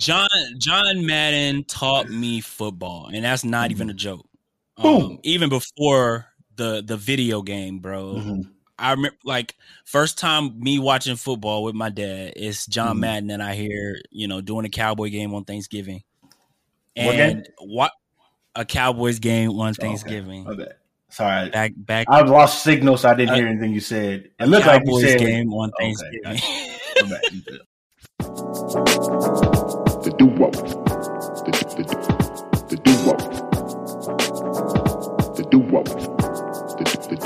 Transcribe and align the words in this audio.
John 0.00 0.26
John 0.58 1.04
Madden 1.04 1.62
taught 1.64 2.08
me 2.08 2.40
football, 2.40 3.10
and 3.12 3.22
that's 3.24 3.44
not 3.44 3.70
even 3.70 3.90
a 3.90 3.94
joke. 3.94 4.26
Um, 4.78 5.18
even 5.22 5.50
before 5.50 6.26
the 6.56 6.82
the 6.84 6.96
video 6.96 7.42
game, 7.42 7.80
bro. 7.80 8.14
Mhm. 8.14 8.50
I 8.78 8.92
remember 8.92 9.16
like 9.24 9.54
first 9.84 10.18
time 10.18 10.58
me 10.58 10.78
watching 10.78 11.16
football 11.16 11.64
with 11.64 11.74
my 11.74 11.90
dad. 11.90 12.32
It's 12.34 12.64
John 12.66 12.96
Mhm. 12.96 13.00
Madden 13.00 13.30
and 13.30 13.42
I 13.42 13.54
hear 13.54 14.00
you 14.10 14.26
know 14.26 14.40
doing 14.40 14.64
a 14.64 14.70
Cowboy 14.70 15.10
game 15.10 15.34
on 15.34 15.44
Thanksgiving, 15.44 16.02
and 16.96 17.46
what 17.60 17.92
a 18.56 18.64
Cowboys 18.64 19.18
game 19.18 19.50
on 19.60 19.70
Okay. 19.72 19.82
Thanksgiving. 19.82 20.44
Bad. 20.44 20.74
Sorry, 21.10 21.50
Back 21.50 21.72
back 21.76 22.06
I 22.08 22.22
lost 22.22 22.62
signal, 22.62 22.96
so 22.96 23.10
I 23.10 23.14
didn't 23.14 23.30
Uh, 23.30 23.34
hear 23.34 23.48
anything 23.48 23.74
you 23.74 23.80
said. 23.80 24.30
It 24.38 24.46
looked 24.46 24.66
like 24.66 24.80
you 24.82 24.92
Cowboys 24.92 25.10
said 25.10 25.18
game 25.18 25.52
on 25.52 25.70
Thanksgiving. 25.78 26.40
My 28.20 29.56
bad, 30.20 30.28
you 30.28 30.36
good. 30.36 30.54
the 30.54 31.50
the 31.50 31.84
the 31.84 31.96
the 32.68 32.76
do 32.76 32.92
wop, 33.06 33.18
the 35.36 35.42
do 35.50 35.58
wop, 35.58 35.84
the 36.78 36.84
the 37.08 37.16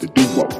the 0.00 0.06
do 0.14 0.24
wop. 0.36 0.52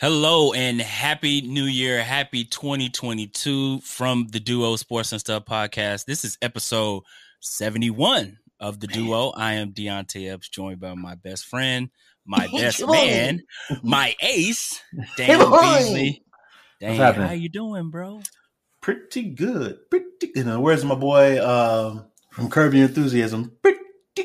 Hello 0.00 0.52
and 0.52 0.80
happy 0.80 1.40
new 1.40 1.64
year. 1.64 2.02
Happy 2.04 2.44
2022 2.44 3.80
from 3.80 4.28
the 4.30 4.38
Duo 4.38 4.76
Sports 4.76 5.10
and 5.12 5.20
Stuff 5.20 5.44
podcast. 5.44 6.04
This 6.04 6.24
is 6.24 6.38
episode 6.40 7.02
71 7.40 8.38
of 8.60 8.78
the 8.78 8.86
Duo. 8.86 9.30
I 9.30 9.54
am 9.54 9.72
Deonte 9.72 10.32
Epps, 10.32 10.48
joined 10.48 10.78
by 10.80 10.94
my 10.94 11.16
best 11.16 11.46
friend, 11.46 11.90
my 12.24 12.46
best 12.54 12.78
Come 12.80 12.92
man, 12.92 13.42
my 13.82 14.14
ace, 14.20 14.80
Dane 15.16 15.38
Come. 15.38 15.50
Beasley. 15.50 16.22
Dane, 16.80 16.96
how 16.96 17.32
you 17.32 17.48
doing, 17.48 17.90
bro? 17.90 18.22
Pretty 18.88 19.24
good. 19.28 19.90
Pretty 19.90 20.28
good. 20.34 20.46
Now, 20.46 20.60
where's 20.62 20.82
my 20.82 20.94
boy 20.94 21.44
um, 21.46 22.06
from 22.30 22.48
Curb 22.48 22.72
Your 22.72 22.86
Enthusiasm? 22.86 23.52
Pretty 23.60 23.80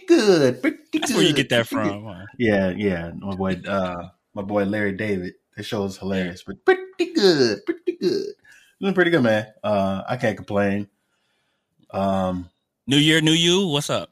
good. 0.07 0.61
Pretty 0.61 0.77
That's 0.93 1.11
good. 1.11 1.17
where 1.17 1.25
you 1.25 1.33
get 1.33 1.49
that 1.49 1.67
from. 1.67 2.05
huh? 2.05 2.25
Yeah, 2.39 2.69
yeah. 2.69 3.11
My 3.17 3.35
boy, 3.35 3.61
uh, 3.67 4.07
my 4.33 4.41
boy 4.41 4.63
Larry 4.63 4.93
David. 4.93 5.33
That 5.57 5.63
show 5.63 5.83
is 5.83 5.97
hilarious, 5.97 6.43
but 6.47 6.63
pretty 6.63 7.11
good. 7.13 7.65
Pretty 7.65 7.97
good. 7.97 8.23
Doing 8.79 8.93
pretty 8.93 9.11
good, 9.11 9.23
man. 9.23 9.47
Uh, 9.61 10.03
I 10.07 10.15
can't 10.15 10.37
complain. 10.37 10.87
Um, 11.91 12.49
New 12.87 12.95
year, 12.95 13.19
new 13.19 13.31
you. 13.33 13.67
What's 13.67 13.89
up? 13.89 14.11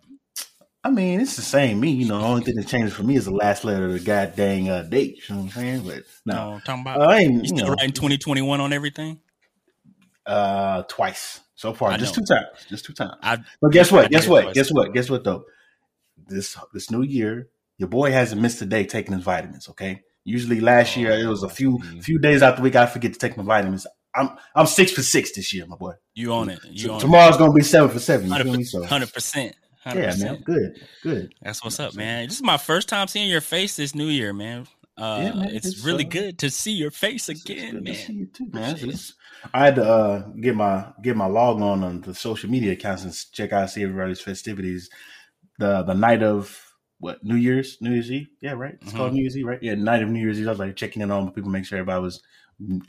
I 0.83 0.89
mean, 0.89 1.21
it's 1.21 1.37
the 1.37 1.43
same 1.43 1.79
me. 1.79 1.91
You 1.91 2.09
know, 2.09 2.19
the 2.19 2.25
only 2.25 2.41
thing 2.43 2.55
that 2.55 2.67
changes 2.67 2.93
for 2.93 3.03
me 3.03 3.15
is 3.15 3.23
the 3.23 3.31
last 3.31 3.63
letter 3.63 3.85
of 3.85 3.93
the 3.93 4.01
goddamn 4.01 4.67
uh, 4.69 4.81
date. 4.83 5.29
You 5.29 5.35
know 5.35 5.41
what 5.43 5.55
I'm 5.55 5.61
saying? 5.61 5.83
But 5.87 6.03
no, 6.25 6.33
No, 6.55 6.59
talking 6.65 6.81
about 6.81 7.01
I 7.09 7.19
ain't. 7.19 7.33
you 7.35 7.39
You 7.43 7.47
still 7.47 7.67
know, 7.67 7.73
writing 7.75 7.93
2021 7.93 8.59
on 8.59 8.73
everything? 8.73 9.17
Uh, 10.25 10.83
twice 10.83 11.41
so 11.55 11.73
far, 11.73 11.91
I 11.91 11.97
just 11.97 12.17
know. 12.17 12.23
two 12.23 12.33
times, 12.35 12.47
just 12.69 12.85
two 12.85 12.93
times. 12.93 13.15
I 13.21 13.37
But 13.61 13.71
guess 13.71 13.91
what? 13.91 14.09
Guess 14.11 14.27
what? 14.27 14.53
Guess 14.53 14.71
what? 14.71 14.93
Guess 14.93 15.09
what? 15.09 15.23
Though 15.23 15.45
this 16.27 16.57
this 16.73 16.91
new 16.91 17.01
year, 17.03 17.49
your 17.77 17.89
boy 17.89 18.11
hasn't 18.11 18.41
missed 18.41 18.61
a 18.61 18.65
day 18.65 18.85
taking 18.85 19.13
his 19.15 19.23
vitamins. 19.23 19.69
Okay. 19.69 20.01
Usually 20.23 20.59
last 20.59 20.95
year 20.97 21.11
it 21.11 21.25
was 21.25 21.41
a 21.43 21.49
few 21.49 21.79
Oh, 21.83 22.01
few 22.01 22.19
days 22.19 22.43
out 22.43 22.55
the 22.57 22.61
week 22.61 22.75
I 22.75 22.85
forget 22.85 23.13
to 23.13 23.19
take 23.19 23.37
my 23.37 23.43
vitamins. 23.43 23.87
I'm 24.13 24.29
I'm 24.55 24.67
six 24.67 24.91
for 24.91 25.01
six 25.01 25.31
this 25.31 25.53
year, 25.53 25.65
my 25.65 25.75
boy. 25.77 25.93
you 26.13 26.31
own 26.33 26.49
it. 26.49 26.59
You 26.69 26.77
So 26.87 26.91
own 26.93 26.99
tomorrow's 26.99 27.37
gonna 27.37 27.53
be 27.53 27.63
seven 27.63 27.89
for 27.89 27.99
seven. 27.99 28.29
Me? 28.29 28.63
So 28.63 28.83
100%. 28.83 29.53
100%. 29.85 29.95
yeah, 29.95 30.15
man. 30.23 30.41
Good, 30.45 30.79
good. 31.01 31.33
That's 31.41 31.63
what's 31.63 31.79
up, 31.79 31.95
man. 31.95 32.27
This 32.27 32.35
is 32.35 32.43
my 32.43 32.57
first 32.57 32.87
time 32.87 33.07
seeing 33.07 33.29
your 33.29 33.41
face 33.41 33.77
this 33.77 33.95
new 33.95 34.05
year, 34.07 34.31
man. 34.31 34.67
Uh, 35.01 35.21
Yeah, 35.23 35.33
man, 35.33 35.49
it's, 35.55 35.65
it's, 35.67 35.83
really 35.83 36.05
uh, 36.05 36.09
good 36.09 36.39
to 36.39 36.49
see 36.49 36.71
your 36.73 36.91
face 36.91 37.27
It's 37.29 37.43
again, 37.43 37.75
good 37.75 37.85
to 37.87 37.95
see 37.95 38.13
man. 38.13 38.29
too, 38.33 38.49
man. 38.51 38.63
Appreciate 38.71 38.89
it. 38.89 38.93
It's- 38.93 39.13
I 39.53 39.65
had 39.65 39.75
to 39.75 39.83
uh, 39.83 40.19
get 40.39 40.55
my 40.55 40.85
get 41.01 41.17
my 41.17 41.25
log 41.25 41.61
on 41.61 41.83
on 41.83 42.01
the 42.01 42.13
social 42.13 42.47
media 42.51 42.73
accounts 42.73 43.03
and 43.03 43.25
check 43.33 43.51
out 43.51 43.71
see 43.71 43.81
everybody's 43.81 44.21
festivities. 44.21 44.87
The 45.57 45.81
the 45.81 45.95
night 45.95 46.21
of 46.21 46.61
what 46.99 47.23
New 47.23 47.35
Year's 47.37 47.79
New 47.81 47.91
Year's 47.91 48.11
Eve, 48.11 48.27
yeah, 48.41 48.51
right. 48.51 48.75
It's 48.81 48.91
Mhm. 48.93 48.97
called 48.97 49.13
New 49.13 49.21
Year's 49.21 49.35
Eve, 49.35 49.47
right? 49.47 49.63
Yeah, 49.63 49.73
night 49.73 50.03
of 50.03 50.09
New 50.09 50.19
Year's 50.19 50.39
Eve. 50.39 50.47
I 50.47 50.51
was 50.51 50.59
like 50.59 50.75
checking 50.75 51.01
in 51.01 51.09
on 51.09 51.31
people, 51.31 51.49
make 51.49 51.65
sure 51.65 51.79
everybody 51.79 52.03
was 52.03 52.21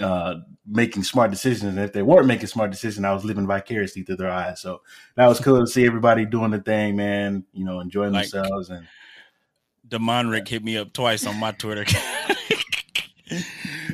uh, 0.00 0.34
making 0.66 1.02
smart 1.04 1.30
decisions. 1.30 1.74
And 1.74 1.78
if 1.82 1.94
they 1.94 2.02
weren't 2.02 2.26
making 2.26 2.48
smart 2.48 2.70
decisions, 2.70 3.06
I 3.06 3.14
was 3.14 3.24
living 3.24 3.46
vicariously 3.46 4.02
through 4.02 4.16
their 4.16 4.30
eyes. 4.30 4.60
So 4.60 4.82
that 5.16 5.26
was 5.28 5.40
cool 5.40 5.58
to 5.60 5.66
see 5.66 5.86
everybody 5.86 6.26
doing 6.26 6.50
the 6.50 6.60
thing, 6.60 6.96
man. 6.96 7.44
You 7.54 7.64
know, 7.64 7.80
enjoying 7.80 8.12
Like- 8.12 8.28
themselves 8.30 8.68
and 8.68 8.86
Demonric 9.92 10.48
hit 10.48 10.64
me 10.64 10.76
up 10.78 10.92
twice 10.92 11.26
on 11.26 11.38
my 11.38 11.52
Twitter. 11.52 11.84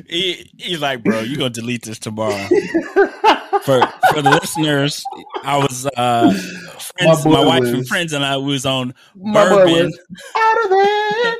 he, 0.07 0.49
he's 0.57 0.81
like, 0.81 1.03
bro, 1.03 1.19
you're 1.21 1.37
gonna 1.37 1.49
delete 1.49 1.83
this 1.83 1.99
tomorrow. 1.99 2.47
For 3.63 3.81
for 4.13 4.21
the 4.21 4.39
listeners, 4.41 5.03
I 5.43 5.57
was 5.57 5.85
uh 5.97 6.31
friends, 6.79 7.25
My 7.25 7.31
my, 7.31 7.45
wife 7.45 7.59
was- 7.59 7.69
and 7.73 7.87
friends 7.87 8.13
and 8.13 8.23
I 8.23 8.37
was 8.37 8.65
on 8.65 8.93
my 9.17 9.43
bourbon. 9.49 9.91
out 10.35 10.63
of 10.63 10.69
there. 10.69 11.35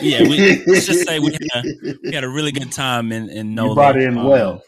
Yeah, 0.00 0.22
we, 0.22 0.64
let's 0.66 0.86
just 0.86 1.06
say 1.08 1.18
we 1.18 1.32
had, 1.32 1.40
a, 1.64 1.94
we 2.04 2.12
had 2.14 2.22
a 2.22 2.28
really 2.28 2.52
good 2.52 2.70
time 2.70 3.10
in 3.10 3.28
in 3.30 3.48
you 3.48 3.54
NOLA. 3.56 3.74
brought 3.74 3.96
it 3.96 4.04
in 4.04 4.16
Um, 4.18 4.26
well. 4.26 4.62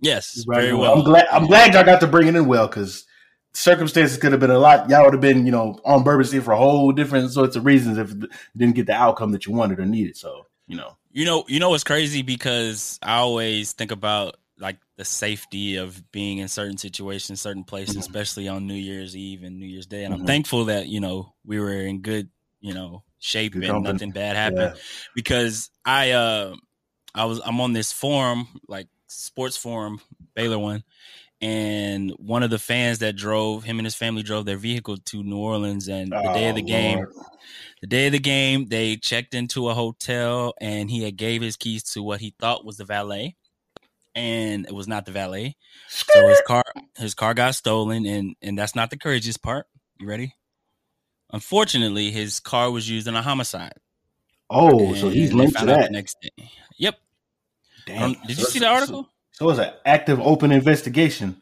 Yes, 0.00 0.34
You 0.36 0.44
very 0.52 0.68
in 0.68 0.78
well. 0.78 0.98
I'm 0.98 1.04
glad. 1.04 1.26
I'm 1.32 1.46
glad 1.46 1.72
y'all 1.72 1.84
got 1.84 2.00
to 2.00 2.06
bring 2.06 2.28
it 2.28 2.36
in 2.36 2.44
well 2.46 2.66
because 2.68 3.06
circumstances 3.56 4.18
could 4.18 4.32
have 4.32 4.40
been 4.40 4.50
a 4.50 4.58
lot. 4.58 4.88
Y'all 4.90 5.04
would 5.04 5.14
have 5.14 5.20
been, 5.20 5.46
you 5.46 5.52
know, 5.52 5.78
on 5.84 6.02
Bourbon 6.04 6.24
Street 6.26 6.42
for 6.42 6.52
a 6.52 6.56
whole 6.56 6.92
different 6.92 7.30
sorts 7.32 7.56
of 7.56 7.64
reasons 7.64 7.98
if 7.98 8.10
you 8.10 8.28
didn't 8.56 8.74
get 8.74 8.86
the 8.86 8.92
outcome 8.94 9.32
that 9.32 9.46
you 9.46 9.52
wanted 9.52 9.80
or 9.80 9.86
needed. 9.86 10.16
So, 10.16 10.46
you 10.66 10.76
know, 10.76 10.96
You 11.12 11.24
know, 11.24 11.44
you 11.48 11.58
know 11.60 11.70
what's 11.70 11.84
crazy 11.84 12.22
because 12.22 12.98
I 13.02 13.16
always 13.16 13.72
think 13.72 13.90
about 13.90 14.36
like 14.58 14.78
the 14.96 15.04
safety 15.04 15.76
of 15.76 16.10
being 16.12 16.38
in 16.38 16.48
certain 16.48 16.76
situations, 16.78 17.40
certain 17.40 17.64
places, 17.64 17.96
Mhm. 17.96 18.00
especially 18.00 18.48
on 18.48 18.66
New 18.66 18.74
Year's 18.74 19.16
Eve 19.16 19.42
and 19.42 19.58
New 19.58 19.66
Year's 19.66 19.86
Day. 19.86 20.04
And 20.04 20.12
I'm 20.14 20.20
Mhm. 20.22 20.26
thankful 20.26 20.66
that 20.66 20.88
you 20.88 21.00
know 21.00 21.34
we 21.44 21.58
were 21.60 21.72
in 21.72 22.00
good, 22.02 22.28
you 22.60 22.74
know, 22.74 23.02
shape 23.18 23.52
Good 23.54 23.64
and 23.64 23.72
company. 23.72 23.92
nothing 23.94 24.10
bad 24.12 24.36
happened. 24.36 24.72
yeah. 24.74 24.80
Because 25.14 25.70
I, 25.84 26.10
uh, 26.12 26.54
I 27.14 27.24
was 27.24 27.40
I'm 27.44 27.60
on 27.60 27.72
this 27.72 27.92
forum, 27.92 28.48
like 28.68 28.88
sports 29.08 29.56
forum, 29.56 30.00
Baylor 30.34 30.58
one, 30.58 30.84
and 31.40 32.10
one 32.18 32.42
of 32.42 32.50
the 32.50 32.58
fans 32.58 32.98
that 33.00 33.14
drove 33.16 33.64
him 33.64 33.78
and 33.78 33.86
his 33.86 33.94
family 33.94 34.22
drove 34.22 34.46
their 34.46 34.56
vehicle 34.56 34.96
to 34.96 35.22
New 35.22 35.36
Orleans, 35.38 35.88
and 35.88 36.10
the 36.12 36.32
day 36.34 36.48
of 36.48 36.56
the 36.56 36.62
Oh, 36.62 36.66
game 36.66 36.98
Lord. 36.98 37.12
the 37.82 37.86
day 37.86 38.06
of 38.06 38.12
the 38.12 38.18
game 38.18 38.66
they 38.68 38.96
checked 38.96 39.34
into 39.34 39.68
a 39.68 39.74
hotel 39.74 40.54
and 40.60 40.90
he 40.90 41.02
had 41.02 41.16
gave 41.16 41.42
his 41.42 41.56
keys 41.56 41.82
to 41.92 42.02
what 42.02 42.20
he 42.20 42.34
thought 42.40 42.64
was 42.64 42.78
the 42.78 42.84
valet 42.84 43.36
and 44.14 44.64
it 44.66 44.72
was 44.74 44.88
not 44.88 45.04
the 45.04 45.12
valet. 45.12 45.56
So 45.88 46.26
his 46.28 46.40
car 46.46 46.64
his 46.96 47.14
car 47.14 47.34
got 47.34 47.54
stolen 47.54 48.06
and 48.06 48.34
and 48.40 48.58
that's 48.58 48.74
not 48.74 48.88
the 48.90 48.96
courageous 48.98 49.36
part. 49.36 49.66
You 50.00 50.06
ready? 50.08 50.34
Unfortunately 51.32 52.10
his 52.10 52.40
car 52.40 52.70
was 52.70 52.88
used 52.88 53.06
in 53.08 53.14
a 53.14 53.22
homicide. 53.22 53.74
Oh, 54.48 54.94
so 54.94 55.08
he's 55.10 55.32
linked 55.32 55.58
to 55.58 55.66
that. 55.66 55.90
next 55.92 56.16
day. 56.22 56.48
Yep. 56.78 56.98
Damn. 57.86 58.02
Um, 58.02 58.16
did 58.26 58.38
you 58.38 58.44
see 58.44 58.58
the 58.60 58.68
article 58.68 59.08
So, 59.36 59.50
it's 59.50 59.58
an 59.60 59.72
active, 59.84 60.18
open 60.20 60.50
investigation. 60.52 61.40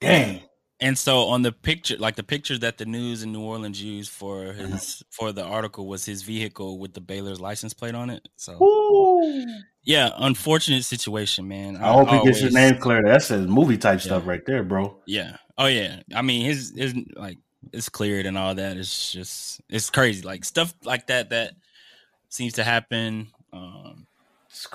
Dang. 0.00 0.42
and 0.80 0.96
so 0.96 1.24
on 1.24 1.42
the 1.42 1.50
picture 1.50 1.96
like 1.98 2.14
the 2.14 2.22
picture 2.22 2.56
that 2.56 2.78
the 2.78 2.86
news 2.86 3.24
in 3.24 3.32
new 3.32 3.40
orleans 3.40 3.82
used 3.82 4.12
for 4.12 4.46
Uh-huh. 4.50 4.62
his 4.68 5.02
for 5.10 5.32
the 5.32 5.42
article 5.42 5.88
was 5.88 6.04
his 6.04 6.22
vehicle 6.22 6.78
with 6.78 6.94
the 6.94 7.00
baylor's 7.00 7.40
license 7.40 7.74
plate 7.74 7.96
on 7.96 8.10
it 8.10 8.28
so 8.36 8.52
Ooh. 8.62 9.44
yeah 9.82 10.10
unfortunate 10.18 10.84
situation 10.84 11.48
man 11.48 11.76
I 11.78 11.92
hope 11.92 12.08
he 12.10 12.22
gets 12.22 12.38
his 12.38 12.54
name 12.54 12.78
cleared. 12.78 13.06
That's 13.08 13.28
a 13.32 13.38
movie 13.38 13.76
type 13.76 13.98
Yeah. 13.98 14.04
stuff 14.06 14.26
right 14.28 14.44
there, 14.46 14.62
bro. 14.62 14.96
Yeah. 15.04 15.38
Oh 15.56 15.66
yeah. 15.66 16.02
I 16.14 16.22
mean, 16.22 16.44
his 16.44 16.72
his 16.76 16.94
like 17.16 17.38
it's 17.72 17.88
cleared 17.88 18.26
and 18.26 18.38
all 18.38 18.54
that. 18.54 18.76
It's 18.76 19.10
just 19.10 19.60
it's 19.68 19.90
crazy. 19.90 20.22
Like 20.22 20.44
stuff 20.44 20.72
like 20.84 21.08
that 21.08 21.30
that 21.30 21.54
seems 22.28 22.52
to 22.54 22.62
happen 22.62 23.26
um, 23.52 24.06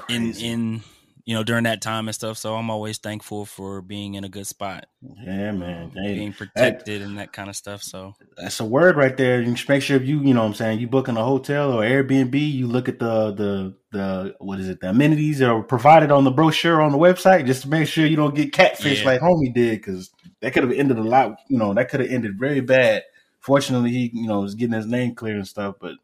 in 0.09 0.33
in 0.35 0.83
you 1.25 1.33
know 1.35 1.43
during 1.43 1.63
that 1.63 1.81
time 1.81 2.07
and 2.07 2.15
stuff. 2.15 2.37
So 2.37 2.55
I'm 2.55 2.69
always 2.69 2.97
thankful 2.97 3.45
for 3.45 3.81
being 3.81 4.15
in 4.15 4.23
a 4.23 4.29
good 4.29 4.47
spot, 4.47 4.85
yeah, 5.01 5.51
man. 5.51 5.91
Hey, 5.91 6.15
being 6.15 6.33
protected 6.33 7.01
and 7.01 7.17
that 7.17 7.31
kind 7.31 7.49
of 7.49 7.55
stuff. 7.55 7.81
So 7.83 8.15
that's 8.37 8.59
a 8.59 8.65
word 8.65 8.95
right 8.97 9.15
there. 9.15 9.41
You 9.41 9.53
just 9.53 9.69
make 9.69 9.81
sure 9.83 9.95
if 9.97 10.03
you, 10.05 10.19
you 10.21 10.33
know 10.33 10.41
what 10.41 10.47
I'm 10.47 10.53
saying, 10.53 10.79
you 10.79 10.87
booking 10.87 11.17
a 11.17 11.23
hotel 11.23 11.71
or 11.73 11.83
Airbnb, 11.83 12.33
you 12.35 12.67
look 12.67 12.89
at 12.89 12.99
the 12.99 13.31
the 13.33 13.75
the 13.91 14.35
what 14.39 14.59
is 14.59 14.67
it, 14.67 14.81
the 14.81 14.89
amenities 14.89 15.39
that 15.39 15.49
are 15.49 15.63
provided 15.63 16.11
on 16.11 16.23
the 16.23 16.31
brochure 16.31 16.81
on 16.81 16.91
the 16.91 16.97
website, 16.97 17.45
just 17.45 17.61
to 17.63 17.69
make 17.69 17.87
sure 17.87 18.05
you 18.05 18.15
don't 18.17 18.35
get 18.35 18.51
catfish 18.51 18.99
Yeah. 18.99 19.05
like 19.05 19.21
homie 19.21 19.53
did, 19.53 19.79
because 19.79 20.11
that 20.41 20.51
could 20.53 20.63
have 20.63 20.73
ended 20.73 20.97
a 20.97 21.03
lot, 21.03 21.37
you 21.47 21.57
know, 21.57 21.73
that 21.73 21.89
could 21.89 21.99
have 22.01 22.09
ended 22.09 22.37
very 22.37 22.59
bad. 22.61 23.03
Fortunately, 23.39 23.91
he, 23.91 24.11
you 24.13 24.27
know, 24.27 24.41
was 24.41 24.55
getting 24.55 24.73
his 24.73 24.85
name 24.85 25.15
clear 25.15 25.35
and 25.35 25.47
stuff, 25.47 25.75
but 25.79 25.95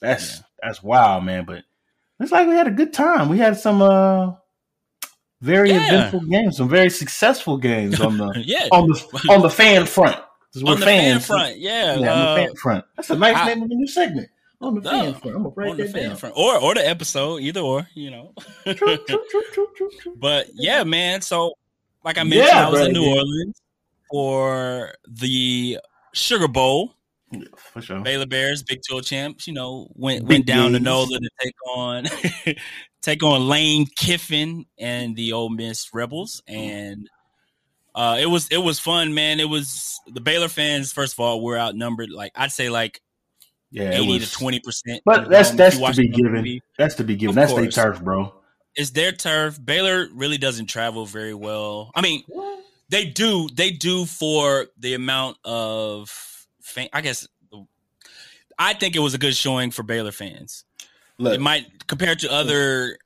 that's 0.00 0.38
Yeah. 0.38 0.44
that's 0.62 0.82
wild, 0.82 1.24
man. 1.24 1.44
But 1.44 1.64
it's 2.18 2.32
like 2.32 2.48
we 2.48 2.54
had 2.54 2.66
a 2.66 2.70
good 2.72 2.92
time. 2.92 3.28
We 3.28 3.38
had 3.38 3.56
some 3.56 3.80
uh 3.80 4.32
very 5.40 5.70
Yeah. 5.70 5.86
eventful 5.88 6.20
games, 6.28 6.56
some 6.56 6.68
very 6.68 6.90
successful 6.90 7.56
games 7.56 8.00
on 8.00 8.18
the 8.18 8.32
yeah, 8.46 8.68
on 8.72 8.88
the 8.88 9.24
on 9.30 9.40
the 9.42 9.50
fan 9.50 9.86
front. 9.86 10.16
on 10.66 10.78
the 10.80 10.84
fan 10.84 11.20
front, 11.20 11.58
yeah, 11.58 11.96
Yeah, 11.96 12.12
on 12.12 12.18
uh, 12.18 12.34
the 12.34 12.40
fan 12.46 12.54
front. 12.56 12.84
That's 12.96 13.10
a 13.10 13.16
nice 13.16 13.36
I- 13.36 13.46
name 13.54 13.62
of 13.62 13.70
a 13.70 13.74
new 13.74 13.86
segment. 13.86 14.28
On 14.62 14.74
the 14.74 14.82
fan 14.82 15.14
front. 15.14 15.36
I'm 15.36 15.42
gonna 15.44 15.54
write 15.56 15.70
on 15.70 15.76
the 15.78 15.84
that 15.84 16.02
down. 16.02 16.16
front, 16.16 16.34
or 16.36 16.58
or 16.60 16.74
the 16.74 16.86
episode, 16.86 17.40
either 17.40 17.60
or, 17.60 17.88
you 17.94 18.10
know. 18.10 18.34
True, 18.64 18.74
true, 18.76 18.96
true, 19.30 19.42
true, 19.54 19.68
true, 19.74 19.90
true. 19.98 20.16
but 20.18 20.48
yeah, 20.52 20.84
man. 20.84 21.22
So 21.22 21.54
like 22.04 22.18
I 22.18 22.24
mentioned, 22.24 22.46
Yeah, 22.46 22.66
I 22.66 22.70
was 22.70 22.80
bro, 22.80 22.86
in 22.88 22.92
New. 22.92 23.06
Orleans 23.06 23.62
for 24.10 24.92
the 25.08 25.78
Sugar 26.12 26.48
Bowl. 26.48 26.92
Yeah, 27.30 27.44
for 27.56 27.80
sure. 27.80 28.00
Baylor 28.00 28.26
Bears, 28.26 28.62
Big 28.62 28.80
12 28.86 29.04
champs, 29.04 29.46
you 29.46 29.54
know, 29.54 29.88
went 29.94 30.24
went 30.24 30.44
down 30.44 30.72
to. 30.72 30.80
NOLA 30.80 31.20
to 31.20 31.30
take 31.40 31.54
on 31.74 32.04
take 33.02 33.22
on 33.22 33.48
Lane 33.48 33.86
Kiffin 33.96 34.66
and 34.78 35.16
the 35.16 35.32
Ole 35.32 35.48
Miss 35.50 35.92
Rebels, 35.92 36.42
and 36.46 37.08
uh, 37.94 38.18
it 38.20 38.26
was 38.26 38.48
it 38.50 38.58
was 38.58 38.78
fun, 38.78 39.14
man. 39.14 39.40
It 39.40 39.48
was 39.48 40.00
the 40.06 40.20
Baylor 40.20 40.48
fans. 40.48 40.92
First 40.92 41.14
of 41.14 41.20
all, 41.20 41.42
were 41.42 41.58
outnumbered. 41.58 42.10
Like 42.10 42.32
I'd 42.34 42.52
say, 42.52 42.70
like 42.70 43.00
Yeah, 43.70 43.90
eighty 43.90 44.18
was, 44.18 44.30
to 44.30 44.38
twenty 44.38 44.60
percent. 44.60 45.02
But 45.04 45.28
that's 45.28 45.50
that's 45.52 45.78
to 45.78 45.92
be 45.94 46.08
given. 46.08 46.60
That's 46.78 46.94
to 46.96 47.04
be 47.04 47.16
given. 47.16 47.30
Of 47.30 47.34
That's 47.36 47.54
their 47.54 47.70
turf, 47.70 48.02
bro. 48.02 48.34
It's 48.76 48.90
their 48.90 49.12
turf. 49.12 49.58
Baylor 49.62 50.08
really 50.12 50.38
doesn't 50.38 50.66
travel 50.66 51.06
very 51.06 51.34
well. 51.34 51.90
I 51.94 52.00
mean, 52.00 52.22
they 52.88 53.06
do. 53.06 53.48
They 53.52 53.70
do 53.70 54.06
for 54.06 54.66
the 54.78 54.94
amount 54.94 55.38
of. 55.44 56.10
Fan, 56.62 56.88
I 56.92 57.00
guess. 57.00 57.26
I 58.56 58.74
think 58.74 58.94
it 58.94 59.00
was 59.00 59.14
a 59.14 59.18
good 59.18 59.34
showing 59.34 59.70
for 59.70 59.82
Baylor 59.82 60.12
fans. 60.12 60.64
Look, 61.20 61.34
it 61.34 61.40
might 61.40 61.86
compared 61.86 62.18
to 62.20 62.32
other. 62.32 62.96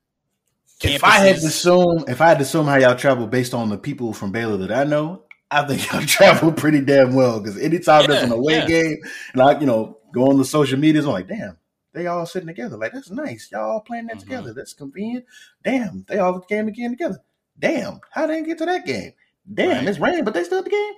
if 0.83 1.03
I 1.05 1.19
had 1.19 1.37
to 1.41 1.47
assume, 1.47 2.05
if 2.09 2.21
I 2.21 2.29
had 2.29 2.39
to 2.39 2.43
assume 2.43 2.67
how 2.67 2.77
y'all 2.77 2.97
travel 2.97 3.27
based 3.27 3.55
on 3.55 3.69
the 3.71 3.79
people 3.79 4.13
from 4.13 4.31
Baylor 4.33 4.57
that 4.59 4.73
I 4.73 4.85
know, 4.85 5.23
I 5.51 5.67
think 5.67 5.87
y'all 5.93 6.01
travel 6.03 6.53
pretty 6.53 6.81
damn 6.81 7.15
well. 7.15 7.41
Because 7.41 7.59
anytime 7.59 8.07
there's 8.07 8.23
an 8.23 8.31
Yeah, 8.31 8.37
away 8.37 8.55
yeah. 8.59 8.67
game, 8.67 8.97
and 9.33 9.43
I, 9.43 9.59
you 9.61 9.67
know, 9.67 9.99
go 10.13 10.29
on 10.31 10.39
the 10.39 10.45
social 10.45 10.79
medias, 10.79 11.07
I'm 11.07 11.13
like, 11.13 11.29
damn, 11.29 11.59
they 11.93 12.07
all 12.07 12.25
sitting 12.27 12.47
together. 12.47 12.77
Like 12.77 12.93
that's 12.93 13.11
nice. 13.11 13.49
Y'all 13.51 13.71
all 13.71 13.81
playing 13.81 14.07
that 14.07 14.17
Mhm. 14.19 14.21
together. 14.21 14.53
That's 14.55 14.73
convenient. 14.75 15.25
Damn, 15.65 16.05
they 16.09 16.19
all 16.19 16.39
came 16.41 16.69
again 16.69 16.91
together. 16.91 17.19
Damn, 17.59 18.01
how 18.11 18.27
they 18.27 18.43
get 18.43 18.59
to 18.59 18.67
that 18.67 18.85
game? 18.87 19.13
Damn, 19.53 19.79
Right. 19.79 19.89
it's 19.89 19.99
rain, 19.99 20.25
but 20.25 20.35
they 20.35 20.45
still 20.45 20.59
at 20.59 20.65
the 20.65 20.71
game. 20.71 20.95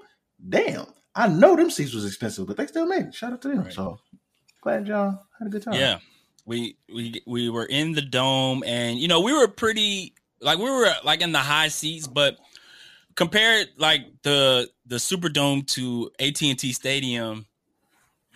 Damn, 0.49 0.87
I 1.15 1.29
know 1.29 1.57
them 1.57 1.71
seats 1.71 1.95
was 1.95 2.05
expensive, 2.07 2.47
but 2.47 2.57
they 2.57 2.67
still 2.67 2.87
made 2.87 3.07
it. 3.07 3.15
Shout 3.15 3.33
out 3.33 3.43
to 3.43 3.49
them. 3.49 3.63
Right. 3.65 3.73
So 3.73 3.99
glad 4.61 4.87
y'all 4.87 5.23
had 5.39 5.49
a 5.49 5.51
good 5.51 5.63
time. 5.63 5.75
Yeah, 5.75 5.99
we 6.47 6.77
we 6.93 7.21
we 7.27 7.51
were 7.51 7.67
in 7.67 7.93
the 7.93 8.03
dome, 8.03 8.63
and 8.65 8.99
you 8.99 9.09
know 9.09 9.21
we 9.21 9.33
were 9.33 9.49
pretty 9.49 10.15
like 10.41 10.59
we 10.59 10.65
were 10.71 10.89
like 11.05 11.21
in 11.21 11.33
the 11.33 11.39
high 11.39 11.69
seats, 11.69 12.07
but 12.07 12.39
compared 13.17 13.69
like 13.77 14.07
the 14.23 14.71
the 14.87 14.97
Superdome 14.97 15.67
to 15.69 16.11
AT 16.21 16.41
and 16.43 16.59
T 16.59 16.73
Stadium, 16.73 17.47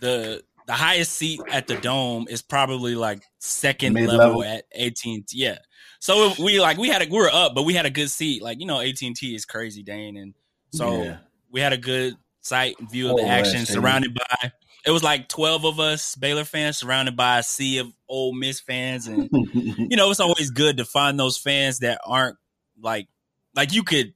the 0.01 0.43
the 0.67 0.73
highest 0.73 1.13
seat 1.13 1.41
at 1.51 1.67
the 1.67 1.77
dome 1.77 2.27
is 2.29 2.43
probably 2.43 2.95
like 2.95 3.23
second 3.39 3.95
Mid-level. 3.95 4.39
level 4.39 4.45
at 4.45 4.65
AT 4.75 4.99
and 5.05 5.27
T. 5.27 5.39
Yeah, 5.39 5.59
so 6.01 6.33
we 6.39 6.61
like 6.61 6.79
we 6.79 6.89
had 6.89 7.03
a 7.03 7.07
we 7.07 7.17
were 7.19 7.31
up, 7.33 7.55
but 7.55 7.63
we 7.63 7.75
had 7.75 7.87
a 7.87 7.91
good 7.91 8.11
seat. 8.11 8.43
Like 8.43 8.61
you 8.61 8.67
know 8.67 8.81
AT 8.81 9.01
and 9.03 9.15
T 9.17 9.35
is 9.35 9.45
crazy, 9.45 9.83
Dane, 9.83 10.17
and 10.17 10.35
so 10.73 11.05
Yeah. 11.05 11.17
we 11.51 11.61
had 11.61 11.73
a 11.73 11.79
good 11.79 12.17
sight 12.41 12.75
and 12.81 12.91
view 12.91 13.07
of 13.07 13.13
Oh, 13.15 13.17
the 13.19 13.29
action, 13.29 13.67
surrounded 13.67 14.15
by. 14.15 14.53
It 14.87 14.91
was 14.91 15.03
like 15.03 15.29
twelve 15.29 15.65
of 15.65 15.79
us 15.79 16.15
Baylor 16.15 16.45
fans, 16.45 16.79
surrounded 16.79 17.17
by 17.17 17.39
a 17.39 17.43
sea 17.43 17.79
of 17.79 17.93
old 18.09 18.37
Miss 18.37 18.61
fans, 18.61 19.07
and 19.07 19.29
you 19.33 19.97
know 19.97 20.11
it's 20.11 20.21
always 20.21 20.51
good 20.51 20.79
to 20.79 20.85
find 20.85 21.19
those 21.19 21.37
fans 21.37 21.81
that 21.81 22.01
aren't 22.07 22.37
like 22.81 23.09
like 23.55 23.73
you 23.73 23.83
could 23.83 24.15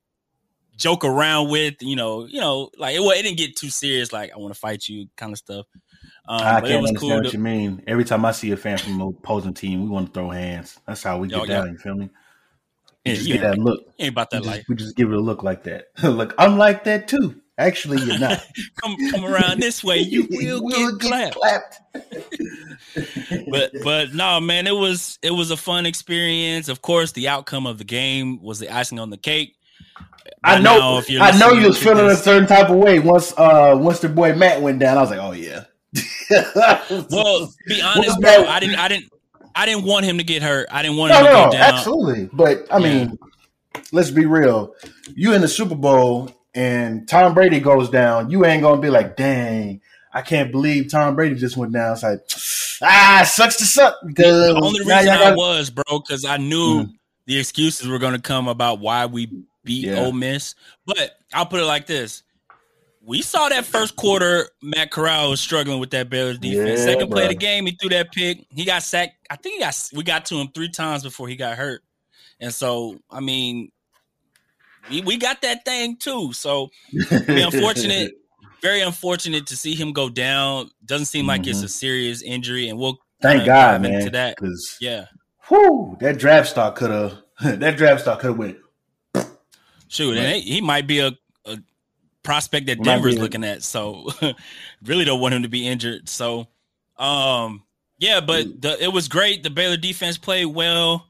joke 0.77 1.05
around 1.05 1.51
with. 1.51 1.75
You 1.81 1.97
know, 1.97 2.27
you 2.27 2.41
know, 2.41 2.71
like 2.79 2.97
it, 2.97 3.01
wa- 3.01 3.11
it 3.13 3.23
didn't 3.23 3.39
get 3.39 3.57
too 3.57 3.69
serious. 3.71 4.13
Like 4.13 4.33
I 4.33 4.39
want 4.39 4.55
to 4.55 4.59
fight 4.59 4.89
you, 4.89 5.09
kind 5.17 5.33
of 5.33 5.39
stuff. 5.39 5.67
Um, 6.27 6.41
I 6.41 6.61
can't 6.63 6.87
understand 6.87 7.01
cool. 7.01 7.17
what 7.17 7.27
To, 7.27 7.33
you 7.37 7.43
mean. 7.43 7.83
Every 7.87 8.05
time 8.05 8.25
I 8.25 8.33
see 8.33 8.51
a 8.53 8.57
fan 8.57 8.79
from 8.79 9.01
an 9.01 9.09
opposing 9.09 9.53
team, 9.55 9.83
we 9.83 9.89
want 9.91 10.07
to 10.07 10.13
throw 10.13 10.31
hands. 10.31 10.79
That's 10.87 11.03
how 11.03 11.19
we 11.19 11.29
get 11.29 11.43
Oh, 11.43 11.47
down. 11.47 11.73
You 11.73 11.79
feel 11.79 11.95
me? 11.95 12.09
We 13.05 13.11
yeah, 13.11 13.15
just 13.17 13.29
you 13.29 13.35
get 13.35 13.43
that 13.43 13.59
look. 13.59 13.81
ain't 13.99 14.13
about 14.13 14.29
We 14.33 14.39
that 14.39 14.45
just, 14.45 14.57
life. 14.57 14.65
we 14.69 14.75
just 14.77 14.97
give 14.97 15.11
it 15.11 15.15
a 15.15 15.21
look 15.21 15.43
like 15.43 15.65
that. 15.65 15.89
look, 16.03 16.35
I'm 16.39 16.57
like 16.57 16.85
that 16.85 17.09
too. 17.09 17.41
Actually, 17.57 18.03
you're 18.03 18.19
not. 18.19 18.45
Come 18.83 18.97
come 19.13 19.25
around 19.25 19.61
this 19.61 19.85
way, 19.85 19.99
you 19.99 20.27
will, 20.31 20.97
get 20.99 21.33
clapped. 21.33 21.79
but 23.51 23.73
but 23.85 24.13
no 24.13 24.41
man 24.41 24.67
it 24.67 24.75
was 24.75 25.19
it 25.23 25.31
was 25.31 25.53
a 25.53 25.57
fun 25.57 25.87
experience 25.87 26.69
of 26.69 26.83
course 26.83 27.13
the 27.13 27.29
outcome 27.29 27.67
of 27.67 27.79
the 27.79 27.85
game 27.85 28.43
was 28.43 28.59
the 28.59 28.69
icing 28.69 28.99
on 28.99 29.11
the 29.11 29.17
cake 29.17 29.57
I 30.43 30.59
know. 30.59 30.79
now, 30.79 30.99
if 30.99 31.09
you're 31.09 31.23
I 31.23 31.31
know 31.39 31.53
you 31.53 31.69
was 31.69 31.79
feeling 31.79 32.07
a 32.07 32.17
certain 32.17 32.49
type 32.49 32.69
of 32.69 32.77
way 32.77 32.99
once. 32.99 33.33
Uh, 33.37 33.77
once 33.79 34.01
the 34.01 34.09
boy 34.09 34.35
Matt 34.35 34.61
went 34.61 34.81
down, 34.81 34.99
I 34.99 35.03
was 35.03 35.11
like, 35.11 35.21
oh 35.21 35.33
yeah. 35.33 35.65
well 37.11 37.53
be 37.69 37.81
honest 37.81 38.21
bro 38.21 38.45
i 38.47 38.59
didn't 38.59 38.77
i 38.77 38.89
didn't 38.89 39.13
i 39.55 39.65
didn't 39.65 39.85
want 39.85 40.05
him 40.05 40.19
to 40.19 40.25
get 40.25 40.43
hurt 40.43 40.67
i 40.73 40.83
didn't 40.83 40.97
want 40.97 41.13
no, 41.13 41.19
him 41.19 41.25
to 41.27 41.31
no, 41.33 41.45
go 41.45 41.53
down 41.53 41.75
absolutely. 41.75 42.29
But 42.33 42.67
I 42.69 42.81
mean, 42.81 43.17
let's 43.93 44.11
be 44.11 44.27
real. 44.27 44.75
You 45.15 45.35
in 45.35 45.41
the 45.41 45.49
Super 45.49 45.75
Bowl 45.77 46.31
and 46.55 47.09
Tom 47.09 47.35
Brady 47.35 47.61
goes 47.61 47.91
down, 47.91 48.31
you 48.31 48.45
ain't 48.45 48.63
gonna 48.63 48.81
be 48.81 48.91
like, 48.91 49.17
dang, 49.17 49.81
I 50.13 50.23
can't 50.23 50.53
believe 50.53 50.91
Tom 50.91 51.15
Brady 51.17 51.35
just 51.35 51.57
went 51.57 51.73
down. 51.73 51.93
It's 51.95 52.03
like, 52.03 52.21
ah, 52.83 53.25
sucks 53.27 53.57
to 53.57 53.65
suck 53.65 53.97
because 54.07 54.49
the 54.49 54.55
only 54.61 54.81
reason 54.81 55.07
y'all 55.07 55.25
i 55.25 55.35
was 55.35 55.71
bro 55.71 55.85
because 56.01 56.25
i 56.25 56.37
knew 56.37 56.83
Mhm. 56.83 56.93
the 57.27 57.39
excuses 57.39 57.87
were 57.89 57.99
to 57.99 58.19
come 58.21 58.49
about 58.49 58.81
why 58.81 59.07
we 59.07 59.27
beat 59.65 59.87
Yeah. 59.87 60.01
Ole 60.01 60.13
Miss 60.13 60.55
but 60.85 61.13
i'll 61.33 61.47
put 61.47 61.61
it 61.61 61.65
like 61.67 61.87
this 61.87 62.23
we 63.07 63.21
saw 63.21 63.51
that 63.51 63.67
first 63.67 63.97
quarter. 63.97 64.49
Matt 64.63 64.91
Corral 64.91 65.29
was 65.29 65.39
struggling 65.39 65.79
with 65.79 65.91
that 65.91 66.09
Bears 66.09 66.39
defense. 66.39 66.81
Yeah, 66.81 66.87
Second 66.87 67.11
play 67.11 67.25
of 67.25 67.29
the 67.29 67.35
game, 67.35 67.67
he 67.67 67.73
threw 67.73 67.91
that 67.91 68.11
pick. 68.13 68.47
He 68.49 68.65
got 68.65 68.83
sacked. 68.83 69.17
I 69.29 69.37
think 69.37 69.57
he 69.57 69.61
got 69.61 69.91
we 69.93 70.03
got 70.05 70.25
to 70.27 70.37
him 70.37 70.49
three 70.55 70.71
times 70.71 71.03
before 71.03 71.29
he 71.29 71.37
got 71.37 71.59
hurt. 71.59 71.83
And 72.41 72.53
so, 72.53 72.99
I 73.11 73.21
mean, 73.21 73.71
we, 74.89 75.01
we 75.01 75.17
got 75.17 75.43
that 75.43 75.65
thing 75.65 75.97
too. 75.97 76.33
So, 76.33 76.71
unfortunate, 77.29 78.13
very 78.63 78.81
unfortunate 78.81 79.47
to 79.49 79.57
see 79.57 79.75
him 79.75 79.93
go 79.93 80.09
down. 80.09 80.71
Doesn't 80.85 81.07
seem 81.07 81.27
like 81.27 81.47
it's 81.47 81.61
Mhm. 81.61 81.65
a 81.65 81.69
serious 81.69 82.23
injury, 82.23 82.69
and 82.69 82.79
we'll 82.79 82.99
Thank 83.23 83.47
God, 83.47 83.81
man 83.83 83.95
into 83.95 84.11
that. 84.11 84.37
Because 84.37 84.77
Yeah, 84.81 85.07
whoo, 85.51 85.97
that 86.01 86.19
draft 86.19 86.49
stock 86.51 86.77
could 86.77 86.91
have 86.91 87.19
that 87.61 87.77
draft 87.77 88.03
stock 88.03 88.21
could 88.21 88.29
have 88.31 88.39
went. 88.39 88.59
shoot, 89.89 90.17
and 90.17 90.35
he, 90.37 90.41
he 90.55 90.61
might 90.61 90.87
be 90.87 90.99
a, 91.01 91.13
a 91.47 91.59
prospect 92.23 92.67
that 92.67 92.83
Denver's 92.83 93.19
looking 93.19 93.45
at. 93.45 93.63
So, 93.63 94.09
really 94.85 95.05
don't 95.05 95.21
want 95.21 95.35
him 95.35 95.43
to 95.43 95.49
be 95.49 95.67
injured. 95.67 96.09
So, 96.09 96.49
um, 96.97 97.65
yeah, 97.99 98.21
but 98.21 98.47
Mm. 98.47 98.61
the, 98.63 98.83
it 98.85 98.93
was 98.93 99.09
great. 99.09 99.43
The 99.43 99.51
Baylor 99.51 99.77
defense 99.77 100.19
played 100.19 100.47
well. 100.47 101.07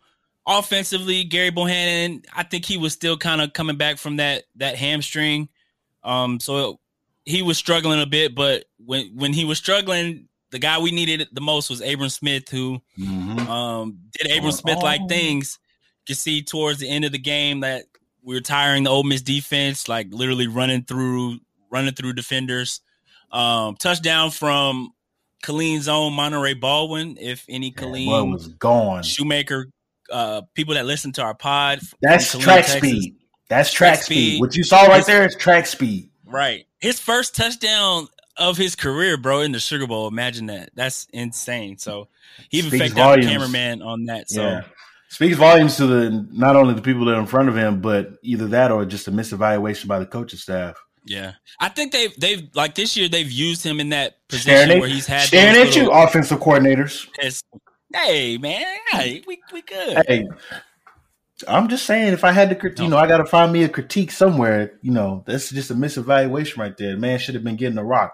Offensively, 0.47 1.25
Gerry 1.25 1.51
Bohanon, 1.51 2.23
I 2.35 2.43
think 2.43 2.65
he 2.67 2.77
was 2.77 2.93
still 2.93 3.17
kind 3.17 3.41
of 3.41 3.53
coming 3.53 3.77
back 3.77 3.97
from 3.99 4.17
that 4.17 4.45
that 4.57 4.77
hamstring. 4.77 5.49
Um, 6.03 6.39
so 6.39 6.81
he 7.25 7.43
was 7.43 7.57
struggling 7.57 8.01
a 8.03 8.07
bit, 8.07 8.35
but 8.35 8.65
when 8.79 9.13
when 9.17 9.33
he 9.33 9.45
was 9.47 9.57
struggling, 9.59 10.29
the 10.51 10.59
guy 10.59 10.79
we 10.79 10.91
needed 10.91 11.27
the 11.33 11.41
most 11.41 11.71
was 11.71 11.81
Abram 11.81 12.11
Smith, 12.11 12.49
who 12.51 12.81
Mhm. 12.99 13.49
um, 13.49 13.99
did 14.13 14.31
Abram 14.31 14.49
Oh, 14.53 14.57
Smith 14.57 14.79
like 14.83 15.01
oh. 15.05 15.09
things. 15.09 15.59
You 16.03 16.15
can 16.15 16.17
see 16.17 16.43
towards 16.43 16.79
the 16.79 16.89
end 16.91 17.07
of 17.07 17.13
the 17.13 17.19
game 17.19 17.61
that 17.61 17.85
we 18.23 18.35
were 18.35 18.41
tiring 18.43 18.85
the 18.85 18.91
Ole 18.91 19.03
Miss 19.05 19.23
defense, 19.23 19.89
like 19.89 20.09
literally 20.11 20.47
running 20.47 20.85
through 20.85 21.39
running 21.71 21.95
through 21.95 22.13
defenders. 22.13 22.83
Um, 23.33 23.77
touchdown 23.77 24.31
from 24.31 24.91
Killeen's 25.43 25.89
own 25.89 26.13
Monaray 26.13 26.59
Baldwin. 26.61 27.17
If 27.19 27.45
any 27.49 27.71
boy 27.71 28.25
was 28.25 28.49
gone. 28.49 29.03
Shoemaker, 29.03 29.71
uh, 30.15 30.43
people 30.55 30.75
that 30.75 30.87
listen 30.87 31.13
to 31.13 31.23
our 31.23 31.35
pod. 31.35 31.81
That's 32.01 32.31
track 32.39 32.67
Texas, 32.67 32.77
speed. 32.79 33.17
That's 33.49 33.73
track, 33.73 33.95
Track 33.95 34.03
speed. 34.05 34.15
speed. 34.31 34.41
What 34.41 34.57
you 34.57 34.65
saw 34.65 34.85
right 34.87 34.99
His- 34.99 35.07
there 35.07 35.27
is 35.27 35.37
track 35.37 35.67
speed. 35.67 36.09
right? 36.25 36.67
His 36.79 37.01
first 37.01 37.35
touchdown 37.37 38.09
of 38.37 38.57
his 38.57 38.75
career, 38.77 39.17
bro, 39.17 39.41
in 39.41 39.53
the 39.53 39.59
Sugar 39.59 39.87
Bowl. 39.87 40.07
Imagine 40.09 40.47
that. 40.47 40.71
That's 40.75 41.07
insane. 41.13 41.79
So 41.79 42.09
he 42.49 42.59
even 42.59 42.71
faked 42.79 42.97
out 42.99 43.17
the 43.21 43.27
cameraman 43.27 43.83
on 43.83 44.07
that. 44.07 44.31
So. 44.31 44.43
yeah. 44.43 44.63
Speaks 45.09 45.37
volumes 45.37 45.77
to 45.77 45.87
the 45.87 46.27
not 46.33 46.57
only 46.57 46.75
the 46.75 46.83
people 46.83 47.05
that 47.05 47.15
are 47.15 47.21
in 47.21 47.27
front 47.27 47.49
of 47.49 47.57
him, 47.57 47.81
but 47.81 48.15
either 48.25 48.49
that 48.49 48.73
or 48.73 48.85
just 48.85 49.07
a 49.07 49.13
misevaluation 49.13 49.87
by 49.87 50.01
the 50.01 50.07
coaching 50.07 50.39
staff. 50.41 50.75
Yeah, 51.07 51.33
I 51.61 51.69
think 51.69 51.93
they've 51.93 52.13
they've 52.19 52.49
like 52.55 52.75
this 52.75 52.97
year 52.97 53.09
they've 53.09 53.31
used 53.31 53.63
him 53.65 53.79
in 53.79 53.91
that 53.91 54.17
Staring 54.31 54.63
position 54.63 54.71
at, 54.73 54.81
where 54.81 54.89
he's 54.89 55.07
had 55.07 55.21
staring 55.29 55.55
at 55.69 55.77
you, 55.77 55.89
offensive 55.93 56.41
coordinators. 56.41 57.07
Hey 57.95 58.39
man, 58.39 58.65
hey, 58.91 59.23
we 59.27 59.41
we 59.53 59.63
good. 59.63 60.03
Hey, 60.09 60.27
I'm 61.47 61.69
just 61.69 61.87
saying, 61.87 62.13
if 62.13 62.25
I 62.25 62.33
had 62.33 62.49
to, 62.49 62.57
crit- 62.57 62.79
you 62.81 62.89
know, 62.89 62.97
I 62.97 63.07
got 63.07 63.19
to 63.19 63.25
find 63.25 63.53
me 63.53 63.63
a 63.63 63.69
critique 63.69 64.11
somewhere. 64.11 64.73
You 64.83 64.91
know, 64.91 65.23
that's 65.27 65.51
just 65.51 65.71
a 65.71 65.75
misevaluation 65.75 66.57
right 66.59 66.77
there. 66.77 66.97
Man 66.97 67.19
should 67.21 67.35
have 67.37 67.45
been 67.45 67.57
getting 67.57 67.79
a 67.79 67.85
rock, 67.85 68.13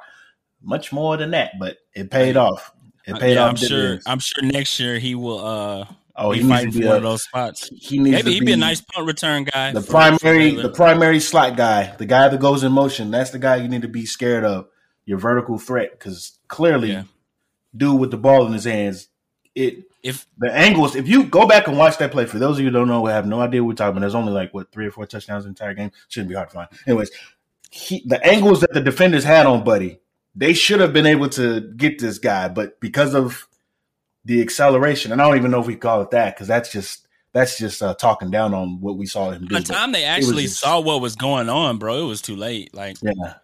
much 0.62 0.92
more 0.92 1.16
than 1.16 1.30
that, 1.30 1.52
but 1.58 1.78
it 1.94 2.10
paid 2.10 2.36
off. 2.36 2.72
It 3.06 3.18
paid 3.18 3.38
Uh, 3.38 3.40
Yeah, 3.40 3.44
off. 3.44 3.50
I'm 3.50 3.56
sure. 3.56 3.98
I'm 4.06 4.18
sure 4.18 4.42
next 4.42 4.78
year 4.78 4.98
he 4.98 5.14
will 5.14 5.38
uh 5.38 5.86
oh, 6.16 6.32
be 6.32 6.40
he 6.40 6.44
needs 6.44 6.74
to 6.74 6.80
be 6.80 6.84
one 6.86 6.94
a, 6.94 6.96
of 6.98 7.02
those 7.04 7.22
spots. 7.22 7.70
He 7.74 7.98
needs 7.98 8.16
Maybe 8.16 8.22
to 8.22 8.30
he'd 8.32 8.44
be 8.46 8.52
a 8.52 8.56
nice 8.58 8.82
punt 8.82 9.06
return 9.06 9.44
guy. 9.44 9.72
the 9.72 9.80
primary 9.80 10.50
the 10.56 10.68
primary 10.70 11.20
slot 11.20 11.56
guy, 11.56 11.94
the 11.96 12.06
guy 12.06 12.28
that 12.28 12.38
goes 12.40 12.64
in 12.64 12.72
motion. 12.72 13.10
That's 13.10 13.30
the 13.30 13.38
guy 13.38 13.56
you 13.56 13.68
need 13.68 13.82
to 13.82 13.88
be 13.88 14.04
scared 14.04 14.44
of. 14.44 14.66
Your 15.06 15.18
vertical 15.18 15.58
threat, 15.58 15.92
because 15.92 16.38
clearly, 16.48 16.90
Yeah. 16.92 17.04
dude 17.76 17.98
with 17.98 18.10
the 18.10 18.16
ball 18.18 18.46
in 18.46 18.52
his 18.52 18.64
hands 18.64 19.08
it 19.60 19.84
If 20.02 20.26
the 20.38 20.52
angles. 20.52 20.96
If 20.96 21.06
you 21.08 21.24
go 21.24 21.46
back 21.46 21.68
and 21.68 21.76
watch 21.76 21.98
that 21.98 22.10
play, 22.12 22.26
for 22.26 22.38
those 22.38 22.56
of 22.56 22.60
you 22.60 22.66
who 22.66 22.72
don't 22.72 22.88
know, 22.88 23.02
we 23.02 23.10
have 23.10 23.26
no 23.26 23.40
idea 23.40 23.62
what 23.62 23.68
we're 23.68 23.74
talking 23.74 23.90
about. 23.90 24.00
There's 24.00 24.14
only 24.14 24.32
like 24.32 24.54
what 24.54 24.72
three 24.72 24.86
or 24.86 24.90
four 24.90 25.06
touchdowns 25.06 25.44
in 25.44 25.52
the 25.52 25.52
entire 25.52 25.74
game. 25.74 25.92
Shouldn't 26.08 26.28
be 26.28 26.34
hard 26.34 26.48
to 26.50 26.54
find. 26.54 26.68
Anyways, 26.86 27.10
he, 27.70 28.02
the 28.06 28.24
angles 28.26 28.60
that 28.60 28.72
the 28.72 28.80
defenders 28.80 29.24
had 29.24 29.46
on 29.46 29.62
Buddy, 29.64 30.00
they 30.34 30.54
should 30.54 30.80
have 30.80 30.92
been 30.92 31.06
able 31.06 31.28
to 31.30 31.60
get 31.76 31.98
this 31.98 32.18
guy, 32.18 32.48
but 32.48 32.80
because 32.80 33.14
of 33.14 33.46
the 34.24 34.40
acceleration, 34.40 35.12
and 35.12 35.20
I 35.20 35.26
don't 35.26 35.36
even 35.36 35.50
know 35.50 35.60
if 35.60 35.66
we 35.66 35.76
call 35.76 36.02
it 36.02 36.10
that 36.10 36.34
because 36.34 36.48
that's 36.48 36.72
just 36.72 37.06
that's 37.32 37.58
just 37.58 37.82
uh, 37.82 37.94
talking 37.94 38.30
down 38.30 38.54
on 38.54 38.80
what 38.80 38.96
we 38.96 39.06
saw 39.06 39.30
him 39.30 39.46
do. 39.46 39.54
by 39.54 39.60
the 39.60 39.72
time 39.72 39.92
they 39.92 40.04
actually 40.04 40.44
just- 40.44 40.60
saw 40.60 40.80
what 40.80 41.00
was 41.00 41.16
going 41.16 41.48
on, 41.48 41.78
bro, 41.78 42.04
it 42.04 42.08
was 42.08 42.22
too 42.22 42.36
late. 42.36 42.74
Like, 42.74 42.96
yeah, 43.02 43.34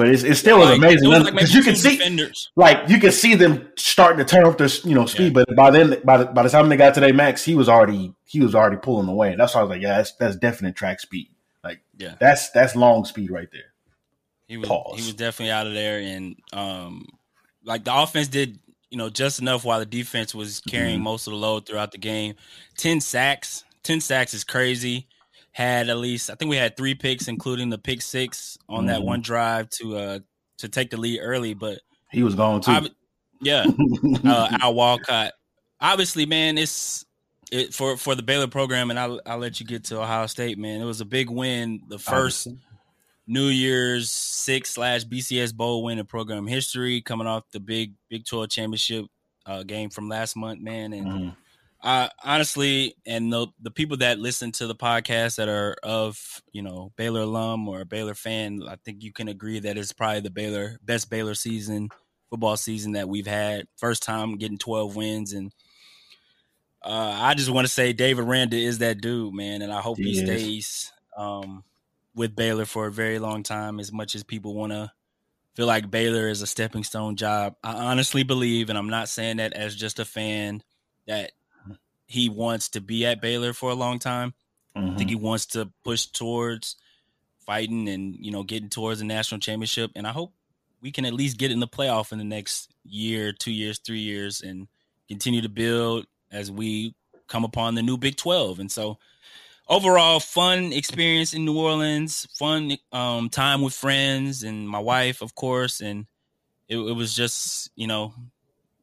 but 0.00 0.08
it's, 0.08 0.22
it 0.24 0.34
still 0.36 0.58
was 0.58 0.70
like, 0.70 0.78
amazing 0.78 1.08
was 1.08 1.22
like 1.24 1.34
because 1.34 1.54
you 1.54 1.62
can 1.62 1.76
see 1.76 1.98
defenders. 1.98 2.50
like 2.56 2.88
you 2.88 2.98
can 2.98 3.12
see 3.12 3.34
them 3.34 3.68
starting 3.76 4.18
to 4.18 4.24
turn 4.24 4.46
up 4.46 4.56
their 4.56 4.68
you 4.84 4.94
know 4.94 5.04
speed, 5.06 5.34
but 5.34 5.54
by 5.54 5.70
then 5.70 6.00
by 6.04 6.16
the, 6.16 6.24
by 6.24 6.42
the 6.42 6.48
time 6.48 6.68
they 6.70 6.76
got 6.78 6.94
to 6.94 7.00
their 7.00 7.12
max, 7.12 7.44
he 7.44 7.54
was 7.54 7.68
already 7.68 8.14
he 8.24 8.40
was 8.40 8.54
already 8.54 8.78
pulling 8.78 9.08
away. 9.08 9.36
That's 9.36 9.54
why 9.54 9.60
I 9.60 9.64
was 9.64 9.70
like, 9.70 9.82
yeah, 9.82 9.98
that's 9.98 10.12
that's 10.12 10.36
definite 10.36 10.74
track 10.74 11.00
speed. 11.00 11.28
Like 11.62 11.80
Yeah. 11.98 12.14
that's 12.18 12.50
that's 12.50 12.74
long 12.74 13.04
speed 13.04 13.30
right 13.30 13.48
there. 13.52 13.72
He 14.48 14.56
was 14.56 14.68
Pause. 14.68 14.98
he 14.98 15.06
was 15.06 15.14
definitely 15.14 15.52
out 15.52 15.66
of 15.66 15.74
there, 15.74 16.00
and 16.00 16.36
um, 16.52 17.06
like 17.64 17.84
the 17.84 17.94
offense 17.94 18.26
did, 18.28 18.58
you 18.88 18.96
know, 18.98 19.10
just 19.10 19.38
enough 19.40 19.64
while 19.64 19.78
the 19.78 19.86
defense 19.86 20.34
was 20.34 20.60
carrying 20.68 20.98
Mhm. 21.00 21.04
most 21.04 21.26
of 21.26 21.32
the 21.32 21.36
load 21.38 21.66
throughout 21.66 21.92
the 21.92 21.98
game. 21.98 22.34
Ten 22.76 23.00
sacks, 23.00 23.62
ten 23.82 24.00
sacks 24.00 24.32
is 24.34 24.42
crazy. 24.44 25.06
Had 25.52 25.88
at 25.88 25.98
least 25.98 26.30
I 26.30 26.34
think 26.36 26.48
we 26.50 26.56
had 26.56 26.76
three 26.76 26.94
picks, 26.94 27.26
including 27.28 27.70
the 27.70 27.78
pick 27.78 28.02
six 28.02 28.56
on 28.68 28.86
that 28.86 29.00
Mhm. 29.00 29.04
one 29.04 29.20
drive 29.20 29.68
to 29.70 29.96
uh 29.96 30.18
to 30.58 30.68
take 30.68 30.90
the 30.90 30.96
lead 30.96 31.20
early. 31.20 31.54
But 31.54 31.80
He 32.12 32.22
was 32.22 32.34
going 32.34 32.60
too. 32.62 32.70
ob- 32.70 32.88
yeah, 33.40 33.64
uh, 34.24 34.56
Al 34.60 34.74
Walcott. 34.74 35.32
Obviously, 35.80 36.26
man, 36.26 36.56
it's 36.58 37.04
it 37.50 37.74
for 37.74 37.96
for 37.96 38.14
the 38.14 38.22
Baylor 38.22 38.46
program, 38.46 38.90
and 38.90 38.98
I'll 38.98 39.20
I'll 39.26 39.38
let 39.38 39.58
you 39.58 39.66
get 39.66 39.84
to 39.84 40.00
Ohio 40.00 40.26
State, 40.26 40.56
man. 40.58 40.80
It 40.80 40.84
was 40.84 41.00
a 41.00 41.04
big 41.06 41.28
win, 41.30 41.80
the 41.88 41.98
first 41.98 42.46
New 43.26 43.46
Year's 43.46 44.10
six 44.12 44.70
slash 44.70 45.04
BCS 45.04 45.52
bowl 45.54 45.82
win 45.82 45.98
in 45.98 46.06
program 46.06 46.46
history, 46.46 47.00
coming 47.00 47.26
off 47.26 47.44
the 47.52 47.60
big 47.60 47.94
Big 48.08 48.24
Twelve 48.24 48.50
championship 48.50 49.06
uh, 49.46 49.62
game 49.64 49.90
from 49.90 50.08
last 50.08 50.36
month, 50.36 50.60
man. 50.60 50.92
And 50.92 51.06
Mhm. 51.06 51.36
Uh, 51.82 52.08
honestly, 52.22 52.94
and 53.06 53.32
the 53.32 53.46
the 53.60 53.70
people 53.70 53.96
that 53.98 54.18
listen 54.18 54.52
to 54.52 54.66
the 54.66 54.74
podcast 54.74 55.36
that 55.36 55.48
are 55.48 55.76
of 55.82 56.42
you 56.52 56.60
know 56.60 56.92
Baylor 56.96 57.22
alum 57.22 57.68
or 57.68 57.80
a 57.80 57.86
Baylor 57.86 58.14
fan, 58.14 58.62
I 58.68 58.76
think 58.84 59.02
you 59.02 59.12
can 59.12 59.28
agree 59.28 59.60
that 59.60 59.78
it's 59.78 59.92
probably 59.92 60.20
the 60.20 60.30
Baylor 60.30 60.78
best 60.82 61.08
Baylor 61.08 61.34
season, 61.34 61.88
football 62.28 62.58
season 62.58 62.92
that 62.92 63.08
we've 63.08 63.26
had. 63.26 63.66
First 63.78 64.02
time 64.02 64.36
getting 64.36 64.58
twelve 64.58 64.94
wins, 64.94 65.32
and 65.32 65.52
uh, 66.82 67.16
I 67.18 67.32
just 67.32 67.48
want 67.48 67.66
to 67.66 67.72
say 67.72 67.94
Dave 67.94 68.18
Aranda 68.18 68.56
is 68.56 68.78
that 68.78 69.00
dude, 69.00 69.32
man, 69.32 69.62
and 69.62 69.72
I 69.72 69.80
hope 69.80 69.96
he, 69.96 70.04
He 70.04 70.14
stays 70.16 70.92
um, 71.16 71.64
with 72.14 72.36
Baylor 72.36 72.66
for 72.66 72.88
a 72.88 72.92
very 72.92 73.18
long 73.18 73.42
time. 73.42 73.80
As 73.80 73.90
much 73.90 74.14
as 74.14 74.22
people 74.22 74.54
want 74.54 74.72
to 74.72 74.92
feel 75.54 75.66
like 75.66 75.90
Baylor 75.90 76.28
is 76.28 76.42
a 76.42 76.46
stepping 76.46 76.84
stone 76.84 77.16
job, 77.16 77.54
I 77.64 77.72
honestly 77.72 78.22
believe, 78.22 78.68
and 78.68 78.78
I'm 78.78 78.90
not 78.90 79.08
saying 79.08 79.38
that 79.38 79.54
as 79.54 79.74
just 79.74 79.98
a 79.98 80.04
fan, 80.04 80.62
that 81.06 81.32
he 82.10 82.28
wants 82.28 82.68
to 82.70 82.80
be 82.80 83.06
at 83.06 83.20
Baylor 83.20 83.52
for 83.52 83.70
a 83.70 83.74
long 83.74 84.00
time. 84.00 84.34
I 84.74 84.80
Mhm. 84.80 84.98
think 84.98 85.10
he 85.10 85.16
wants 85.16 85.46
to 85.46 85.70
push 85.84 86.06
towards 86.06 86.74
fighting 87.46 87.88
and 87.88 88.16
you 88.16 88.32
know 88.32 88.42
getting 88.42 88.68
towards 88.68 88.98
the 88.98 89.06
national 89.06 89.40
championship. 89.40 89.92
And 89.94 90.08
I 90.08 90.10
hope 90.12 90.34
we 90.80 90.90
can 90.90 91.04
at 91.04 91.14
least 91.14 91.38
get 91.38 91.52
in 91.52 91.60
the 91.60 91.68
playoff 91.68 92.10
in 92.10 92.18
the 92.18 92.24
next 92.24 92.68
year, 92.84 93.32
two 93.32 93.52
years, 93.52 93.78
three 93.78 94.00
years, 94.00 94.40
and 94.40 94.66
continue 95.06 95.40
to 95.42 95.48
build 95.48 96.06
as 96.32 96.50
we 96.50 96.94
come 97.28 97.44
upon 97.44 97.76
the 97.76 97.82
new 97.82 97.96
Big 97.96 98.16
Twelve. 98.16 98.58
And 98.58 98.72
so, 98.72 98.98
overall, 99.68 100.18
fun 100.18 100.72
experience 100.72 101.32
in 101.32 101.44
New 101.44 101.56
Orleans, 101.58 102.26
fun 102.36 102.76
um, 102.90 103.30
time 103.30 103.62
with 103.62 103.74
friends 103.74 104.42
and 104.42 104.68
my 104.68 104.80
wife, 104.80 105.22
of 105.22 105.36
course, 105.36 105.80
and 105.80 106.06
it, 106.68 106.76
it 106.76 106.92
was 106.96 107.14
just 107.14 107.70
you 107.76 107.86
know 107.86 108.14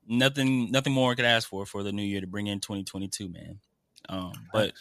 nothing 0.07 0.71
nothing 0.71 0.93
more 0.93 1.11
I 1.11 1.15
could 1.15 1.25
ask 1.25 1.47
for 1.47 1.65
for 1.65 1.83
the 1.83 1.91
new 1.91 2.03
year 2.03 2.21
to 2.21 2.27
bring 2.27 2.47
in 2.47 2.59
2022, 2.59 3.29
man. 3.29 3.59
Um, 4.09 4.31
but 4.53 4.73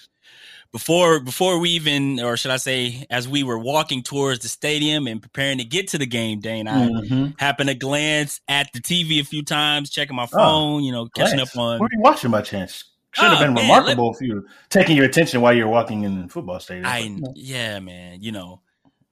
before 0.72 1.20
before 1.20 1.58
we 1.58 1.70
even 1.70 2.20
or 2.20 2.36
should 2.36 2.50
I 2.50 2.56
say 2.58 3.06
as 3.10 3.28
we 3.28 3.42
were 3.42 3.58
walking 3.58 4.02
towards 4.02 4.40
the 4.40 4.48
stadium 4.48 5.06
and 5.06 5.20
preparing 5.20 5.58
to 5.58 5.64
get 5.64 5.88
to 5.88 5.98
the 5.98 6.06
game, 6.06 6.40
Dane, 6.40 6.68
I 6.68 6.88
Mhm. 6.88 7.34
happened 7.38 7.68
to 7.68 7.74
glance 7.74 8.40
at 8.48 8.72
the 8.72 8.80
TV 8.80 9.20
a 9.20 9.24
few 9.24 9.42
times, 9.42 9.90
checking 9.90 10.16
my 10.16 10.26
phone, 10.26 10.84
you 10.84 10.92
know, 10.92 11.06
catching 11.06 11.36
Glance. 11.36 11.54
up 11.54 11.60
on 11.60 11.80
What 11.80 11.86
are 11.86 11.94
you 11.96 12.00
watching 12.00 12.30
by 12.30 12.42
chance? 12.42 12.84
Should 13.12 13.30
have 13.30 13.38
Oh, 13.38 13.44
been 13.44 13.54
man, 13.54 13.68
remarkable 13.70 14.12
if 14.14 14.20
you 14.20 14.34
were 14.34 14.44
taking 14.68 14.94
your 14.96 15.06
attention 15.06 15.40
while 15.40 15.54
you're 15.54 15.68
walking 15.68 16.02
in 16.02 16.22
the 16.22 16.28
football 16.28 16.60
stadium. 16.60 16.86
I 16.86 17.02
but, 17.14 17.22
no. 17.22 17.32
yeah, 17.34 17.78
man, 17.80 18.22
you 18.22 18.30
know. 18.32 18.60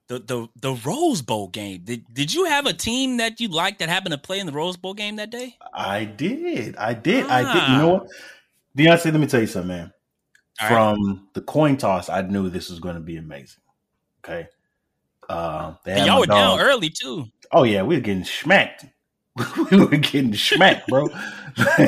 The, 0.07 0.19
the 0.19 0.47
the 0.61 0.73
Rose 0.85 1.21
Bowl 1.23 1.47
game. 1.47 1.81
Did 1.83 2.05
did 2.13 2.33
you 2.33 2.45
have 2.45 2.67
a 2.67 2.73
team 2.73 3.17
that 3.17 3.39
you 3.39 3.47
liked 3.47 3.79
that 3.79 3.89
happened 3.89 4.11
to 4.11 4.19
play 4.19 4.39
in 4.39 4.45
the 4.45 4.51
Rose 4.51 4.77
Bowl 4.77 4.93
game 4.93 5.15
that 5.15 5.31
day? 5.31 5.57
I 5.73 6.05
did. 6.05 6.75
I 6.77 6.93
did. 6.93 7.25
I 7.25 7.41
did. 7.53 7.71
You 7.71 7.77
know 7.79 7.95
Ah. 7.95 7.99
what? 7.99 8.07
Beyonce, 8.77 9.05
let 9.05 9.19
me 9.19 9.25
tell 9.25 9.41
you 9.41 9.47
something, 9.47 9.69
man. 9.69 9.93
All 10.61 10.69
right. 10.69 10.95
From 10.95 11.27
the 11.33 11.41
coin 11.41 11.77
toss, 11.77 12.07
I 12.09 12.21
knew 12.21 12.49
this 12.49 12.69
was 12.69 12.79
going 12.79 12.95
to 12.95 13.01
be 13.01 13.17
amazing. 13.17 13.61
Okay. 14.23 14.47
Uh, 15.27 15.73
y'all 15.87 16.19
were 16.19 16.27
down 16.27 16.59
early 16.59 16.89
too. 16.89 17.25
Oh 17.51 17.63
yeah, 17.63 17.81
we 17.81 17.95
were 17.95 18.01
getting 18.01 18.25
smacked. 18.25 18.85
we 19.71 19.77
were 19.79 19.97
getting 19.97 20.35
smacked, 20.35 20.87
bro. 20.87 21.09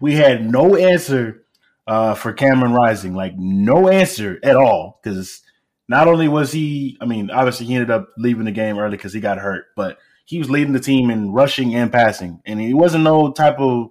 we 0.00 0.14
had 0.14 0.50
no 0.50 0.76
answer 0.76 1.44
uh, 1.86 2.14
for 2.14 2.32
Cameron 2.34 2.72
Rising, 2.74 3.14
like 3.14 3.34
no 3.36 3.88
answer 3.88 4.38
at 4.42 4.56
all. 4.56 5.00
Because 5.02 5.40
not 5.88 6.08
only 6.08 6.28
was 6.28 6.52
he, 6.52 6.96
I 7.00 7.04
mean, 7.04 7.30
obviously 7.30 7.66
he 7.66 7.74
ended 7.74 7.90
up 7.90 8.08
leaving 8.16 8.44
the 8.44 8.52
game 8.52 8.78
early 8.78 8.96
because 8.96 9.12
he 9.12 9.20
got 9.20 9.38
hurt, 9.38 9.66
but 9.76 9.98
he 10.24 10.38
was 10.38 10.50
leading 10.50 10.72
the 10.72 10.80
team 10.80 11.10
in 11.10 11.32
rushing 11.32 11.74
and 11.74 11.92
passing, 11.92 12.40
and 12.46 12.60
he 12.60 12.72
wasn't 12.72 13.04
no 13.04 13.32
type 13.32 13.58
of 13.58 13.90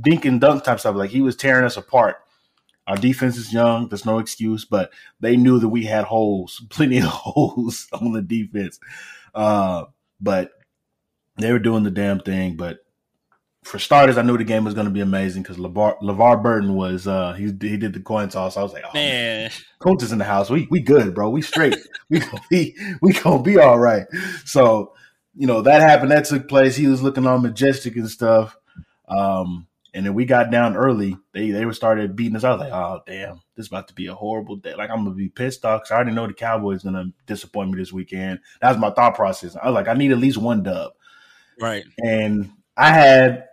dink 0.00 0.24
and 0.24 0.40
dunk 0.40 0.64
type 0.64 0.80
stuff. 0.80 0.96
Like 0.96 1.10
he 1.10 1.20
was 1.20 1.36
tearing 1.36 1.64
us 1.64 1.76
apart. 1.76 2.16
Our 2.86 2.96
defense 2.96 3.36
is 3.36 3.52
young. 3.52 3.88
There's 3.88 4.06
no 4.06 4.18
excuse, 4.18 4.64
but 4.64 4.92
they 5.20 5.36
knew 5.36 5.58
that 5.58 5.68
we 5.68 5.84
had 5.84 6.04
holes, 6.04 6.64
plenty 6.70 6.98
of 6.98 7.04
holes 7.04 7.88
on 7.92 8.12
the 8.12 8.22
defense. 8.22 8.78
Uh, 9.34 9.84
but 10.20 10.52
they 11.36 11.52
were 11.52 11.58
doing 11.58 11.82
the 11.82 11.90
damn 11.90 12.20
thing. 12.20 12.56
But 12.56 12.81
for 13.62 13.78
starters, 13.78 14.18
I 14.18 14.22
knew 14.22 14.36
the 14.36 14.44
game 14.44 14.64
was 14.64 14.74
going 14.74 14.86
to 14.86 14.92
be 14.92 15.00
amazing 15.00 15.42
because 15.42 15.56
LeVar, 15.56 16.00
LeVar 16.02 16.42
Burton 16.42 16.74
was 16.74 17.06
uh, 17.06 17.32
he 17.34 17.44
he 17.44 17.76
did 17.76 17.92
the 17.92 18.00
coin 18.00 18.28
toss. 18.28 18.56
I 18.56 18.62
was 18.62 18.72
like, 18.72 18.84
oh, 18.84 18.90
Man, 18.94 19.50
coach 19.78 20.02
is 20.02 20.12
in 20.12 20.18
the 20.18 20.24
house. 20.24 20.50
We 20.50 20.66
we 20.70 20.80
good, 20.80 21.14
bro. 21.14 21.30
We 21.30 21.42
straight. 21.42 21.76
we 22.10 22.18
gonna 22.20 22.42
be 22.50 22.76
we 23.00 23.12
gonna 23.12 23.42
be 23.42 23.58
all 23.58 23.78
right. 23.78 24.06
So 24.44 24.94
you 25.36 25.46
know 25.46 25.62
that 25.62 25.80
happened. 25.80 26.10
That 26.10 26.24
took 26.24 26.48
place. 26.48 26.76
He 26.76 26.86
was 26.88 27.02
looking 27.02 27.26
all 27.26 27.38
majestic 27.38 27.96
and 27.96 28.10
stuff. 28.10 28.56
Um, 29.08 29.66
and 29.94 30.06
then 30.06 30.14
we 30.14 30.24
got 30.24 30.50
down 30.50 30.76
early. 30.76 31.16
They 31.32 31.50
they 31.50 31.64
were 31.64 31.72
started 31.74 32.16
beating 32.16 32.36
us. 32.36 32.44
I 32.44 32.50
was 32.50 32.60
like, 32.60 32.72
oh 32.72 33.00
damn, 33.06 33.36
this 33.56 33.66
is 33.66 33.68
about 33.68 33.88
to 33.88 33.94
be 33.94 34.06
a 34.08 34.14
horrible 34.14 34.56
day. 34.56 34.74
Like 34.74 34.90
I'm 34.90 35.04
gonna 35.04 35.14
be 35.14 35.28
pissed 35.28 35.64
off 35.64 35.82
'cause 35.82 35.90
I 35.92 35.96
already 35.96 36.12
know 36.12 36.26
the 36.26 36.32
Cowboys 36.34 36.82
gonna 36.82 37.06
disappoint 37.26 37.70
me 37.70 37.78
this 37.78 37.92
weekend. 37.92 38.40
That 38.60 38.70
was 38.70 38.78
my 38.78 38.90
thought 38.90 39.14
process. 39.14 39.54
I 39.54 39.66
was 39.66 39.74
like, 39.74 39.88
I 39.88 39.94
need 39.94 40.10
at 40.12 40.18
least 40.18 40.38
one 40.38 40.62
dub. 40.62 40.92
right. 41.60 41.84
And 41.98 42.50
I 42.76 42.88
had, 42.90 43.48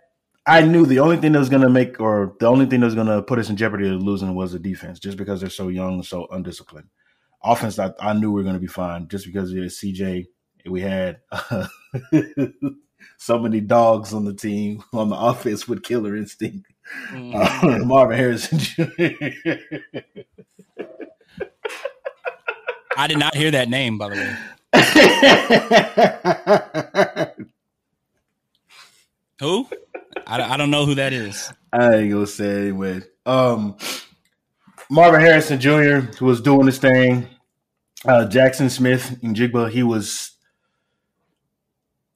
I 0.50 0.62
knew 0.62 0.84
the 0.84 0.98
only 0.98 1.16
thing 1.16 1.30
that 1.30 1.38
was 1.38 1.48
going 1.48 1.62
to 1.62 1.70
make, 1.70 2.00
or 2.00 2.34
the 2.40 2.46
only 2.46 2.66
thing 2.66 2.80
that 2.80 2.86
was 2.86 2.96
going 2.96 3.06
to 3.06 3.22
put 3.22 3.38
us 3.38 3.48
in 3.48 3.56
jeopardy 3.56 3.88
of 3.88 4.02
losing 4.02 4.34
was 4.34 4.50
the 4.50 4.58
defense, 4.58 4.98
just 4.98 5.16
because 5.16 5.40
they're 5.40 5.48
so 5.48 5.68
young 5.68 5.94
and 5.94 6.04
so 6.04 6.26
undisciplined. 6.32 6.88
Offense, 7.44 7.78
I, 7.78 7.92
I 8.00 8.14
knew 8.14 8.32
we 8.32 8.40
were 8.40 8.42
going 8.42 8.56
to 8.56 8.60
be 8.60 8.66
fine, 8.66 9.06
just 9.06 9.26
because 9.26 9.52
it 9.52 9.60
was 9.60 9.76
CJ. 9.76 10.26
We 10.66 10.80
had 10.80 11.20
so 13.16 13.38
many 13.38 13.60
dogs 13.60 14.12
on 14.12 14.24
the 14.24 14.34
team 14.34 14.82
on 14.92 15.08
the 15.08 15.16
offense 15.16 15.68
with 15.68 15.84
killer 15.84 16.16
instinct. 16.16 16.66
Mhm. 17.12 17.32
Uh, 17.32 17.78
Marvin 17.84 18.18
Harrison 18.18 18.58
Jr. 18.58 18.82
I 22.96 23.06
did 23.06 23.18
not 23.18 23.36
hear 23.36 23.52
that 23.52 23.68
name, 23.68 23.98
by 23.98 24.08
the 24.08 24.16
way. 24.16 24.36
Who? 29.40 29.66
I, 30.26 30.42
I 30.42 30.56
don't 30.56 30.70
know 30.70 30.86
who 30.86 30.94
that 30.96 31.12
is. 31.12 31.52
I 31.72 31.94
ain't 31.96 32.12
gonna 32.12 32.26
say 32.26 32.62
anyway. 32.68 33.00
Um, 33.26 33.76
Marvin 34.90 35.20
Harrison 35.20 35.58
Jr. 35.58 36.00
who 36.18 36.26
was 36.26 36.40
doing 36.40 36.66
this 36.66 36.78
thing. 36.78 37.26
Uh, 38.04 38.26
Jaxon 38.30 38.70
Smith-Njigba, 38.70 39.70
he 39.70 39.82
was 39.82 40.32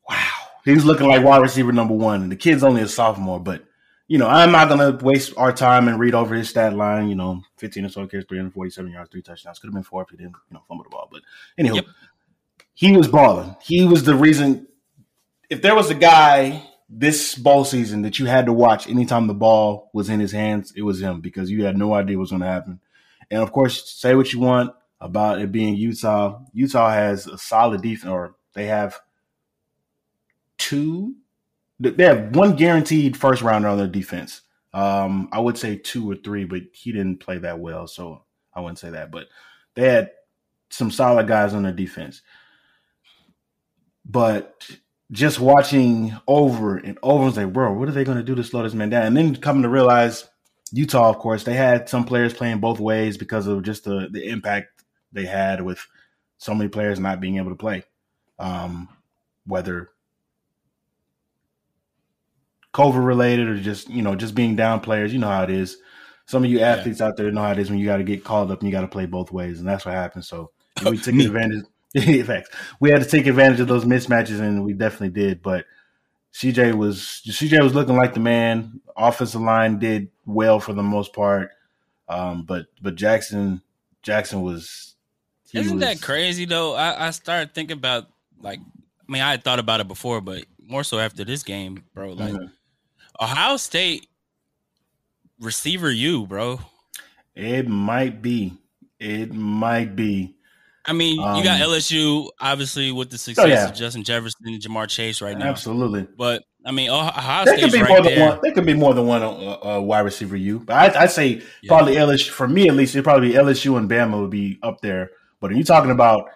wow. 0.08 0.16
He 0.64 0.72
was 0.72 0.84
looking 0.84 1.08
like 1.08 1.22
wide 1.24 1.42
receiver 1.42 1.72
number 1.72 1.94
one, 1.94 2.22
and 2.22 2.32
the 2.32 2.36
kid's 2.36 2.62
only 2.64 2.82
a 2.82 2.88
sophomore. 2.88 3.40
But 3.40 3.64
you 4.06 4.18
know, 4.18 4.28
I'm 4.28 4.52
not 4.52 4.68
gonna 4.68 4.98
waste 5.02 5.32
our 5.36 5.52
time 5.52 5.88
and 5.88 5.98
read 5.98 6.14
over 6.14 6.34
his 6.34 6.50
stat 6.50 6.74
line. 6.74 7.08
You 7.08 7.14
know, 7.14 7.42
15 7.58 7.86
or 7.86 7.88
so 7.88 8.06
carries, 8.06 8.26
347 8.26 8.92
yards, 8.92 9.10
three 9.10 9.22
touchdowns. 9.22 9.58
Could 9.58 9.68
have 9.68 9.74
been 9.74 9.82
four 9.82 10.02
if 10.02 10.10
he 10.10 10.16
didn't, 10.16 10.36
you 10.50 10.54
know, 10.54 10.62
fumble 10.68 10.84
the 10.84 10.90
ball. 10.90 11.08
But 11.10 11.22
anyhow, 11.56 11.76
Yep. 11.76 11.86
he 12.74 12.96
was 12.96 13.08
balling. 13.08 13.56
He 13.62 13.86
was 13.86 14.04
the 14.04 14.14
reason. 14.14 14.66
If 15.48 15.62
there 15.62 15.74
was 15.74 15.90
a 15.90 15.94
guy 15.94 16.66
this 16.88 17.34
ball 17.34 17.64
season 17.64 18.02
that 18.02 18.18
you 18.18 18.26
had 18.26 18.46
to 18.46 18.52
watch 18.52 18.88
anytime 18.88 19.26
the 19.26 19.34
ball 19.34 19.90
was 19.92 20.08
in 20.08 20.20
his 20.20 20.32
hands, 20.32 20.72
it 20.76 20.82
was 20.82 21.00
him 21.00 21.20
because 21.20 21.50
you 21.50 21.64
had 21.64 21.76
no 21.76 21.94
idea 21.94 22.16
what 22.16 22.22
was 22.22 22.30
going 22.30 22.42
to 22.42 22.46
happen. 22.48 22.80
And 23.30 23.42
of 23.42 23.52
course, 23.52 23.90
say 23.90 24.14
what 24.14 24.32
you 24.32 24.40
want 24.40 24.72
about 25.00 25.40
it 25.40 25.50
being 25.50 25.74
Utah. 25.74 26.40
Utah 26.52 26.90
has 26.90 27.26
a 27.26 27.38
solid 27.38 27.82
defense, 27.82 28.10
or 28.10 28.36
they 28.54 28.66
have 28.66 28.98
two. 30.58 31.14
They 31.80 32.04
have 32.04 32.36
one 32.36 32.56
guaranteed 32.56 33.16
first 33.16 33.42
rounder 33.42 33.68
on 33.68 33.78
their 33.78 33.88
defense. 33.88 34.42
Um, 34.72 35.28
I 35.32 35.40
would 35.40 35.58
say 35.58 35.76
two 35.76 36.10
or 36.10 36.16
three, 36.16 36.44
but 36.44 36.62
he 36.72 36.92
didn't 36.92 37.20
play 37.20 37.38
that 37.38 37.60
well, 37.60 37.86
so 37.86 38.24
I 38.52 38.60
wouldn't 38.60 38.78
say 38.78 38.90
that. 38.90 39.10
But 39.10 39.26
they 39.74 39.88
had 39.88 40.10
some 40.70 40.90
solid 40.90 41.28
guys 41.28 41.54
on 41.54 41.62
their 41.62 41.72
defense. 41.72 42.22
But 44.04 44.68
just 45.12 45.38
watching 45.38 46.16
over 46.26 46.76
and 46.76 46.98
over, 47.02 47.26
and 47.26 47.36
like, 47.36 47.52
bro, 47.52 47.72
what 47.72 47.88
are 47.88 47.92
they 47.92 48.04
going 48.04 48.18
to 48.18 48.24
do 48.24 48.34
to 48.34 48.44
slow 48.44 48.62
this 48.62 48.74
man 48.74 48.90
down? 48.90 49.06
And 49.06 49.16
then 49.16 49.36
coming 49.36 49.62
to 49.62 49.68
realize 49.68 50.28
Utah, 50.72 51.08
of 51.08 51.18
course, 51.18 51.44
they 51.44 51.54
had 51.54 51.88
some 51.88 52.04
players 52.04 52.34
playing 52.34 52.58
both 52.58 52.80
ways 52.80 53.16
because 53.16 53.46
of 53.46 53.62
just 53.62 53.84
the, 53.84 54.08
the 54.10 54.28
impact 54.28 54.84
they 55.12 55.24
had 55.24 55.62
with 55.62 55.86
so 56.38 56.54
many 56.54 56.68
players 56.68 56.98
not 56.98 57.20
being 57.20 57.36
able 57.36 57.50
to 57.50 57.56
play. 57.56 57.84
Um, 58.38 58.88
whether 59.46 59.90
COVID 62.72 63.04
related 63.04 63.48
or 63.48 63.56
just, 63.58 63.88
you 63.88 64.02
know, 64.02 64.16
just 64.16 64.34
being 64.34 64.56
down 64.56 64.80
players, 64.80 65.12
you 65.12 65.20
know 65.20 65.28
how 65.28 65.44
it 65.44 65.50
is. 65.50 65.76
Some 66.26 66.42
of 66.42 66.50
you 66.50 66.60
athletes 66.60 67.00
yeah. 67.00 67.06
out 67.06 67.16
there 67.16 67.30
know 67.30 67.42
how 67.42 67.52
it 67.52 67.58
is 67.58 67.70
when 67.70 67.78
you 67.78 67.84
got 67.84 67.98
to 67.98 68.04
get 68.04 68.24
called 68.24 68.50
up 68.50 68.60
and 68.60 68.68
you 68.68 68.72
got 68.72 68.80
to 68.80 68.88
play 68.88 69.06
both 69.06 69.30
ways. 69.30 69.60
And 69.60 69.68
that's 69.68 69.84
what 69.84 69.94
happened. 69.94 70.24
So 70.24 70.50
we 70.84 70.96
took 70.98 71.14
advantage. 71.14 71.66
Facts. 72.24 72.50
We 72.80 72.90
had 72.90 73.02
to 73.02 73.08
take 73.08 73.26
advantage 73.26 73.60
of 73.60 73.68
those 73.68 73.84
mismatches, 73.84 74.40
and 74.40 74.64
we 74.64 74.72
definitely 74.72 75.10
did. 75.10 75.42
But 75.42 75.64
CJ 76.32 76.74
was 76.74 77.22
CJ 77.26 77.62
was 77.62 77.74
looking 77.74 77.96
like 77.96 78.14
the 78.14 78.20
man. 78.20 78.80
Offensive 78.96 79.40
line 79.40 79.78
did 79.78 80.08
well 80.26 80.58
for 80.58 80.72
the 80.72 80.82
most 80.82 81.12
part, 81.12 81.50
um, 82.08 82.42
but 82.42 82.66
but 82.82 82.96
Jaxon 82.96 83.62
Jaxon 84.04 84.42
was. 84.42 84.96
Isn't 85.52 85.76
was, 85.76 85.84
that 85.84 86.02
crazy 86.02 86.46
though? 86.46 86.74
I, 86.74 87.06
I 87.06 87.10
started 87.12 87.54
thinking 87.54 87.76
about 87.76 88.06
like, 88.40 88.58
I 88.58 89.12
mean, 89.12 89.22
I 89.22 89.30
had 89.30 89.44
thought 89.44 89.60
about 89.60 89.78
it 89.78 89.86
before, 89.86 90.20
but 90.20 90.44
more 90.58 90.82
so 90.82 90.98
after 90.98 91.24
this 91.24 91.44
game, 91.44 91.84
bro. 91.94 92.12
Like, 92.12 92.32
mm-hmm. 92.32 92.46
Ohio 93.22 93.56
State 93.56 94.08
receiver, 95.38 95.92
you 95.92 96.26
bro. 96.26 96.58
It 97.36 97.68
might 97.68 98.20
be. 98.20 98.54
It 98.98 99.32
might 99.32 99.94
be. 99.94 100.34
I 100.86 100.92
mean, 100.92 101.18
um, 101.22 101.36
you 101.36 101.44
got 101.44 101.60
um, 101.60 101.70
LSU 101.70 102.28
obviously 102.40 102.92
with 102.92 103.10
the 103.10 103.18
success 103.18 103.44
oh, 103.44 103.48
yeah. 103.48 103.68
of 103.68 103.74
Justin 103.74 104.04
Jefferson 104.04 104.46
and 104.46 104.60
Ja'Marr 104.60 104.88
Chase 104.88 105.22
right 105.22 105.36
now. 105.36 105.46
Absolutely. 105.46 106.06
But 106.16 106.44
I 106.64 106.72
mean, 106.72 106.90
Ohio 106.90 107.44
there 107.44 107.58
could 107.58 107.72
be 107.72 107.80
right 107.80 107.88
more 107.88 108.02
there. 108.02 108.14
than 108.14 108.28
one. 108.28 108.38
There 108.42 108.52
could 108.52 108.66
be 108.66 108.74
more 108.74 108.94
than 108.94 109.06
one 109.06 109.22
uh, 109.22 109.76
uh, 109.76 109.80
wide 109.80 110.00
receiver. 110.00 110.36
You, 110.36 110.60
but 110.60 110.96
I, 110.96 111.02
I'd 111.02 111.10
say 111.10 111.42
yeah. 111.62 111.68
probably 111.68 111.94
LSU. 111.94 112.30
For 112.30 112.48
me, 112.48 112.68
at 112.68 112.74
least, 112.74 112.94
it 112.96 113.02
probably 113.02 113.28
be 113.28 113.34
LSU 113.34 113.76
and 113.78 113.88
Bama 113.88 114.20
would 114.20 114.30
be 114.30 114.58
up 114.62 114.80
there. 114.80 115.10
But 115.40 115.52
are 115.52 115.54
you 115.54 115.64
talking 115.64 115.90
about 115.90 116.30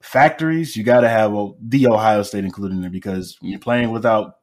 factories? 0.00 0.76
You 0.76 0.84
got 0.84 1.00
to 1.00 1.08
have 1.08 1.32
well, 1.32 1.56
the 1.60 1.86
Ohio 1.86 2.22
State 2.22 2.44
included 2.44 2.74
in 2.74 2.80
there 2.82 2.90
because 2.90 3.36
you're 3.40 3.58
playing 3.58 3.90
without 3.90 4.38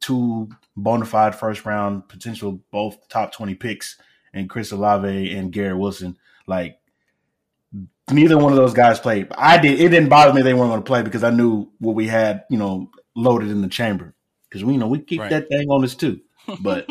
two 0.00 0.48
bona 0.76 1.04
fide 1.04 1.34
first 1.34 1.64
round 1.64 2.08
potential, 2.08 2.60
both 2.70 3.08
top 3.08 3.32
twenty 3.32 3.54
picks, 3.54 3.98
and 4.32 4.48
Chris 4.50 4.72
Olave 4.72 5.34
and 5.34 5.52
Garrett 5.52 5.78
Wilson. 5.78 6.16
Like 6.46 6.78
neither 8.10 8.38
one 8.38 8.52
of 8.52 8.56
those 8.56 8.74
guys 8.74 8.98
played. 8.98 9.28
I 9.32 9.58
did. 9.58 9.80
It 9.80 9.88
didn't 9.88 10.08
bother 10.08 10.32
me 10.32 10.42
they 10.42 10.54
weren't 10.54 10.70
going 10.70 10.82
to 10.82 10.86
play 10.86 11.02
because 11.02 11.24
I 11.24 11.30
knew 11.30 11.68
what 11.78 11.94
we 11.94 12.06
had, 12.06 12.44
you 12.50 12.58
know, 12.58 12.90
loaded 13.14 13.50
in 13.50 13.62
the 13.62 13.68
chamber. 13.68 14.14
Because 14.48 14.64
we 14.64 14.74
you 14.74 14.78
know 14.78 14.86
we 14.86 14.98
keep 14.98 15.20
right. 15.20 15.30
that 15.30 15.48
thing 15.48 15.68
on 15.70 15.82
us 15.82 15.94
too. 15.94 16.20
But 16.60 16.86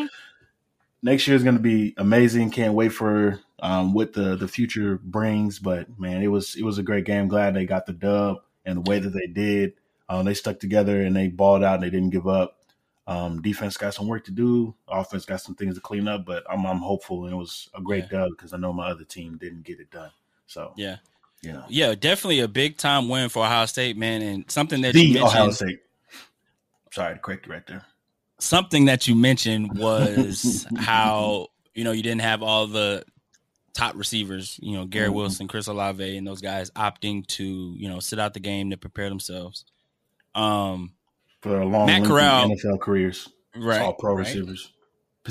next 1.02 1.26
year 1.26 1.36
is 1.36 1.44
going 1.44 1.56
to 1.56 1.62
be 1.62 1.94
amazing. 1.96 2.50
Can't 2.50 2.74
wait 2.74 2.90
for 2.90 3.40
um, 3.60 3.94
what 3.94 4.12
the 4.12 4.36
the 4.36 4.48
future 4.48 4.98
brings. 5.02 5.58
But 5.58 5.98
man, 5.98 6.22
it 6.22 6.28
was 6.28 6.56
it 6.56 6.64
was 6.64 6.78
a 6.78 6.82
great 6.82 7.04
game. 7.04 7.28
Glad 7.28 7.54
they 7.54 7.64
got 7.64 7.86
the 7.86 7.92
dub 7.92 8.38
and 8.64 8.78
the 8.78 8.90
way 8.90 8.98
that 8.98 9.10
they 9.10 9.26
did. 9.26 9.74
Um, 10.08 10.24
they 10.24 10.34
stuck 10.34 10.58
together 10.58 11.02
and 11.02 11.14
they 11.14 11.28
balled 11.28 11.62
out 11.62 11.76
and 11.76 11.82
they 11.84 11.90
didn't 11.90 12.10
give 12.10 12.26
up. 12.26 12.58
Um, 13.06 13.42
defense 13.42 13.76
got 13.76 13.94
some 13.94 14.08
work 14.08 14.24
to 14.24 14.30
do. 14.30 14.74
Offense 14.88 15.24
got 15.24 15.40
some 15.40 15.54
things 15.54 15.74
to 15.74 15.80
clean 15.80 16.08
up, 16.08 16.24
but 16.24 16.44
I'm 16.50 16.66
I'm 16.66 16.78
hopeful 16.78 17.24
and 17.24 17.32
it 17.32 17.36
was 17.36 17.68
a 17.74 17.80
great 17.80 18.04
yeah. 18.10 18.18
dub 18.18 18.30
because 18.30 18.52
I 18.52 18.58
know 18.58 18.72
my 18.72 18.90
other 18.90 19.04
team 19.04 19.38
didn't 19.38 19.62
get 19.62 19.80
it 19.80 19.90
done. 19.90 20.10
So 20.46 20.72
yeah, 20.76 20.96
you 21.42 21.52
know. 21.52 21.64
yeah, 21.68 21.94
definitely 21.94 22.40
a 22.40 22.48
big 22.48 22.76
time 22.76 23.08
win 23.08 23.28
for 23.28 23.44
Ohio 23.44 23.66
State, 23.66 23.96
man, 23.96 24.22
and 24.22 24.50
something 24.50 24.82
that 24.82 24.94
the 24.94 25.00
you 25.00 25.14
mentioned. 25.14 25.28
Ohio 25.28 25.50
State. 25.50 25.80
Sorry 26.92 27.14
to 27.14 27.20
correct 27.20 27.46
you 27.46 27.52
right 27.52 27.66
there. 27.66 27.84
Something 28.38 28.86
that 28.86 29.08
you 29.08 29.14
mentioned 29.14 29.72
was 29.78 30.66
how 30.76 31.48
you 31.74 31.84
know 31.84 31.92
you 31.92 32.02
didn't 32.02 32.22
have 32.22 32.42
all 32.42 32.66
the 32.66 33.04
top 33.74 33.96
receivers, 33.96 34.58
you 34.62 34.76
know, 34.76 34.84
Gary 34.84 35.06
mm-hmm. 35.06 35.16
Wilson, 35.16 35.48
Chris 35.48 35.66
Olave, 35.66 36.16
and 36.16 36.26
those 36.26 36.40
guys 36.40 36.70
opting 36.72 37.26
to 37.28 37.74
you 37.76 37.88
know 37.88 38.00
sit 38.00 38.18
out 38.18 38.34
the 38.34 38.40
game 38.40 38.70
to 38.70 38.76
prepare 38.76 39.08
themselves. 39.08 39.64
Um, 40.34 40.92
for 41.40 41.50
their 41.50 41.64
long 41.64 41.86
Matt 41.86 42.04
Corral, 42.04 42.48
NFL 42.48 42.80
careers, 42.80 43.28
right? 43.56 43.80
All 43.80 43.94
pro 43.94 44.14
right. 44.14 44.20
receivers. 44.20 44.72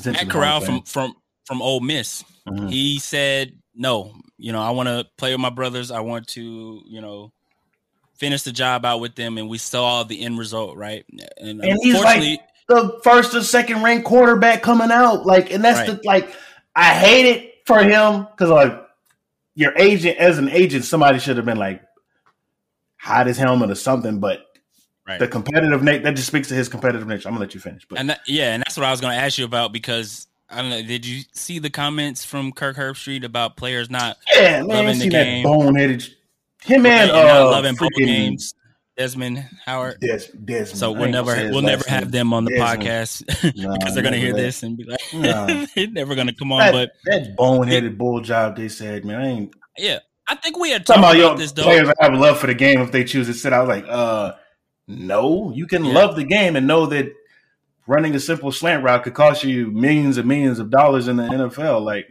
Matt 0.06 0.30
Corral 0.30 0.62
from 0.62 0.84
from 0.84 1.16
from 1.46 1.62
Ole 1.62 1.82
Miss. 1.82 2.24
Mm-hmm. 2.48 2.68
He 2.68 3.00
said 3.00 3.61
no, 3.76 4.14
you 4.38 4.52
know, 4.52 4.62
I 4.62 4.72
want 4.72 4.88
to 4.88 5.08
play 5.18 5.32
with 5.34 5.40
my 5.40 5.50
brothers. 5.50 5.92
I 5.92 6.02
want 6.02 6.28
to, 6.30 6.82
you 6.86 7.02
know, 7.02 7.32
finish 8.16 8.44
the 8.44 8.52
job 8.52 8.86
out 8.86 9.00
with 9.00 9.16
them, 9.16 9.38
and 9.38 9.50
we 9.50 9.58
saw 9.58 10.04
the 10.04 10.22
end 10.22 10.38
result, 10.38 10.78
right? 10.78 11.06
And, 11.38 11.64
and 11.64 11.80
he's 11.82 12.00
like 12.02 12.42
the 12.68 13.00
first 13.04 13.34
or 13.34 13.42
second 13.42 13.84
ranked 13.84 14.06
quarterback 14.06 14.62
coming 14.62 14.92
out, 14.92 15.26
like, 15.26 15.52
and 15.52 15.64
that's 15.64 15.88
right. 15.88 16.02
the 16.02 16.08
like. 16.08 16.34
I 16.74 16.94
hate 16.94 17.26
it 17.26 17.56
for 17.66 17.80
him 17.80 18.28
because 18.32 18.50
like 18.50 18.74
your 19.56 19.78
agent, 19.78 20.18
as 20.18 20.38
an 20.38 20.48
agent, 20.50 20.86
somebody 20.86 21.20
should 21.20 21.36
have 21.36 21.46
been 21.46 21.58
like 21.58 21.82
hide 22.96 23.28
his 23.28 23.38
helmet 23.38 23.72
or 23.72 23.76
something, 23.76 24.20
but. 24.20 24.46
Right. 25.08 25.20
The 25.20 25.28
competitive 25.28 25.82
nature 25.82 26.04
that 26.04 26.16
just 26.16 26.28
speaks 26.28 26.48
to 26.50 26.54
his 26.54 26.70
competitive 26.70 27.08
nature. 27.08 27.28
I'm 27.28 27.34
gonna 27.34 27.46
let 27.46 27.56
you 27.56 27.60
finish, 27.60 27.88
but 27.90 27.98
and 28.00 28.12
that, 28.12 28.22
yeah, 28.28 28.54
and 28.54 28.62
that's 28.62 28.78
what 28.78 28.86
I 28.86 28.92
was 28.92 29.02
gonna 29.02 29.16
ask 29.16 29.40
you 29.40 29.46
about 29.46 29.74
because 29.74 30.28
I 30.52 30.62
don't 30.62 30.70
know. 30.70 30.82
Did 30.82 31.06
you 31.06 31.24
see 31.32 31.60
the 31.60 31.70
comments 31.70 32.26
from 32.26 32.52
Kirk 32.52 32.76
Herbstreit 32.76 33.24
about 33.24 33.56
players 33.56 33.90
not 33.90 34.18
yeah, 34.34 34.62
man, 34.64 34.68
loving 34.68 35.00
the 35.00 35.10
game? 35.10 35.46
boneheaded. 35.46 36.10
Him 36.64 36.86
and 36.86 37.12
uh, 37.12 37.50
loving 37.50 37.76
games. 37.98 38.54
Desmond 38.98 39.48
Howard. 39.66 40.00
Des, 40.02 40.28
Desmond. 40.44 40.78
So 40.78 40.92
we'll 40.92 41.10
never 41.10 41.34
we'll 41.50 41.62
never 41.62 41.84
have 41.88 42.12
them 42.12 42.34
on 42.34 42.46
the 42.46 42.52
Desmond. 42.52 42.82
podcast 42.82 43.56
nah, 43.64 43.74
because 43.74 43.96
they're 43.96 44.04
gonna 44.04 44.18
hear 44.18 44.34
that. 44.34 44.42
this 44.42 44.62
and 44.64 44.78
be 44.78 44.84
like, 44.84 45.00
nah. 45.14 45.66
it's 45.76 45.94
never 45.94 46.14
gonna 46.14 46.34
come 46.34 46.52
on. 46.52 46.60
That, 46.60 46.72
but 46.74 46.92
that 47.06 47.36
boneheaded 47.38 47.98
bull 47.98 48.20
job 48.20 48.58
they 48.58 48.68
said, 48.68 49.06
man, 49.06 49.22
I 49.22 49.28
ain't. 49.28 49.56
Yeah, 49.78 50.00
I 50.28 50.36
think 50.36 50.60
we 50.60 50.72
had 50.72 50.86
talked 50.86 51.00
about, 51.00 51.16
about 51.16 51.38
this. 51.38 51.52
Though. 51.54 51.64
Players 51.64 51.92
have 52.00 52.14
love 52.14 52.38
for 52.38 52.48
the 52.48 52.54
game 52.54 52.82
if 52.82 52.92
they 52.92 53.06
choose 53.06 53.28
to 53.28 53.34
sit. 53.34 53.54
I 53.54 53.60
was 53.60 53.70
like, 53.70 53.86
uh, 53.88 54.34
no, 54.88 55.52
you 55.52 55.66
can 55.66 55.86
yeah. 55.86 55.94
love 55.94 56.16
the 56.16 56.26
game 56.26 56.56
and 56.56 56.68
know 56.68 56.86
that 56.88 57.12
running 57.92 58.16
a 58.16 58.20
simple 58.20 58.54
slant 58.54 58.86
route 58.86 59.04
could 59.04 59.14
cost 59.14 59.44
you 59.44 59.70
millions 59.70 60.18
and 60.18 60.26
millions 60.26 60.60
of 60.60 60.70
dollars 60.70 61.10
in 61.10 61.18
the 61.18 61.24
NFL. 61.24 61.84
Like, 61.84 62.08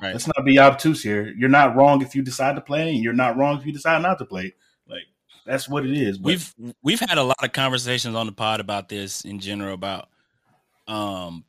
right. 0.00 0.12
let's 0.12 0.26
not 0.26 0.44
be 0.44 0.58
obtuse 0.58 1.02
here. 1.02 1.32
You're 1.34 1.48
not 1.48 1.74
wrong 1.74 2.02
if 2.02 2.14
you 2.14 2.20
decide 2.20 2.56
to 2.56 2.60
play, 2.60 2.90
and 2.90 3.02
you're 3.02 3.14
not 3.14 3.38
wrong 3.38 3.58
if 3.58 3.64
you 3.64 3.72
decide 3.72 4.02
not 4.02 4.18
to 4.18 4.26
play. 4.26 4.54
Like, 4.86 5.04
that's 5.46 5.66
what 5.66 5.86
it 5.86 5.96
is. 5.96 6.18
But. 6.18 6.26
We've 6.26 6.54
we've 6.82 7.00
had 7.00 7.16
a 7.16 7.22
lot 7.22 7.42
of 7.42 7.52
conversations 7.52 8.14
on 8.14 8.26
the 8.26 8.32
pod 8.32 8.60
about 8.60 8.90
this 8.90 9.22
in 9.22 9.40
general 9.40 9.72
about, 9.72 10.08
um, 10.86 11.44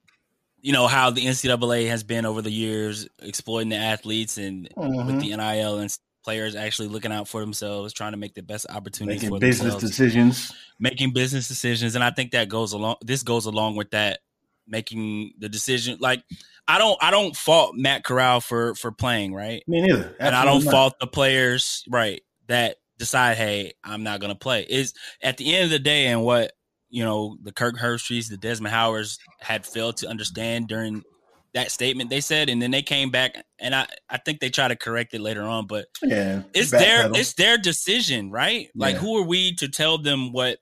you 0.61 0.71
know 0.71 0.87
how 0.87 1.09
the 1.09 1.25
NCAA 1.25 1.89
has 1.89 2.03
been 2.03 2.25
over 2.25 2.41
the 2.41 2.51
years 2.51 3.09
exploiting 3.21 3.69
the 3.69 3.75
athletes 3.75 4.37
and 4.37 4.69
mm-hmm. 4.69 5.05
with 5.05 5.19
the 5.19 5.35
NIL 5.35 5.79
and 5.79 5.91
players 6.25 6.55
actually 6.55 6.89
looking 6.89 7.11
out 7.11 7.27
for 7.27 7.39
themselves, 7.39 7.93
trying 7.93 8.11
to 8.11 8.17
make 8.17 8.33
the 8.33 8.41
best 8.41 8.65
opportunities 8.69 9.21
making 9.21 9.35
for 9.35 9.39
business 9.39 9.75
decisions, 9.75 10.51
making 10.79 11.13
business 11.13 11.47
decisions, 11.47 11.95
and 11.95 12.03
I 12.03 12.09
think 12.09 12.31
that 12.31 12.49
goes 12.49 12.73
along. 12.73 12.97
This 13.01 13.23
goes 13.23 13.45
along 13.45 13.77
with 13.77 13.91
that, 13.91 14.19
making 14.67 15.33
the 15.37 15.47
decision. 15.47 15.97
Like 16.01 16.23
I 16.67 16.79
don't, 16.79 16.97
I 17.01 17.11
don't 17.11 17.35
fault 17.35 17.75
Matt 17.75 18.03
Corral 18.03 18.41
for 18.41 18.75
for 18.75 18.91
playing 18.91 19.33
right. 19.33 19.63
Me 19.67 19.81
neither, 19.81 19.99
Absolutely 19.99 20.25
and 20.25 20.35
I 20.35 20.43
don't 20.43 20.65
not. 20.65 20.71
fault 20.71 20.93
the 20.99 21.07
players 21.07 21.85
right 21.89 22.21
that 22.47 22.77
decide, 22.97 23.37
hey, 23.37 23.73
I'm 23.83 24.03
not 24.03 24.19
going 24.19 24.33
to 24.33 24.39
play. 24.39 24.65
Is 24.67 24.93
at 25.21 25.37
the 25.37 25.55
end 25.55 25.65
of 25.65 25.69
the 25.69 25.79
day, 25.79 26.07
and 26.07 26.23
what 26.23 26.51
you 26.89 27.03
know, 27.03 27.37
the 27.43 27.51
Kirk 27.51 27.75
Herbstreits, 27.77 28.29
the 28.29 28.37
Desmond 28.37 28.73
Howards 28.73 29.19
had 29.41 29.65
failed 29.65 29.97
to 29.97 30.07
understand 30.07 30.67
during 30.67 31.03
that 31.55 31.71
statement 31.71 32.09
they 32.09 32.21
said, 32.21 32.49
and 32.49 32.61
then 32.61 32.69
they 32.69 32.81
came 32.81 33.09
back, 33.09 33.35
and 33.59 33.73
I 33.73 33.87
I 34.09 34.17
think 34.17 34.39
they 34.41 34.49
try 34.49 34.67
to 34.67 34.75
correct 34.75 35.13
it 35.13 35.21
later 35.21 35.43
on, 35.43 35.67
but 35.67 35.87
yeah, 36.03 36.43
it's 36.53 36.69
their 36.69 37.03
pedal. 37.03 37.15
it's 37.15 37.33
their 37.33 37.57
decision, 37.57 38.29
right? 38.29 38.67
Like, 38.75 38.97
who 38.97 39.17
are 39.17 39.25
we 39.25 39.55
to 39.55 39.69
tell 39.69 39.97
them 39.97 40.33
what 40.33 40.59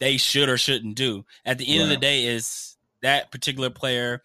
they 0.00 0.16
should 0.16 0.48
or 0.48 0.56
shouldn't 0.56 0.96
do? 0.96 1.24
At 1.44 1.58
the 1.58 1.68
end 1.68 1.80
right. 1.80 1.84
of 1.84 1.90
the 1.90 1.96
day, 1.98 2.24
is 2.24 2.76
that 3.02 3.30
particular 3.30 3.70
player. 3.70 4.22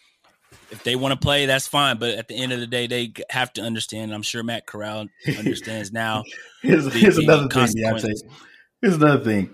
If 0.72 0.84
they 0.84 0.96
want 0.96 1.14
to 1.14 1.20
play, 1.20 1.46
that's 1.46 1.68
fine. 1.68 1.98
But 1.98 2.16
at 2.16 2.30
the 2.30 2.36
end 2.36 2.54
of 2.54 2.62
the 2.62 2.68
day, 2.68 2.88
they 2.88 3.14
have 3.30 3.52
to 3.54 3.62
understand. 3.62 4.14
I'm 4.14 4.22
sure 4.22 4.44
Matt 4.44 4.66
Corral 4.66 5.08
understands 5.38 5.92
now. 5.92 6.24
here's, 6.62 6.86
the, 6.86 6.92
here's 6.92 7.18
the 7.18 7.24
another 7.24 7.50
thing, 7.50 7.84
Beyonce. 7.84 8.14
Here's 8.82 8.96
another 8.96 9.24
thing. 9.24 9.54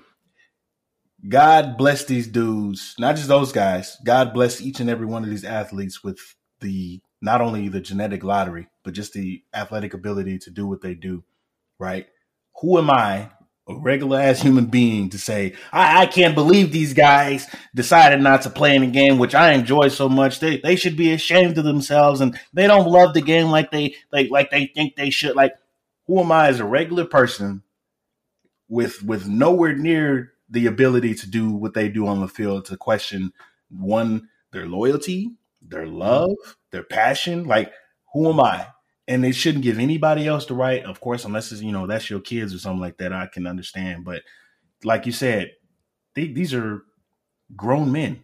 God 1.28 1.78
bless 1.78 2.06
these 2.06 2.28
dudes, 2.28 2.96
not 3.00 3.16
just 3.16 3.28
those 3.28 3.52
guys. 3.52 3.98
God 4.04 4.34
bless 4.34 4.62
each 4.62 4.80
and 4.80 4.90
every 4.90 5.06
one 5.08 5.24
of 5.24 5.30
these 5.30 5.46
athletes 5.46 6.04
with 6.04 6.20
the 6.64 7.02
not 7.22 7.42
only 7.42 7.70
the 7.70 7.80
genetic 7.80 8.24
lottery, 8.24 8.68
but 8.84 8.94
just 8.94 9.14
the 9.14 9.44
athletic 9.54 9.94
ability 9.94 10.40
to 10.40 10.50
do 10.50 10.68
what 10.68 10.82
they 10.82 10.96
do, 10.96 11.24
right? 11.80 12.08
Who 12.62 12.78
am 12.78 12.90
I, 12.90 13.30
a 13.68 13.76
regular 13.76 14.20
ass 14.20 14.42
human 14.42 14.66
being, 14.66 15.10
to 15.12 15.18
say, 15.18 15.54
I, 15.72 16.02
I 16.02 16.06
can't 16.08 16.36
believe 16.36 16.72
these 16.72 16.94
guys 16.94 17.48
decided 17.74 18.20
not 18.20 18.42
to 18.42 18.50
play 18.50 18.76
in 18.76 18.84
a 18.84 18.88
game, 18.88 19.20
which 19.20 19.36
I 19.36 19.54
enjoy 19.54 19.88
so 19.88 20.10
much. 20.10 20.40
They 20.40 20.58
they 20.58 20.76
should 20.76 20.98
be 20.98 21.14
ashamed 21.14 21.58
of 21.58 21.64
themselves 21.64 22.20
and 22.20 22.38
they 22.52 22.68
don't 22.68 22.90
love 22.90 23.14
the 23.14 23.22
game 23.22 23.48
like 23.48 23.72
they 23.72 23.96
like 24.12 24.30
like 24.32 24.52
they 24.52 24.72
think 24.76 24.96
they 24.96 25.10
should. 25.10 25.36
Like, 25.36 25.54
who 26.08 26.20
am 26.20 26.32
I 26.32 26.48
as 26.48 26.60
a 26.60 26.66
regular 26.66 27.06
person 27.06 27.64
with 28.68 29.02
with 29.04 29.28
nowhere 29.28 29.76
near 29.76 30.34
the 30.50 30.66
ability 30.66 31.16
to 31.16 31.30
do 31.30 31.52
what 31.52 31.74
they 31.74 31.88
do 31.88 32.06
on 32.06 32.20
the 32.20 32.28
field 32.28 32.66
to 32.66 32.78
question 32.78 33.32
one 33.70 34.28
their 34.52 34.68
loyalty, 34.68 35.32
their 35.68 35.86
love, 35.88 36.36
their 36.72 36.84
passion. 36.84 37.46
Like, 37.46 37.72
who 38.14 38.30
am 38.30 38.40
I? 38.40 38.68
And 39.08 39.24
they 39.24 39.32
shouldn't 39.32 39.64
give 39.64 39.80
anybody 39.80 40.28
else 40.28 40.46
the 40.46 40.54
right, 40.54 40.84
of 40.84 41.02
course, 41.02 41.26
unless 41.26 41.52
it's, 41.52 41.62
you 41.62 41.72
know, 41.72 41.88
that's 41.88 42.10
your 42.10 42.22
kids 42.22 42.54
or 42.54 42.60
something 42.60 42.82
like 42.82 42.98
that. 42.98 43.12
I 43.12 43.28
can 43.28 43.48
understand. 43.48 44.06
But 44.06 44.22
like 44.84 45.06
you 45.06 45.12
said, 45.12 45.52
they, 46.16 46.28
these 46.28 46.54
are 46.54 46.84
grown 47.56 47.92
men 47.92 48.24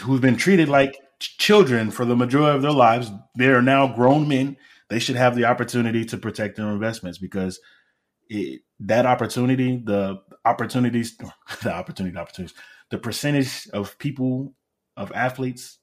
who've 0.00 0.20
been 0.20 0.36
treated 0.36 0.68
like 0.68 0.96
ch- 1.18 1.38
children 1.38 1.90
for 1.90 2.04
the 2.04 2.16
majority 2.16 2.56
of 2.56 2.62
their 2.62 2.72
lives. 2.72 3.10
They 3.36 3.48
are 3.48 3.62
now 3.62 3.94
grown 3.94 4.28
men. 4.28 4.56
They 4.88 4.98
should 4.98 5.16
have 5.16 5.34
the 5.34 5.44
opportunity 5.46 6.04
to 6.06 6.18
protect 6.18 6.56
their 6.56 6.70
investments 6.70 7.18
because 7.18 7.60
it, 8.28 8.62
that 8.80 9.06
opportunity, 9.06 9.80
the 9.82 10.20
opportunities, 10.44 11.16
the 11.62 11.72
opportunity, 11.72 12.14
the 12.14 12.20
opportunities, 12.20 12.56
the 12.90 12.98
percentage 12.98 13.68
of 13.72 13.98
people, 13.98 14.54
of 14.96 15.12
athletes 15.12 15.78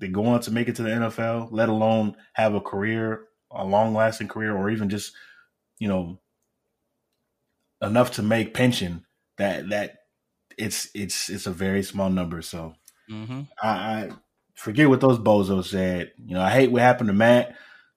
that 0.00 0.12
go 0.12 0.26
on 0.26 0.40
to 0.40 0.50
make 0.50 0.68
it 0.68 0.76
to 0.76 0.82
the 0.82 0.90
NFL, 0.90 1.48
let 1.50 1.68
alone 1.68 2.16
have 2.34 2.54
a 2.54 2.60
career, 2.60 3.24
a 3.50 3.64
long 3.64 3.94
lasting 3.94 4.28
career, 4.28 4.54
or 4.56 4.70
even 4.70 4.88
just, 4.90 5.12
you 5.78 5.88
know, 5.88 6.18
enough 7.82 8.12
to 8.12 8.22
make 8.22 8.54
pension 8.54 9.04
that 9.38 9.68
that 9.70 9.98
it's 10.58 10.88
it's 10.94 11.28
it's 11.28 11.46
a 11.46 11.50
very 11.52 11.82
small 11.82 12.10
number. 12.10 12.42
So 12.42 12.74
Mm-hmm. 13.08 13.42
I, 13.62 13.68
I 13.68 14.08
forget 14.56 14.88
what 14.88 15.00
those 15.00 15.18
bozos 15.20 15.66
said. 15.66 16.10
You 16.24 16.34
know, 16.34 16.40
I 16.42 16.50
hate 16.50 16.72
what 16.72 16.82
happened 16.82 17.06
to 17.06 17.12
Matt. 17.12 17.54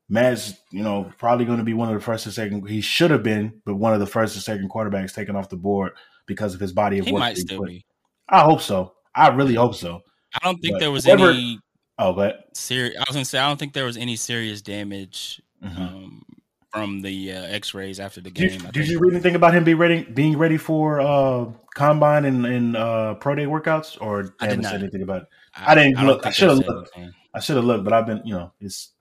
Matt's, 0.07 0.53
you 0.71 0.83
know, 0.83 1.11
probably 1.17 1.45
going 1.45 1.57
to 1.57 1.63
be 1.63 1.73
one 1.73 1.87
of 1.89 1.95
the 1.95 1.99
first 1.99 2.27
or 2.27 2.31
second. 2.31 2.67
He 2.69 2.79
should 2.81 3.09
have 3.09 3.23
been, 3.23 3.59
but 3.65 3.73
one 3.73 3.95
of 3.95 3.99
the 3.99 4.05
first 4.05 4.37
or 4.37 4.39
second 4.39 4.69
quarterbacks 4.69 5.11
taken 5.15 5.35
off 5.35 5.49
the 5.49 5.55
board 5.57 5.93
because 6.27 6.53
of 6.53 6.59
his 6.59 6.71
body 6.73 6.99
of 6.99 7.07
He 7.07 7.11
work. 7.11 7.21
might 7.21 7.37
still 7.39 7.57
put. 7.61 7.69
be. 7.69 7.85
I 8.29 8.41
hope 8.41 8.61
so. 8.61 8.93
I 9.15 9.29
really 9.29 9.55
hope 9.55 9.73
so. 9.73 10.01
I 10.35 10.45
don't 10.45 10.59
think 10.59 10.75
But 10.75 10.79
there 10.79 10.91
was 10.91 11.05
whoever- 11.05 11.31
any 11.31 11.59
Oh, 11.99 12.13
but 12.13 12.45
serious. 12.57 12.95
I 12.97 13.03
was 13.07 13.15
gonna 13.15 13.25
say 13.25 13.37
I 13.37 13.47
don't 13.47 13.59
think 13.59 13.73
there 13.73 13.85
was 13.85 13.97
any 13.97 14.15
serious 14.15 14.61
damage 14.61 15.41
mhm. 15.61 15.77
um, 15.77 16.25
from 16.71 17.01
the 17.01 17.33
uh, 17.33 17.43
X-rays 17.43 17.99
after 17.99 18.21
the 18.21 18.31
did, 18.31 18.51
game. 18.51 18.65
I 18.65 18.71
did 18.71 18.87
you 18.87 18.99
read 18.99 19.13
anything 19.13 19.35
about 19.35 19.53
him 19.53 19.65
be 19.65 19.73
ready, 19.73 20.03
being 20.03 20.37
ready 20.37 20.57
for 20.57 21.01
uh, 21.01 21.51
combine 21.75 22.23
and, 22.25 22.45
and 22.45 22.77
uh, 22.77 23.15
pro 23.15 23.35
day 23.35 23.45
workouts, 23.45 24.01
or 24.01 24.33
I 24.39 24.47
did 24.47 24.49
haven't 24.49 24.63
said 24.63 24.81
anything 24.81 25.01
about 25.01 25.23
it? 25.23 25.27
I 25.55 25.75
didn't 25.75 25.95
don't 25.95 26.05
look. 26.05 26.25
I 26.25 26.31
should've 26.31 26.59
looked. 26.59 26.91
anything. 26.95 27.13
I 27.33 27.39
should 27.41 27.57
have 27.57 27.65
looked, 27.65 27.83
but 27.83 27.93
I've 27.93 28.05
been, 28.07 28.21
you 28.25 28.33
know, 28.33 28.53
it's 28.61 28.93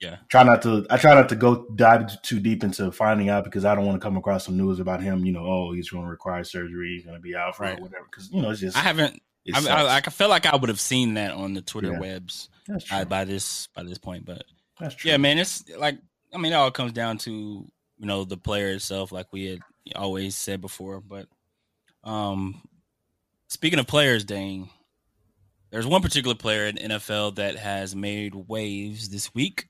Yeah. 0.00 0.16
Try 0.28 0.42
not 0.42 0.62
to. 0.62 0.86
I 0.90 0.96
try 0.96 1.14
not 1.14 1.28
to 1.28 1.36
go 1.36 1.66
dive 1.76 2.20
too 2.22 2.40
deep 2.40 2.64
into 2.64 2.90
finding 2.90 3.28
out 3.28 3.44
because 3.44 3.64
I 3.64 3.74
don't 3.74 3.86
want 3.86 4.00
to 4.00 4.04
come 4.04 4.16
across 4.16 4.46
some 4.46 4.56
news 4.56 4.80
about 4.80 5.02
him. 5.02 5.24
You 5.24 5.32
know, 5.32 5.44
oh, 5.44 5.72
he's 5.72 5.90
going 5.90 6.04
to 6.04 6.10
require 6.10 6.42
surgery. 6.44 6.94
He's 6.94 7.04
going 7.04 7.16
to 7.16 7.22
be 7.22 7.36
out 7.36 7.56
for 7.56 7.64
Right. 7.64 7.80
whatever. 7.80 8.06
Because 8.10 8.30
you 8.32 8.42
know, 8.42 8.50
it's 8.50 8.60
just. 8.60 8.76
I 8.76 8.80
haven't. 8.80 9.22
I. 9.54 9.68
I, 9.68 9.96
I 9.96 10.00
feel 10.00 10.28
like 10.28 10.46
I 10.46 10.56
would 10.56 10.68
have 10.68 10.80
seen 10.80 11.14
that 11.14 11.32
on 11.32 11.54
the 11.54 11.62
Twitter 11.62 11.92
Yeah. 11.92 11.98
webs 11.98 12.48
That's 12.66 12.90
uh, 12.92 13.04
by 13.04 13.24
this 13.24 13.66
by 13.74 13.82
this 13.82 13.98
point, 13.98 14.24
but 14.24 14.44
yeah, 15.04 15.16
man, 15.16 15.38
it's 15.38 15.64
like 15.76 15.98
I 16.32 16.38
mean, 16.38 16.52
it 16.52 16.56
all 16.56 16.70
comes 16.70 16.92
down 16.92 17.18
to 17.18 17.30
you 17.30 18.06
know 18.06 18.24
the 18.24 18.36
player 18.36 18.68
itself, 18.68 19.12
like 19.12 19.32
we 19.32 19.46
had 19.46 19.60
always 19.96 20.36
said 20.36 20.60
before. 20.60 21.00
But 21.00 21.26
um, 22.04 22.62
speaking 23.48 23.78
of 23.78 23.86
players, 23.86 24.24
Dane, 24.24 24.68
there's 25.70 25.86
one 25.86 26.02
particular 26.02 26.34
player 26.36 26.66
in 26.66 26.76
NFL 26.76 27.36
that 27.36 27.56
has 27.56 27.96
made 27.96 28.34
waves 28.34 29.08
this 29.08 29.34
week, 29.34 29.66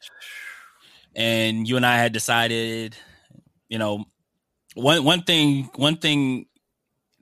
and 1.17 1.67
you 1.67 1.77
and 1.77 1.87
I 1.87 1.97
had 1.97 2.13
decided, 2.13 2.97
you 3.69 3.79
know, 3.79 4.05
one 4.75 5.03
one 5.05 5.23
thing 5.23 5.71
one 5.77 5.97
thing 5.97 6.47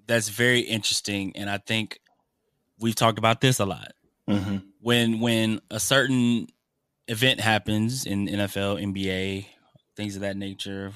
that's 0.06 0.28
very 0.28 0.60
interesting, 0.60 1.36
and 1.36 1.48
I 1.48 1.58
think 1.58 1.99
we've 2.81 2.95
talked 2.95 3.19
about 3.19 3.40
this 3.40 3.59
a 3.61 3.66
lot 3.66 3.93
hmm 4.29 4.59
when 4.81 5.21
when 5.21 5.61
a 5.71 5.79
certain 5.81 6.47
event 7.09 7.38
happens 7.40 8.07
in 8.07 8.27
NFL, 8.29 8.81
NBA, 8.83 9.45
things 9.97 10.14
of 10.14 10.23
that 10.23 10.37
nature, 10.37 10.93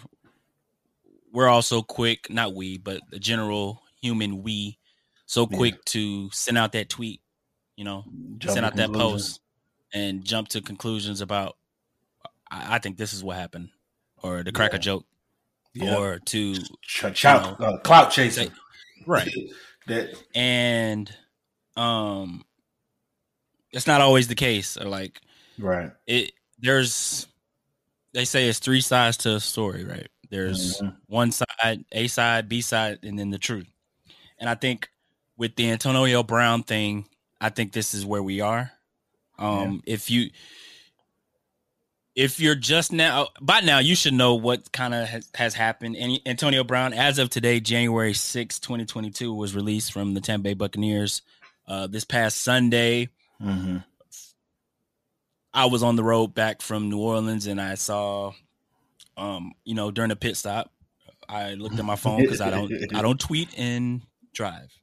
we're 1.33 1.49
also 1.49 1.83
quick, 1.83 2.31
not 2.31 2.55
we, 2.55 2.79
but 2.79 3.01
the 3.11 3.19
general 3.19 3.83
human 4.01 4.43
we, 4.43 4.79
so 5.27 5.47
Yeah. 5.51 5.57
quick 5.57 5.85
to 5.87 6.31
send 6.31 6.57
out 6.57 6.73
that 6.73 6.89
tweet, 6.89 7.21
you 7.77 7.85
know, 7.85 8.05
send 8.47 8.65
out 8.65 8.77
that 8.77 8.93
post 8.93 9.41
and 9.93 10.25
jump 10.25 10.49
to 10.49 10.61
conclusions 10.63 11.21
about 11.21 11.57
I, 12.51 12.77
I 12.77 12.79
think 12.79 12.97
this 12.97 13.13
is 13.13 13.23
what 13.25 13.37
happened. 13.37 13.71
Or 14.23 14.43
to 14.45 14.53
crack 14.53 14.73
Yeah. 14.73 14.77
a 14.77 14.81
joke. 14.81 15.05
Yeah. 15.75 15.97
Or 15.97 16.19
to 16.21 16.55
Ch- 16.83 17.05
chout- 17.15 17.61
uh, 17.61 17.79
clout 17.79 18.11
chasing. 18.13 18.51
right. 19.07 19.31
that 19.89 20.15
And 20.35 21.15
um 21.77 22.45
it's 23.73 23.87
not 23.87 24.01
always 24.01 24.29
the 24.29 24.35
case. 24.35 24.77
Or 24.77 24.85
like 24.85 25.21
right. 25.59 25.91
it 26.07 26.33
there's 26.59 27.27
they 28.13 28.25
say 28.25 28.49
it's 28.49 28.61
three 28.61 28.81
sides 28.81 29.17
to 29.19 29.35
a 29.37 29.41
story, 29.41 29.85
right? 29.85 30.09
There's 30.31 30.81
Mhm. 30.81 30.97
one 31.07 31.33
side, 31.33 31.85
A 31.93 32.07
side, 32.07 32.49
B 32.49 32.61
side, 32.61 33.01
and 33.03 33.19
then 33.19 33.31
the 33.31 33.39
truth. 33.39 33.67
And 34.39 34.49
I 34.49 34.55
think 34.55 34.89
with 35.37 35.57
the 35.57 35.71
Antonio 35.71 36.23
Brown 36.23 36.63
thing, 36.63 37.07
I 37.41 37.49
think 37.51 37.73
this 37.73 37.95
is 37.95 38.07
where 38.07 38.23
we 38.23 38.41
are. 38.41 38.73
Um 39.39 39.83
if 39.87 40.11
you 40.11 40.31
if 42.15 42.39
you're 42.39 42.55
just 42.55 42.93
now 42.93 43.29
by 43.41 43.59
now 43.61 43.81
you 43.81 43.97
should 43.97 44.15
know 44.15 44.37
what 44.37 44.71
kind 44.71 44.95
of 44.95 45.09
has, 45.09 45.29
has 45.35 45.55
happened. 45.55 45.97
And 45.97 46.21
Antonio 46.27 46.63
Brown, 46.63 46.93
as 46.93 47.19
of 47.19 47.29
today, 47.31 47.59
January 47.59 48.15
6, 48.15 48.61
2022, 48.61 49.35
was 49.35 49.55
released 49.57 49.93
from 49.93 50.15
the 50.15 50.21
Tampa 50.21 50.45
Bay 50.45 50.55
Buccaneers. 50.55 51.23
Uh, 51.67 51.87
this 51.87 52.05
past 52.05 52.43
Sunday, 52.43 53.09
hmm 53.41 53.79
I 55.57 55.67
was 55.67 55.85
on 55.85 55.95
the 55.95 56.03
road 56.03 56.35
back 56.35 56.61
from 56.63 56.91
New 56.91 56.99
Orleans 56.99 57.47
and 57.47 57.61
I 57.61 57.77
saw, 57.77 58.33
um, 59.17 59.53
you 59.65 59.77
know, 59.77 59.93
during 59.93 60.11
a 60.11 60.17
pit 60.17 60.37
stop, 60.37 60.73
I 61.29 61.55
looked 61.55 61.79
at 61.79 61.85
my 61.85 61.95
phone 61.95 62.23
because 62.23 62.41
I 62.41 62.51
don't, 62.51 62.73
I 62.93 63.03
don't 63.03 63.21
tweet 63.21 63.57
and 63.57 64.03
drive. 64.33 64.77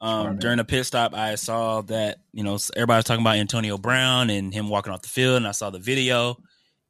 Um, 0.00 0.38
during 0.38 0.58
a 0.58 0.64
pit 0.64 0.84
stop, 0.86 1.14
I 1.14 1.36
saw 1.36 1.80
that 1.82 2.18
you 2.32 2.44
know 2.44 2.58
everybody 2.76 2.98
was 2.98 3.04
talking 3.04 3.22
about 3.22 3.36
Antonio 3.36 3.78
Brown 3.78 4.28
and 4.28 4.52
him 4.52 4.68
walking 4.68 4.92
off 4.92 5.02
the 5.02 5.08
field, 5.08 5.36
and 5.36 5.46
I 5.46 5.52
saw 5.52 5.70
the 5.70 5.78
video, 5.78 6.36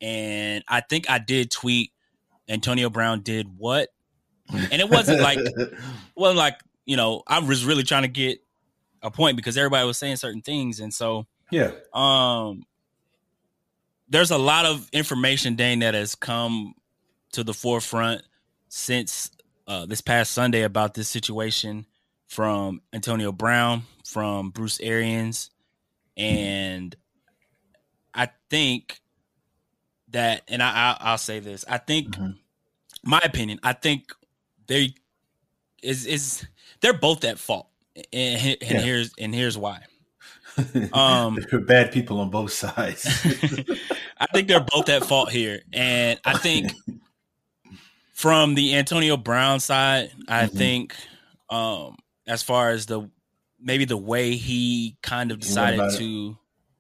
and 0.01 0.65
I 0.69 0.81
think 0.81 1.09
I 1.09 1.19
did 1.19 1.51
tweet 1.53 1.93
Antonio 2.49 2.91
Brown 2.91 3.21
did 3.21 3.47
what, 3.57 3.91
and 4.53 4.81
it 4.81 4.91
wasn't 4.91 5.21
like 5.21 5.39
well, 6.17 6.35
like 6.35 6.59
you 6.85 6.97
know, 6.97 7.23
I 7.29 7.39
was 7.39 7.65
really 7.65 7.85
trying 7.85 8.03
to 8.03 8.09
get 8.09 8.41
a 9.07 9.11
point 9.11 9.37
because 9.37 9.57
everybody 9.57 9.87
was 9.87 9.97
saying 9.99 10.17
certain 10.17 10.43
things, 10.43 10.81
and 10.81 10.93
so 10.93 11.27
yeah. 11.51 11.71
um 11.95 12.65
there's 14.09 14.31
a 14.33 14.39
lot 14.39 14.67
of 14.67 14.89
information 14.93 15.55
dane 15.57 15.79
that 15.81 15.95
has 15.95 16.15
come 16.15 16.75
to 17.33 17.45
the 17.45 17.55
forefront 17.55 18.23
since 18.69 19.31
uh, 19.69 19.87
this 19.87 20.01
past 20.01 20.33
sunday 20.33 20.63
about 20.63 20.95
this 20.95 21.09
situation 21.09 21.87
from 22.27 22.81
antonio 22.93 23.31
brown 23.33 23.83
from 24.05 24.51
bruce 24.51 24.81
arians 24.81 25.51
and 26.17 26.97
i 28.15 28.29
think 28.51 29.01
that 30.09 30.43
and 30.49 30.63
I, 30.63 30.69
I 30.69 30.97
i'll 31.11 31.19
say 31.19 31.39
this 31.41 31.65
i 31.69 31.79
think 31.79 32.09
Mhm. 32.17 32.37
my 33.05 33.21
opinion 33.25 33.61
i 33.63 33.73
think 33.73 34.13
they 34.67 34.95
is 35.83 36.07
is 36.07 36.47
they're 36.81 36.93
both 36.93 37.25
at 37.25 37.39
fault 37.39 37.69
and, 38.13 38.57
and 38.61 38.79
Yeah. 38.79 38.81
here's 38.81 39.13
and 39.19 39.35
here's 39.35 39.57
why 39.59 39.81
Um, 40.93 41.35
There 41.51 41.61
are 41.61 41.65
bad 41.65 41.93
people 41.93 42.21
on 42.21 42.31
both 42.31 42.53
sides. 42.53 43.05
I 44.19 44.27
think 44.33 44.49
they're 44.49 44.61
both 44.73 44.89
at 44.89 45.05
fault 45.05 45.31
here. 45.31 45.61
And 45.73 46.19
I 46.25 46.39
think 46.39 46.73
from 48.15 48.55
the 48.55 48.75
Antonio 48.77 49.17
Brown 49.17 49.61
side, 49.61 50.11
I 50.29 50.47
Mhm. 50.47 50.57
think 50.57 50.97
um 51.51 51.97
as 52.27 52.43
far 52.43 52.71
as 52.71 52.87
the 52.87 53.09
maybe 53.61 53.85
the 53.85 53.97
way 53.97 54.37
he 54.37 54.97
kind 55.03 55.31
of 55.31 55.39
decided 55.41 55.81
to 55.99 56.37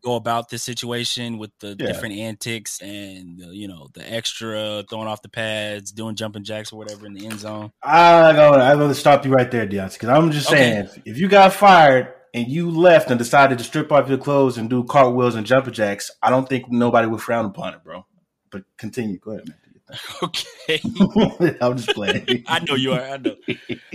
go 0.07 0.14
about 0.14 0.49
this 0.49 0.62
situation 0.62 1.37
with 1.37 1.51
the 1.61 1.75
Yeah. 1.79 1.87
different 1.88 2.14
antics 2.14 2.81
and 2.81 3.42
uh, 3.42 3.51
you 3.51 3.66
know 3.66 3.88
the 3.95 4.11
extra 4.11 4.85
throwing 4.88 5.09
off 5.09 5.21
the 5.21 5.29
pads, 5.29 5.90
doing 5.92 6.14
jumping 6.14 6.45
jacks 6.45 6.73
or 6.73 6.77
whatever 6.79 7.07
in 7.07 7.12
the 7.12 7.27
end 7.27 7.40
zone. 7.40 7.73
I 7.83 8.33
go. 8.33 8.53
I'm 8.55 8.79
going 8.79 8.88
to 8.88 8.95
stop 8.95 9.25
you 9.27 9.33
right 9.33 9.51
there, 9.51 9.66
Deonte, 9.66 9.95
because 9.95 10.09
I'm 10.09 10.31
just 10.31 10.49
Okay. 10.49 10.71
saying, 10.71 10.88
if 11.05 11.19
you 11.19 11.29
got 11.29 11.53
fired 11.53 12.14
and 12.35 12.47
you 12.49 12.71
left 12.71 13.11
and 13.11 13.19
decided 13.19 13.59
to 13.59 13.64
strip 13.64 13.90
off 13.92 14.09
your 14.09 14.19
clothes 14.19 14.59
and 14.59 14.71
do 14.71 14.85
cartwheels 14.85 15.35
and 15.35 15.47
jumping 15.47 15.75
jacks, 15.75 16.11
I 16.23 16.31
don't 16.31 16.49
think 16.49 16.71
nobody 16.71 17.09
would 17.09 17.21
frown 17.21 17.45
upon 17.47 17.75
it, 17.75 17.83
bro. 17.85 18.07
But 18.51 18.62
continue. 18.79 19.19
Go 19.19 19.33
ahead, 19.33 19.49
man. 19.49 19.59
Okay, 20.23 20.81
I'm 21.61 21.77
just 21.77 21.95
playing. 21.95 22.45
I 22.47 22.61
know 22.61 22.75
you 22.75 22.92
are. 22.92 23.03
I 23.03 23.16
know. 23.19 23.37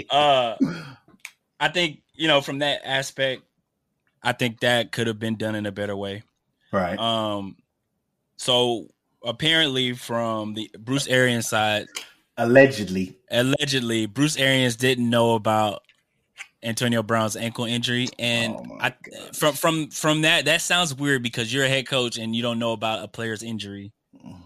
Uh, 0.09 0.55
I 1.59 1.67
think 1.69 2.01
you 2.13 2.27
know 2.27 2.41
from 2.41 2.59
that 2.59 2.81
aspect, 2.85 3.43
I 4.23 4.33
think 4.33 4.59
that 4.61 4.91
could 4.91 5.07
have 5.07 5.19
been 5.19 5.35
done 5.35 5.55
in 5.55 5.65
a 5.65 5.71
better 5.71 5.95
way. 5.95 6.23
right. 6.71 6.97
Um, 6.99 7.57
so 8.37 8.87
apparently, 9.23 9.93
from 9.93 10.53
the 10.53 10.69
Bruce 10.79 11.07
Arians 11.07 11.47
side, 11.47 11.87
Allegedly. 12.37 13.17
allegedly 13.29 14.05
Bruce 14.07 14.37
Arians 14.37 14.75
didn't 14.75 15.09
know 15.09 15.35
about 15.35 15.83
Antonio 16.63 17.03
Brown's 17.03 17.35
ankle 17.35 17.65
injury, 17.65 18.07
and 18.17 18.55
Oh 18.55 18.77
I, 18.79 18.93
from 19.33 19.53
from 19.53 19.89
from 19.89 20.21
that 20.21 20.45
that 20.45 20.61
sounds 20.61 20.93
weird 20.95 21.23
because 21.23 21.53
you're 21.53 21.65
a 21.65 21.69
head 21.69 21.87
coach 21.87 22.17
and 22.17 22.35
you 22.35 22.41
don't 22.41 22.57
know 22.59 22.71
about 22.71 23.03
a 23.03 23.07
player's 23.07 23.43
injury. 23.43 23.91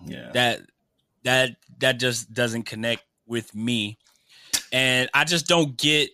Yeah. 0.06 0.32
That 0.34 0.62
that 1.24 1.52
that 1.80 2.00
just 2.00 2.34
doesn't 2.34 2.64
connect 2.64 3.04
with 3.28 3.54
me, 3.56 3.98
and 4.72 5.10
I 5.14 5.24
just 5.26 5.48
don't 5.48 5.78
get. 5.78 6.10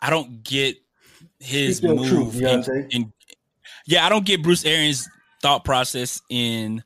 I 0.00 0.10
don't 0.10 0.42
get 0.42 0.76
his 1.46 1.82
move. 1.82 2.08
truth, 2.08 2.34
Deonte. 2.34 2.86
in- 2.90 3.12
yeah, 3.86 4.04
I 4.04 4.08
don't 4.08 4.26
get 4.26 4.42
Bruce 4.42 4.64
Arians' 4.64 5.08
thought 5.42 5.64
process 5.64 6.20
in 6.28 6.82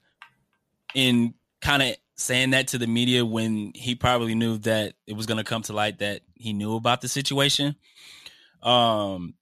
in 0.95 1.35
kind 1.61 1.83
of 1.83 1.97
saying 2.17 2.51
that 2.51 2.69
to 2.69 2.79
the 2.79 2.87
media 2.87 3.25
when 3.25 3.73
he 3.75 3.95
probably 3.95 4.35
knew 4.35 4.59
that 4.59 4.95
it 5.07 5.15
was 5.15 5.27
going 5.27 5.39
to 5.39 5.45
come 5.45 5.63
to 5.63 5.73
light 5.73 6.01
that 6.01 6.21
he 6.35 6.53
knew 6.53 6.75
about 6.75 7.01
the 7.01 7.09
situation. 7.09 7.75
Um, 8.63 9.35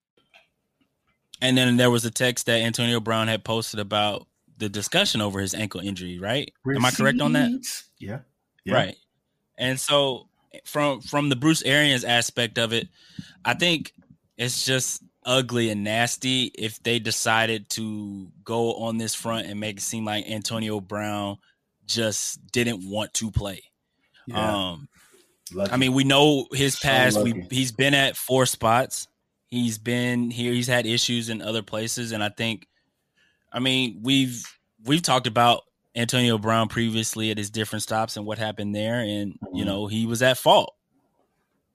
and 1.41 1.57
then 1.59 1.77
there 1.77 1.91
was 1.91 2.05
a 2.05 2.11
text 2.11 2.47
that 2.47 2.61
Antonio 2.61 3.01
Brown 3.01 3.29
had 3.29 3.45
posted 3.45 3.81
about 3.81 4.27
the 4.59 4.69
discussion 4.69 5.21
over 5.21 5.41
his 5.41 5.55
ankle 5.55 5.81
injury. 5.81 6.19
Right? 6.19 6.53
Am 6.67 6.85
I 6.85 6.91
correct 6.91 7.21
on 7.21 7.33
that? 7.33 7.51
Yeah. 7.99 8.21
Yeah. 8.65 8.75
Right. 8.75 8.97
And 9.57 9.79
so 9.79 10.29
from 10.65 11.01
from 11.01 11.29
the 11.29 11.37
Bruce 11.37 11.63
Arians 11.63 12.05
aspect 12.05 12.59
of 12.59 12.73
it, 12.73 12.89
I 13.45 13.55
think 13.55 13.93
it's 14.37 14.65
just 14.65 15.03
ugly 15.29 15.69
and 15.71 15.85
nasty 15.85 16.45
if 16.59 16.83
they 16.83 16.99
decided 16.99 17.69
to 17.71 18.29
go 18.43 18.75
on 18.77 18.97
this 18.97 19.15
front 19.15 19.47
and 19.47 19.61
make 19.61 19.77
it 19.77 19.83
seem 19.83 20.05
like 20.05 20.27
Antonio 20.29 20.81
Brown 20.81 21.37
just 21.87 22.51
didn't 22.51 22.89
want 22.89 23.13
to 23.15 23.31
play. 23.31 23.63
Yeah. 24.27 24.71
Um 24.73 24.89
Lucky. 25.53 25.73
I 25.73 25.77
mean, 25.77 25.93
we 25.95 26.05
know 26.05 26.47
his 26.53 26.79
So 26.79 26.89
past. 26.89 27.23
we 27.23 27.47
he's 27.51 27.73
been 27.73 27.95
at 27.95 28.17
four 28.17 28.45
spots. 28.47 29.07
He's 29.47 29.79
been 29.79 30.31
here. 30.31 30.53
He's 30.53 30.67
had 30.67 30.85
issues 30.85 31.31
in 31.31 31.41
other 31.41 31.63
places, 31.63 32.13
and 32.13 32.23
I 32.23 32.29
think, 32.29 32.67
I 33.51 33.59
mean, 33.59 34.01
we've 34.03 34.43
we've 34.85 35.01
talked 35.01 35.27
about 35.27 35.63
Antonio 35.97 36.37
Brown 36.37 36.69
previously 36.69 37.31
at 37.31 37.39
his 37.39 37.49
different 37.51 37.83
stops 37.83 38.19
and 38.19 38.27
what 38.27 38.37
happened 38.39 38.75
there, 38.75 39.01
and 39.01 39.39
you 39.55 39.65
Mhm. 39.65 39.67
know 39.67 39.87
he 39.87 40.05
was 40.05 40.21
at 40.21 40.37
fault. 40.37 40.75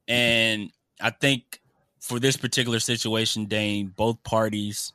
And 0.07 0.69
I 1.01 1.09
think 1.09 1.59
for 2.03 2.19
this 2.19 2.35
particular 2.35 2.79
situation, 2.79 3.45
Dane, 3.45 3.87
both 3.87 4.21
parties, 4.23 4.91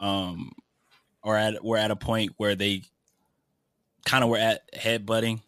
um, 0.00 0.50
are 1.22 1.36
at 1.36 1.64
were 1.64 1.76
at 1.76 1.92
a 1.92 1.96
point 1.96 2.32
where 2.36 2.56
they 2.56 2.82
kind 4.04 4.24
of 4.24 4.30
were 4.30 4.38
at 4.38 4.62
headbutting 4.74 5.40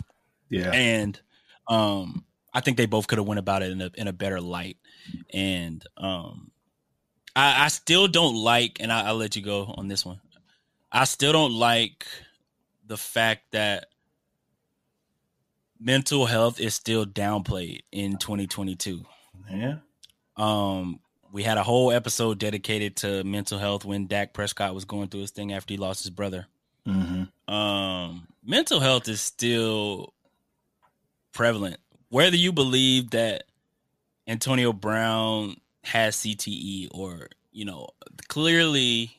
yeah. 0.48 0.70
and 0.72 1.20
um 1.66 2.24
I 2.52 2.60
think 2.60 2.76
they 2.76 2.86
both 2.86 3.08
could 3.08 3.18
have 3.18 3.26
went 3.26 3.40
about 3.40 3.64
it 3.64 3.72
in 3.72 3.82
a 3.82 3.90
in 3.94 4.06
a 4.06 4.12
better 4.12 4.40
light. 4.40 4.76
And 5.32 5.84
um 5.96 6.52
I, 7.34 7.64
I 7.64 7.68
still 7.68 8.06
don't 8.06 8.36
like, 8.36 8.80
and 8.80 8.92
I, 8.92 9.06
I'll 9.08 9.16
let 9.16 9.34
you 9.34 9.42
go 9.42 9.74
on 9.76 9.88
this 9.88 10.06
one. 10.06 10.20
I 10.92 11.02
still 11.02 11.32
don't 11.32 11.52
like 11.52 12.06
the 12.86 12.96
fact 12.96 13.50
that 13.50 13.86
mental 15.80 16.26
health 16.26 16.60
is 16.60 16.74
still 16.74 17.04
downplayed 17.04 17.80
in 17.90 18.18
2022. 18.18 19.04
Yeah. 19.50 19.78
Um, 20.36 21.00
we 21.32 21.42
had 21.42 21.58
a 21.58 21.62
whole 21.62 21.90
episode 21.90 22.38
dedicated 22.38 22.96
to 22.96 23.24
mental 23.24 23.58
health 23.58 23.84
when 23.84 24.06
Dak 24.06 24.32
Prescott 24.32 24.74
was 24.74 24.84
going 24.84 25.08
through 25.08 25.22
his 25.22 25.30
thing 25.30 25.52
after 25.52 25.74
he 25.74 25.78
lost 25.78 26.02
his 26.02 26.10
brother. 26.10 26.46
Mm-hmm. 26.86 27.52
um 27.52 28.26
mental 28.44 28.78
health 28.78 29.08
is 29.08 29.18
still 29.18 30.12
prevalent. 31.32 31.78
Whether 32.10 32.36
you 32.36 32.52
believe 32.52 33.10
that 33.10 33.44
antonio 34.26 34.72
brown 34.72 35.56
has 35.82 36.16
cte 36.16 36.88
or 36.92 37.28
you 37.52 37.64
know 37.64 37.86
clearly 38.28 39.10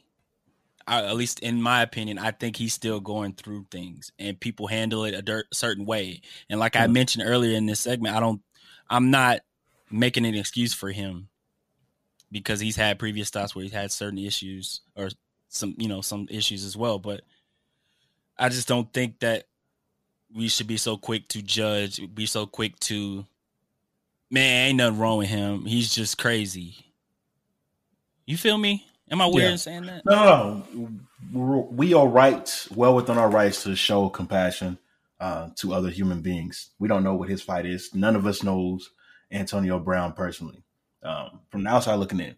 I, 0.88 1.04
at 1.06 1.16
least 1.16 1.40
in 1.40 1.62
my 1.62 1.82
opinion 1.82 2.18
i 2.18 2.32
think 2.32 2.56
he's 2.56 2.74
still 2.74 3.00
going 3.00 3.34
through 3.34 3.66
things 3.72 4.12
and 4.18 4.40
people 4.40 4.68
handle 4.68 5.06
it 5.06 5.14
a 5.14 5.22
dirt, 5.22 5.48
certain 5.54 5.86
way. 5.86 6.22
And 6.50 6.60
like 6.60 6.76
i 6.76 6.88
mentioned 6.88 7.24
earlier 7.28 7.56
in 7.56 7.66
this 7.66 7.80
segment 7.80 8.16
i 8.16 8.20
don't 8.20 8.42
i'm 8.90 9.12
not 9.12 9.42
making 10.00 10.26
an 10.26 10.36
excuse 10.36 10.74
for 10.74 10.92
him 10.92 11.28
because 12.32 12.60
he's 12.60 12.76
had 12.76 13.00
previous 13.00 13.28
stops 13.28 13.56
where 13.56 13.64
he's 13.64 13.74
had 13.74 13.92
certain 13.92 14.20
issues 14.20 14.82
or 14.96 15.10
some 15.50 15.76
you 15.78 15.88
know 15.88 16.02
some 16.02 16.28
issues 16.30 16.64
as 16.66 16.76
well 16.76 17.00
but 17.00 17.22
I 18.38 18.50
just 18.50 18.68
don't 18.68 18.92
think 18.92 19.20
that 19.20 19.46
we 20.36 20.50
should 20.50 20.68
be 20.68 20.76
so 20.78 20.98
quick 20.98 21.28
to 21.30 21.42
judge, 21.42 22.02
be 22.14 22.26
so 22.26 22.46
quick 22.46 22.78
to 22.82 23.26
man, 24.30 24.68
ain't 24.70 24.78
nothing 24.78 25.00
wrong 25.00 25.20
with 25.20 25.30
him. 25.30 25.66
He's 25.66 25.94
just 25.96 26.18
crazy. 26.18 26.76
You 28.26 28.36
feel 28.38 28.58
me? 28.58 28.86
Am 29.10 29.22
I 29.22 29.28
weird 29.28 29.44
Yeah. 29.44 29.52
in 29.52 29.58
saying 29.58 29.86
that? 29.86 30.04
No, 30.06 30.66
no, 31.32 31.70
We 31.72 31.94
are 31.94 32.08
right, 32.08 32.68
well 32.76 32.96
within 32.96 33.18
our 33.18 33.30
rights 33.30 33.64
to 33.64 33.76
show 33.76 34.10
compassion 34.10 34.78
uh, 35.20 35.50
to 35.56 35.74
other 35.74 35.90
human 35.90 36.22
beings. 36.22 36.72
We 36.80 36.88
don't 36.90 37.04
know 37.04 37.16
what 37.16 37.30
his 37.30 37.42
fight 37.42 37.66
is. 37.66 37.94
None 37.96 38.16
of 38.16 38.26
us 38.26 38.44
knows 38.44 38.90
Antonio 39.36 39.80
Brown 39.80 40.14
personally. 40.14 40.64
Um, 41.04 41.42
from 41.52 41.64
the 41.64 41.70
outside 41.70 41.96
looking 41.96 42.20
in, 42.20 42.36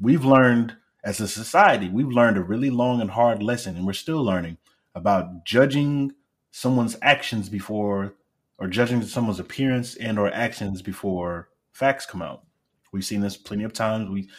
we've 0.00 0.24
learned 0.24 0.76
as 1.04 1.20
a 1.20 1.28
society, 1.28 1.88
we've 1.88 2.08
learned 2.08 2.38
a 2.38 2.42
really 2.42 2.70
long 2.70 3.00
and 3.00 3.10
hard 3.10 3.42
lesson, 3.42 3.76
and 3.76 3.86
we're 3.86 3.92
still 3.92 4.24
learning 4.24 4.56
about 4.94 5.44
judging 5.44 6.12
someone's 6.50 6.96
actions 7.02 7.48
before, 7.50 8.14
or 8.58 8.68
judging 8.68 9.02
someone's 9.02 9.38
appearance 9.38 9.94
and 9.96 10.18
or 10.18 10.32
actions 10.32 10.80
before 10.80 11.50
facts 11.72 12.06
come 12.06 12.22
out. 12.22 12.44
We've 12.92 13.04
seen 13.04 13.20
this 13.20 13.36
plenty 13.36 13.64
of 13.64 13.74
times. 13.74 14.08
We 14.08 14.30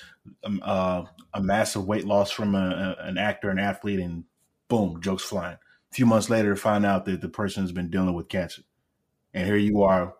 um, 0.43 0.59
uh, 0.65 1.03
a 1.33 1.41
massive 1.41 1.85
weight 1.85 2.05
loss 2.05 2.31
from 2.31 2.55
a, 2.55 2.95
a- 2.99 3.03
an 3.07 3.17
actor, 3.19 3.49
an 3.51 3.59
athlete, 3.59 3.99
and 3.99 4.23
boom, 4.67 4.99
jokes 5.01 5.23
flying. 5.23 5.57
A 5.91 5.95
few 5.95 6.05
months 6.07 6.29
later, 6.29 6.55
find 6.55 6.85
out 6.85 7.05
that 7.05 7.21
the 7.21 7.29
person 7.29 7.63
has 7.63 7.71
been 7.71 7.91
dealing 7.91 8.15
with 8.15 8.27
cancer, 8.27 8.63
and 9.33 9.45
here 9.45 9.55
you 9.55 9.83
are 9.83 10.15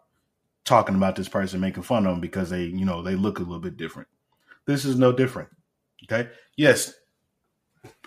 talking 0.67 0.95
about 0.95 1.15
this 1.15 1.29
person, 1.29 1.59
making 1.59 1.83
fun 1.83 2.05
of 2.05 2.13
them 2.13 2.21
because 2.21 2.49
they, 2.49 2.65
you 2.65 2.85
know, 2.85 3.01
they 3.01 3.15
look 3.15 3.39
a 3.39 3.43
little 3.43 3.59
bit 3.59 3.77
different. 3.77 4.07
This 4.65 4.85
is 4.85 4.97
no 4.97 5.11
different. 5.11 5.49
Okay. 6.03 6.29
Yes, 6.55 6.93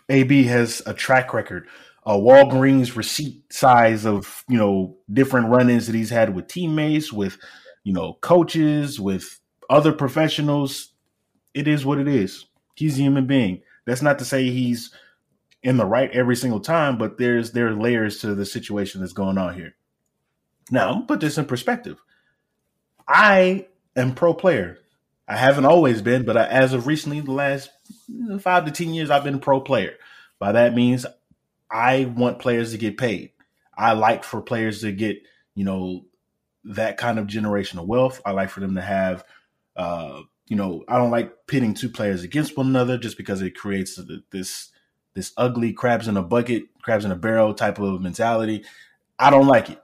AB 0.08 0.44
has 0.44 0.82
a 0.86 0.94
track 0.94 1.32
record, 1.34 1.66
a 2.04 2.12
Walgreens 2.12 2.96
receipt 2.96 3.52
size 3.52 4.04
of 4.04 4.44
you 4.48 4.58
know 4.58 4.96
different 5.12 5.48
run-ins 5.48 5.86
that 5.86 5.94
he's 5.94 6.10
had 6.10 6.34
with 6.34 6.48
teammates, 6.48 7.12
with 7.12 7.38
you 7.84 7.92
know 7.92 8.18
coaches, 8.20 9.00
with 9.00 9.40
other 9.68 9.92
professionals. 9.92 10.92
It 11.54 11.66
is 11.66 11.84
what 11.84 11.98
it 11.98 12.08
is. 12.08 12.46
He's 12.74 12.98
a 12.98 13.02
human 13.02 13.26
being. 13.26 13.62
That's 13.86 14.02
not 14.02 14.18
to 14.20 14.24
say 14.24 14.50
he's 14.50 14.94
in 15.62 15.76
the 15.76 15.86
right 15.86 16.10
every 16.12 16.36
single 16.36 16.60
time, 16.60 16.96
but 16.96 17.18
there's 17.18 17.52
there 17.52 17.68
are 17.68 17.74
layers 17.74 18.18
to 18.18 18.34
the 18.34 18.46
situation 18.46 19.00
that's 19.00 19.12
going 19.12 19.38
on 19.38 19.54
here. 19.54 19.74
Now, 20.70 20.88
I'm 20.88 20.94
gonna 20.94 21.06
put 21.06 21.20
this 21.20 21.38
in 21.38 21.44
perspective. 21.46 21.98
I 23.10 23.66
am 23.96 24.14
pro 24.14 24.32
player. 24.32 24.78
I 25.26 25.36
haven't 25.36 25.64
always 25.64 26.00
been, 26.00 26.24
but 26.24 26.36
I, 26.36 26.46
as 26.46 26.72
of 26.72 26.86
recently, 26.86 27.20
the 27.20 27.32
last 27.32 27.70
five 28.40 28.64
to 28.64 28.70
ten 28.70 28.94
years, 28.94 29.10
I've 29.10 29.24
been 29.24 29.40
pro 29.40 29.60
player. 29.60 29.94
By 30.38 30.52
that 30.52 30.74
means, 30.74 31.06
I 31.70 32.04
want 32.04 32.38
players 32.38 32.70
to 32.70 32.78
get 32.78 32.98
paid. 32.98 33.32
I 33.76 33.92
like 33.92 34.22
for 34.22 34.40
players 34.40 34.82
to 34.82 34.92
get, 34.92 35.18
you 35.54 35.64
know, 35.64 36.04
that 36.64 36.98
kind 36.98 37.18
of 37.18 37.26
generational 37.26 37.86
wealth. 37.86 38.20
I 38.24 38.30
like 38.30 38.50
for 38.50 38.60
them 38.60 38.76
to 38.76 38.80
have, 38.80 39.24
uh, 39.76 40.20
you 40.46 40.56
know, 40.56 40.84
I 40.86 40.96
don't 40.96 41.10
like 41.10 41.46
pitting 41.46 41.74
two 41.74 41.88
players 41.88 42.22
against 42.22 42.56
one 42.56 42.66
another 42.66 42.96
just 42.96 43.16
because 43.16 43.42
it 43.42 43.56
creates 43.56 43.98
this 44.30 44.70
this 45.14 45.32
ugly 45.36 45.72
crabs 45.72 46.06
in 46.06 46.16
a 46.16 46.22
bucket, 46.22 46.64
crabs 46.82 47.04
in 47.04 47.10
a 47.10 47.16
barrel 47.16 47.54
type 47.54 47.80
of 47.80 48.00
mentality. 48.00 48.64
I 49.18 49.30
don't 49.30 49.48
like 49.48 49.70
it. 49.70 49.82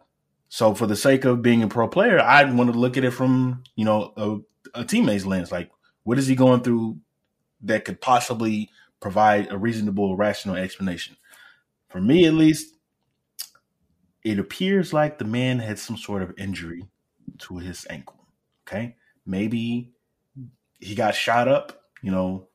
So 0.56 0.74
for 0.74 0.86
the 0.86 0.96
sake 0.96 1.26
of 1.26 1.42
being 1.42 1.62
a 1.62 1.68
pro 1.68 1.86
player, 1.86 2.18
I 2.18 2.42
want 2.44 2.72
to 2.72 2.78
look 2.78 2.96
at 2.96 3.04
it 3.04 3.10
from, 3.10 3.62
you 3.74 3.84
know, 3.84 4.14
a, 4.16 4.80
a 4.80 4.84
teammate's 4.86 5.26
lens. 5.26 5.52
Like, 5.52 5.70
what 6.04 6.18
is 6.18 6.26
he 6.26 6.34
going 6.34 6.62
through 6.62 6.98
that 7.60 7.84
could 7.84 8.00
possibly 8.00 8.70
provide 9.00 9.52
a 9.52 9.58
reasonable, 9.58 10.16
rational 10.16 10.56
explanation. 10.56 11.16
For 11.88 12.00
me, 12.00 12.26
at 12.26 12.34
least, 12.34 12.74
it 14.22 14.38
appears 14.38 14.92
like 14.92 15.18
the 15.18 15.24
man 15.24 15.58
had 15.58 15.78
some 15.78 15.96
sort 15.96 16.22
of 16.22 16.34
injury 16.38 16.88
to 17.40 17.58
his 17.58 17.86
ankle. 17.90 18.26
Okay. 18.66 18.96
Maybe 19.24 19.92
he 20.80 20.94
got 20.94 21.14
shot 21.14 21.48
up, 21.48 21.82
you 22.02 22.10
know, 22.10 22.48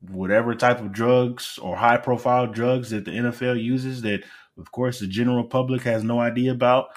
whatever 0.00 0.54
type 0.54 0.80
of 0.80 0.92
drugs 0.92 1.58
or 1.58 1.74
high 1.74 1.96
profile 1.96 2.46
drugs 2.46 2.90
that 2.90 3.04
the 3.04 3.10
NFL 3.10 3.62
uses 3.62 4.02
that, 4.02 4.24
of 4.58 4.70
course, 4.72 5.00
the 5.00 5.06
general 5.06 5.44
public 5.44 5.82
has 5.82 6.02
no 6.02 6.20
idea 6.20 6.52
about. 6.52 6.88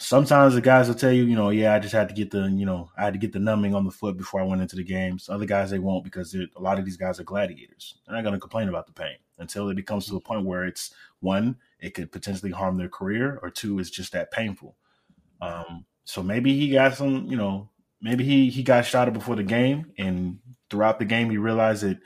Sometimes 0.00 0.54
the 0.54 0.60
guys 0.60 0.86
will 0.86 0.94
tell 0.94 1.12
you, 1.12 1.24
you 1.24 1.34
know, 1.34 1.50
yeah, 1.50 1.74
I 1.74 1.80
just 1.80 1.92
had 1.92 2.08
to 2.08 2.14
get 2.14 2.30
the, 2.30 2.48
you 2.48 2.64
know, 2.64 2.88
I 2.96 3.02
had 3.02 3.14
to 3.14 3.18
get 3.18 3.32
the 3.32 3.40
numbing 3.40 3.74
on 3.74 3.84
the 3.84 3.90
foot 3.90 4.16
before 4.16 4.40
I 4.40 4.44
went 4.44 4.62
into 4.62 4.76
the 4.76 4.84
games. 4.84 5.28
Other 5.28 5.44
guys, 5.44 5.70
they 5.70 5.80
won't 5.80 6.04
because 6.04 6.34
a 6.34 6.60
lot 6.60 6.78
of 6.78 6.84
these 6.84 6.96
guys 6.96 7.18
are 7.18 7.24
gladiators. 7.24 7.96
They're 8.06 8.14
not 8.14 8.22
going 8.22 8.34
to 8.34 8.40
complain 8.40 8.68
about 8.68 8.86
the 8.86 8.92
pain 8.92 9.16
until 9.38 9.68
it 9.68 9.74
becomes 9.74 10.06
to 10.06 10.12
the 10.12 10.20
point 10.20 10.46
where 10.46 10.64
it's 10.64 10.94
one, 11.20 11.56
it 11.80 11.94
could 11.94 12.12
potentially 12.12 12.52
harm 12.52 12.76
their 12.76 12.88
career, 12.88 13.40
or 13.42 13.50
two, 13.50 13.78
it's 13.80 13.90
just 13.90 14.12
that 14.12 14.30
painful. 14.30 14.76
Um, 15.40 15.84
so 16.04 16.22
maybe 16.22 16.56
he 16.56 16.70
got 16.70 16.94
some, 16.94 17.26
you 17.26 17.36
know, 17.36 17.68
maybe 18.00 18.24
he 18.24 18.50
he 18.50 18.62
got 18.62 18.84
shot 18.84 19.12
before 19.12 19.36
the 19.36 19.42
game, 19.42 19.92
and 19.98 20.38
throughout 20.70 20.98
the 20.98 21.04
game 21.04 21.30
he 21.30 21.38
realized 21.38 21.82
that 21.82 21.98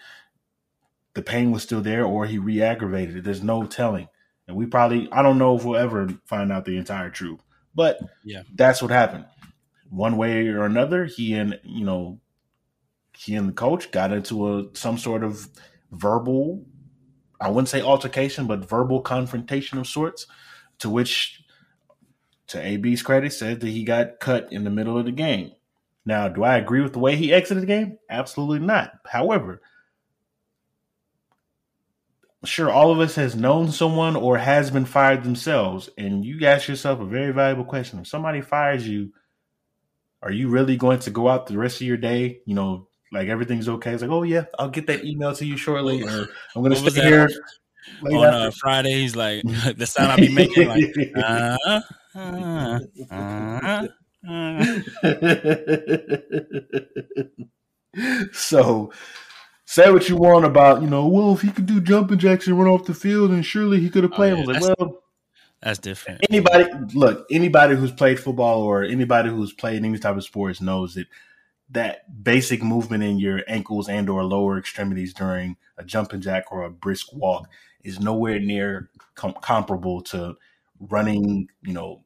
the 1.14 1.22
pain 1.22 1.50
was 1.50 1.62
still 1.62 1.82
there, 1.82 2.04
or 2.04 2.24
he 2.24 2.38
re-aggravated 2.38 3.16
it. 3.16 3.24
There's 3.24 3.42
no 3.42 3.64
telling, 3.64 4.08
and 4.48 4.56
we 4.56 4.66
probably 4.66 5.08
I 5.12 5.22
don't 5.22 5.38
know 5.38 5.56
if 5.56 5.64
we'll 5.64 5.76
ever 5.80 6.08
find 6.26 6.50
out 6.52 6.64
the 6.64 6.76
entire 6.76 7.10
truth, 7.10 7.40
but 7.74 7.98
Yeah. 8.24 8.42
that's 8.54 8.82
what 8.82 8.90
happened. 8.90 9.26
One 9.90 10.16
way 10.16 10.48
or 10.48 10.64
another, 10.64 11.04
he 11.06 11.34
and 11.34 11.58
you 11.64 11.84
know 11.84 12.20
he 13.16 13.34
and 13.34 13.48
the 13.48 13.52
coach 13.52 13.90
got 13.90 14.12
into 14.12 14.48
a 14.58 14.64
some 14.74 14.98
sort 14.98 15.22
of 15.22 15.48
verbal 15.90 16.64
I 17.42 17.50
wouldn't 17.50 17.68
say 17.68 17.82
altercation, 17.82 18.46
but 18.46 18.68
verbal 18.68 19.00
confrontation 19.00 19.76
of 19.78 19.88
sorts, 19.88 20.28
to 20.78 20.88
which, 20.88 21.42
to 22.46 22.64
AB's 22.64 23.02
credit, 23.02 23.32
said 23.32 23.58
that 23.60 23.68
he 23.68 23.82
got 23.82 24.20
cut 24.20 24.52
in 24.52 24.62
the 24.62 24.70
middle 24.70 24.96
of 24.96 25.06
the 25.06 25.10
game. 25.12 25.50
Now, 26.06 26.28
do 26.28 26.44
I 26.44 26.56
agree 26.56 26.80
with 26.82 26.92
the 26.92 27.00
way 27.00 27.16
he 27.16 27.32
exited 27.32 27.64
the 27.64 27.66
game? 27.66 27.98
Absolutely 28.08 28.64
not. 28.64 28.92
However, 29.06 29.60
sure, 32.44 32.70
all 32.70 32.90
of 32.90 33.00
us 33.00 33.14
has 33.16 33.34
known 33.34 33.70
someone 33.70 34.16
or 34.16 34.38
has 34.38 34.70
been 34.70 34.84
fired 34.84 35.24
themselves, 35.24 35.90
and 35.96 36.24
you 36.24 36.44
ask 36.46 36.68
yourself 36.68 37.00
a 37.00 37.04
very 37.04 37.32
valuable 37.32 37.64
question: 37.64 38.00
If 38.00 38.06
somebody 38.06 38.40
fires 38.40 38.86
you, 38.86 39.12
are 40.22 40.32
you 40.32 40.48
really 40.48 40.76
going 40.76 41.00
to 41.00 41.10
go 41.10 41.28
out 41.28 41.46
the 41.46 41.58
rest 41.58 41.80
of 41.80 41.86
your 41.86 41.96
day, 41.96 42.40
you 42.46 42.54
know, 42.54 42.88
like 43.12 43.28
everything's 43.28 43.68
okay? 43.68 43.92
It's 43.92 44.02
like, 44.02 44.10
oh 44.10 44.22
yeah, 44.22 44.44
I'll 44.58 44.70
get 44.70 44.86
that 44.86 45.04
email 45.04 45.34
to 45.34 45.44
you 45.44 45.56
shortly, 45.56 46.02
or 46.02 46.28
I'm 46.54 46.62
going 46.62 46.72
to 46.72 46.90
stay 46.90 47.02
here. 47.02 47.28
On 48.04 48.24
uh, 48.24 48.50
Friday, 48.52 48.92
he's 48.92 49.16
like 49.16 49.42
the 49.76 49.86
sound 49.86 50.12
i'll 50.12 50.16
be 50.16 50.32
making, 50.32 50.68
like 50.68 50.94
uh, 51.16 51.56
uh, 52.14 52.78
uh, 53.10 53.88
uh. 54.28 54.80
so 58.32 58.92
say 59.72 59.90
what 59.90 60.06
you 60.08 60.16
want 60.16 60.44
about, 60.44 60.82
you 60.82 60.88
know, 60.88 61.06
well, 61.08 61.32
if 61.32 61.40
he 61.40 61.50
could 61.50 61.64
do 61.64 61.80
jumping 61.80 62.18
jacks 62.18 62.46
and 62.46 62.58
run 62.58 62.68
off 62.68 62.84
the 62.84 62.92
field, 62.92 63.30
and 63.30 63.44
surely 63.44 63.80
he 63.80 63.88
could 63.88 64.02
have 64.02 64.12
Oh, 64.12 64.16
played. 64.16 64.34
yeah, 64.36 64.42
I 64.42 64.46
was 64.46 64.46
that's- 64.48 64.68
like, 64.68 64.78
well, 64.78 65.02
That's 65.62 65.78
different. 65.78 66.20
anybody 66.28 66.66
look, 66.94 67.26
anybody 67.30 67.74
who's 67.76 67.92
played 67.92 68.20
football 68.20 68.60
or 68.62 68.82
anybody 68.84 69.30
who's 69.30 69.52
played 69.54 69.82
any 69.82 69.98
type 69.98 70.16
of 70.16 70.24
sports 70.24 70.60
knows 70.60 70.94
that 70.94 71.06
that 71.70 72.22
basic 72.22 72.62
movement 72.62 73.02
in 73.02 73.18
your 73.18 73.40
ankles 73.48 73.88
and 73.88 74.10
or 74.10 74.24
lower 74.24 74.58
extremities 74.58 75.14
during 75.14 75.56
a 75.78 75.84
jumping 75.84 76.20
jack 76.20 76.52
or 76.52 76.64
a 76.64 76.70
brisk 76.70 77.06
walk 77.14 77.48
is 77.82 77.98
nowhere 77.98 78.38
near 78.38 78.90
com- 79.14 79.34
comparable 79.40 80.02
to 80.02 80.36
running, 80.80 81.48
you 81.62 81.72
know, 81.72 82.04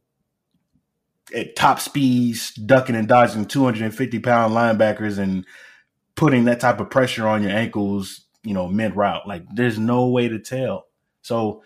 at 1.35 1.57
top 1.57 1.81
speeds, 1.81 2.55
ducking 2.55 2.95
and 2.95 3.09
dodging 3.09 3.45
250 3.45 4.21
pound 4.21 4.55
linebackers 4.55 5.19
and 5.19 5.45
putting 6.17 6.47
that 6.47 6.61
type 6.61 6.81
of 6.81 6.91
pressure 6.91 7.29
on 7.29 7.43
your 7.43 7.53
ankles, 7.53 8.23
you 8.43 8.55
know, 8.55 8.67
mid 8.67 8.97
route. 8.97 9.29
Like 9.29 9.45
there's 9.55 9.79
no 9.79 10.09
way 10.09 10.29
to 10.29 10.39
tell. 10.39 10.87
So 11.23 11.63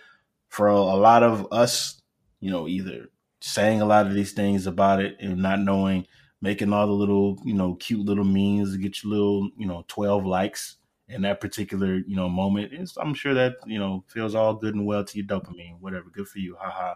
for 0.48 0.68
a, 0.68 0.80
lot 0.80 1.22
of 1.22 1.46
us, 1.52 2.02
you 2.40 2.50
know, 2.50 2.68
either 2.68 3.06
saying 3.40 3.80
a 3.80 3.86
lot 3.86 4.06
of 4.06 4.14
these 4.14 4.32
things 4.32 4.66
about 4.66 5.00
it 5.00 5.16
and 5.20 5.38
not 5.38 5.60
knowing, 5.60 6.06
making 6.42 6.72
all 6.72 6.86
the 6.86 6.92
little, 6.92 7.38
you 7.44 7.54
know, 7.54 7.74
cute 7.74 8.04
little 8.04 8.24
memes 8.24 8.72
to 8.72 8.78
get 8.78 9.02
your 9.02 9.12
little, 9.12 9.50
you 9.56 9.66
know, 9.66 9.84
12 9.88 10.26
likes 10.26 10.76
in 11.08 11.22
that 11.22 11.40
particular, 11.40 11.96
you 12.06 12.16
know, 12.16 12.28
moment. 12.28 12.72
I'm 12.98 13.14
sure 13.14 13.34
that, 13.34 13.56
you 13.66 13.78
know, 13.78 14.04
feels 14.08 14.34
all 14.34 14.54
good 14.54 14.74
and 14.74 14.86
well 14.86 15.04
to 15.04 15.18
your 15.18 15.26
dopamine, 15.26 15.78
whatever. 15.80 16.10
Good 16.10 16.28
for 16.28 16.38
you. 16.38 16.56
Haha. 16.58 16.94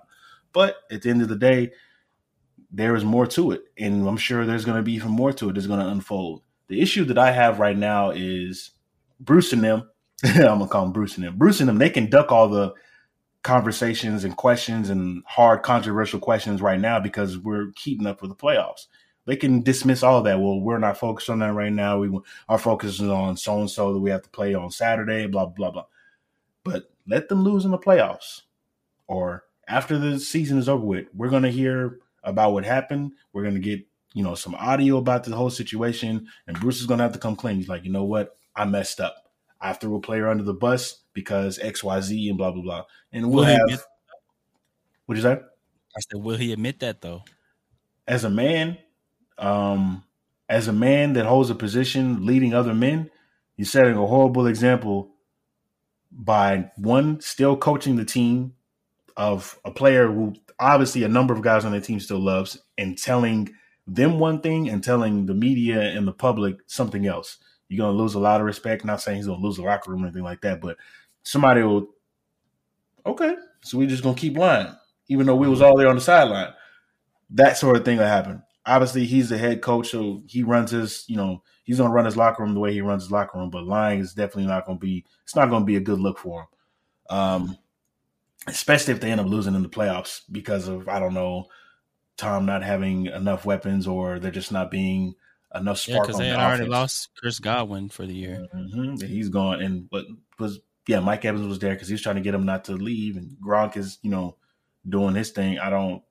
But 0.53 0.77
at 0.91 1.03
the 1.03 1.11
end 1.11 1.23
of 1.23 1.29
the 1.29 1.37
day, 1.37 1.73
there 2.71 2.97
is 2.97 3.05
more 3.05 3.27
to 3.29 3.53
it. 3.53 3.65
And 3.79 4.09
I'm 4.09 4.17
sure 4.17 4.45
there's 4.45 4.65
going 4.65 4.79
to 4.79 4.83
be 4.83 4.95
even 4.95 5.11
more 5.11 5.33
to 5.35 5.51
it 5.51 5.55
that's 5.55 5.67
going 5.67 5.81
to 5.81 5.89
unfold. 5.89 6.43
The 6.69 6.81
issue 6.81 7.05
that 7.07 7.19
I 7.19 7.31
have 7.31 7.59
right 7.59 7.77
now 7.77 8.11
is 8.11 8.71
Bruce 9.21 9.53
and 9.53 9.63
them. 9.63 9.91
I'm 10.25 10.61
to 10.61 10.67
call 10.67 10.85
them 10.85 10.93
Bruce 10.93 11.17
and 11.17 11.27
them. 11.27 11.37
Bruce 11.37 11.61
and 11.61 11.69
them, 11.69 11.79
they 11.79 11.91
can 11.91 12.09
duck 12.09 12.33
all 12.33 12.49
the 12.49 12.73
conversations 13.43 14.25
and 14.25 14.37
questions 14.37 14.89
and 14.89 15.23
hard 15.27 15.63
controversial 15.63 16.19
questions 16.19 16.63
right 16.63 16.81
now 16.81 16.99
because 16.99 17.39
we're 17.39 17.71
keeping 17.77 18.07
up 18.07 18.23
with 18.23 18.31
the 18.31 18.37
playoffs. 18.37 18.87
They 19.27 19.37
can 19.37 19.63
dismiss 19.63 20.03
all 20.03 20.23
that. 20.23 20.41
Well, 20.41 20.61
we're 20.61 20.79
not 20.79 20.99
focused 20.99 21.31
on 21.31 21.39
that 21.39 21.53
right 21.53 21.73
now. 21.73 21.99
We 21.99 22.19
our 22.49 22.59
focus 22.59 23.01
is 23.01 23.09
on 23.09 23.37
so 23.37 23.61
and 23.61 23.71
so 23.71 23.93
that 23.93 24.01
we 24.01 24.11
have 24.11 24.23
to 24.23 24.31
play 24.31 24.55
on 24.55 24.71
Saturday. 24.71 25.27
Blah 25.27 25.47
blah 25.47 25.71
blah. 25.71 25.85
But 26.63 26.91
let 27.07 27.29
them 27.29 27.43
lose 27.43 27.65
in 27.65 27.71
the 27.71 27.79
playoffs, 27.79 28.43
or 29.07 29.45
after 29.69 29.99
the 29.99 30.19
season 30.19 30.59
is 30.59 30.69
over 30.69 30.85
with, 30.85 31.07
we're 31.15 31.31
gonna 31.31 31.51
hear 31.51 32.01
about 32.23 32.53
what 32.53 32.65
happened. 32.65 33.13
We're 33.33 33.45
gonna 33.45 33.61
get 33.61 33.87
you 34.15 34.25
know 34.25 34.35
some 34.35 34.55
audio 34.55 34.97
about 34.97 35.25
the 35.25 35.37
whole 35.37 35.51
situation, 35.51 36.27
and 36.47 36.59
Bruce 36.59 36.81
is 36.81 36.87
gonna 36.87 37.03
have 37.03 37.13
to 37.13 37.19
come 37.19 37.37
clean. 37.37 37.57
He's 37.57 37.69
like, 37.69 37.85
you 37.85 37.93
know 37.93 38.05
what, 38.05 38.37
I 38.57 38.65
messed 38.65 39.01
up. 39.01 39.17
I 39.61 39.75
threw 39.75 39.97
a 39.97 40.01
player 40.01 40.29
under 40.29 40.45
the 40.45 40.55
bus 40.55 41.01
because 41.13 41.59
X 41.59 41.85
Y 41.85 42.01
Z 42.01 42.29
and 42.31 42.39
blah 42.39 42.51
blah 42.53 42.63
blah. 42.63 42.85
And 43.13 43.27
we'll 43.27 43.37
Will 43.37 43.45
have. 43.45 43.61
admit- 43.67 43.81
What'd 45.07 45.23
you 45.23 45.29
say? 45.31 45.35
I 45.97 46.01
said, 46.01 46.23
will 46.23 46.37
he 46.39 46.53
admit 46.53 46.81
that 46.81 47.03
though? 47.03 47.23
as 48.09 48.25
a 48.25 48.31
man, 48.31 48.77
um, 49.39 50.05
as 50.49 50.69
a 50.69 50.73
man 50.73 51.15
that 51.15 51.25
holds 51.27 51.49
a 51.51 51.55
position 51.55 52.27
leading 52.27 52.53
other 52.55 52.75
men, 52.75 53.11
you're 53.57 53.65
setting 53.67 53.97
a 53.97 54.07
horrible 54.07 54.47
example 54.47 55.11
by 56.13 56.71
one 56.77 57.21
still 57.21 57.57
coaching 57.57 57.97
the 57.97 58.05
team 58.05 58.55
of 59.17 59.59
a 59.65 59.71
player 59.71 60.07
who 60.11 60.35
obviously 60.59 61.03
a 61.03 61.09
number 61.09 61.33
of 61.33 61.41
guys 61.43 61.65
on 61.65 61.73
the 61.73 61.81
team 61.81 61.99
still 61.99 62.21
loves 62.21 62.61
and 62.77 62.99
telling 62.99 63.55
them 63.87 64.19
one 64.19 64.41
thing 64.41 64.69
and 64.69 64.83
telling 64.83 65.27
the 65.27 65.35
media 65.35 65.81
and 65.81 66.07
the 66.07 66.13
public 66.13 66.57
something 66.67 67.07
else. 67.07 67.39
You're 67.69 67.87
gonna 67.87 67.99
lose 67.99 68.15
a 68.15 68.21
lot 68.21 68.41
of 68.41 68.47
respect. 68.47 68.85
Not 68.85 69.01
saying 69.01 69.19
he's 69.19 69.27
gonna 69.27 69.43
lose 69.43 69.57
the 69.57 69.63
locker 69.63 69.91
room 69.91 70.03
or 70.05 70.07
anything 70.07 70.23
like 70.23 70.41
that, 70.43 70.61
but 70.61 70.77
somebody 71.23 71.63
will 71.63 71.89
okay, 73.07 73.37
so 73.63 73.79
we're 73.79 73.89
just 73.89 74.03
gonna 74.03 74.17
keep 74.17 74.37
lying, 74.37 74.75
even 75.09 75.27
though 75.27 75.37
we 75.37 75.49
was 75.49 75.63
all 75.63 75.77
there 75.77 75.89
on 75.89 75.97
the 75.97 76.01
sideline 76.01 76.53
that 77.31 77.57
sort 77.57 77.77
of 77.77 77.85
thing 77.85 77.99
will 77.99 78.07
happen. 78.07 78.43
Obviously, 78.67 79.05
he's 79.05 79.29
the 79.29 79.37
head 79.37 79.61
coach, 79.61 79.91
so 79.91 80.23
he 80.27 80.43
runs 80.43 80.71
his, 80.71 81.05
you 81.09 81.17
know, 81.17 81.43
he's 81.65 81.79
gonna 81.79 81.93
run 81.93 82.07
his 82.07 82.17
locker 82.17 82.43
room 82.43 82.55
the 82.55 82.61
way 82.61 82.73
he 82.73 82.81
runs 82.81 83.05
his 83.05 83.13
locker 83.13 83.39
room. 83.39 83.51
But 83.51 83.65
lying 83.65 84.01
is 84.01 84.15
definitely 84.15 84.47
not 84.47 84.67
gonna 84.67 84.79
be. 84.79 85.05
It's 85.25 85.37
not 85.37 85.51
gonna 85.51 85.65
be 85.65 85.77
a 85.77 85.81
good 85.81 86.01
look 86.01 86.19
for 86.19 86.41
him, 86.41 87.17
um, 87.17 87.59
especially 88.47 88.95
if 88.95 89.01
they 89.01 89.11
end 89.11 89.21
up 89.21 89.27
losing 89.27 89.55
in 89.55 89.63
the 89.63 89.69
playoffs 89.69 90.23
because 90.33 90.69
of 90.69 90.89
I 90.89 90.99
don't 90.99 91.15
know, 91.15 91.47
Tom 92.17 92.47
not 92.47 92.63
having 92.63 93.07
enough 93.07 93.45
weapons 93.45 93.87
or 93.87 94.19
they're 94.19 94.31
just 94.31 94.53
not 94.53 94.71
being 94.71 95.15
enough 95.55 95.87
Yeah, 95.87 95.95
spark 95.95 96.07
because 96.09 96.17
on 96.17 96.23
they 96.23 96.29
the 96.29 96.37
had 96.37 96.41
already 96.41 96.63
offense. 96.63 96.73
lost 96.73 97.09
Chris 97.17 97.39
Godwin 97.39 97.89
for 97.89 98.07
the 98.07 98.15
year. 98.15 98.47
hmm 98.53 98.97
He's 98.97 99.29
gone, 99.29 99.61
and 99.61 99.89
but 99.91 100.07
was 100.39 100.61
yeah, 100.87 101.01
Mike 101.01 101.25
Evans 101.25 101.47
was 101.47 101.59
there 101.59 101.75
because 101.75 101.89
he 101.89 101.95
was 101.95 102.03
trying 102.03 102.17
to 102.17 102.21
get 102.21 102.35
him 102.35 102.45
not 102.45 102.65
to 102.65 102.73
leave, 102.73 103.17
and 103.17 103.37
Gronk 103.45 103.77
is 103.77 103.99
you 104.03 104.11
know 104.11 104.37
doing 104.89 105.15
his 105.15 105.31
thing. 105.31 105.59
I 105.59 105.71
don't, 105.71 106.03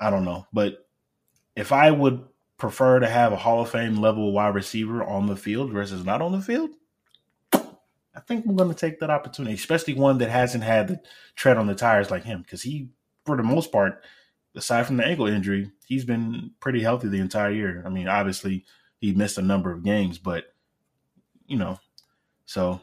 I 0.00 0.10
don't 0.10 0.24
know, 0.24 0.46
but 0.52 0.86
if 1.56 1.72
I 1.72 1.90
would 1.90 2.24
prefer 2.58 3.00
to 3.00 3.08
have 3.08 3.32
a 3.32 3.36
Hall 3.36 3.62
of 3.62 3.70
Fame 3.70 3.96
level 3.96 4.32
wide 4.32 4.54
receiver 4.54 5.02
on 5.02 5.26
the 5.26 5.36
field 5.36 5.72
versus 5.72 6.04
not 6.04 6.22
on 6.22 6.32
the 6.32 6.40
field, 6.40 6.70
I 7.52 8.20
think 8.26 8.44
I'm 8.46 8.56
going 8.56 8.68
to 8.68 8.74
take 8.74 9.00
that 9.00 9.10
opportunity, 9.10 9.54
especially 9.54 9.94
one 9.94 10.18
that 10.18 10.30
hasn't 10.30 10.64
had 10.64 10.88
the 10.88 11.00
tread 11.36 11.56
on 11.56 11.66
the 11.66 11.74
tires 11.74 12.10
like 12.10 12.24
him, 12.24 12.42
because 12.42 12.62
he, 12.62 12.88
for 13.24 13.36
the 13.36 13.42
most 13.42 13.70
part, 13.72 14.02
aside 14.54 14.86
from 14.86 14.96
the 14.96 15.04
ankle 15.06 15.26
injury, 15.26 15.70
he's 15.86 16.04
been 16.04 16.50
pretty 16.60 16.82
healthy 16.82 17.08
the 17.08 17.20
entire 17.20 17.50
year. 17.50 17.82
I 17.86 17.88
mean, 17.88 18.08
obviously 18.08 18.64
he 18.98 19.12
missed 19.12 19.38
a 19.38 19.42
number 19.42 19.70
of 19.72 19.84
games, 19.84 20.18
but 20.18 20.52
you 21.46 21.56
know, 21.56 21.78
so 22.46 22.80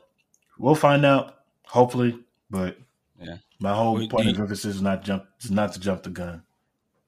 we'll 0.58 0.76
find 0.76 1.06
out 1.06 1.40
hopefully. 1.66 2.20
But 2.50 2.78
Yeah. 3.22 3.38
my 3.60 3.74
whole 3.74 3.96
Well, 3.96 4.08
point 4.08 4.30
of 4.30 4.40
emphasis 4.40 4.76
is 4.76 4.82
not 4.82 5.04
jump, 5.04 5.26
is 5.42 5.52
not 5.52 5.74
to 5.74 5.80
jump 5.80 6.04
the 6.04 6.10
gun. 6.10 6.44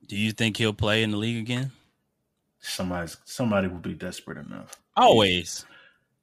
Do 0.07 0.17
you 0.17 0.31
think 0.31 0.57
he'll 0.57 0.73
play 0.73 1.03
in 1.03 1.11
the 1.11 1.17
league 1.17 1.37
again? 1.37 1.71
Somebody's 2.61 3.17
somebody 3.25 3.67
will 3.67 3.77
be 3.79 3.93
desperate 3.93 4.37
enough. 4.37 4.79
Always. 4.97 5.65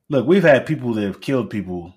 look, 0.08 0.26
we've 0.26 0.42
had 0.42 0.66
people 0.66 0.92
that 0.94 1.02
have 1.02 1.20
killed 1.20 1.50
people 1.50 1.94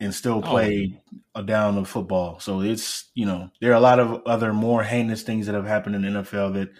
and 0.00 0.14
still 0.14 0.42
Oh. 0.44 0.58
a 0.58 1.42
down 1.44 1.76
of 1.78 1.88
football. 1.88 2.40
So 2.40 2.60
it's 2.62 3.08
you 3.14 3.26
know 3.26 3.50
there 3.60 3.70
are 3.70 3.76
a 3.76 3.80
lot 3.80 4.00
of 4.00 4.22
other 4.26 4.52
more 4.52 4.82
heinous 4.82 5.22
things 5.22 5.46
that 5.46 5.54
have 5.54 5.66
happened 5.66 5.94
in 5.94 6.02
the 6.02 6.08
NFL 6.22 6.54
that 6.54 6.70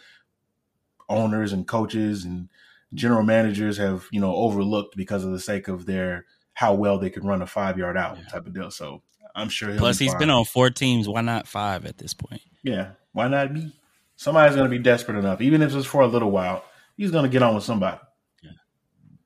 owners 1.09 1.53
and 1.53 1.67
coaches 1.67 2.25
and 2.25 2.49
general 2.95 3.23
managers 3.23 3.77
have 3.79 4.07
you 4.11 4.21
know 4.21 4.35
overlooked 4.35 4.97
because 4.97 5.25
of 5.25 5.33
the 5.33 5.41
sake 5.41 5.69
of 5.69 5.87
their 5.87 6.25
how 6.55 6.75
well 6.75 6.99
they 6.99 7.11
can 7.11 7.27
run 7.27 7.43
a 7.43 7.47
five 7.47 7.79
yard 7.79 7.97
out 7.97 8.17
Yeah. 8.19 8.25
type 8.29 8.47
of 8.47 8.53
deal. 8.55 8.71
So 8.71 9.03
I'm 9.35 9.49
sure. 9.49 9.71
he'll 9.71 9.79
Plus, 9.79 9.99
be 9.99 10.07
he's 10.07 10.15
been 10.17 10.31
on 10.31 10.45
four 10.45 10.71
teams. 10.71 11.09
Why 11.09 11.21
not 11.21 11.47
five 11.47 11.87
at 11.87 11.99
this 11.99 12.13
point? 12.15 12.43
Yeah, 12.63 12.91
why 13.13 13.29
not 13.29 13.53
me? 13.53 13.73
Somebody's 14.17 14.57
going 14.57 14.69
to 14.71 14.77
be 14.77 14.83
desperate 14.83 15.17
enough, 15.19 15.41
even 15.41 15.63
if 15.63 15.75
it's 15.75 15.87
for 15.87 16.03
a 16.03 16.07
little 16.07 16.31
while. 16.31 16.63
He's 16.97 17.11
going 17.11 17.23
to 17.25 17.31
get 17.31 17.43
on 17.43 17.55
with 17.55 17.65
somebody. 17.65 17.99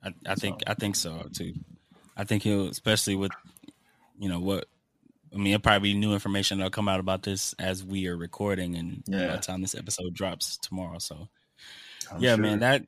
I, 0.05 0.13
I 0.27 0.35
think 0.35 0.63
I 0.67 0.75
think 0.75 0.95
so 0.97 1.27
too. 1.33 1.55
I 2.17 2.25
think 2.25 2.43
he'll, 2.43 2.69
especially 2.69 3.17
with 3.17 3.33
you 4.19 4.29
know 4.29 4.41
what. 4.41 4.67
I 5.33 5.37
mean, 5.37 5.49
it'll 5.49 5.63
probably 5.63 5.93
be 5.93 5.99
new 5.99 6.13
information 6.13 6.59
that'll 6.59 6.71
come 6.71 6.89
out 6.89 7.01
about 7.01 7.25
this 7.25 7.55
as 7.59 7.83
we 7.83 8.07
are 8.07 8.17
recording, 8.17 8.77
and 8.77 9.03
by 9.05 9.35
the 9.35 9.39
time 9.39 9.63
this 9.63 9.75
episode 9.75 10.15
drops 10.15 10.59
tomorrow. 10.59 10.99
So, 11.01 11.29
I'm 12.13 12.21
yeah, 12.23 12.37
sure. 12.37 12.43
man, 12.43 12.61
that 12.61 12.85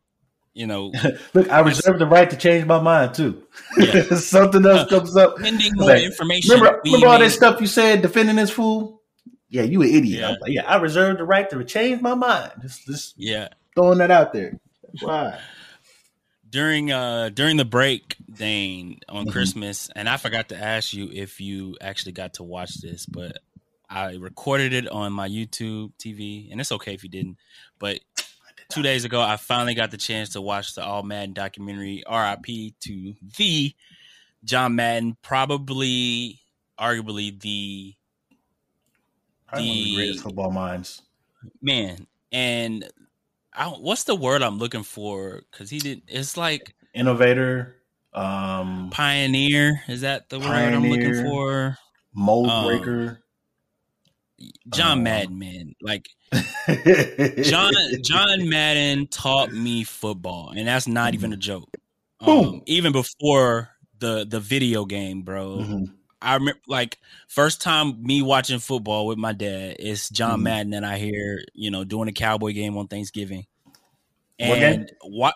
you 0.56 0.66
know, 0.66 0.90
Look, 1.34 1.50
I 1.50 1.60
reserve 1.60 1.98
the 1.98 2.06
right 2.06 2.30
to 2.30 2.36
change 2.36 2.64
my 2.64 2.80
mind 2.80 3.14
too. 3.14 3.42
Yeah. 3.76 4.02
Something 4.16 4.64
else 4.64 4.80
uh, 4.82 4.86
comes 4.98 5.14
up. 5.16 5.36
pending 5.36 5.72
more 5.74 5.90
Like, 5.90 6.02
information. 6.04 6.54
Remember, 6.54 6.80
remember 6.84 7.08
all 7.08 7.18
that 7.18 7.30
stuff 7.30 7.60
you 7.60 7.66
said 7.66 8.00
defending 8.00 8.36
this 8.36 8.50
fool? 8.50 9.02
Yeah, 9.50 9.62
you 9.62 9.82
an 9.82 9.88
idiot. 9.88 10.20
Yeah. 10.20 10.28
I'm 10.30 10.36
like, 10.40 10.52
yeah, 10.52 10.64
I 10.66 10.78
reserve 10.78 11.18
the 11.18 11.24
right 11.24 11.48
to 11.50 11.62
change 11.64 12.00
my 12.00 12.14
mind. 12.14 12.52
Just, 12.62 12.86
just 12.86 13.14
Yeah, 13.18 13.48
throwing 13.74 13.98
that 13.98 14.10
out 14.10 14.32
there. 14.32 14.58
Why? 15.02 15.38
During 16.56 16.90
uh 16.90 17.28
during 17.28 17.58
the 17.58 17.64
break, 17.66 18.16
Dane, 18.32 18.98
on 19.10 19.26
Mhm. 19.26 19.32
Christmas, 19.32 19.90
and 19.94 20.08
I 20.08 20.16
forgot 20.16 20.48
to 20.48 20.56
ask 20.56 20.94
you 20.94 21.10
if 21.12 21.38
you 21.38 21.76
actually 21.82 22.12
got 22.12 22.34
to 22.34 22.42
watch 22.42 22.74
this, 22.80 23.04
but 23.04 23.42
I 23.90 24.14
recorded 24.14 24.72
it 24.72 24.88
on 24.88 25.12
my 25.12 25.28
YouTube 25.28 25.92
TV, 25.98 26.48
and 26.50 26.58
it's 26.58 26.72
okay 26.72 26.94
if 26.94 27.02
you 27.04 27.10
didn't. 27.10 27.36
But 27.78 28.00
two 28.70 28.82
days 28.82 29.04
ago, 29.04 29.20
I 29.20 29.36
finally 29.36 29.74
got 29.74 29.90
the 29.90 29.98
chance 29.98 30.30
to 30.30 30.40
watch 30.40 30.74
the 30.74 30.82
All 30.82 31.02
Madden 31.02 31.34
documentary. 31.34 32.02
R.I.P. 32.06 32.74
to 32.80 33.14
the 33.36 33.74
John 34.42 34.74
Madden, 34.76 35.16
probably, 35.22 36.40
arguably 36.80 37.38
the 37.38 37.94
Probably 39.46 39.68
one 39.68 39.76
of 39.78 39.84
the 39.84 39.84
The- 39.90 39.94
greatest 39.94 40.22
football 40.24 40.50
minds. 40.50 41.02
man. 41.62 42.06
And 42.32 42.90
I, 43.56 43.68
what's 43.68 44.04
the 44.04 44.14
word 44.14 44.42
I'm 44.42 44.58
looking 44.58 44.82
for? 44.82 45.42
Because 45.50 45.70
he 45.70 45.78
did. 45.78 46.02
It's 46.08 46.36
like 46.36 46.74
Innovator, 46.94 47.76
um, 48.12 48.90
pioneer. 48.90 49.80
Is 49.88 50.02
that 50.02 50.28
the 50.28 50.38
word 50.38 50.46
I'm 50.48 50.84
looking 50.88 51.14
for? 51.24 51.76
mold 52.14 52.48
Um, 52.50 52.66
breaker. 52.66 53.22
John 54.74 54.98
Um, 54.98 55.04
Madden. 55.04 55.74
Like 55.80 56.08
John 57.42 57.72
John 58.02 58.48
Madden 58.48 59.06
taught 59.06 59.52
me 59.52 59.84
football, 59.84 60.52
and 60.54 60.68
that's 60.68 60.86
not 60.86 61.14
even 61.14 61.32
a 61.32 61.36
joke. 61.36 61.70
Um, 62.20 62.26
Boom. 62.26 62.62
even 62.66 62.92
before 62.92 63.70
the 63.98 64.26
the 64.28 64.40
video 64.40 64.84
game, 64.84 65.22
bro. 65.22 65.56
Mhm. 65.58 65.94
I 66.26 66.34
remember 66.34 66.60
like 66.66 66.98
first 67.28 67.62
time 67.62 68.02
me 68.02 68.20
watching 68.20 68.58
football 68.58 69.06
with 69.06 69.16
my 69.16 69.32
dad 69.32 69.76
is 69.78 70.08
John 70.08 70.40
Mhm. 70.40 70.42
Madden, 70.42 70.74
and 70.74 70.84
I 70.84 70.98
hear 70.98 71.42
you 71.54 71.70
know 71.70 71.84
doing 71.84 72.08
a 72.08 72.12
Cowboy 72.12 72.52
game 72.52 72.76
on 72.76 72.88
Thanksgiving, 72.88 73.46
and 74.38 74.90
what 75.02 75.34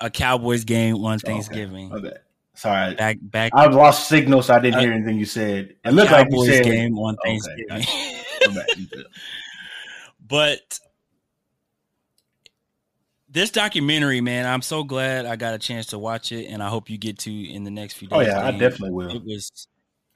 a 0.00 0.10
Cowboys 0.10 0.64
game 0.64 0.96
on 1.04 1.14
Okay. 1.16 1.26
Thanksgiving. 1.32 1.88
Bad. 1.88 2.20
Sorry, 2.54 2.94
Back 2.96 3.18
back 3.22 3.52
I 3.54 3.66
lost 3.68 4.08
signal, 4.08 4.42
so 4.42 4.52
I 4.52 4.58
didn't 4.58 4.74
Uh, 4.76 4.80
hear 4.80 4.92
anything 4.92 5.16
you 5.16 5.24
said. 5.24 5.76
It 5.84 5.92
looked 5.92 6.10
like 6.10 6.26
you 6.26 6.32
Cowboys 6.32 6.48
said 6.56 6.64
game 6.64 6.98
on 6.98 7.16
Thanksgiving. 7.24 7.66
My 7.68 8.54
bad, 8.54 8.66
you 8.76 8.86
good. 8.88 9.06
but 10.28 10.80
this 13.30 13.50
documentary, 13.50 14.20
man, 14.20 14.44
I'm 14.44 14.62
so 14.62 14.82
glad 14.82 15.24
I 15.24 15.36
got 15.36 15.54
a 15.54 15.58
chance 15.58 15.86
to 15.86 15.98
watch 15.98 16.32
it, 16.32 16.46
and 16.46 16.62
I 16.62 16.68
hope 16.68 16.90
you 16.90 16.98
get 16.98 17.18
to 17.20 17.30
in 17.32 17.62
the 17.64 17.70
next 17.70 17.94
few 17.94 18.08
days. 18.08 18.18
Oh 18.18 18.20
yeah, 18.22 18.44
I 18.44 18.50
definitely 18.50 18.90
will. 18.90 19.14
It 19.14 19.22
was, 19.24 19.68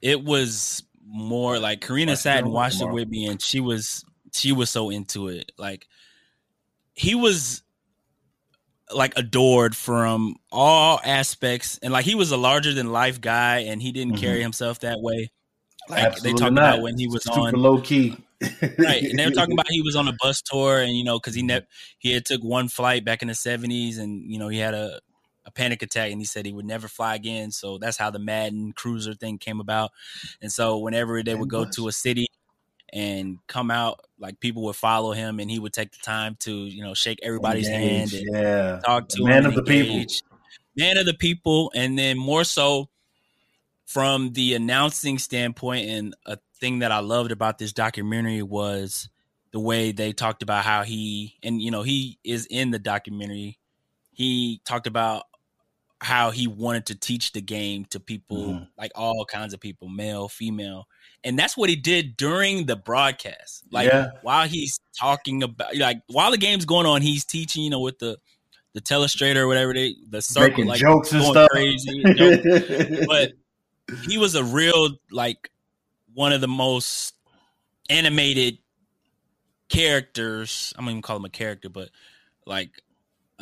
it 0.03 0.21
was 0.23 0.83
more 1.05 1.57
like 1.59 1.79
Karina 1.79 2.15
sat 2.17 2.39
and 2.39 2.45
tomorrow. 2.47 2.53
watched 2.65 2.81
it 2.81 2.91
with 2.91 3.07
me, 3.07 3.25
and 3.27 3.41
she 3.41 3.59
was 3.61 4.03
she 4.33 4.51
was 4.51 4.69
so 4.69 4.89
into 4.89 5.29
it. 5.29 5.51
Like 5.57 5.87
he 6.93 7.15
was 7.15 7.63
like 8.93 9.13
adored 9.17 9.75
from 9.75 10.35
all 10.51 10.99
aspects, 11.03 11.79
and 11.81 11.93
like 11.93 12.05
he 12.05 12.15
was 12.15 12.31
a 12.31 12.37
larger 12.37 12.73
than 12.73 12.91
life 12.91 13.21
guy, 13.21 13.59
and 13.59 13.81
he 13.81 13.91
didn't 13.93 14.15
Mhm. 14.15 14.19
carry 14.19 14.41
himself 14.41 14.79
that 14.79 14.99
way. 14.99 15.31
Like 15.89 15.99
Absolutely 16.05 16.31
they 16.33 16.37
talked 16.39 16.53
not. 16.53 16.63
about 16.75 16.81
when 16.81 16.97
he 16.97 17.07
was 17.07 17.23
Super 17.23 17.39
on 17.39 17.53
low 17.55 17.79
key. 17.81 18.15
right 18.77 19.03
and 19.03 19.17
they 19.17 19.25
were 19.25 19.31
talking 19.31 19.53
about 19.57 19.69
he 19.69 19.81
was 19.81 19.95
on 19.95 20.07
a 20.09 20.13
bus 20.21 20.41
tour 20.41 20.79
and 20.81 20.97
you 20.97 21.03
know 21.05 21.17
because 21.17 21.33
he 21.33 21.41
never 21.41 21.65
he 21.99 22.11
had 22.11 22.25
took 22.25 22.43
one 22.43 22.67
flight 22.67 23.05
back 23.05 23.21
in 23.21 23.29
the 23.29 23.33
70s 23.33 23.97
and 23.99 24.29
you 24.29 24.37
know 24.37 24.49
he 24.49 24.57
had 24.59 24.73
a, 24.73 24.99
a 25.45 25.51
panic 25.51 25.81
attack 25.81 26.11
and 26.11 26.19
he 26.19 26.25
said 26.25 26.45
he 26.45 26.53
would 26.53 26.65
never 26.65 26.87
fly 26.87 27.15
again. 27.15 27.51
So 27.51 27.77
that's 27.77 27.97
how 27.97 28.09
the 28.09 28.19
madden 28.19 28.71
cruiser 28.73 29.13
thing 29.13 29.37
came 29.37 29.59
about. 29.59 29.91
And 30.41 30.51
so 30.51 30.77
whenever 30.77 31.21
they 31.23 31.35
would 31.35 31.49
go 31.49 31.65
to 31.65 31.87
a 31.87 31.91
city 31.91 32.27
and 32.91 33.39
come 33.47 33.71
out 33.71 34.01
like 34.19 34.39
people 34.39 34.63
would 34.63 34.75
follow 34.75 35.11
him 35.11 35.39
and 35.39 35.49
he 35.49 35.59
would 35.59 35.73
take 35.73 35.91
the 35.91 35.97
time 36.03 36.37
to 36.41 36.53
you 36.53 36.83
know 36.83 36.93
shake 36.93 37.17
everybody's 37.23 37.67
hand 37.67 38.13
and 38.13 38.27
yeah. 38.31 38.79
talk 38.85 39.07
to 39.09 39.23
Man 39.23 39.39
him 39.39 39.45
of 39.47 39.55
the 39.55 39.63
people. 39.63 40.05
man 40.77 40.97
of 40.97 41.07
the 41.07 41.15
people 41.15 41.71
and 41.73 41.97
then 41.97 42.19
more 42.19 42.43
so 42.43 42.89
from 43.87 44.33
the 44.33 44.53
announcing 44.53 45.17
standpoint 45.17 45.89
and 45.89 46.15
a 46.27 46.37
thing 46.59 46.79
that 46.79 46.91
i 46.91 46.99
loved 46.99 47.31
about 47.31 47.57
this 47.57 47.73
documentary 47.73 48.43
was 48.43 49.09
the 49.53 49.59
way 49.59 49.91
they 49.91 50.11
talked 50.11 50.43
about 50.43 50.65
how 50.65 50.83
he 50.83 51.37
and 51.41 51.61
you 51.61 51.71
know 51.71 51.83
he 51.83 52.17
is 52.23 52.45
in 52.47 52.71
the 52.71 52.79
documentary. 52.79 53.59
He 54.11 54.59
talked 54.65 54.87
about 54.87 55.23
how 56.03 56.29
he 56.31 56.47
wanted 56.47 56.85
to 56.85 56.95
teach 56.95 57.31
the 57.31 57.41
game 57.41 57.85
to 57.85 57.99
people 57.99 58.37
Mhm. 58.49 58.67
like 58.77 58.91
all 58.93 59.25
kinds 59.25 59.53
of 59.53 59.59
people 59.59 59.87
male 59.87 60.27
female 60.27 60.87
and 61.23 61.39
that's 61.39 61.55
what 61.55 61.69
he 61.69 61.75
did 61.77 62.17
during 62.17 62.65
the 62.65 62.75
broadcast 62.75 63.63
like 63.71 63.87
Yeah. 63.87 64.09
while 64.21 64.47
he's 64.47 64.79
talking 64.99 65.41
about 65.43 65.75
like 65.77 66.01
while 66.07 66.29
the 66.31 66.37
game's 66.37 66.65
going 66.65 66.85
on 66.85 67.01
he's 67.01 67.23
teaching 67.25 67.63
you 67.63 67.69
know 67.69 67.79
with 67.79 67.99
the 67.99 68.17
the 68.73 68.81
telestrator 68.81 69.37
or 69.37 69.47
whatever 69.47 69.73
they 69.73 69.95
the 70.09 70.21
circle 70.21 70.49
Making 70.49 70.65
like 70.67 70.79
jokes 70.81 71.11
and 71.13 71.23
stuff. 71.23 71.49
crazy 71.51 72.03
joke. 72.15 72.41
but 73.07 73.31
he 74.07 74.17
was 74.17 74.35
a 74.35 74.43
real 74.43 74.97
like 75.11 75.49
one 76.13 76.33
of 76.33 76.41
the 76.41 76.47
most 76.47 77.13
animated 77.89 78.57
characters. 79.69 80.73
I'm 80.77 80.85
not 80.85 80.91
even 80.91 81.01
call 81.01 81.17
him 81.17 81.25
a 81.25 81.29
character, 81.29 81.69
but 81.69 81.89
like 82.45 82.69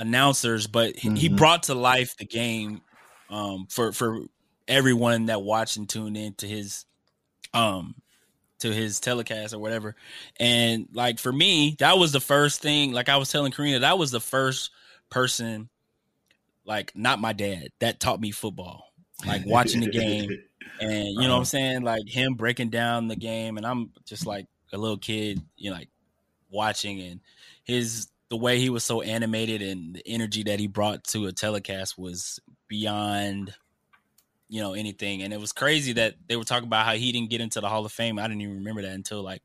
announcers. 0.02 0.68
But 0.68 0.98
he, 0.98 1.10
he 1.16 1.30
brought 1.30 1.64
to 1.64 1.76
life 1.76 2.18
the 2.18 2.26
game 2.26 2.82
um, 3.30 3.68
for 3.70 3.92
for 3.94 4.22
everyone 4.68 5.28
that 5.28 5.42
watched 5.42 5.78
and 5.78 5.88
tuned 5.90 6.18
in 6.18 6.34
to 6.36 6.48
his 6.48 6.86
um 7.54 7.96
to 8.60 8.74
his 8.74 9.00
telecast 9.00 9.54
or 9.54 9.60
whatever. 9.60 9.96
And 10.40 10.88
like 10.94 11.20
for 11.20 11.32
me, 11.32 11.76
that 11.80 11.98
was 11.98 12.12
the 12.12 12.20
first 12.22 12.62
thing. 12.62 12.92
Like 12.94 13.10
I 13.10 13.18
was 13.18 13.32
telling 13.32 13.52
Karina, 13.52 13.80
that 13.80 13.98
was 13.98 14.12
the 14.12 14.20
first 14.22 14.72
person, 15.10 15.70
like 16.66 16.92
not 16.96 17.20
my 17.20 17.34
dad, 17.34 17.70
that 17.80 18.00
taught 18.00 18.22
me 18.22 18.32
football. 18.32 18.86
Like 19.26 19.44
watching 19.48 19.82
the 19.82 19.88
game 19.90 20.30
and 20.80 21.08
you 21.10 21.28
know 21.28 21.30
what 21.30 21.30
Uh-huh. 21.30 21.38
I'm 21.40 21.46
saying, 21.46 21.82
like 21.84 22.08
him 22.08 22.36
breaking 22.36 22.70
down 22.70 23.08
the 23.08 23.16
game, 23.16 23.58
and 23.58 23.66
I'm 23.66 23.92
just 24.06 24.26
like 24.26 24.48
a 24.74 24.78
little 24.78 24.98
kid, 24.98 25.42
you 25.58 25.70
know, 25.70 25.76
like 25.78 25.90
watching 26.50 27.02
and 27.02 27.20
his 27.64 28.08
the 28.32 28.38
way 28.38 28.60
he 28.60 28.72
was 28.72 28.84
so 28.84 29.02
animated 29.04 29.62
and 29.62 29.96
the 29.98 30.04
energy 30.08 30.44
that 30.44 30.60
he 30.60 30.68
brought 30.68 31.04
to 31.04 31.28
a 31.28 31.34
telecast 31.34 32.00
was 32.00 32.40
beyond 32.70 33.54
you 34.50 34.62
know 34.62 34.74
anything 34.74 35.22
and 35.22 35.34
it 35.34 35.40
was 35.40 35.54
crazy 35.54 35.94
that 35.94 36.16
they 36.28 36.36
were 36.38 36.44
talking 36.46 36.68
about 36.68 36.86
how 36.86 36.94
he 36.94 37.12
didn't 37.12 37.30
get 37.30 37.42
into 37.42 37.62
the 37.62 37.70
hall 37.70 37.86
of 37.86 37.92
fame 37.92 38.20
i 38.20 38.24
didn't 38.28 38.42
even 38.42 38.56
remember 38.58 38.82
that 38.82 38.94
until 38.94 39.22
like 39.24 39.42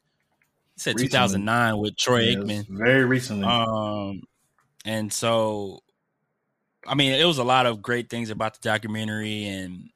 he 0.76 0.80
said 0.80 0.96
Recently. 0.96 1.08
2009 1.08 1.78
with 1.78 1.96
troy 1.96 2.20
Yeah, 2.20 2.36
aikman 2.36 2.66
very 2.68 3.04
recently. 3.04 3.46
um, 3.46 4.22
and 4.84 5.12
so, 5.12 5.80
I 6.86 6.94
mean, 6.94 7.12
it 7.12 7.24
was 7.24 7.38
a 7.38 7.44
lot 7.44 7.66
of 7.66 7.82
great 7.82 8.08
things 8.10 8.30
about 8.30 8.54
the 8.54 8.60
documentary, 8.68 9.46
and 9.46 9.90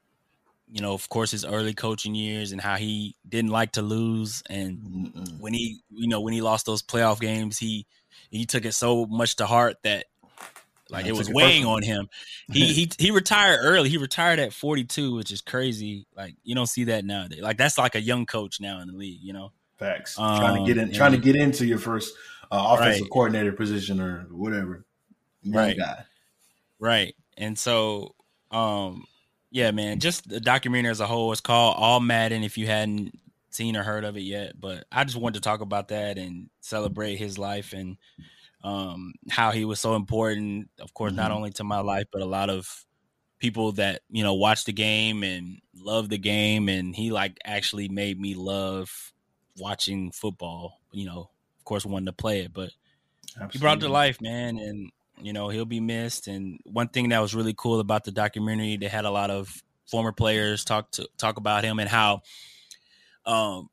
you 0.67 0.81
know, 0.81 0.93
of 0.93 1.09
course, 1.09 1.31
his 1.31 1.45
early 1.45 1.73
coaching 1.73 2.15
years 2.15 2.51
and 2.51 2.61
how 2.61 2.77
he 2.77 3.15
didn't 3.27 3.51
like 3.51 3.73
to 3.73 3.81
lose, 3.81 4.43
and 4.49 4.79
Mm-mm. 4.79 5.39
when 5.39 5.53
he, 5.53 5.81
you 5.89 6.07
know, 6.09 6.21
when 6.21 6.33
he 6.33 6.41
lost 6.41 6.65
those 6.65 6.83
playoff 6.83 7.19
games, 7.19 7.57
he 7.57 7.85
he 8.29 8.45
took 8.45 8.65
it 8.65 8.73
so 8.73 9.05
much 9.05 9.35
to 9.37 9.45
heart 9.45 9.77
that 9.83 10.05
like 10.89 11.05
Yeah, 11.05 11.11
it 11.11 11.17
was 11.17 11.29
weighing 11.29 11.65
on 11.65 11.81
him. 11.83 12.09
He 12.51 12.65
he 12.73 12.91
he 12.97 13.11
retired 13.11 13.59
early. 13.63 13.89
He 13.89 13.97
retired 13.97 14.39
at 14.39 14.51
42, 14.53 15.15
which 15.15 15.31
is 15.31 15.41
crazy. 15.41 16.05
Like 16.15 16.35
you 16.43 16.53
don't 16.55 16.67
see 16.67 16.85
that 16.85 17.05
nowadays. 17.05 17.41
Like 17.41 17.57
that's 17.57 17.77
like 17.77 17.95
a 17.95 18.01
young 18.01 18.25
coach 18.25 18.59
now 18.59 18.81
in 18.81 18.87
the 18.87 18.93
league, 18.93 19.19
you 19.21 19.33
know. 19.33 19.51
Facts. 19.77 20.19
Um, 20.19 20.37
trying 20.39 20.63
to 20.63 20.67
get 20.67 20.77
in, 20.77 20.83
and- 20.89 20.93
trying 20.95 21.13
to 21.13 21.17
get 21.17 21.35
into 21.35 21.65
your 21.65 21.79
first 21.79 22.13
uh, 22.51 22.75
offensive 22.77 23.03
Right. 23.03 23.11
coordinator 23.11 23.53
position 23.53 23.99
or 24.01 24.27
whatever. 24.29 24.85
Young 25.43 25.55
Right. 25.55 25.77
guy. 25.77 26.03
Right. 26.79 27.15
And 27.37 27.57
so 27.57 28.15
um 28.51 29.05
yeah, 29.53 29.71
man, 29.71 29.99
just 29.99 30.27
the 30.29 30.39
documentary 30.39 30.91
as 30.91 30.99
a 30.99 31.07
whole 31.07 31.31
is 31.31 31.41
called 31.41 31.75
All 31.77 31.99
Madden. 31.99 32.43
If 32.43 32.57
you 32.57 32.67
hadn't 32.67 33.17
seen 33.51 33.75
or 33.77 33.83
heard 33.83 34.03
of 34.05 34.17
it 34.17 34.21
yet, 34.21 34.59
but 34.59 34.85
I 34.91 35.03
just 35.03 35.17
wanted 35.17 35.35
to 35.35 35.41
talk 35.49 35.61
about 35.61 35.89
that 35.89 36.17
and 36.17 36.49
celebrate 36.61 37.17
his 37.17 37.37
life 37.37 37.73
and 37.73 37.97
um, 38.63 39.13
how 39.29 39.51
he 39.51 39.65
was 39.65 39.79
so 39.79 39.95
important. 39.95 40.69
Of 40.79 40.93
course, 40.93 41.13
not 41.13 41.31
Mhm. 41.31 41.37
only 41.37 41.51
to 41.51 41.63
my 41.63 41.79
life, 41.79 42.05
but 42.11 42.21
a 42.21 42.25
lot 42.25 42.49
of 42.49 42.85
people 43.39 43.73
that 43.73 44.01
you 44.09 44.23
know 44.23 44.35
watch 44.35 44.65
the 44.65 44.73
game 44.73 45.23
and 45.23 45.61
love 45.75 46.09
the 46.09 46.17
game. 46.19 46.69
And 46.69 46.95
he 46.95 47.11
like 47.11 47.37
actually 47.45 47.89
made 47.89 48.19
me 48.19 48.35
love 48.35 49.13
watching 49.57 50.11
football. 50.11 50.79
You 50.91 51.05
know, 51.07 51.31
of 51.59 51.65
course, 51.65 51.85
wanting 51.85 52.07
to 52.07 52.13
play 52.13 52.41
it, 52.41 52.53
but 52.53 52.71
he 53.49 53.59
brought 53.59 53.79
to 53.81 53.89
life, 53.89 54.21
man, 54.21 54.57
and 54.57 54.91
you 55.17 55.33
know 55.33 55.49
he'll 55.49 55.65
be 55.65 55.79
missed. 55.79 56.27
And 56.27 56.59
one 56.65 56.87
thing 56.89 57.09
that 57.09 57.19
was 57.19 57.35
really 57.35 57.53
cool 57.57 57.79
about 57.79 58.03
the 58.03 58.11
documentary, 58.11 58.77
they 58.77 58.87
had 58.87 59.05
a 59.05 59.11
lot 59.11 59.29
of 59.31 59.61
former 59.89 60.11
players 60.11 60.63
talk 60.63 60.91
to 60.91 61.07
talk 61.17 61.37
about 61.37 61.63
him 61.63 61.79
and 61.79 61.89
how 61.89 62.21
um 63.25 63.69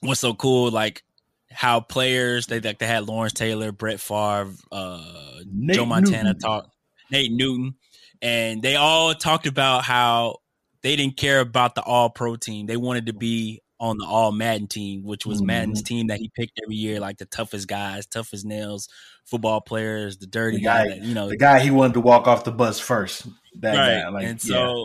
what's 0.00 0.20
so 0.20 0.34
cool, 0.34 0.70
like 0.70 1.02
how 1.50 1.80
players 1.80 2.46
they 2.46 2.60
like 2.60 2.78
they 2.78 2.86
had 2.86 3.06
Lawrence 3.06 3.32
Taylor, 3.32 3.72
Brett 3.72 4.00
Favre, 4.00 4.52
uh, 4.72 5.40
Nate 5.50 5.76
Joe 5.76 5.86
Montana 5.86 6.24
Newton. 6.34 6.38
talk, 6.40 6.70
Nate 7.10 7.32
Newton, 7.32 7.74
and 8.22 8.62
they 8.62 8.76
all 8.76 9.14
talked 9.14 9.46
about 9.46 9.84
how 9.84 10.38
they 10.82 10.96
didn't 10.96 11.16
care 11.16 11.40
about 11.40 11.74
the 11.74 11.82
All 11.82 12.10
Pro 12.10 12.36
team. 12.36 12.66
They 12.66 12.76
wanted 12.76 13.06
to 13.06 13.12
be 13.12 13.62
on 13.80 13.98
the 13.98 14.04
All 14.06 14.32
Madden 14.32 14.66
team, 14.68 15.02
which 15.04 15.26
was 15.26 15.40
Mhm. 15.42 15.46
Madden's 15.46 15.82
team 15.82 16.06
that 16.08 16.18
he 16.18 16.30
picked 16.34 16.58
every 16.62 16.76
year, 16.76 16.98
like 17.00 17.18
the 17.18 17.26
toughest 17.26 17.68
guys, 17.68 18.06
toughest 18.06 18.44
nails, 18.44 18.88
football 19.24 19.60
players, 19.60 20.16
the 20.18 20.26
dirty 20.26 20.58
The 20.58 20.62
guy, 20.64 20.84
guy- 20.84 20.88
that, 20.90 21.02
you 21.02 21.14
know, 21.14 21.28
The 21.28 21.36
guy 21.36 21.60
he 21.60 21.70
wanted 21.70 21.94
to 21.94 22.00
walk 22.00 22.26
off 22.26 22.44
the 22.44 22.52
bus 22.52 22.78
first. 22.80 23.26
That 23.60 23.76
right. 23.76 24.02
guy, 24.02 24.08
like, 24.10 24.24
and 24.26 24.44
yeah. 24.44 24.84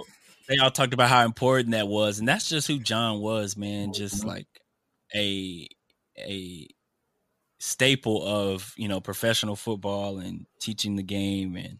They 0.52 0.58
all 0.58 0.72
talked 0.72 0.93
about 0.93 1.10
how 1.10 1.24
important 1.24 1.72
that 1.72 1.88
was, 1.88 2.20
and 2.20 2.28
that's 2.28 2.49
just 2.49 2.68
who 2.68 2.78
John 2.78 3.20
was, 3.20 3.56
man. 3.56 3.93
Just 3.93 4.26
like 4.26 4.47
a 5.16 5.68
a 6.20 6.68
staple 7.60 8.24
of 8.26 8.74
you 8.76 8.88
know 8.88 8.99
professional 8.99 9.56
football 9.56 10.20
and 10.20 10.45
teaching 10.60 10.95
the 10.95 11.04
game 11.04 11.56
and 11.56 11.80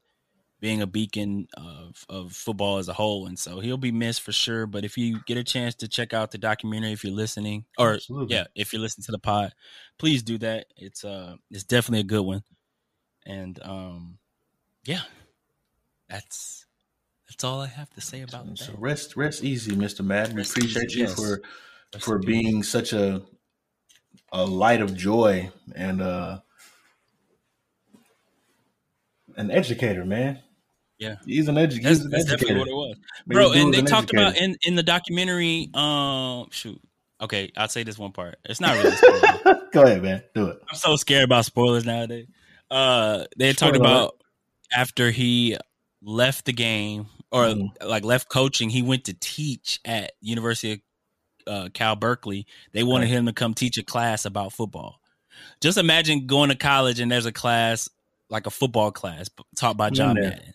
being 0.61 0.82
a 0.82 0.88
beacon 0.88 1.47
of, 1.57 2.05
of 2.07 2.32
football 2.32 2.78
as 2.78 2.88
a 2.88 2.93
whole. 2.93 3.26
And 3.26 3.38
so 3.38 3.59
he'll 3.59 3.78
be 3.78 3.91
missed 3.91 4.22
for 4.22 4.32
sure. 4.32 4.67
But 4.67 4.86
if 4.86 4.95
you 4.95 5.19
get 5.26 5.38
a 5.38 5.43
chance 5.43 5.74
to 5.76 5.88
check 5.88 6.13
out 6.13 6.30
the 6.30 6.38
documentary, 6.38 6.91
if 6.91 7.03
you're 7.03 7.11
listening, 7.11 7.65
or 7.80 7.95
Absolutely. 7.95 8.36
yeah, 8.36 8.45
if 8.53 8.72
you 8.72 8.78
listen 8.78 9.03
to 9.05 9.11
the 9.11 9.19
pod, 9.19 9.53
please 9.97 10.22
do 10.22 10.38
that. 10.38 10.67
It's 10.78 11.03
uh, 11.03 11.36
it's 11.49 11.63
definitely 11.63 12.01
a 12.01 12.03
good 12.03 12.22
one. 12.22 12.43
And 13.26 13.59
um, 13.63 14.19
yeah, 14.86 15.01
that's 16.07 16.67
that's 17.32 17.45
all 17.45 17.61
I 17.61 17.67
have 17.67 17.89
to 17.91 18.01
say 18.01 18.23
about 18.23 18.45
that. 18.45 18.57
So 18.57 18.73
rest, 18.77 19.15
rest 19.15 19.41
easy, 19.41 19.73
Mister 19.73 20.03
Madden. 20.03 20.36
We 20.36 20.41
appreciate 20.41 20.89
easy, 20.89 20.99
you 20.99 21.05
yes. 21.05 21.15
for 21.15 21.41
Rest 21.93 22.05
for 22.05 22.19
being 22.19 22.61
such 22.61 22.91
a 22.91 23.21
a 24.34 24.45
light 24.45 24.82
of 24.82 24.95
joy 24.95 25.49
and 25.73 26.01
uh 26.01 26.39
an 29.38 29.49
educator, 29.49 30.03
man. 30.03 30.39
Yeah. 30.99 31.15
he's 31.25 31.47
an, 31.47 31.55
edu- 31.55 31.82
That's, 31.82 31.97
he's 31.97 32.05
an 32.05 32.11
that's 32.11 32.25
definitely 32.25 32.49
educator, 32.51 32.59
what 32.59 32.67
it 32.67 32.75
was, 32.75 32.97
Man, 33.25 33.36
bro. 33.36 33.53
And 33.53 33.73
they 33.73 33.79
an 33.79 33.86
talked 33.86 34.11
about 34.11 34.38
in 34.38 34.57
in 34.63 34.75
the 34.75 34.84
documentary. 34.84 35.69
Um, 35.73 36.47
shoot. 36.51 36.79
Okay, 37.21 37.51
I'll 37.55 37.69
say 37.69 37.84
this 37.84 37.97
one 37.97 38.11
part. 38.11 38.36
It's 38.45 38.59
not 38.59 38.75
really. 38.75 38.89
a 38.89 38.97
spoiler. 38.97 39.61
Go 39.73 39.84
ahead, 39.84 40.03
man. 40.03 40.23
Do 40.36 40.47
it. 40.47 40.61
I'm 40.69 40.75
so 40.75 40.97
scared 40.97 41.23
about 41.23 41.45
spoilers 41.45 41.86
nowadays. 41.86 42.27
Uh, 42.69 43.25
they 43.38 43.53
talked 43.53 43.77
about 43.77 44.15
after 44.75 45.11
he 45.11 45.57
left 46.01 46.45
the 46.45 46.53
game 46.53 47.07
or 47.32 47.45
Mhm. 47.45 47.69
like 47.86 48.03
left 48.03 48.29
coaching, 48.29 48.69
he 48.69 48.82
went 48.82 49.05
to 49.05 49.13
teach 49.13 49.79
at 49.86 50.13
University 50.21 50.73
of 50.73 50.79
uh, 51.47 51.69
Cal 51.73 51.95
Berkeley. 51.95 52.45
They 52.71 52.84
wanted 52.84 53.05
Okay. 53.05 53.15
him 53.15 53.25
to 53.25 53.34
come 53.34 53.53
teach 53.55 53.77
a 53.77 53.84
class 53.84 54.25
about 54.25 54.53
football. 54.53 54.99
Just 55.59 55.77
imagine 55.79 56.27
going 56.27 56.49
to 56.49 56.55
college 56.55 56.99
and 56.99 57.11
there's 57.11 57.25
a 57.25 57.32
class 57.32 57.89
like 58.29 58.45
a 58.45 58.51
football 58.51 58.91
class 58.91 59.27
taught 59.55 59.75
by 59.75 59.89
John. 59.89 60.15
Madden 60.15 60.53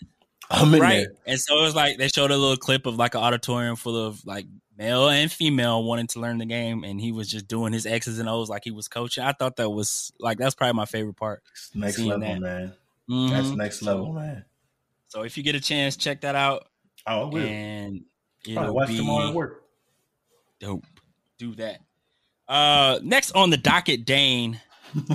I'm 0.48 0.72
in 0.72 0.80
right. 0.80 0.90
there. 1.08 1.12
And 1.26 1.40
so 1.40 1.58
it 1.58 1.62
was 1.62 1.74
like 1.74 1.98
they 1.98 2.06
showed 2.08 2.30
a 2.30 2.36
little 2.36 2.56
clip 2.56 2.86
of 2.86 2.94
like 2.96 3.14
an 3.16 3.20
auditorium 3.20 3.74
full 3.74 3.96
of 3.96 4.24
like 4.24 4.46
male 4.78 5.08
and 5.08 5.30
female 5.32 5.82
wanting 5.82 6.06
to 6.08 6.20
learn 6.20 6.38
the 6.38 6.46
game, 6.46 6.84
and 6.84 7.00
he 7.00 7.10
was 7.10 7.28
just 7.28 7.48
doing 7.48 7.72
his 7.72 7.84
X's 7.84 8.18
and 8.20 8.28
O's 8.28 8.48
like 8.48 8.62
he 8.62 8.70
was 8.70 8.86
coaching. 8.86 9.24
I 9.24 9.32
thought 9.32 9.56
that 9.56 9.70
was 9.70 10.12
like 10.20 10.38
that's 10.38 10.54
probably 10.54 10.74
my 10.74 10.84
favorite 10.84 11.16
part. 11.16 11.42
Next 11.74 11.98
level, 11.98 12.20
that. 12.20 12.40
man. 12.40 12.72
That's 13.08 13.48
Mhm. 13.48 13.56
next 13.56 13.82
level, 13.82 14.12
man. 14.12 14.44
So 15.08 15.22
if 15.22 15.36
you 15.36 15.42
get 15.42 15.54
a 15.54 15.60
chance, 15.60 15.96
check 15.96 16.20
that 16.22 16.34
out, 16.34 16.66
Oh, 17.06 17.22
I 17.22 17.24
will. 17.24 17.38
and 17.42 18.04
it'll 18.46 18.74
watch 18.74 18.88
be 18.88 18.96
tomorrow 18.96 19.28
at 19.28 19.34
work. 19.34 19.62
dope. 20.60 20.84
Do 21.38 21.54
that. 21.56 21.80
Uh, 22.48 22.98
next 23.02 23.32
on 23.32 23.50
the 23.50 23.56
docket, 23.56 24.04
Dane. 24.04 24.60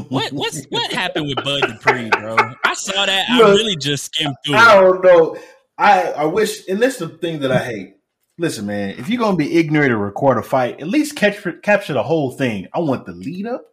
What 0.09 0.31
what's 0.33 0.65
what 0.65 0.91
happened 0.91 1.27
with 1.27 1.43
Bud 1.43 1.61
Dupree, 1.61 2.09
bro? 2.09 2.35
I 2.65 2.73
saw 2.73 3.05
that. 3.05 3.25
I 3.29 3.37
Look, 3.39 3.47
really 3.57 3.75
just 3.77 4.05
skimmed 4.13 4.35
through 4.45 4.55
I 4.55 4.77
it. 4.77 4.81
don't 4.81 5.03
know. 5.03 5.37
I 5.77 6.01
I 6.11 6.25
wish, 6.25 6.67
and 6.67 6.79
that's 6.81 6.97
the 6.97 7.07
thing 7.09 7.39
that 7.39 7.51
I 7.51 7.59
hate. 7.63 7.95
Listen, 8.37 8.65
man, 8.67 8.91
if 8.99 9.09
you're 9.09 9.19
gonna 9.19 9.37
be 9.37 9.57
ignorant 9.57 9.89
to 9.91 9.97
record 9.97 10.37
a 10.37 10.43
fight, 10.43 10.79
at 10.81 10.87
least 10.87 11.15
catch, 11.15 11.43
capture 11.63 11.93
the 11.93 12.03
whole 12.03 12.31
thing. 12.31 12.67
I 12.73 12.79
want 12.79 13.05
the 13.05 13.13
lead 13.13 13.47
up. 13.47 13.65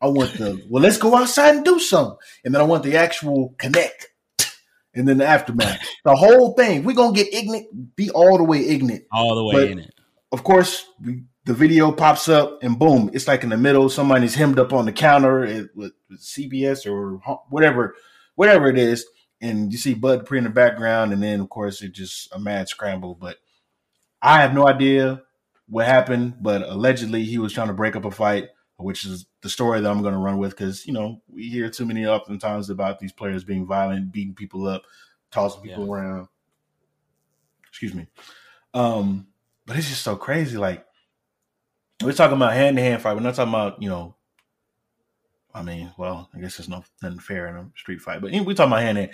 I 0.00 0.06
want 0.06 0.32
the 0.34 0.64
well, 0.70 0.82
let's 0.82 0.96
go 0.98 1.14
outside 1.16 1.56
and 1.56 1.64
do 1.64 1.78
something, 1.78 2.16
and 2.44 2.54
then 2.54 2.62
I 2.62 2.64
want 2.64 2.84
the 2.84 2.96
actual 2.96 3.54
connect, 3.58 4.06
and 4.94 5.06
then 5.08 5.18
the 5.18 5.26
aftermath. 5.26 5.80
the 6.04 6.14
whole 6.14 6.54
thing. 6.54 6.84
We're 6.84 6.94
gonna 6.96 7.14
get 7.14 7.32
ignorant, 7.32 7.96
be 7.96 8.10
all 8.10 8.36
the 8.38 8.44
way 8.44 8.66
ignorant. 8.66 9.04
all 9.12 9.34
the 9.34 9.44
way 9.44 9.54
But- 9.54 9.70
in 9.70 9.78
it. 9.80 9.94
Of 10.32 10.44
course, 10.44 10.86
we, 11.04 11.24
the 11.44 11.54
video 11.54 11.90
pops 11.90 12.28
up, 12.28 12.62
and 12.62 12.78
boom, 12.78 13.10
it's 13.12 13.26
like 13.26 13.42
in 13.42 13.48
the 13.50 13.56
middle. 13.56 13.88
Somebody's 13.88 14.36
hemmed 14.36 14.60
up 14.60 14.72
on 14.72 14.84
the 14.86 14.92
counter 14.92 15.44
at, 15.44 15.74
with, 15.74 15.92
with 16.08 16.20
CBS 16.20 16.86
or 16.86 17.20
whatever, 17.48 17.96
whatever 18.36 18.68
it 18.68 18.78
is, 18.78 19.04
and 19.40 19.72
you 19.72 19.78
see 19.78 19.94
Bud 19.94 20.20
Dupree 20.20 20.38
in 20.38 20.44
the 20.44 20.50
background, 20.50 21.12
and 21.12 21.20
then 21.20 21.40
of 21.40 21.48
course 21.48 21.82
it's 21.82 21.98
just 21.98 22.32
a 22.32 22.38
mad 22.38 22.68
scramble. 22.68 23.16
But 23.20 23.38
I 24.22 24.40
have 24.42 24.54
no 24.54 24.68
idea 24.68 25.22
what 25.68 25.86
happened, 25.86 26.34
but 26.40 26.62
allegedly 26.62 27.24
he 27.24 27.38
was 27.38 27.52
trying 27.52 27.68
to 27.68 27.74
break 27.74 27.96
up 27.96 28.04
a 28.04 28.10
fight, 28.12 28.50
which 28.80 29.04
is 29.04 29.26
the 29.42 29.48
story 29.48 29.80
that 29.80 29.90
I'm 29.90 30.02
going 30.02 30.14
to 30.14 30.20
run 30.20 30.38
with 30.38 30.50
because 30.50 30.86
you 30.86 30.92
know 30.92 31.20
we 31.28 31.48
hear 31.48 31.68
too 31.70 31.86
many 31.86 32.06
oftentimes 32.06 32.70
about 32.70 32.98
these 32.98 33.12
players 33.12 33.44
being 33.44 33.66
violent, 33.66 34.12
beating 34.12 34.34
people 34.34 34.66
up, 34.66 34.82
tossing 35.30 35.62
people 35.62 35.86
Yeah. 35.86 35.92
around. 35.92 36.28
Excuse 37.68 37.94
me. 37.94 38.06
Um, 38.74 39.28
but 39.66 39.76
it's 39.76 39.88
just 39.88 40.02
so 40.02 40.16
crazy. 40.16 40.56
Like 40.56 40.84
we're 42.02 42.12
talking 42.12 42.36
about 42.36 42.52
hand 42.52 42.76
to 42.76 42.82
hand 42.82 43.02
fight. 43.02 43.14
We're 43.14 43.20
not 43.20 43.34
talking 43.34 43.52
about 43.52 43.82
you 43.82 43.88
know. 43.88 44.16
I 45.52 45.62
mean, 45.62 45.92
well, 45.98 46.28
I 46.34 46.38
guess 46.38 46.56
there's 46.56 46.68
no 46.68 46.84
nothing 47.02 47.18
fair 47.18 47.48
in 47.48 47.56
a 47.56 47.70
street 47.76 48.00
fight, 48.00 48.20
but 48.20 48.30
we're 48.30 48.54
talking 48.54 48.72
about 48.72 48.82
hand 48.82 48.96
to 48.96 49.00
hand. 49.02 49.12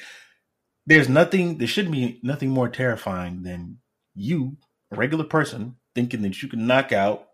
There's 0.87 1.09
nothing. 1.09 1.59
There 1.59 1.67
should 1.67 1.91
be 1.91 2.21
nothing 2.23 2.51
more 2.51 2.69
terrifying 2.69 3.43
than 3.43 3.79
you, 4.15 4.57
a 4.91 4.97
regular 4.97 5.25
person, 5.25 5.77
thinking 5.95 6.23
that 6.23 6.43
you 6.43 6.49
can 6.49 6.67
knock 6.67 6.93
out 6.93 7.26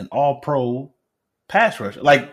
an 0.00 0.08
All 0.10 0.40
Pro 0.40 0.92
pass 1.48 1.78
rusher. 1.78 2.02
Like 2.02 2.32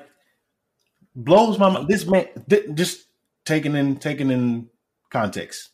blows 1.15 1.59
my 1.59 1.69
mind. 1.69 1.87
This 1.87 2.05
man, 2.05 2.27
th- 2.49 2.73
just 2.73 3.05
taking 3.45 3.75
in 3.75 3.97
taking 3.97 4.31
in 4.31 4.69
context. 5.11 5.69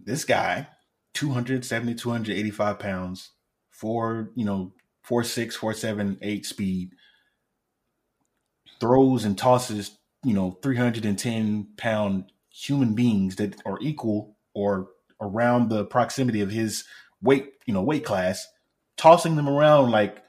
This 0.00 0.24
guy, 0.24 0.68
270, 1.14 1.94
285 1.94 2.78
pounds, 2.78 3.30
four, 3.70 4.30
you 4.34 4.44
know, 4.44 4.72
four 5.02 5.24
six, 5.24 5.54
four 5.56 5.74
seven, 5.74 6.18
eight 6.22 6.46
speed, 6.46 6.90
throws 8.80 9.24
and 9.24 9.38
tosses, 9.38 9.98
you 10.24 10.34
know, 10.34 10.58
310 10.62 11.68
pound 11.76 12.32
human 12.50 12.94
beings 12.94 13.36
that 13.36 13.60
are 13.64 13.78
equal 13.80 14.36
or 14.54 14.88
around 15.20 15.68
the 15.68 15.84
proximity 15.84 16.40
of 16.40 16.50
his 16.50 16.84
weight, 17.22 17.52
you 17.66 17.72
know, 17.72 17.82
weight 17.82 18.04
class, 18.04 18.46
tossing 18.96 19.36
them 19.36 19.48
around 19.48 19.90
like 19.90 20.22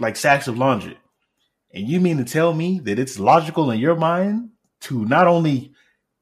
like 0.00 0.16
sacks 0.16 0.48
of 0.48 0.58
laundry. 0.58 0.98
And 1.72 1.88
you 1.88 2.00
mean 2.00 2.18
to 2.18 2.24
tell 2.24 2.54
me 2.54 2.80
that 2.80 2.98
it's 2.98 3.18
logical 3.18 3.70
in 3.70 3.80
your 3.80 3.96
mind 3.96 4.50
to 4.82 5.04
not 5.06 5.26
only 5.26 5.72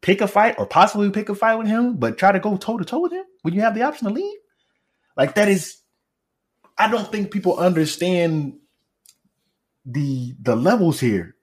pick 0.01 0.21
a 0.21 0.27
fight 0.29 0.55
or 0.59 0.67
possibly 0.67 1.11
pick 1.11 1.29
a 1.29 1.35
fight 1.35 1.57
with 1.57 1.67
him, 1.69 1.97
but 1.97 2.19
try 2.19 2.33
to 2.33 2.41
go 2.41 2.57
toe 2.57 2.79
to 2.79 2.85
toe 2.85 3.01
with 3.01 3.13
him 3.13 3.25
when 3.43 3.55
you 3.55 3.61
have 3.61 3.75
the 3.75 3.83
option 3.83 4.09
to 4.09 4.15
leave? 4.15 4.39
Like 5.17 5.35
that 5.35 5.49
is 5.49 5.79
I 6.79 6.91
don't 6.91 7.11
think 7.13 7.31
people 7.31 7.59
understand 7.59 8.59
the 9.85 10.35
the 10.41 10.57
levels 10.57 11.01
here. 11.01 11.37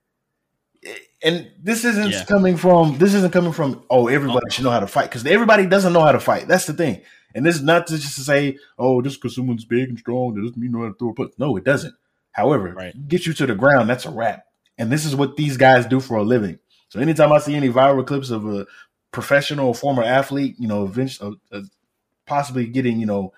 And 1.21 1.51
this 1.61 1.83
isn't 1.83 2.11
Yeah. 2.11 2.23
coming 2.25 2.55
from 2.57 2.97
this 2.97 3.13
isn't 3.13 3.33
coming 3.33 3.51
from 3.51 3.83
oh 3.89 4.07
everybody 4.07 4.49
should 4.49 4.63
know 4.63 4.71
how 4.71 4.79
to 4.79 4.87
fight 4.87 5.09
because 5.09 5.25
everybody 5.25 5.65
doesn't 5.67 5.93
know 5.93 6.01
how 6.01 6.13
to 6.13 6.19
fight. 6.19 6.47
That's 6.47 6.65
the 6.65 6.73
thing. 6.73 7.01
And 7.35 7.45
this 7.45 7.55
is 7.57 7.61
not 7.61 7.87
to 7.87 7.97
just 7.97 8.15
to 8.15 8.21
say 8.21 8.57
oh 8.77 9.01
just 9.01 9.21
because 9.21 9.35
someone's 9.35 9.65
big 9.65 9.89
and 9.89 9.99
strong 9.99 10.33
that 10.33 10.41
doesn't 10.41 10.57
mean 10.57 10.71
you 10.71 10.77
know 10.77 10.85
how 10.85 10.91
to 10.91 10.97
throw 10.97 11.09
a 11.09 11.13
punch. 11.13 11.33
No, 11.37 11.55
it 11.57 11.63
doesn't. 11.65 11.93
However, 12.31 12.73
Right. 12.73 13.07
get 13.07 13.25
you 13.25 13.33
to 13.33 13.45
the 13.45 13.55
ground, 13.55 13.89
that's 13.89 14.05
a 14.05 14.11
wrap. 14.11 14.45
And 14.77 14.91
this 14.91 15.05
is 15.05 15.15
what 15.15 15.35
these 15.35 15.57
guys 15.57 15.85
do 15.85 15.99
for 15.99 16.15
a 16.17 16.23
living. 16.23 16.59
So 16.89 16.99
anytime 16.99 17.31
I 17.31 17.39
see 17.39 17.55
any 17.55 17.69
viral 17.69 18.05
clips 18.05 18.29
of 18.29 18.45
a 18.45 18.65
professional 19.11 19.67
or 19.67 19.75
former 19.75 20.03
athlete, 20.03 20.55
you 20.57 20.67
know, 20.67 20.85
eventually, 20.85 21.37
uh, 21.51 21.61
possibly 22.25 22.67
getting, 22.67 22.99
you 22.99 23.05
know, 23.05 23.33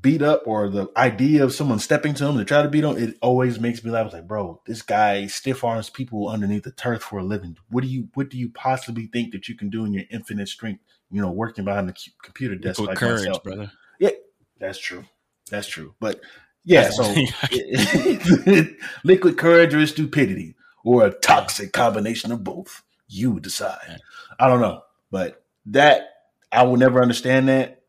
beat 0.00 0.22
up 0.22 0.42
or 0.46 0.68
the 0.68 0.88
idea 0.96 1.44
of 1.44 1.54
someone 1.54 1.78
stepping 1.78 2.14
to 2.14 2.26
him 2.26 2.36
to 2.36 2.44
try 2.44 2.62
to 2.62 2.68
beat 2.68 2.84
him, 2.84 2.96
it 2.96 3.16
always 3.22 3.60
makes 3.60 3.84
me 3.84 3.90
laugh. 3.90 4.12
Like, 4.12 4.26
bro, 4.26 4.60
this 4.66 4.82
guy 4.82 5.26
stiff 5.26 5.62
arms 5.64 5.90
people 5.90 6.28
underneath 6.28 6.64
the 6.64 6.72
turf 6.72 7.02
for 7.02 7.18
a 7.18 7.24
living. 7.24 7.56
What 7.68 7.82
do 7.82 7.88
you 7.88 8.08
what 8.14 8.28
do 8.28 8.38
you 8.38 8.50
possibly 8.50 9.06
think 9.06 9.32
that 9.32 9.48
you 9.48 9.56
can 9.56 9.70
do 9.70 9.84
in 9.84 9.92
your 9.92 10.04
infinite 10.10 10.48
strength? 10.48 10.82
You 11.10 11.20
know, 11.20 11.30
working 11.30 11.64
behind 11.64 11.88
the 11.88 11.96
computer 12.22 12.56
desk 12.56 12.80
like 12.80 12.98
courage, 12.98 13.20
myself. 13.20 13.44
brother. 13.44 13.70
Yeah, 14.00 14.10
that's 14.58 14.78
true. 14.78 15.04
That's 15.50 15.68
true. 15.68 15.94
But 16.00 16.20
yeah, 16.64 16.90
so 16.90 17.04
liquid 19.04 19.38
courage 19.38 19.74
or 19.74 19.86
stupidity 19.86 20.54
or 20.84 21.06
a 21.06 21.10
toxic 21.10 21.72
combination 21.72 22.32
of 22.32 22.42
both. 22.44 22.82
You 23.08 23.38
decide. 23.40 23.98
I 24.38 24.48
don't 24.48 24.60
know, 24.60 24.82
but 25.10 25.44
that 25.66 26.08
I 26.50 26.62
will 26.62 26.76
never 26.76 27.00
understand 27.02 27.48
that. 27.48 27.82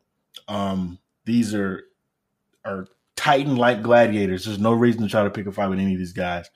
Um, 0.48 0.98
these 1.24 1.54
are 1.54 1.82
are 2.64 2.86
Titan 3.16 3.56
like 3.56 3.82
gladiators. 3.82 4.44
There's 4.44 4.58
no 4.58 4.72
reason 4.72 5.02
to 5.02 5.08
try 5.08 5.24
to 5.24 5.30
pick 5.30 5.46
a 5.46 5.52
fight 5.52 5.68
with 5.68 5.78
any 5.78 5.94
of 5.94 5.98
these 5.98 6.12
guys. 6.12 6.50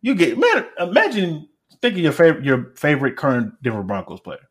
You 0.00 0.14
get 0.14 0.38
man. 0.38 0.66
Imagine 0.78 1.48
think 1.80 1.94
of 1.94 2.00
your 2.00 2.12
favorite 2.12 2.44
your 2.44 2.72
favorite 2.76 3.16
current 3.16 3.60
Denver 3.62 3.82
Broncos 3.82 4.20
player. 4.20 4.48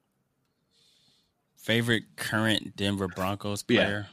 Favorite 1.56 2.04
current 2.18 2.76
Denver 2.76 3.08
Broncos 3.08 3.64
Yeah. 3.68 3.84
player? 3.84 4.08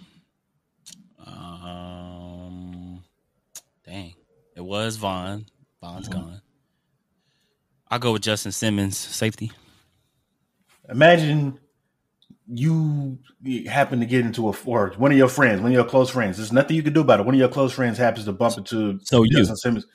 Dang, 3.88 4.12
it 4.54 4.60
was 4.60 4.96
Von. 4.96 5.46
Von's 5.80 6.08
Mhm. 6.08 6.12
gone. 6.12 6.42
I'll 7.90 7.98
go 7.98 8.12
with 8.12 8.22
Justin 8.22 8.52
Simmons, 8.52 8.98
safety. 8.98 9.50
Imagine 10.90 11.58
you 12.46 13.18
happen 13.66 14.00
to 14.00 14.06
get 14.06 14.24
into 14.26 14.48
a 14.50 14.54
or 14.66 14.92
one 14.98 15.10
of 15.12 15.16
your 15.16 15.28
friends, 15.28 15.60
one 15.62 15.70
of 15.70 15.74
your 15.74 15.84
close 15.84 16.10
friends. 16.10 16.36
There's 16.36 16.52
nothing 16.52 16.76
you 16.76 16.82
can 16.82 16.92
do 16.92 17.00
about 17.00 17.20
it. 17.20 17.26
One 17.26 17.34
of 17.34 17.38
your 17.38 17.48
close 17.48 17.72
friends 17.72 17.96
happens 17.96 18.26
to 18.26 18.32
bump 18.32 18.58
into 18.58 18.98
So 19.04 19.22
you. 19.22 19.30
Justin 19.38 19.56
Simmons. 19.56 19.86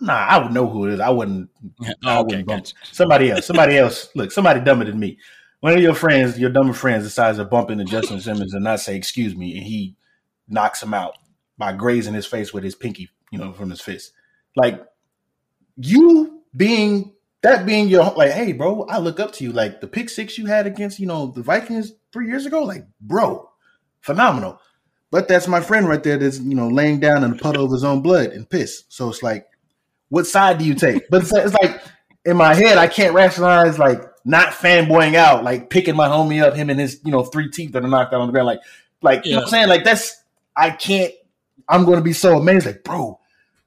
Nah, 0.00 0.14
I 0.14 0.38
would 0.42 0.52
know 0.52 0.68
who 0.68 0.86
it 0.86 0.94
is. 0.94 1.00
I 1.00 1.10
wouldn't. 1.10 1.48
I 1.82 1.94
Oh, 2.18 2.24
wouldn't 2.24 2.46
bump 2.46 2.64
gotcha. 2.64 2.74
somebody 2.92 3.30
else. 3.30 3.46
Somebody 3.46 3.76
else. 3.78 4.08
Look, 4.16 4.32
somebody 4.32 4.60
dumber 4.60 4.84
than 4.84 4.98
me. 4.98 5.18
One 5.60 5.74
of 5.74 5.80
your 5.80 5.94
friends, 5.94 6.38
your 6.40 6.50
dumber 6.50 6.72
friends, 6.72 7.04
decides 7.04 7.38
to 7.38 7.44
bump 7.44 7.70
into 7.70 7.84
Justin 7.84 8.20
Simmons 8.20 8.52
and 8.52 8.64
not 8.64 8.80
say 8.80 8.96
"excuse 8.96 9.36
me," 9.36 9.56
and 9.56 9.64
he 9.64 9.94
knocks 10.48 10.82
him 10.82 10.92
out 10.92 11.16
by 11.58 11.72
grazing 11.72 12.14
his 12.14 12.26
face 12.26 12.52
with 12.52 12.64
his 12.64 12.74
pinky, 12.74 13.10
you 13.30 13.38
know, 13.38 13.52
from 13.52 13.70
his 13.70 13.80
fist. 13.80 14.12
Like 14.54 14.84
you 15.76 16.42
being 16.56 17.12
that 17.42 17.66
being 17.66 17.88
your 17.88 18.12
like, 18.12 18.32
hey, 18.32 18.52
bro, 18.52 18.86
I 18.88 18.98
look 18.98 19.20
up 19.20 19.32
to 19.34 19.44
you. 19.44 19.52
Like 19.52 19.80
the 19.80 19.86
pick 19.86 20.08
six 20.08 20.38
you 20.38 20.46
had 20.46 20.66
against, 20.66 20.98
you 20.98 21.06
know, 21.06 21.28
the 21.28 21.42
Vikings 21.42 21.92
three 22.12 22.28
years 22.28 22.46
ago. 22.46 22.62
Like, 22.62 22.86
bro, 23.00 23.48
phenomenal. 24.00 24.60
But 25.10 25.28
that's 25.28 25.46
my 25.46 25.60
friend 25.60 25.88
right 25.88 26.02
there. 26.02 26.18
That's 26.18 26.38
you 26.40 26.54
know 26.54 26.68
laying 26.68 27.00
down 27.00 27.24
in 27.24 27.32
a 27.32 27.36
puddle 27.36 27.64
of 27.64 27.72
his 27.72 27.84
own 27.84 28.02
blood 28.02 28.30
and 28.30 28.48
piss. 28.48 28.84
So 28.88 29.08
it's 29.08 29.22
like, 29.22 29.46
what 30.08 30.26
side 30.26 30.58
do 30.58 30.64
you 30.64 30.74
take? 30.74 31.08
But 31.08 31.22
it's, 31.22 31.34
it's 31.34 31.54
like 31.54 31.80
in 32.24 32.36
my 32.36 32.54
head, 32.54 32.76
I 32.76 32.88
can't 32.88 33.14
rationalize 33.14 33.78
like 33.78 34.02
not 34.24 34.48
fanboying 34.48 35.14
out, 35.14 35.44
like 35.44 35.70
picking 35.70 35.94
my 35.94 36.08
homie 36.08 36.42
up, 36.42 36.54
him 36.54 36.70
and 36.70 36.80
his 36.80 37.00
you 37.04 37.12
know 37.12 37.22
three 37.22 37.48
teeth 37.48 37.72
that 37.72 37.84
are 37.84 37.88
knocked 37.88 38.12
out 38.12 38.20
on 38.20 38.26
the 38.26 38.32
ground, 38.32 38.46
like 38.46 38.60
like 39.00 39.24
you 39.24 39.32
know 39.32 39.38
what 39.38 39.44
I'm 39.44 39.50
saying? 39.50 39.68
Like 39.68 39.84
that's 39.84 40.22
I 40.56 40.70
can't. 40.70 41.12
I'm 41.68 41.84
going 41.84 41.98
to 41.98 42.04
be 42.04 42.12
so 42.12 42.38
amazed, 42.38 42.66
like 42.66 42.84
bro. 42.84 43.18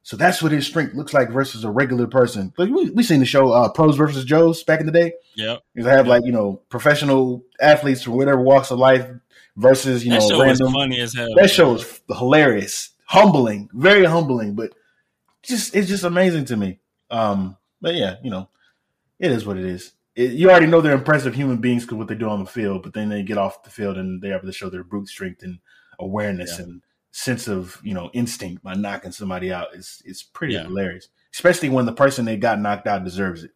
So 0.02 0.16
that's 0.18 0.42
what 0.42 0.52
his 0.52 0.66
strength 0.66 0.96
looks 0.96 1.14
like 1.14 1.30
versus 1.30 1.64
a 1.64 1.70
regular 1.70 2.08
person. 2.08 2.54
Like 2.58 2.70
we 2.70 2.90
we 2.92 3.04
seen 3.04 3.20
the 3.20 3.26
show 3.26 3.52
uh, 3.52 3.70
Pros 3.70 3.96
versus 3.98 4.26
Joes 4.26 4.64
back 4.64 4.80
in 4.80 4.86
the 4.86 4.92
day. 4.92 5.14
Yeah, 5.36 5.58
Because 5.74 5.88
I 5.88 5.94
have 5.94 6.08
like 6.08 6.24
you 6.26 6.32
know 6.32 6.62
professional 6.70 7.44
athletes 7.60 8.02
from 8.04 8.14
whatever 8.14 8.42
walks 8.42 8.72
of 8.72 8.80
life 8.80 9.08
versus 9.58 10.04
you 10.06 10.12
that 10.12 10.28
know 10.30 10.42
random. 10.42 10.72
funny 10.74 11.00
as 11.02 11.14
hell. 11.14 11.34
That 11.36 11.52
show 11.52 11.76
is 11.76 12.02
hilarious, 12.08 12.92
humbling, 13.06 13.70
very 13.74 14.06
humbling, 14.06 14.56
but 14.56 14.74
just 15.44 15.76
it's 15.76 15.88
just 15.90 16.04
amazing 16.04 16.46
to 16.46 16.58
me. 16.58 16.80
Um, 17.12 17.58
but 17.82 17.96
yeah, 17.96 18.16
you 18.24 18.30
know, 18.32 18.50
it 19.20 19.32
is 19.32 19.46
what 19.46 19.58
it 19.58 19.66
is. 19.66 19.94
It, 20.16 20.32
you 20.32 20.50
already 20.50 20.68
know 20.68 20.82
they're 20.82 20.94
impressive 20.94 21.36
human 21.36 21.58
beings 21.58 21.84
because 21.84 21.98
what 21.98 22.08
they 22.08 22.16
do 22.16 22.30
on 22.30 22.40
the 22.40 22.50
field, 22.50 22.84
but 22.84 22.94
then 22.94 23.10
they 23.10 23.22
get 23.22 23.38
off 23.38 23.64
the 23.64 23.70
field 23.70 23.98
and 23.98 24.22
they're 24.22 24.36
able 24.38 24.48
to 24.48 24.54
show 24.54 24.70
their 24.70 24.84
brute 24.84 25.08
strength 25.08 25.44
and 25.44 25.60
awareness 26.00 26.58
Yeah. 26.58 26.66
and 26.66 26.82
sense 27.12 27.48
of 27.48 27.80
you 27.84 27.94
know 27.94 28.10
instinct 28.14 28.64
by 28.64 28.74
knocking 28.76 29.12
somebody 29.12 29.52
out. 29.52 29.74
is 29.76 30.02
it's 30.06 30.24
pretty 30.24 30.54
Yeah. 30.54 30.64
hilarious, 30.64 31.10
especially 31.34 31.70
when 31.70 31.86
the 31.86 31.94
person 31.94 32.26
they 32.26 32.38
got 32.38 32.60
knocked 32.60 32.88
out 32.88 33.04
deserves 33.04 33.44
it, 33.44 33.52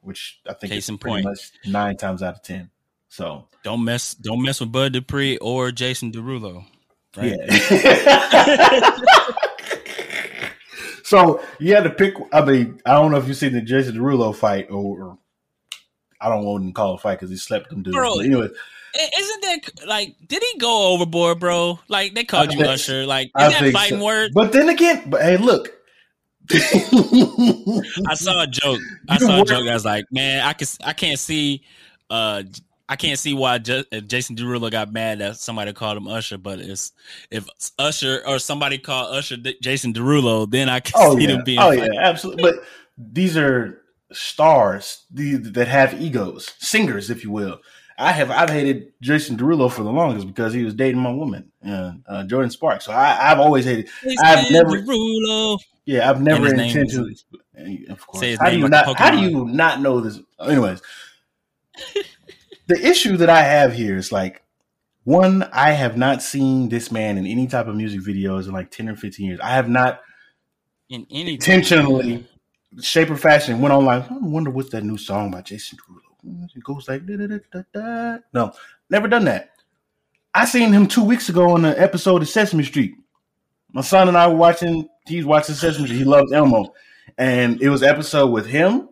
which 0.00 0.40
I 0.48 0.54
think 0.54 0.72
Case 0.72 0.84
is 0.84 0.88
in 0.90 0.98
pretty 0.98 1.22
point. 1.22 1.24
much 1.26 1.52
nine 1.66 1.96
times 1.96 2.22
out 2.22 2.34
of 2.34 2.42
ten. 2.42 2.70
So 3.08 3.46
Don't 3.62 3.84
mess 3.84 4.14
don't 4.14 4.42
mess 4.42 4.60
with 4.60 4.72
Bud 4.72 4.92
Dupree 4.92 5.38
or 5.38 5.70
Jason 5.72 6.12
Derulo. 6.12 6.64
Right? 7.16 7.34
Yeah. 7.48 8.90
so 11.02 11.40
you 11.58 11.74
had 11.74 11.84
to 11.84 11.90
pick. 11.90 12.14
I 12.32 12.44
mean, 12.44 12.80
I 12.84 12.92
don't 12.92 13.10
know 13.10 13.18
if 13.18 13.28
you've 13.28 13.36
seen 13.36 13.52
the 13.52 13.60
Jason 13.62 13.96
Derulo 13.96 14.34
fight, 14.34 14.68
or, 14.70 15.02
or 15.02 15.18
I 16.20 16.28
don't 16.28 16.44
want 16.44 16.66
to 16.66 16.72
call 16.72 16.92
it 16.92 16.94
a 16.96 16.98
fight 16.98 17.14
because 17.14 17.30
he 17.30 17.36
slept 17.36 17.70
them 17.70 17.82
dudes. 17.82 17.96
Bro. 17.96 18.20
Anyway, 18.20 18.48
Isn't 19.18 19.40
that 19.42 19.86
like 19.86 20.16
did 20.26 20.42
he 20.42 20.58
go 20.58 20.92
overboard, 20.94 21.40
bro? 21.40 21.78
Like 21.88 22.14
they 22.14 22.24
called 22.24 22.48
I 22.48 22.52
you 22.52 22.58
think- 22.60 22.68
Usher. 22.72 23.06
Like 23.06 23.30
I 23.34 23.48
is 23.48 23.52
that 23.60 23.72
fighting 23.72 23.98
so. 23.98 24.04
word? 24.04 24.32
but 24.34 24.52
then 24.52 24.68
again, 24.68 25.04
but 25.08 25.22
hey, 25.22 25.36
look. 25.36 25.72
I 26.52 28.14
saw 28.14 28.42
a 28.42 28.46
joke. 28.46 28.80
I 29.08 29.18
saw 29.18 29.42
a 29.42 29.44
joke 29.44 29.66
I 29.68 29.74
was 29.74 29.84
like, 29.84 30.04
man, 30.10 30.44
I 30.44 30.52
can 30.52 30.66
I 30.84 30.92
can't 30.92 31.18
see 31.18 31.62
uh 32.10 32.42
I 32.88 32.94
can't 32.94 33.18
see 33.18 33.34
why 33.34 33.58
Jason 33.58 34.36
Derulo 34.36 34.70
got 34.70 34.92
mad 34.92 35.18
that 35.18 35.36
somebody 35.38 35.72
called 35.72 35.96
him 35.96 36.06
Usher, 36.06 36.38
but 36.38 36.60
it's 36.60 36.92
if 37.32 37.48
Usher 37.78 38.22
or 38.26 38.38
somebody 38.38 38.78
called 38.78 39.12
Usher 39.14 39.36
D- 39.36 39.56
Jason 39.60 39.92
Derulo, 39.92 40.48
then 40.48 40.68
I 40.68 40.78
can 40.80 40.92
Oh 40.96 41.16
see 41.16 41.24
yeah, 41.24 41.32
them 41.34 41.44
being 41.44 41.58
oh 41.58 41.72
yeah, 41.72 41.88
absolutely. 42.00 42.42
But 42.44 42.62
these 42.96 43.36
are 43.36 43.82
stars 44.12 45.04
the- 45.10 45.34
that 45.36 45.66
have 45.66 46.00
egos, 46.00 46.52
singers, 46.58 47.10
if 47.10 47.24
you 47.24 47.30
will. 47.32 47.58
I 47.98 48.12
have 48.12 48.30
I've 48.30 48.50
hated 48.50 48.92
Jason 49.00 49.36
Derulo 49.38 49.70
for 49.72 49.82
the 49.82 49.90
longest 49.90 50.26
because 50.26 50.52
he 50.52 50.64
was 50.64 50.74
dating 50.74 51.00
my 51.00 51.10
woman, 51.12 51.50
uh, 51.66 51.92
uh, 52.06 52.24
Jordin 52.24 52.52
Sparks. 52.52 52.84
So 52.84 52.92
I, 52.92 53.30
I've 53.32 53.38
always 53.40 53.64
hated. 53.64 53.88
I've 54.22 54.38
Jason 54.40 54.52
never- 54.52 54.82
Derulo. 54.82 55.58
Yeah, 55.86 56.10
I've 56.10 56.20
never 56.20 56.44
his 56.44 56.54
name 56.54 56.66
intentionally. 56.76 57.16
eh, 57.56 57.76
Of 57.88 58.04
course, 58.06 58.20
Say 58.20 58.30
his 58.30 58.40
how 58.40 58.50
do 58.50 58.56
you 58.56 58.62
like 58.64 58.70
not? 58.72 58.98
How 58.98 59.10
do 59.12 59.18
you 59.20 59.44
not 59.46 59.80
know 59.80 60.00
this? 60.00 60.18
Anyways, 60.40 60.82
the 62.66 62.86
issue 62.86 63.16
that 63.18 63.30
I 63.30 63.42
have 63.42 63.72
here 63.72 63.96
is 63.96 64.10
like, 64.10 64.42
one, 65.04 65.44
I 65.52 65.70
have 65.70 65.96
not 65.96 66.22
seen 66.22 66.68
this 66.68 66.90
man 66.90 67.16
in 67.16 67.26
any 67.26 67.46
type 67.46 67.68
of 67.68 67.76
music 67.76 68.00
videos 68.00 68.46
in 68.46 68.52
like 68.52 68.70
ten 68.72 68.88
or 68.88 68.96
fifteen 68.96 69.26
years. 69.26 69.40
I 69.40 69.50
have 69.50 69.68
not 69.68 70.00
in 70.88 71.06
any 71.10 71.34
intentionally, 71.34 72.26
shape 72.80 73.10
or 73.10 73.16
fashion, 73.16 73.60
went 73.60 73.72
online. 73.72 74.02
I 74.02 74.18
wonder 74.18 74.50
what's 74.50 74.70
that 74.70 74.82
new 74.84 74.98
song 74.98 75.30
by 75.30 75.42
Jason 75.42 75.78
Derulo. 75.78 76.00
It 76.54 76.64
goes 76.64 76.88
like 76.88 77.06
da, 77.06 77.16
da, 77.16 77.62
da, 77.72 78.18
no, 78.32 78.52
never 78.90 79.08
done 79.08 79.24
that. 79.26 79.50
I 80.34 80.44
seen 80.44 80.72
him 80.72 80.86
two 80.86 81.04
weeks 81.04 81.28
ago 81.28 81.50
on 81.50 81.64
an 81.64 81.74
episode 81.78 82.22
of 82.22 82.28
Sesame 82.28 82.64
Street. 82.64 82.94
My 83.72 83.82
son 83.82 84.08
and 84.08 84.16
I 84.16 84.26
were 84.26 84.36
watching. 84.36 84.88
He's 85.06 85.24
watching 85.24 85.54
Sesame 85.54 85.86
Street. 85.86 85.98
He 85.98 86.04
loves 86.04 86.32
Elmo, 86.32 86.74
and 87.16 87.60
it 87.62 87.68
was 87.68 87.82
an 87.82 87.88
episode 87.88 88.28
with 88.28 88.46
him. 88.46 88.88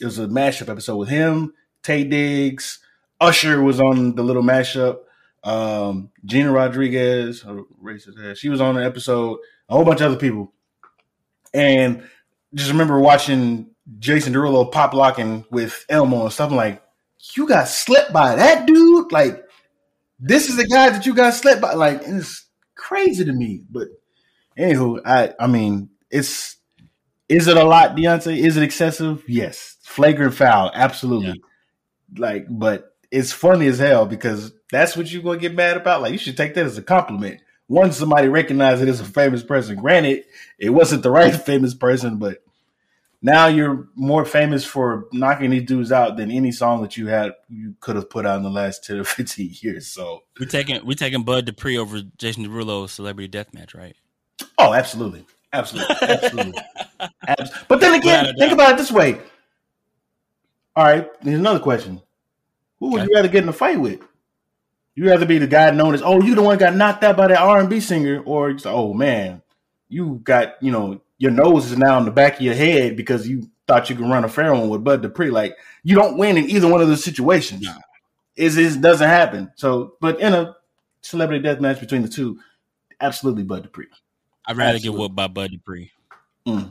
It 0.00 0.04
was 0.04 0.18
a 0.18 0.26
mashup 0.26 0.68
episode 0.68 0.96
with 0.96 1.08
him. 1.08 1.52
Taye 1.82 2.08
Diggs, 2.08 2.78
Usher 3.20 3.62
was 3.62 3.80
on 3.80 4.14
the 4.14 4.22
little 4.22 4.42
mashup. 4.42 5.00
Um, 5.44 6.10
Gina 6.24 6.50
Rodriguez, 6.50 7.44
racist 7.44 8.30
ass, 8.30 8.38
she 8.38 8.48
was 8.48 8.60
on 8.60 8.74
the 8.74 8.84
episode. 8.84 9.38
A 9.68 9.74
whole 9.74 9.84
bunch 9.84 10.00
of 10.00 10.10
other 10.10 10.20
people, 10.20 10.52
and 11.52 12.02
just 12.54 12.70
remember 12.70 12.98
watching 12.98 13.70
Jason 13.98 14.32
Derulo 14.32 14.70
pop 14.70 14.92
locking 14.92 15.44
with 15.50 15.84
Elmo 15.88 16.24
and 16.24 16.32
stuff. 16.32 16.50
I'm 16.50 16.56
like, 16.56 16.82
you 17.34 17.46
got 17.46 17.68
slept 17.68 18.12
by 18.12 18.36
that 18.36 18.66
dude? 18.66 19.10
Like, 19.12 19.44
this 20.20 20.48
is 20.48 20.56
the 20.56 20.66
guy 20.66 20.90
that 20.90 21.06
you 21.06 21.14
got 21.14 21.34
slept 21.34 21.60
by? 21.60 21.74
Like, 21.74 22.02
it's 22.04 22.46
crazy 22.74 23.24
to 23.24 23.32
me. 23.32 23.62
But 23.70 23.88
anywho, 24.58 25.00
I 25.04 25.34
I 25.38 25.46
mean, 25.46 25.90
it's 26.10 26.56
is 27.28 27.46
it 27.46 27.56
a 27.56 27.64
lot, 27.64 27.96
Deonte? 27.96 28.36
Is 28.36 28.56
it 28.56 28.62
excessive? 28.62 29.22
Yes. 29.26 29.76
Flagrant 29.82 30.34
foul, 30.34 30.70
absolutely. 30.74 31.42
Like, 32.16 32.46
but 32.48 32.96
it's 33.10 33.32
funny 33.32 33.66
as 33.66 33.78
hell 33.78 34.06
because 34.06 34.52
that's 34.70 34.96
what 34.96 35.10
you're 35.10 35.22
gonna 35.22 35.38
get 35.38 35.54
mad 35.54 35.76
about. 35.76 36.02
Like, 36.02 36.12
you 36.12 36.18
should 36.18 36.36
take 36.36 36.54
that 36.54 36.66
as 36.66 36.78
a 36.78 36.82
compliment. 36.82 37.40
Once 37.68 37.98
somebody 37.98 38.28
recognized 38.28 38.82
it 38.82 38.88
as 38.88 39.00
a 39.00 39.04
famous 39.04 39.42
person, 39.42 39.76
granted, 39.76 40.24
it 40.58 40.70
wasn't 40.70 41.02
the 41.02 41.10
right 41.10 41.34
famous 41.46 41.74
person, 41.74 42.16
but 42.16 42.38
now 43.20 43.46
you're 43.48 43.88
more 43.96 44.24
famous 44.24 44.64
for 44.64 45.06
knocking 45.12 45.50
these 45.50 45.64
dudes 45.64 45.90
out 45.90 46.16
than 46.16 46.30
any 46.30 46.52
song 46.52 46.82
that 46.82 46.96
you 46.96 47.08
had 47.08 47.32
you 47.48 47.74
could 47.80 47.96
have 47.96 48.08
put 48.08 48.24
out 48.26 48.36
in 48.36 48.42
the 48.44 48.50
last 48.50 48.84
10 48.84 48.98
or 49.00 49.04
15 49.04 49.50
years. 49.60 49.86
So 49.88 50.22
We 50.38 50.46
taking 50.46 50.84
we 50.86 50.94
taking 50.94 51.22
Bud 51.24 51.44
Dupree 51.46 51.78
over 51.78 52.00
Jason 52.16 52.46
Derulo 52.46 52.88
celebrity 52.88 53.28
Death 53.28 53.52
Match, 53.54 53.74
right? 53.74 53.96
oh 54.58 54.72
absolutely. 54.74 55.24
Absolutely. 55.52 55.96
Absolutely. 56.02 56.62
Abs- 57.26 57.50
but 57.68 57.80
then 57.80 57.94
again, 57.94 58.34
think 58.38 58.52
about 58.52 58.72
it 58.72 58.76
this 58.76 58.92
way. 58.92 59.18
All 60.76 60.84
right, 60.84 61.08
here's 61.22 61.38
another 61.38 61.58
question. 61.60 62.00
Who 62.78 62.90
would 62.90 63.00
Okay. 63.00 63.08
you 63.10 63.16
rather 63.16 63.28
get 63.28 63.42
in 63.42 63.48
a 63.48 63.52
fight 63.52 63.80
with? 63.80 64.00
You 64.94 65.06
rather 65.08 65.26
be 65.26 65.38
the 65.38 65.46
guy 65.46 65.70
known 65.70 65.94
as, 65.94 66.02
oh, 66.02 66.20
you 66.22 66.34
the 66.34 66.42
one 66.42 66.58
got 66.58 66.74
knocked 66.76 67.02
out 67.04 67.16
by 67.16 67.28
that 67.28 67.38
R 67.38 67.58
and 67.60 67.70
B 67.70 67.80
singer, 67.80 68.20
or 68.24 68.54
oh 68.64 68.92
man, 68.94 69.42
you 69.88 70.20
got 70.22 70.62
you 70.62 70.70
know 70.70 71.00
your 71.18 71.30
nose 71.32 71.70
is 71.70 71.76
now 71.78 71.98
in 71.98 72.04
the 72.04 72.10
back 72.10 72.36
of 72.36 72.40
your 72.42 72.54
head 72.54 72.96
because 72.96 73.26
you 73.28 73.50
thought 73.66 73.90
you 73.90 73.96
could 73.96 74.08
run 74.08 74.24
a 74.24 74.28
fair 74.28 74.52
one 74.54 74.68
with 74.68 74.84
Bud 74.84 75.02
Dupree. 75.02 75.30
Like 75.30 75.56
you 75.82 75.94
don't 75.94 76.16
win 76.16 76.36
in 76.36 76.48
either 76.48 76.68
one 76.68 76.80
of 76.80 76.88
those 76.88 77.04
situations. 77.04 77.66
Is 78.36 78.56
it 78.56 78.80
doesn't 78.80 79.08
happen. 79.08 79.50
So, 79.56 79.94
but 80.00 80.20
in 80.20 80.32
a 80.32 80.54
celebrity 81.02 81.42
death 81.42 81.60
match 81.60 81.80
between 81.80 82.02
the 82.02 82.08
two, 82.08 82.38
absolutely 83.00 83.42
Bud 83.42 83.64
Dupree. 83.64 83.86
I'd 84.46 84.56
rather 84.56 84.76
Absolutely. 84.76 84.96
get 84.96 85.00
whooped 85.00 85.16
by 85.16 85.26
Bud 85.26 85.50
Dupree. 85.50 85.90
Mm. 86.46 86.70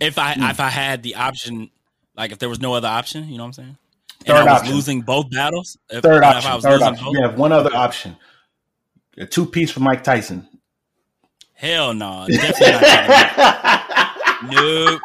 If 0.00 0.18
I 0.18 0.34
Mm. 0.34 0.50
if 0.50 0.60
I 0.60 0.68
had 0.70 1.02
the 1.02 1.14
option, 1.16 1.70
like 2.16 2.32
if 2.32 2.38
there 2.38 2.48
was 2.48 2.60
no 2.60 2.74
other 2.74 2.88
option, 2.88 3.28
you 3.28 3.36
know 3.36 3.44
what 3.44 3.48
I'm 3.48 3.52
saying? 3.52 3.76
And 4.26 4.28
Third 4.28 4.36
I 4.48 4.52
was 4.52 4.60
option. 4.62 4.74
losing 4.74 5.00
both 5.02 5.30
battles. 5.30 5.76
If, 5.90 6.02
Third 6.02 6.22
if 6.22 6.24
option. 6.24 6.50
I 6.50 6.54
was 6.54 6.64
Third 6.64 6.82
option. 6.82 7.04
both, 7.04 7.14
You 7.14 7.22
have 7.22 7.38
one 7.38 7.52
other 7.52 7.74
option. 7.74 8.16
A 9.18 9.26
two 9.26 9.46
piece 9.46 9.70
for 9.70 9.80
Mike 9.80 10.02
Tyson. 10.02 10.48
Hell 11.54 11.94
no, 11.94 12.26
definitely 12.28 12.88
nope, 14.54 15.00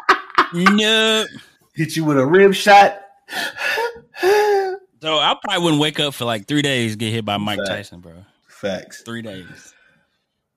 nope. 0.54 1.28
Hit 1.74 1.96
you 1.96 2.04
with 2.04 2.18
a 2.18 2.26
rib 2.26 2.52
shot. 2.54 3.00
So 5.02 5.16
I 5.18 5.34
probably 5.42 5.62
wouldn't 5.64 5.80
wake 5.80 5.98
up 6.00 6.12
for 6.14 6.24
like 6.26 6.46
three 6.46 6.62
days 6.62 6.96
get 6.96 7.10
hit 7.12 7.24
by 7.24 7.38
Mike 7.38 7.58
Fact. 7.58 7.68
Tyson, 7.70 8.00
bro. 8.00 8.12
Facts. 8.48 9.00
Three 9.02 9.22
days. 9.22 9.72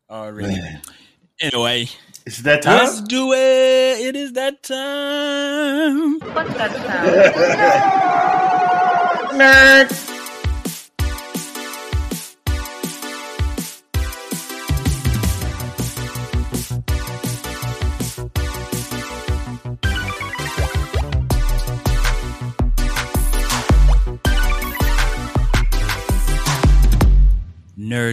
Already. 0.10 0.56
Man. 0.60 0.82
Anyway, 1.40 1.88
It's 2.26 2.40
that 2.40 2.62
time. 2.62 2.80
let's 2.80 3.00
do 3.02 3.32
it. 3.34 3.38
It 4.06 4.16
is 4.18 4.34
that 4.34 4.62
time. 4.64 6.20
What's 6.20 6.54
that 6.56 6.72
sound? 9.32 9.40
Nerd. 9.40 10.13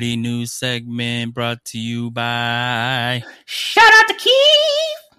Nerdy 0.01 0.19
news 0.19 0.51
segment 0.51 1.35
brought 1.35 1.63
to 1.67 1.79
you 1.79 2.11
by. 2.11 3.23
Shout 3.45 3.93
out 3.93 4.09
to 4.09 4.15
Keith. 4.15 5.19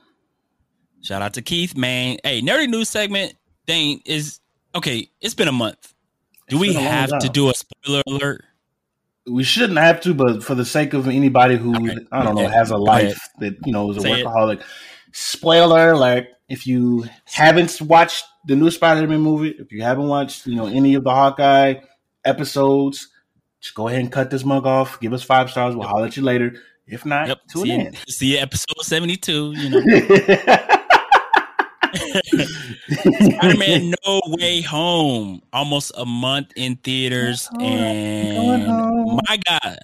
Shout 1.04 1.22
out 1.22 1.36
to 1.36 1.44
Keith, 1.44 1.78
man. 1.78 2.18
Hey, 2.24 2.42
nerdy 2.42 2.68
news 2.68 2.90
segment 2.90 3.36
thing 3.68 4.02
is 4.06 4.40
okay. 4.74 5.08
It's 5.22 5.36
been 5.36 5.48
a 5.48 5.52
month. 5.52 5.94
Do 6.50 6.56
It's 6.56 6.62
we 6.62 6.68
been 6.70 6.78
a 6.78 6.80
long 6.80 6.88
have 6.94 7.20
to 7.20 7.30
do 7.30 7.52
a 7.52 7.54
spoiler 7.54 8.02
alert? 8.08 8.44
We 9.28 9.44
shouldn't 9.44 9.78
have 9.78 10.02
to, 10.02 10.16
but 10.16 10.44
for 10.44 10.56
the 10.56 10.66
sake 10.66 10.96
of 10.96 11.08
anybody 11.08 11.58
who 11.58 11.76
Okay. 11.76 11.98
I 12.12 12.24
don't 12.24 12.34
know 12.34 12.48
has 12.48 12.72
a 12.72 12.78
life 12.78 13.20
that 13.40 13.58
you 13.64 13.72
know 13.74 13.92
is 13.92 13.98
a 13.98 14.02
Say 14.02 14.22
it. 14.22 14.26
workaholic. 14.26 14.64
Spoiler 15.12 15.92
alert! 15.92 16.26
If 16.50 16.66
you 16.66 17.06
haven't 17.26 17.80
watched 17.82 18.26
the 18.48 18.56
new 18.56 18.72
Spider-Man 18.72 19.22
movie, 19.22 19.50
if 19.60 19.72
you 19.72 19.84
haven't 19.84 20.08
watched 20.08 20.48
you 20.48 20.56
know 20.56 20.66
any 20.66 20.96
of 20.96 21.04
the 21.04 21.12
Hawkeye 21.12 21.76
episodes, 22.26 23.10
just 23.62 23.76
go 23.76 23.88
ahead 23.88 24.02
and 24.02 24.12
cut 24.12 24.30
this 24.30 24.44
mug 24.44 24.66
off. 24.66 25.00
Give 25.00 25.14
us 25.14 25.24
five 25.24 25.50
stars. 25.50 25.76
We'll 25.76 25.88
holler 25.88 26.08
at 26.08 26.18
you 26.18 26.24
later. 26.24 26.56
If 26.88 27.06
not, 27.06 27.28
Yep. 27.30 27.38
tune 27.52 27.64
See, 27.64 27.72
in. 27.72 27.96
see 28.08 28.38
episode 28.38 28.82
seventy 28.82 29.16
two. 29.16 29.54
You 29.56 29.70
know, 29.70 29.82
Spider 32.92 33.58
Man 33.58 33.94
No 34.06 34.22
Way 34.28 34.62
Home, 34.62 35.42
almost 35.54 35.92
a 35.98 36.06
month 36.06 36.52
in 36.56 36.76
theaters, 36.78 37.48
Going 37.58 38.62
home, 38.66 39.10
and 39.10 39.22
my 39.28 39.40
God, 39.48 39.80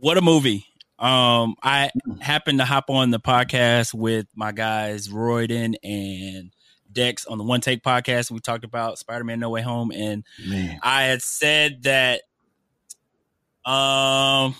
what 0.00 0.16
a 0.16 0.20
movie! 0.22 0.66
Um, 0.98 1.56
I 1.62 1.90
happened 2.20 2.58
to 2.60 2.64
hop 2.64 2.90
on 2.90 3.10
the 3.10 3.20
podcast 3.20 3.92
with 3.92 4.26
my 4.34 4.52
guys 4.52 5.08
Royden 5.08 5.74
and 5.84 6.50
Dex 6.90 7.26
on 7.26 7.38
the 7.38 7.44
One 7.44 7.60
Take 7.60 7.82
podcast. 7.82 8.30
We 8.30 8.40
talked 8.40 8.64
about 8.64 8.98
Spider 8.98 9.24
Man 9.24 9.38
No 9.40 9.50
Way 9.50 9.62
Home, 9.62 9.90
and 9.92 10.24
Man, 10.46 10.78
I 10.82 11.02
had 11.04 11.22
said 11.22 11.82
that 11.84 12.22
um 13.66 14.54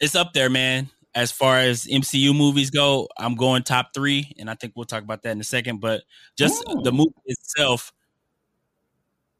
it's 0.00 0.14
up 0.14 0.32
there, 0.32 0.50
man. 0.50 0.90
As 1.14 1.32
far 1.32 1.58
as 1.58 1.86
MCU 1.86 2.36
movies 2.36 2.70
go, 2.70 3.08
I'm 3.16 3.36
going 3.36 3.62
top 3.62 3.94
three, 3.94 4.34
and 4.38 4.50
I 4.50 4.54
think 4.54 4.74
we'll 4.76 4.84
talk 4.84 5.02
about 5.02 5.22
that 5.22 5.30
in 5.30 5.40
a 5.40 5.44
second. 5.44 5.80
But 5.80 6.02
just 6.36 6.62
Ooh. 6.68 6.82
the 6.82 6.92
movie 6.92 7.14
itself, 7.24 7.92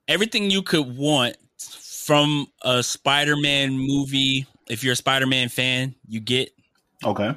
everything 0.08 0.50
you 0.50 0.62
could 0.62 0.96
want 0.96 1.36
from 2.06 2.46
a 2.62 2.82
Spider-Man 2.82 3.76
movie. 3.78 4.46
If 4.68 4.82
you're 4.82 4.94
a 4.94 4.96
Spider-Man 4.96 5.48
fan, 5.48 5.94
you 6.08 6.20
get. 6.20 6.50
okay. 7.04 7.34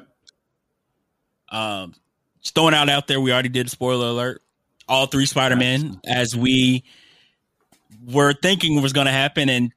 Um, 1.52 1.96
just 2.42 2.56
throwing 2.56 2.76
out 2.76 2.90
out 2.90 3.08
there, 3.08 3.20
we 3.20 3.34
already 3.34 3.50
did 3.50 3.66
a 3.66 3.70
spoiler 3.70 4.08
alert. 4.08 4.42
All 4.88 5.08
three 5.08 5.26
Spider-Man, 5.26 6.00
as 6.08 6.36
we 6.36 6.84
were 8.06 8.34
thinking 8.34 8.82
was 8.82 8.94
going 8.94 9.08
to 9.08 9.12
happen, 9.12 9.50
and 9.50 9.74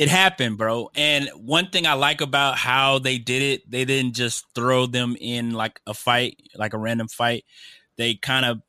it 0.00 0.08
happened, 0.08 0.56
bro. 0.56 0.90
And 0.94 1.28
one 1.36 1.68
thing 1.68 1.86
I 1.86 1.92
like 1.92 2.22
about 2.22 2.56
how 2.56 3.00
they 3.00 3.18
did 3.18 3.42
it, 3.42 3.70
they 3.70 3.84
didn't 3.84 4.14
just 4.14 4.46
throw 4.54 4.86
them 4.86 5.14
in 5.20 5.50
like 5.50 5.78
a 5.86 5.92
fight, 5.92 6.40
like 6.54 6.72
a 6.72 6.78
random 6.78 7.06
fight. 7.06 7.44
They 7.96 8.14
kind 8.14 8.46
of 8.46 8.62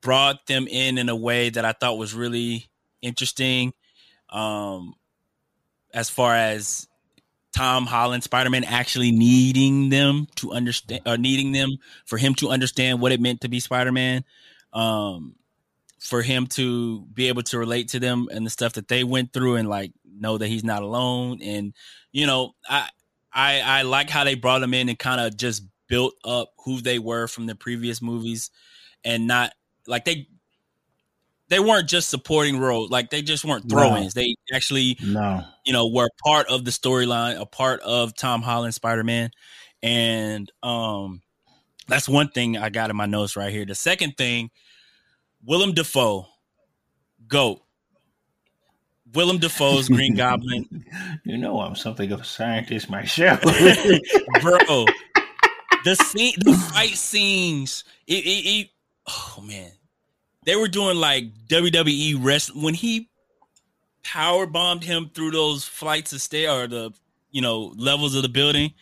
brought 0.00 0.46
them 0.46 0.66
in 0.66 0.96
in 0.96 1.10
a 1.10 1.14
way 1.14 1.50
that 1.50 1.66
I 1.66 1.72
thought 1.72 1.98
was 1.98 2.14
really 2.14 2.70
interesting. 3.02 3.74
Um, 4.30 4.94
as 5.92 6.08
far 6.08 6.34
as 6.34 6.88
Tom 7.54 7.84
Holland, 7.84 8.22
Spider 8.22 8.48
Man, 8.48 8.64
actually 8.64 9.12
needing 9.12 9.90
them 9.90 10.26
to 10.36 10.52
understand, 10.52 11.02
or 11.04 11.18
needing 11.18 11.52
them 11.52 11.76
for 12.06 12.16
him 12.16 12.34
to 12.36 12.48
understand 12.48 13.02
what 13.02 13.12
it 13.12 13.20
meant 13.20 13.42
to 13.42 13.50
be 13.50 13.60
Spider 13.60 13.92
Man. 13.92 14.24
Um, 14.72 15.34
for 16.00 16.22
him 16.22 16.46
to 16.46 17.02
be 17.12 17.28
able 17.28 17.42
to 17.42 17.58
relate 17.58 17.88
to 17.88 17.98
them 17.98 18.28
and 18.30 18.46
the 18.46 18.50
stuff 18.50 18.74
that 18.74 18.88
they 18.88 19.02
went 19.02 19.32
through 19.32 19.56
and 19.56 19.68
like 19.68 19.92
know 20.18 20.38
that 20.38 20.48
he's 20.48 20.64
not 20.64 20.82
alone. 20.82 21.40
And 21.42 21.74
you 22.12 22.26
know 22.26 22.52
i 22.68 22.88
i 23.32 23.60
i 23.60 23.82
like 23.82 24.08
how 24.08 24.24
they 24.24 24.34
brought 24.34 24.62
him 24.62 24.72
in 24.74 24.88
and 24.88 24.98
kind 24.98 25.20
of 25.20 25.36
just 25.36 25.62
built 25.88 26.14
up 26.24 26.52
who 26.64 26.80
they 26.80 26.98
were 26.98 27.26
from 27.28 27.46
the 27.46 27.54
previous 27.54 28.00
movies 28.02 28.50
and 29.04 29.26
not 29.26 29.52
like 29.86 30.04
they 30.04 30.26
they 31.48 31.60
weren't 31.60 31.88
just 31.88 32.08
supporting 32.08 32.58
roles 32.58 32.90
like 32.90 33.10
they 33.10 33.22
just 33.22 33.44
weren't 33.44 33.64
No. 33.66 33.76
throw-ins. 33.76 34.14
They 34.14 34.34
actually 34.52 34.96
No. 35.02 35.44
you 35.64 35.72
know 35.72 35.88
were 35.88 36.08
part 36.24 36.48
of 36.48 36.64
the 36.64 36.70
storyline 36.70 37.38
a 37.40 37.46
part 37.46 37.80
of 37.80 38.16
tom 38.16 38.42
holland 38.42 38.74
spider-man. 38.74 39.30
And 39.82 40.50
um 40.62 41.20
that's 41.88 42.08
one 42.08 42.28
thing 42.30 42.56
i 42.56 42.68
got 42.70 42.90
in 42.90 42.96
my 42.96 43.06
notes 43.06 43.36
right 43.36 43.52
here. 43.52 43.66
The 43.66 43.74
second 43.74 44.16
thing 44.16 44.50
willem 45.44 45.72
dafoe 45.72 46.26
goat 47.28 47.60
willem 49.14 49.38
dafoe's 49.38 49.88
green 49.88 50.14
goblin 50.14 50.84
You 51.24 51.36
know 51.38 51.60
I'm 51.60 51.74
something 51.76 52.10
of 52.12 52.20
a 52.20 52.24
scientist 52.24 52.88
myself. 52.90 53.40
bro 54.42 54.84
the 55.84 55.94
scene 55.96 56.34
the 56.38 56.52
fight 56.72 56.90
scenes 56.96 57.84
it, 58.06 58.24
it, 58.24 58.46
it 58.46 58.68
oh 59.08 59.42
man 59.46 59.70
they 60.44 60.56
were 60.56 60.68
doing 60.68 60.96
like 60.96 61.24
wwe 61.48 62.16
rest 62.22 62.54
when 62.56 62.74
he 62.74 63.08
power 64.04 64.46
bombed 64.46 64.84
him 64.84 65.10
through 65.14 65.30
those 65.32 65.64
flights 65.64 66.12
of 66.12 66.20
stairs 66.20 66.50
or 66.50 66.66
the 66.66 66.92
you 67.30 67.40
know 67.42 67.72
levels 67.76 68.14
of 68.14 68.22
the 68.22 68.28
building 68.28 68.72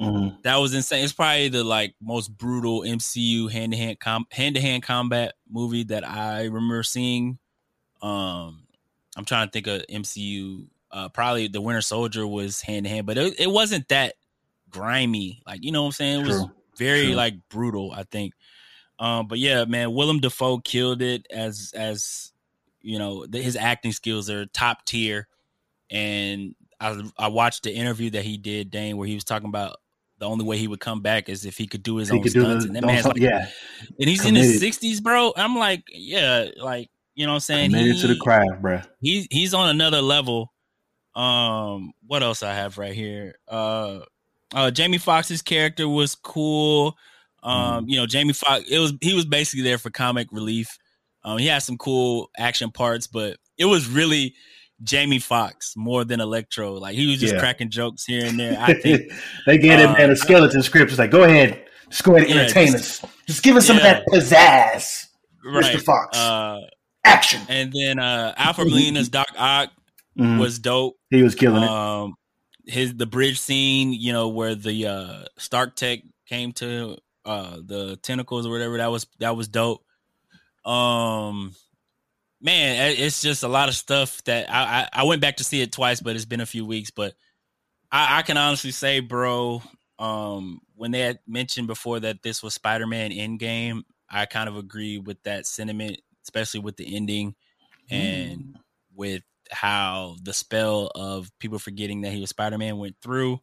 Mhm. 0.00 0.42
that 0.42 0.56
was 0.56 0.72
insane 0.72 1.04
it's 1.04 1.12
probably 1.12 1.48
the 1.50 1.62
like 1.62 1.94
most 2.00 2.28
brutal 2.38 2.80
mcu 2.80 3.50
hand-to-hand 3.50 3.98
hand-to-hand 4.32 4.82
combat 4.82 5.34
movie 5.50 5.84
that 5.84 6.02
i 6.08 6.44
remember 6.44 6.82
seeing 6.82 7.38
um 8.00 8.65
i'm 9.16 9.24
trying 9.24 9.48
to 9.48 9.50
think 9.50 9.66
of 9.66 9.82
mcu 9.90 10.66
uh 10.92 11.08
probably 11.08 11.48
the 11.48 11.60
winter 11.60 11.80
soldier 11.80 12.26
was 12.26 12.60
hand-to-hand 12.60 13.06
but 13.06 13.18
it, 13.18 13.40
it 13.40 13.50
wasn't 13.50 13.88
that 13.88 14.14
grimy. 14.70 15.42
Like 15.46 15.64
you 15.64 15.72
know 15.72 15.82
what 15.82 15.88
i'm 15.88 15.92
saying? 15.92 16.20
It 16.20 16.26
was 16.26 16.46
very 16.78 17.06
True. 17.06 17.14
like 17.14 17.34
brutal 17.48 17.92
i 17.92 18.02
think. 18.02 18.34
Um 18.98 19.26
but 19.26 19.38
yeah 19.38 19.64
man 19.64 19.94
willem 19.94 20.20
dafoe 20.20 20.58
killed 20.58 21.02
it 21.02 21.26
as 21.30 21.72
as 21.74 22.32
you 22.80 22.98
know 22.98 23.26
the, 23.26 23.40
his 23.40 23.56
acting 23.56 23.92
skills 23.92 24.30
are 24.30 24.46
top 24.46 24.84
tier. 24.84 25.28
And 25.90 26.54
I, 26.80 27.00
I 27.16 27.28
watched 27.28 27.62
the 27.62 27.72
interview 27.72 28.10
that 28.10 28.24
he 28.24 28.36
did 28.36 28.70
dane 28.70 28.96
where 28.96 29.06
he 29.08 29.14
was 29.14 29.24
talking 29.24 29.48
about 29.48 29.76
the 30.18 30.26
only 30.26 30.44
way 30.44 30.58
he 30.58 30.66
would 30.66 30.80
come 30.80 31.00
back 31.00 31.28
is 31.28 31.44
if 31.44 31.56
he 31.56 31.66
could 31.66 31.82
do 31.82 31.96
his 31.96 32.08
He 32.08 32.18
own 32.18 32.28
stunts 32.28 32.64
the, 32.64 32.68
and 32.68 32.76
that 32.76 32.84
man's 32.84 33.06
like 33.06 33.16
yeah, 33.16 33.48
and 34.00 34.08
he's 34.08 34.24
in 34.24 34.34
his 34.34 34.62
60s 34.62 35.02
bro? 35.02 35.32
I'm 35.36 35.56
like 35.56 35.84
yeah 35.92 36.48
like 36.58 36.90
you 37.16 37.26
know 37.26 37.32
what 37.32 37.36
i'm 37.36 37.40
saying 37.40 37.70
committed 37.70 37.96
he, 37.96 38.00
to 38.02 38.06
the 38.06 38.16
craft, 38.16 38.62
bruh. 38.62 38.86
he's 39.00 39.26
he's 39.32 39.52
on 39.54 39.68
another 39.70 40.00
level. 40.00 40.52
Um, 41.14 41.92
what 42.06 42.22
else 42.22 42.42
I 42.42 42.52
have 42.52 42.76
right 42.78 42.92
here? 42.92 43.36
Uh, 43.48 44.00
uh, 44.54 44.70
Jamie 44.70 44.98
Foxx's 44.98 45.40
character 45.42 45.88
was 45.88 46.14
cool. 46.14 46.94
Um, 47.42 47.88
you 47.88 47.96
know, 47.96 48.06
Jamie 48.06 48.34
Foxx. 48.34 48.68
It 48.68 48.78
was 48.78 48.92
he 49.00 49.14
was 49.14 49.24
basically 49.24 49.62
there 49.64 49.78
for 49.78 49.88
comic 49.90 50.28
relief. 50.30 50.76
Um, 51.24 51.38
he 51.38 51.46
had 51.46 51.60
some 51.62 51.78
cool 51.78 52.30
action 52.36 52.70
parts, 52.70 53.06
but 53.06 53.38
it 53.56 53.64
was 53.64 53.88
really 53.88 54.34
Jamie 54.82 55.18
Foxx 55.18 55.72
more 55.74 56.04
than 56.04 56.20
Electro. 56.20 56.74
Like 56.74 56.94
he 56.96 57.06
was 57.06 57.18
just 57.18 57.32
Yeah. 57.34 57.40
cracking 57.40 57.70
jokes 57.70 58.04
here 58.04 58.26
and 58.26 58.38
there. 58.38 58.58
I 58.60 58.74
think 58.74 59.10
they 59.46 59.56
gave 59.56 59.78
that 59.78 59.88
Uh, 59.88 59.92
man 59.94 60.10
a 60.10 60.16
skeleton 60.16 60.62
script. 60.62 60.90
It's 60.90 60.98
like, 60.98 61.10
go 61.10 61.22
ahead, 61.22 61.64
just 61.88 62.04
go 62.04 62.14
ahead 62.14 62.26
and 62.28 62.36
Yeah, 62.36 62.42
entertain 62.42 62.72
just- 62.72 63.04
us. 63.04 63.10
Just 63.26 63.42
give 63.42 63.56
us 63.56 63.66
some 63.66 63.76
of 63.78 63.82
that 63.82 64.04
pizzazz. 64.12 65.06
right. 65.44 65.80
Foxx. 65.80 66.16
Uh, 66.18 66.60
Action. 67.06 67.42
and 67.48 67.72
then 67.72 67.98
uh, 67.98 68.34
Alfred 68.36 68.68
Molina's 68.68 69.08
Doc 69.08 69.28
Ock 69.36 69.70
Mhm. 70.18 70.38
was 70.38 70.58
dope. 70.58 70.96
he 71.10 71.22
was 71.22 71.34
killing 71.34 71.62
it. 71.62 71.68
Um, 71.68 72.14
his 72.64 72.94
the 72.94 73.04
bridge 73.06 73.38
scene, 73.38 73.92
you 73.92 74.12
know, 74.12 74.28
where 74.28 74.54
the 74.54 74.86
uh, 74.86 75.24
Stark 75.36 75.76
Tech 75.76 76.00
came 76.26 76.52
to 76.54 76.96
uh, 77.26 77.58
the 77.62 77.96
tentacles 78.02 78.46
or 78.46 78.50
whatever. 78.50 78.78
That 78.78 78.90
was 78.90 79.06
that 79.18 79.36
was 79.36 79.46
dope. 79.48 79.84
Um, 80.64 81.54
man, 82.40 82.94
it's 82.98 83.22
just 83.22 83.42
a 83.42 83.48
lot 83.48 83.68
of 83.68 83.74
stuff 83.74 84.22
that 84.24 84.50
I, 84.50 84.80
I 84.80 84.88
I 85.00 85.04
went 85.04 85.20
back 85.20 85.36
to 85.36 85.44
see 85.44 85.60
it 85.60 85.70
twice, 85.72 86.00
but 86.00 86.16
it's 86.16 86.24
been 86.24 86.40
a 86.40 86.46
few 86.46 86.64
weeks. 86.64 86.90
But 86.90 87.14
I, 87.92 88.18
I 88.18 88.22
can 88.22 88.36
honestly 88.36 88.70
say, 88.72 89.00
bro, 89.00 89.62
um, 89.98 90.60
when 90.74 90.90
they 90.90 91.00
had 91.00 91.18
mentioned 91.26 91.66
before 91.66 92.00
that 92.00 92.22
this 92.22 92.42
was 92.42 92.54
Spider 92.54 92.86
Man 92.86 93.10
Endgame, 93.10 93.82
I 94.10 94.26
kind 94.26 94.48
of 94.48 94.56
agree 94.56 94.98
with 94.98 95.22
that 95.24 95.46
sentiment, 95.46 96.00
especially 96.26 96.60
with 96.60 96.76
the 96.76 96.96
ending 96.96 97.34
and 97.88 98.38
mm. 98.38 98.54
with 98.94 99.22
how 99.50 100.16
the 100.22 100.32
spell 100.32 100.90
of 100.94 101.30
people 101.38 101.60
forgetting 101.60 102.00
that 102.00 102.12
he 102.12 102.20
was 102.20 102.30
Spider 102.30 102.58
Man 102.58 102.78
went 102.78 102.96
through. 103.00 103.38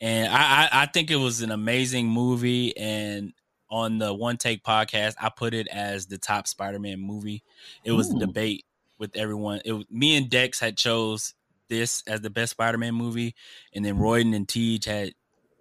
And 0.00 0.32
I, 0.32 0.38
I, 0.64 0.68
I 0.82 0.86
think 0.86 1.10
it 1.10 1.16
was 1.16 1.42
an 1.42 1.50
amazing 1.50 2.08
movie. 2.08 2.76
And 2.76 3.34
on 3.70 3.98
the 3.98 4.14
One 4.14 4.38
Take 4.38 4.64
podcast, 4.64 5.14
I 5.20 5.28
put 5.28 5.54
it 5.54 5.68
as 5.68 6.06
the 6.06 6.18
top 6.18 6.46
Spider 6.46 6.78
Man 6.78 6.98
movie. 6.98 7.42
It 7.84 7.92
was 7.92 8.12
Ooh. 8.12 8.16
a 8.16 8.20
debate 8.20 8.64
with 8.98 9.14
everyone. 9.14 9.60
It 9.64 9.72
was, 9.72 9.84
me 9.90 10.16
and 10.16 10.30
Dex 10.30 10.58
had 10.58 10.76
chose 10.76 11.34
this 11.68 12.02
as 12.06 12.20
the 12.20 12.30
best 12.30 12.52
Spider 12.52 12.78
Man 12.78 12.94
movie, 12.94 13.34
and 13.74 13.84
then 13.84 13.98
Royden 13.98 14.34
and 14.34 14.48
Tej 14.48 14.80
had 14.84 15.08
The 15.08 15.14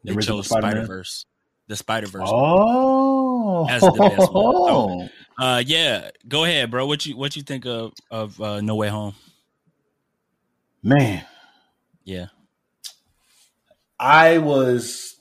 they 0.04 0.14
original 0.14 0.40
chose 0.40 0.48
Spider-Man? 0.48 0.86
Verse, 0.86 1.26
the 1.68 1.76
Spider 1.76 2.08
Verse. 2.08 2.30
Oh, 2.32 3.68
As 3.70 3.82
the 3.82 3.92
best 3.92 4.34
one. 4.34 5.10
Uh, 5.42 5.64
yeah, 5.66 6.12
go 6.28 6.44
ahead, 6.44 6.70
bro. 6.70 6.86
What 6.86 7.04
you 7.08 7.18
what 7.18 7.36
you 7.36 7.42
think 7.42 7.66
of 7.66 7.94
of 8.12 8.40
uh, 8.40 8.62
No 8.62 8.76
Way 8.76 8.90
Home? 8.90 9.16
man, 10.84 11.26
Yeah. 12.04 12.28
I 14.00 14.38
was, 14.38 15.16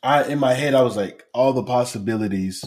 I 0.00 0.24
in 0.26 0.38
my 0.38 0.54
head, 0.54 0.74
I 0.74 0.82
was 0.82 0.96
like, 0.96 1.24
all 1.34 1.52
the 1.52 1.64
possibilities. 1.64 2.64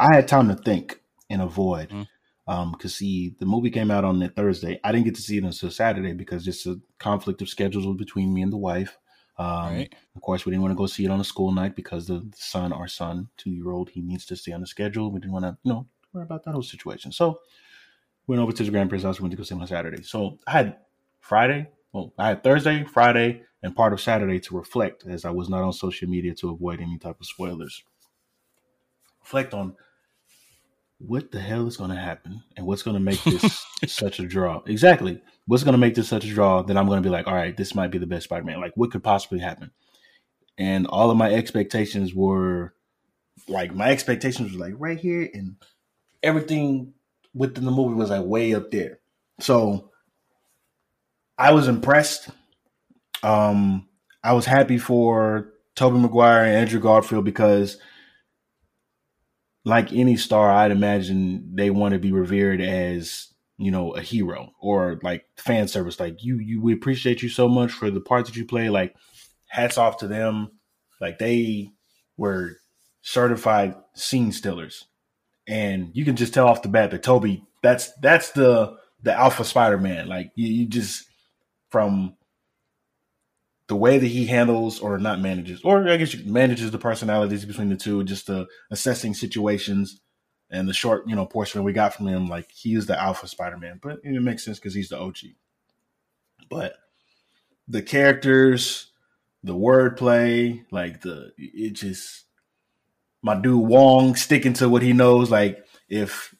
I 0.00 0.16
had 0.16 0.26
time 0.26 0.48
to 0.48 0.56
think 0.56 1.00
and 1.30 1.40
avoid. 1.42 1.90
Mhm. 1.90 2.08
Um, 2.48 2.74
cause 2.74 2.96
see, 2.96 3.36
the 3.38 3.46
movie 3.46 3.70
came 3.70 3.92
out 3.92 4.04
on 4.04 4.18
that 4.18 4.34
Thursday. 4.34 4.80
I 4.82 4.90
didn't 4.90 5.04
get 5.04 5.14
to 5.14 5.22
see 5.22 5.38
it 5.38 5.44
until 5.44 5.70
Saturday 5.70 6.12
because 6.12 6.44
just 6.44 6.66
a 6.66 6.80
conflict 6.98 7.40
of 7.40 7.48
schedules 7.48 7.96
between 7.96 8.34
me 8.34 8.42
and 8.42 8.52
the 8.52 8.56
wife. 8.56 8.98
Um, 9.38 9.74
Right. 9.74 9.94
Of 10.14 10.22
course, 10.22 10.44
we 10.44 10.50
didn't 10.50 10.62
want 10.62 10.72
to 10.72 10.76
go 10.76 10.86
see 10.86 11.04
it 11.04 11.10
on 11.10 11.20
a 11.20 11.24
school 11.24 11.52
night 11.52 11.74
because 11.74 12.06
the 12.06 12.24
son, 12.34 12.72
our 12.72 12.88
son, 12.88 13.28
two 13.36 13.50
year 13.50 13.70
old, 13.70 13.88
he 13.90 14.02
needs 14.02 14.26
to 14.26 14.36
stay 14.36 14.52
on 14.52 14.60
the 14.60 14.66
schedule. 14.66 15.10
We 15.10 15.20
didn't 15.20 15.32
want 15.32 15.44
to, 15.44 15.56
you 15.62 15.72
know, 15.72 15.86
worry 16.12 16.24
about 16.24 16.44
that 16.44 16.52
whole 16.52 16.62
situation. 16.62 17.12
So 17.12 17.40
went 18.26 18.40
over 18.40 18.52
to 18.52 18.62
his 18.62 18.70
grandparents' 18.70 19.04
house. 19.04 19.20
Went 19.20 19.32
to 19.32 19.36
go 19.36 19.42
see 19.42 19.54
him 19.54 19.62
on 19.62 19.66
Saturday. 19.66 20.02
So 20.02 20.38
I 20.46 20.50
had 20.52 20.76
Friday. 21.20 21.68
Well, 21.92 22.12
I 22.18 22.28
had 22.28 22.42
Thursday, 22.42 22.84
Friday, 22.84 23.42
and 23.62 23.76
part 23.76 23.92
of 23.92 24.00
Saturday 24.00 24.40
to 24.40 24.56
reflect, 24.56 25.06
as 25.06 25.24
I 25.24 25.30
was 25.30 25.48
not 25.48 25.62
on 25.62 25.72
social 25.72 26.08
media 26.08 26.34
to 26.36 26.50
avoid 26.50 26.80
any 26.80 26.98
type 26.98 27.20
of 27.20 27.26
spoilers. 27.26 27.84
Reflect 29.22 29.54
on 29.54 29.76
what 31.06 31.32
the 31.32 31.40
hell 31.40 31.66
is 31.66 31.76
going 31.76 31.90
to 31.90 31.96
happen 31.96 32.42
and 32.56 32.66
what's 32.66 32.82
going 32.82 32.94
to 32.94 33.00
make 33.02 33.22
this 33.24 33.66
such 33.86 34.20
a 34.20 34.26
draw. 34.26 34.62
Exactly. 34.66 35.20
What's 35.46 35.64
going 35.64 35.72
to 35.72 35.78
make 35.78 35.94
this 35.94 36.08
such 36.08 36.24
a 36.24 36.32
draw 36.32 36.62
that 36.62 36.76
I'm 36.76 36.86
going 36.86 37.02
to 37.02 37.06
be 37.06 37.12
like, 37.12 37.26
all 37.26 37.34
right, 37.34 37.56
this 37.56 37.74
might 37.74 37.90
be 37.90 37.98
the 37.98 38.06
best 38.06 38.24
Spider 38.24 38.44
Man. 38.44 38.60
Like, 38.60 38.72
what 38.76 38.92
could 38.92 39.02
possibly 39.02 39.40
happen? 39.40 39.70
And 40.58 40.86
all 40.86 41.10
of 41.10 41.16
my 41.16 41.32
expectations 41.32 42.14
were 42.14 42.74
like, 43.48 43.74
my 43.74 43.90
expectations 43.90 44.52
were 44.52 44.64
like 44.64 44.74
right 44.76 44.98
here, 44.98 45.28
and 45.32 45.56
everything 46.22 46.92
within 47.34 47.64
the 47.64 47.70
movie 47.70 47.94
was 47.94 48.10
like 48.10 48.24
way 48.24 48.54
up 48.54 48.70
there. 48.70 49.00
So 49.40 49.90
I 51.38 51.52
was 51.52 51.66
impressed. 51.66 52.28
Um, 53.22 53.88
I 54.22 54.34
was 54.34 54.46
happy 54.46 54.78
for 54.78 55.52
Tobey 55.74 55.98
Maguire 55.98 56.44
and 56.44 56.54
Andrew 56.54 56.80
Garfield 56.80 57.24
because 57.24 57.78
like 59.64 59.92
any 59.92 60.16
star, 60.16 60.50
I'd 60.50 60.70
imagine 60.70 61.54
they 61.54 61.70
want 61.70 61.92
to 61.92 61.98
be 61.98 62.12
revered 62.12 62.60
as 62.60 63.28
you 63.58 63.70
know 63.70 63.92
a 63.92 64.00
hero 64.00 64.52
or 64.60 64.98
like 65.02 65.24
fan 65.36 65.68
service. 65.68 66.00
Like 66.00 66.24
you, 66.24 66.38
you 66.38 66.60
we 66.60 66.72
appreciate 66.72 67.22
you 67.22 67.28
so 67.28 67.48
much 67.48 67.72
for 67.72 67.90
the 67.90 68.00
part 68.00 68.26
that 68.26 68.36
you 68.36 68.44
play. 68.44 68.68
Like 68.68 68.94
hats 69.48 69.78
off 69.78 69.98
to 69.98 70.08
them. 70.08 70.50
Like 71.00 71.18
they 71.18 71.70
were 72.16 72.56
certified 73.02 73.74
scene 73.94 74.32
stealers, 74.32 74.86
and 75.46 75.90
you 75.94 76.04
can 76.04 76.16
just 76.16 76.34
tell 76.34 76.48
off 76.48 76.62
the 76.62 76.68
bat 76.68 76.90
that 76.90 77.02
Tobey 77.02 77.44
that's 77.62 77.92
that's 78.00 78.32
the 78.32 78.76
the 79.02 79.14
alpha 79.14 79.44
Spider 79.44 79.78
Man. 79.78 80.08
Like 80.08 80.32
you, 80.34 80.48
you 80.48 80.66
just 80.66 81.06
from 81.70 82.16
the 83.72 83.76
way 83.76 83.96
that 83.96 84.06
he 84.06 84.26
handles 84.26 84.80
or 84.80 84.98
not 84.98 85.18
manages, 85.18 85.62
or 85.64 85.88
I 85.88 85.96
guess 85.96 86.14
manages 86.26 86.70
the 86.70 86.78
personalities 86.78 87.46
between 87.46 87.70
the 87.70 87.76
two, 87.76 88.04
just 88.04 88.26
the 88.26 88.46
assessing 88.70 89.14
situations 89.14 89.98
and 90.50 90.68
the 90.68 90.74
short, 90.74 91.08
you 91.08 91.16
know, 91.16 91.24
portion 91.24 91.58
that 91.58 91.62
we 91.62 91.72
got 91.72 91.94
from 91.94 92.06
him, 92.06 92.26
like 92.28 92.50
he 92.52 92.74
is 92.74 92.84
the 92.84 93.00
alpha 93.00 93.26
Spider-Man. 93.26 93.80
But 93.82 94.00
it 94.04 94.20
makes 94.20 94.44
sense 94.44 94.58
because 94.58 94.74
he's 94.74 94.90
the 94.90 94.98
OG. 94.98 95.16
But 96.50 96.74
the 97.66 97.80
characters, 97.80 98.88
the 99.42 99.54
wordplay, 99.54 100.66
like 100.70 101.00
the 101.00 101.32
it 101.38 101.72
just 101.72 102.26
my 103.22 103.40
dude 103.40 103.66
Wong 103.66 104.16
sticking 104.16 104.52
to 104.52 104.68
what 104.68 104.82
he 104.82 104.92
knows. 104.92 105.30
Like 105.30 105.64
if 105.88 106.34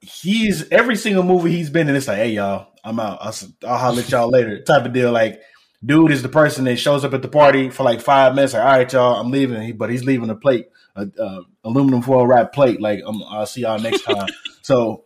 he's 0.00 0.68
every 0.72 0.96
single 0.96 1.22
movie 1.22 1.52
he's 1.52 1.70
been 1.70 1.88
in, 1.88 1.94
it's 1.94 2.08
like, 2.08 2.18
hey 2.18 2.30
y'all, 2.30 2.72
I'm 2.82 2.98
out. 2.98 3.18
I'll, 3.20 3.34
I'll 3.64 3.78
holler 3.78 4.00
at 4.00 4.10
y'all 4.10 4.28
later. 4.28 4.60
Type 4.62 4.84
of 4.84 4.92
deal. 4.92 5.12
Like 5.12 5.40
dude 5.86 6.10
is 6.10 6.22
the 6.22 6.28
person 6.28 6.64
that 6.64 6.76
shows 6.76 7.04
up 7.04 7.14
at 7.14 7.22
the 7.22 7.28
party 7.28 7.70
for 7.70 7.84
like 7.84 8.00
five 8.00 8.34
minutes. 8.34 8.52
Like, 8.52 8.62
all 8.64 8.68
right, 8.68 8.92
y'all, 8.92 9.20
I'm 9.20 9.30
leaving. 9.30 9.76
But 9.76 9.90
he's 9.90 10.04
leaving 10.04 10.28
a 10.28 10.34
plate, 10.34 10.68
a, 10.96 11.08
uh, 11.18 11.42
aluminum 11.64 12.02
foil 12.02 12.26
wrap 12.26 12.52
plate. 12.52 12.80
Like, 12.80 13.00
i 13.06 13.10
I'll 13.30 13.46
see 13.46 13.62
y'all 13.62 13.78
next 13.78 14.02
time. 14.02 14.28
so 14.62 15.04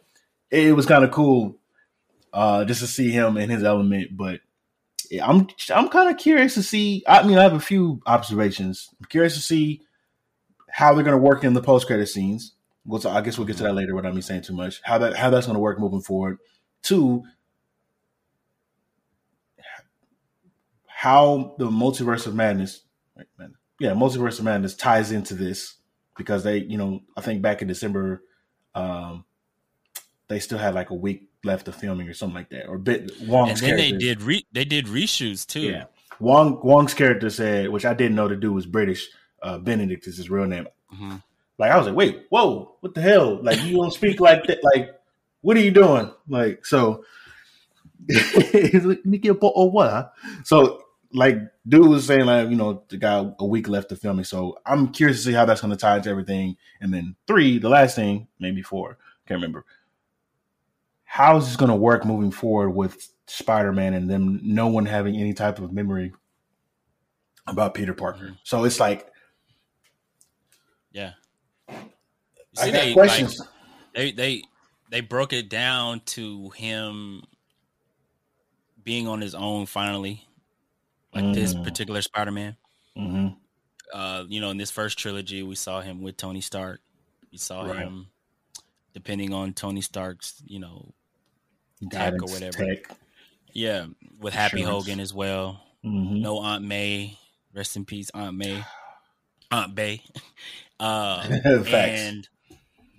it, 0.51 0.69
it 0.69 0.73
was 0.73 0.87
kind 0.87 1.05
of 1.05 1.11
cool, 1.11 1.59
uh, 2.33 2.65
just 2.65 2.81
to 2.81 2.87
see 2.87 3.11
him 3.11 3.37
in 3.37 3.51
his 3.51 3.63
element. 3.63 4.17
But 4.17 4.41
yeah, 5.11 5.29
I'm 5.29 5.49
I'm 5.75 5.89
kind 5.89 6.09
of 6.09 6.17
curious 6.17 6.55
to 6.55 6.63
see. 6.63 7.05
I 7.07 7.27
mean, 7.27 7.39
I 7.39 7.43
have 7.43 7.55
a 7.55 7.61
few 7.61 8.01
observations. 8.07 8.89
I'm 8.99 9.07
curious 9.07 9.35
to 9.35 9.41
see 9.41 9.83
how 10.71 10.95
they're 10.95 11.05
going 11.05 11.17
to 11.17 11.23
work 11.23 11.45
in 11.45 11.53
the 11.53 11.63
post 11.63 11.87
credit 11.87 12.07
scenes. 12.07 12.55
We'll, 12.87 13.07
I 13.07 13.21
guess 13.21 13.37
we'll 13.37 13.47
get 13.47 13.59
to 13.59 13.65
that 13.65 13.75
later 13.75 13.95
without 13.95 14.15
me 14.15 14.23
saying 14.23 14.43
too 14.43 14.55
much. 14.55 14.81
How 14.83 14.99
that 14.99 15.17
how 15.17 15.29
that's 15.29 15.47
going 15.47 15.57
to 15.57 15.61
work 15.61 15.79
moving 15.79 16.01
forward. 16.01 16.39
Two, 16.83 17.25
how 21.01 21.55
the 21.57 21.65
multiverse 21.65 22.27
of 22.27 22.35
madness, 22.35 22.83
right, 23.17 23.27
man, 23.39 23.55
yeah, 23.79 23.93
multiverse 23.93 24.39
of 24.39 24.45
madness 24.45 24.75
ties 24.75 25.13
into 25.13 25.35
this 25.35 25.77
because 26.19 26.45
they, 26.45 26.59
you 26.59 26.77
know, 26.77 27.01
I 27.17 27.23
think 27.23 27.41
back 27.41 27.63
in 27.63 27.69
December, 27.69 28.23
um, 28.75 29.25
they 30.29 30.41
still 30.41 30.59
had 30.59 30.75
like 30.75 30.91
a 30.91 30.95
week 30.95 31.31
left 31.43 31.69
of 31.69 31.75
filming 31.75 32.07
or 32.07 32.13
something 32.13 32.35
like 32.35 32.51
that, 32.51 32.67
or 32.67 32.77
bit 32.77 33.11
Wong's 33.23 33.63
and 33.63 33.71
then 33.71 33.77
they 33.79 33.93
did 33.93 34.21
re- 34.21 34.47
they 34.53 34.67
did 34.67 34.85
reshoots 34.89 35.47
too. 35.47 35.61
yeah. 35.61 35.85
Wong 36.19 36.61
Wong's 36.63 36.93
character 36.93 37.31
said, 37.31 37.71
which 37.71 37.87
I 37.87 37.95
didn't 37.95 38.15
know 38.15 38.29
the 38.29 38.37
dude 38.37 38.53
was 38.55 38.67
British. 38.67 39.09
Uh, 39.43 39.57
Benedict 39.57 40.07
is 40.07 40.19
his 40.19 40.29
real 40.29 40.45
name. 40.45 40.67
Mhm. 40.95 41.23
Like 41.57 41.71
I 41.71 41.79
was 41.79 41.87
like, 41.87 41.97
wait, 41.97 42.27
whoa, 42.29 42.77
what 42.81 42.93
the 42.95 43.01
hell? 43.01 43.43
Like 43.43 43.59
you 43.63 43.77
don't 43.77 43.91
speak 43.91 44.21
like 44.21 44.45
that. 44.49 44.63
Like, 44.63 45.01
what 45.41 45.57
are 45.57 45.61
you 45.61 45.71
doing? 45.71 46.13
Like, 46.29 46.67
so 46.67 47.07
he's 48.07 48.85
like, 48.85 49.07
Nicky 49.07 49.29
a 49.29 49.35
bottle 49.35 49.69
of 49.69 49.73
water. 49.73 50.11
So 50.45 50.85
like, 51.13 51.39
dude 51.67 51.89
was 51.89 52.07
saying 52.07 52.27
like, 52.27 52.49
you 52.51 52.57
know, 52.57 52.85
the 52.89 52.97
guy 52.97 53.31
a 53.39 53.45
week 53.47 53.69
left 53.69 53.93
of 53.93 54.01
filming. 54.01 54.25
So 54.25 54.59
I'm 54.65 54.89
curious 54.93 55.19
to 55.19 55.25
see 55.25 55.33
how 55.33 55.45
that's 55.45 55.61
going 55.61 55.73
to 55.73 55.77
tie 55.77 55.97
into 55.97 56.11
everything. 56.11 56.57
And 56.81 56.93
then 56.93 57.17
three, 57.27 57.59
the 57.59 57.69
last 57.69 57.97
thing, 57.97 58.29
maybe 58.39 58.63
four, 58.63 58.99
can't 59.27 59.39
remember. 59.39 59.65
How 61.05 61.37
is 61.37 61.47
this 61.47 61.57
going 61.57 61.71
to 61.71 61.77
work 61.77 62.05
moving 62.05 62.31
forward 62.31 62.71
with 62.71 63.13
Spider-Man 63.27 63.95
and 63.95 64.09
them 64.09 64.41
no 64.43 64.69
one 64.69 64.87
having 64.87 65.17
any 65.17 65.35
type 65.35 65.59
of 65.59 65.73
memory 65.73 66.13
about 67.47 67.75
Peter 67.75 67.95
Parker? 67.95 68.37
So 68.45 68.65
it's 68.65 68.79
like 68.79 69.09
Yeah. 70.93 71.13
You 71.69 71.77
I 72.59 72.71
got 72.71 72.73
they, 72.73 72.93
questions. 72.93 73.39
like, 73.39 73.49
they 73.95 74.13
they 74.13 74.43
they 74.91 75.01
broke 75.01 75.33
it 75.33 75.49
down 75.49 76.01
to 76.07 76.51
him 76.51 77.23
being 78.83 79.07
on 79.07 79.21
his 79.21 79.35
own 79.35 79.67
finally, 79.67 80.27
like 81.15 81.35
this 81.35 81.55
Mm. 81.55 81.65
particular 81.65 82.03
Spider-Man. 82.03 82.57
hmm 82.97 83.29
Uh, 83.93 84.25
you 84.29 84.41
know, 84.41 84.51
in 84.51 84.57
this 84.57 84.71
first 84.71 84.99
trilogy, 84.99 85.43
we 85.43 85.57
saw 85.57 85.81
him 85.81 86.01
with 86.03 86.17
Tony 86.17 86.41
Stark. 86.41 86.81
We 87.33 87.39
saw 87.39 87.63
Right. 87.65 87.79
him 87.79 88.07
depending 88.95 89.33
on 89.35 89.53
Tony 89.53 89.81
Stark's, 89.81 90.41
you 90.47 90.61
know, 90.61 90.93
Tech 91.91 92.15
or 92.15 92.27
whatever. 92.31 92.65
Tech. 92.67 92.97
Yeah, 93.53 93.87
with 94.19 94.33
Happy 94.35 94.61
Insurance. 94.61 94.85
Hogan 94.87 95.01
as 95.01 95.13
well. 95.13 95.61
Mhm. 95.85 96.21
No 96.21 96.39
Aunt 96.39 96.65
May. 96.65 97.19
Rest 97.53 97.75
in 97.77 97.85
peace, 97.85 98.11
Aunt 98.15 98.37
May. 98.37 98.63
Aunt 99.51 99.75
Bay. 99.75 100.03
Uh, 100.81 101.27
and 101.77 102.27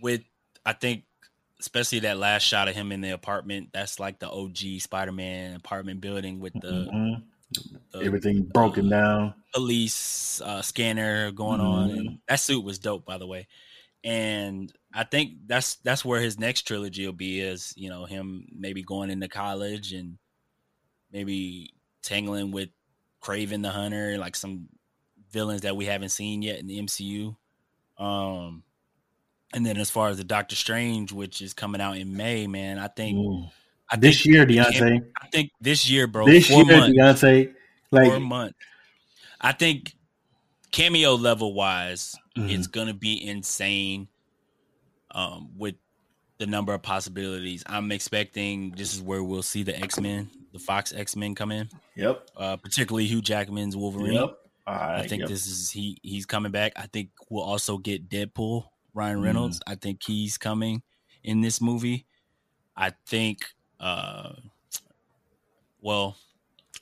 with 0.01 0.21
I 0.65 0.73
think 0.73 1.05
especially 1.59 1.99
that 2.01 2.17
last 2.17 2.43
shot 2.43 2.67
of 2.67 2.75
him 2.75 2.91
in 2.91 3.01
the 3.01 3.09
apartment, 3.11 3.69
that's 3.73 3.99
like 3.99 4.19
the 4.19 4.29
OG 4.29 4.79
Spider-Man 4.79 5.55
apartment 5.55 5.99
building 6.01 6.39
with 6.39 6.53
the, 6.53 6.89
Mhm. 6.93 7.23
The 7.91 7.99
Everything 7.99 8.43
broken 8.43 8.89
down. 8.89 9.33
police 9.53 10.39
uh, 10.41 10.61
scanner 10.61 11.31
going 11.31 11.59
on, 11.59 11.89
Mhm. 11.89 11.97
and 11.97 12.19
that 12.27 12.39
suit 12.39 12.63
was 12.63 12.79
dope, 12.79 13.05
by 13.05 13.17
the 13.17 13.27
way. 13.27 13.47
And 14.03 14.71
I 14.93 15.03
think 15.03 15.47
that's 15.47 15.75
that's 15.75 16.03
where 16.05 16.21
his 16.21 16.39
next 16.39 16.63
trilogy 16.63 17.05
will 17.05 17.13
be, 17.13 17.39
is 17.41 17.73
you 17.75 17.89
know 17.89 18.05
him 18.05 18.47
maybe 18.51 18.81
going 18.83 19.09
into 19.09 19.27
college 19.27 19.91
and 19.93 20.17
maybe 21.11 21.73
tangling 22.01 22.51
with 22.51 22.69
Kraven 23.21 23.61
the 23.61 23.69
Hunter, 23.69 24.17
like 24.17 24.35
some 24.35 24.69
villains 25.31 25.61
that 25.61 25.75
we 25.75 25.85
haven't 25.85 26.09
seen 26.09 26.41
yet 26.41 26.59
in 26.59 26.67
the 26.67 26.79
MCU. 26.79 27.35
Um, 27.97 28.63
and 29.53 29.65
then 29.65 29.77
as 29.77 29.89
far 29.91 30.09
as 30.09 30.17
the 30.17 30.23
Doctor 30.23 30.55
Strange, 30.55 31.11
which 31.11 31.41
is 31.41 31.53
coming 31.53 31.81
out 31.81 31.97
in 31.97 32.15
May, 32.15 32.47
man, 32.47 32.79
I 32.79 32.87
think 32.87 33.17
Ooh. 33.17 33.47
I 33.91 33.97
This 33.97 34.25
year, 34.25 34.45
Deonte. 34.45 35.05
I 35.21 35.27
think 35.27 35.51
this 35.59 35.89
year, 35.89 36.07
bro, 36.07 36.25
this 36.25 36.49
year, 36.49 36.63
months, 36.65 36.95
Deonte. 36.97 37.53
Like, 37.91 38.07
four 38.09 38.19
months. 38.21 38.57
I 39.41 39.51
think 39.51 39.93
cameo 40.71 41.15
level 41.15 41.53
wise, 41.53 42.15
Mhm. 42.37 42.51
it's 42.51 42.67
gonna 42.67 42.93
be 42.93 43.21
insane. 43.27 44.07
Um, 45.13 45.49
with 45.57 45.75
the 46.37 46.47
number 46.47 46.73
of 46.73 46.81
possibilities, 46.81 47.63
I'm 47.65 47.91
expecting 47.91 48.71
this 48.71 48.93
is 48.93 49.01
where 49.01 49.21
we'll 49.21 49.43
see 49.43 49.63
the 49.63 49.77
X 49.77 49.99
Men, 49.99 50.29
the 50.53 50.59
Fox 50.59 50.93
X 50.93 51.17
Men 51.17 51.35
come 51.35 51.51
in, 51.51 51.69
yep, 51.95 52.29
uh, 52.37 52.55
particularly 52.55 53.07
Hugh 53.07 53.21
Jackman's 53.21 53.75
Wolverine. 53.75 54.13
yep. 54.13 54.37
I 54.65 55.05
think 55.05 55.21
yep. 55.21 55.29
this 55.29 55.47
is 55.47 55.69
he 55.71 55.97
he's 56.01 56.25
coming 56.25 56.51
back. 56.53 56.71
I 56.77 56.85
think 56.87 57.09
we'll 57.29 57.43
also 57.43 57.77
get 57.77 58.07
Deadpool, 58.07 58.67
Ryan 58.93 59.19
Mm. 59.19 59.23
Reynolds. 59.23 59.59
I 59.67 59.75
think 59.75 60.01
he's 60.03 60.37
coming 60.37 60.81
in 61.23 61.41
this 61.41 61.59
movie. 61.59 62.05
I 62.77 62.91
think 63.05 63.41
uh 63.81 64.33
well, 65.81 66.15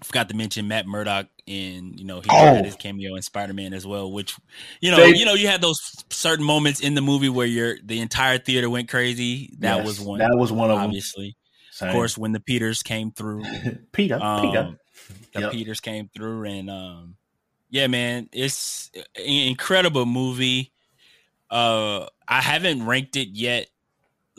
I 0.01 0.05
forgot 0.05 0.29
to 0.29 0.35
mention 0.35 0.67
Matt 0.67 0.85
Murdock 0.87 1.27
in, 1.45 1.97
you 1.97 2.05
know, 2.05 2.19
he 2.21 2.27
Oh. 2.29 2.35
had 2.55 2.65
his 2.65 2.75
cameo 2.75 3.15
in 3.15 3.21
Spider-Man 3.21 3.73
as 3.73 3.85
well, 3.87 4.11
which 4.11 4.35
you 4.81 4.91
know, 4.91 4.97
They- 4.97 5.15
you 5.17 5.25
know, 5.25 5.33
you 5.33 5.47
had 5.47 5.61
those 5.61 5.79
certain 6.09 6.45
moments 6.45 6.79
in 6.79 6.95
the 6.95 7.01
movie 7.01 7.29
where 7.29 7.47
your 7.47 7.77
the 7.83 7.99
entire 7.99 8.37
theater 8.37 8.69
went 8.69 8.89
crazy. 8.89 9.53
That 9.59 9.77
Yes, 9.77 9.85
was 9.85 9.99
one. 10.01 10.19
That 10.19 10.35
was 10.37 10.51
one 10.51 10.69
of 10.69 10.77
them. 10.77 10.85
obviously. 10.85 11.35
Same. 11.71 11.89
Of 11.89 11.93
course, 11.95 12.17
when 12.17 12.33
the 12.33 12.41
Peters 12.41 12.83
came 12.83 13.11
through, 13.11 13.43
Peter. 13.43 13.79
Peter. 13.93 14.19
um, 14.21 14.77
the 15.33 15.41
Yep. 15.41 15.51
Peters 15.53 15.79
came 15.79 16.09
through, 16.13 16.43
and 16.43 16.69
um, 16.69 17.15
yeah, 17.69 17.87
man, 17.87 18.27
it's 18.33 18.91
an 19.15 19.23
incredible 19.47 20.05
movie. 20.05 20.73
Uh, 21.49 22.05
I 22.27 22.41
haven't 22.41 22.85
ranked 22.85 23.15
it 23.15 23.29
yet, 23.29 23.69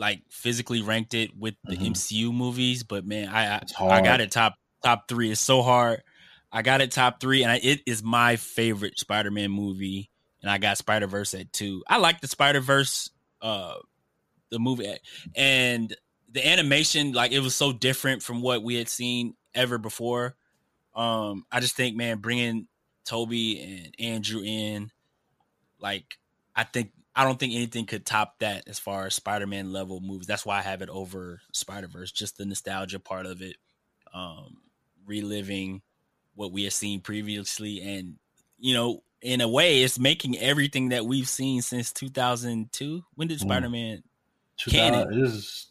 like 0.00 0.22
physically 0.30 0.80
ranked 0.80 1.12
it 1.12 1.36
with 1.36 1.54
the 1.64 1.76
Mhm. 1.76 1.88
MCU 1.88 2.32
movies, 2.32 2.82
but 2.82 3.04
man, 3.04 3.28
I 3.28 3.56
I, 3.56 3.62
I 3.86 4.00
got 4.00 4.22
it 4.22 4.32
top 4.32 4.54
top 4.82 5.06
three. 5.06 5.30
It's 5.30 5.40
so 5.42 5.60
hard. 5.62 6.02
I 6.50 6.62
got 6.62 6.80
it 6.80 6.90
top 6.90 7.20
three, 7.20 7.42
and 7.42 7.52
I, 7.52 7.60
it 7.62 7.82
is 7.86 8.02
my 8.02 8.36
favorite 8.36 8.98
Spider-Man 8.98 9.50
movie. 9.50 10.10
And 10.42 10.50
I 10.50 10.56
got 10.56 10.78
Spider 10.78 11.06
Verse 11.06 11.34
at 11.34 11.52
two. 11.52 11.84
I 11.86 11.98
like 11.98 12.22
the 12.22 12.26
Spider 12.26 12.60
Verse, 12.60 13.10
uh, 13.42 13.74
the 14.48 14.58
movie, 14.58 14.96
and 15.36 15.94
the 16.32 16.48
animation. 16.48 17.12
Like 17.12 17.32
it 17.32 17.40
was 17.40 17.54
so 17.54 17.70
different 17.70 18.22
from 18.22 18.40
what 18.40 18.62
we 18.62 18.76
had 18.76 18.88
seen 18.88 19.34
ever 19.54 19.76
before. 19.76 20.34
Um, 20.94 21.44
I 21.52 21.60
just 21.60 21.76
think, 21.76 21.94
man, 21.94 22.18
bringing 22.18 22.68
Tobey 23.04 23.60
and 23.60 23.94
Andrew 24.00 24.42
in, 24.42 24.90
like, 25.78 26.18
I 26.56 26.64
think 26.64 26.92
I 27.14 27.24
don't 27.24 27.38
think 27.38 27.54
anything 27.54 27.86
could 27.86 28.06
top 28.06 28.38
that 28.38 28.68
as 28.68 28.78
far 28.78 29.06
as 29.06 29.14
Spider-Man 29.14 29.72
level 29.72 30.00
movies. 30.00 30.26
That's 30.26 30.46
why 30.46 30.58
I 30.58 30.62
have 30.62 30.80
it 30.82 30.88
over 30.88 31.40
Spider-Verse, 31.52 32.12
just 32.12 32.38
the 32.38 32.44
nostalgia 32.46 33.00
part 33.00 33.26
of 33.26 33.42
it, 33.42 33.56
um, 34.14 34.58
reliving 35.06 35.82
what 36.34 36.52
we 36.52 36.64
have 36.64 36.72
seen 36.72 37.00
previously, 37.00 37.80
and 37.82 38.16
you 38.58 38.74
know, 38.74 39.02
in 39.22 39.40
a 39.40 39.48
way, 39.48 39.82
it's 39.82 39.98
making 39.98 40.38
everything 40.38 40.90
that 40.90 41.04
we've 41.04 41.28
seen 41.28 41.62
since 41.62 41.92
2002. 41.92 43.04
When 43.14 43.28
did 43.28 43.38
Mm. 43.38 43.42
Spider-Man? 43.42 44.02
Two 44.56 44.70
Canon. 44.70 45.24
is, 45.24 45.66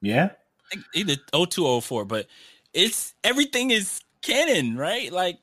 yeah. 0.00 0.30
I 0.72 0.76
Either 0.94 1.16
02 1.32 1.66
or 1.66 1.82
04, 1.82 2.04
but 2.04 2.26
it's 2.72 3.14
everything 3.24 3.70
is 3.70 4.00
canon, 4.22 4.76
right? 4.76 5.12
Like, 5.12 5.38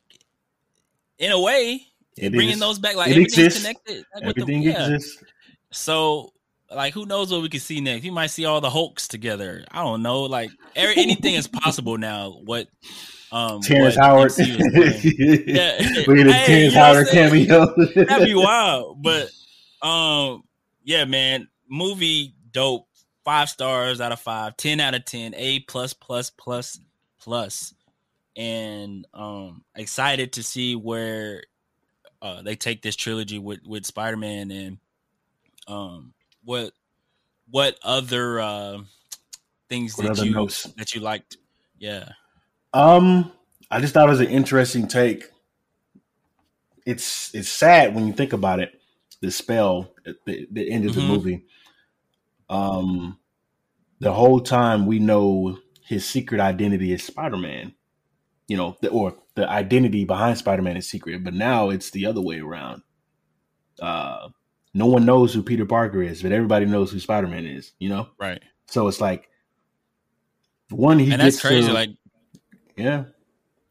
in 1.20 1.32
a 1.32 1.40
way, 1.40 1.88
It 2.18 2.32
bringing 2.34 2.54
is. 2.56 2.60
those 2.60 2.80
back, 2.80 2.96
like 2.96 3.08
It 3.10 3.12
everything's 3.12 3.34
exists. 3.38 3.62
connected. 3.62 4.06
Like, 4.16 4.26
with 4.26 4.36
the- 4.36 4.42
Everything 4.44 4.62
yeah. 4.64 4.88
exists. 4.88 5.24
So, 5.72 6.34
like, 6.74 6.94
who 6.94 7.06
knows 7.06 7.32
what 7.32 7.42
we 7.42 7.50
can 7.50 7.60
see 7.60 7.82
next? 7.82 8.04
You 8.06 8.12
might 8.12 8.28
see 8.28 8.46
all 8.46 8.62
the 8.62 8.70
Hulks 8.70 9.08
together. 9.08 9.64
I 9.72 9.84
don't 9.84 10.02
know. 10.02 10.24
Like, 10.24 10.50
every, 10.76 10.96
anything 11.02 11.36
is 11.36 11.48
possible 11.48 11.98
now. 11.98 12.40
What, 12.44 12.68
um, 13.32 13.62
Terrence 13.62 13.96
Howard. 13.98 14.32
MCU 14.32 14.60
is 14.60 15.02
doing. 15.04 15.44
Yeah. 15.48 16.04
we 16.08 16.16
get 16.16 16.28
a 16.28 16.34
Hey, 16.34 16.70
Terrence 16.70 16.74
you 16.74 17.48
know 17.50 17.60
what 17.60 17.76
Howard 17.76 17.96
cameo. 17.96 18.06
That'd 18.06 18.26
be 18.28 18.34
wild. 18.36 19.02
But, 19.04 19.30
um, 19.88 20.44
yeah, 20.84 21.06
man, 21.06 21.48
movie 21.70 22.34
dope. 22.52 22.86
Five 23.26 23.50
stars 23.50 24.00
out 24.00 24.14
of 24.14 24.22
five, 24.22 24.56
10 24.56 24.80
out 24.80 24.96
of 24.96 25.04
10, 25.04 25.34
A 25.36 25.60
plus 25.60 25.92
plus 25.94 26.30
plus 26.30 26.80
plus. 27.20 27.74
And 28.38 29.06
um 29.14 29.66
excited 29.76 30.32
to 30.34 30.44
see 30.44 30.78
where 30.78 31.44
uh 32.22 32.42
they 32.42 32.56
take 32.56 32.82
this 32.82 32.96
trilogy 32.96 33.40
with 33.40 33.60
with 33.66 33.86
Spider-Man 33.86 34.52
and 34.52 34.78
um 35.68 36.14
what 36.44 36.72
what 37.50 37.78
other 37.84 38.40
uh 38.40 38.80
things 39.70 39.98
What 39.98 40.16
that 40.16 40.26
you 40.26 40.32
notes? 40.32 40.64
that 40.78 40.96
you 40.96 41.02
liked. 41.02 41.38
Yeah. 41.78 42.10
Um, 42.74 43.32
I 43.70 43.80
just 43.80 43.94
thought 43.94 44.08
it 44.08 44.12
was 44.12 44.20
an 44.20 44.28
interesting 44.28 44.88
take. 44.88 45.26
It's 46.86 47.34
it's 47.36 47.50
sad 47.50 47.94
when 47.96 48.08
you 48.08 48.14
think 48.14 48.34
about 48.34 48.60
it. 48.60 48.80
The 49.22 49.32
spell 49.32 49.94
at 50.06 50.16
the, 50.26 50.48
the 50.52 50.70
end 50.70 50.86
of 50.88 50.94
the 50.96 51.02
movie. 51.02 51.46
Um, 52.50 53.18
the 54.00 54.14
whole 54.14 54.40
time 54.40 54.86
we 54.86 55.00
know 55.00 55.58
his 55.84 56.06
secret 56.06 56.40
identity 56.40 56.94
is 56.94 57.04
Spider 57.04 57.38
Man. 57.38 57.74
You 58.48 58.58
know, 58.58 58.78
the, 58.82 58.90
or 58.90 59.16
the 59.36 59.50
identity 59.50 60.06
behind 60.06 60.38
Spider 60.38 60.62
Man 60.62 60.78
is 60.78 60.90
secret, 60.90 61.24
but 61.24 61.34
now 61.34 61.70
it's 61.70 61.92
the 61.92 62.06
other 62.06 62.22
way 62.22 62.40
around. 62.40 62.82
Uh, 63.82 64.30
no 64.74 64.86
one 64.86 65.06
knows 65.06 65.34
who 65.34 65.44
Peter 65.44 65.66
Parker 65.66 66.02
is, 66.02 66.22
but 66.22 66.32
everybody 66.32 66.66
knows 66.66 66.92
who 66.92 67.00
Spider 67.00 67.28
Man 67.28 67.46
is. 67.46 67.74
You 67.80 67.90
know, 67.90 68.08
Right. 68.20 68.42
so 68.68 68.88
it's 68.88 69.02
like 69.02 69.30
one 70.70 71.00
he 71.00 71.12
and 71.12 71.22
that's 71.22 71.36
gets 71.38 71.42
crazy 71.42 71.68
to- 71.68 71.74
like 71.74 71.90
yeah 72.76 73.06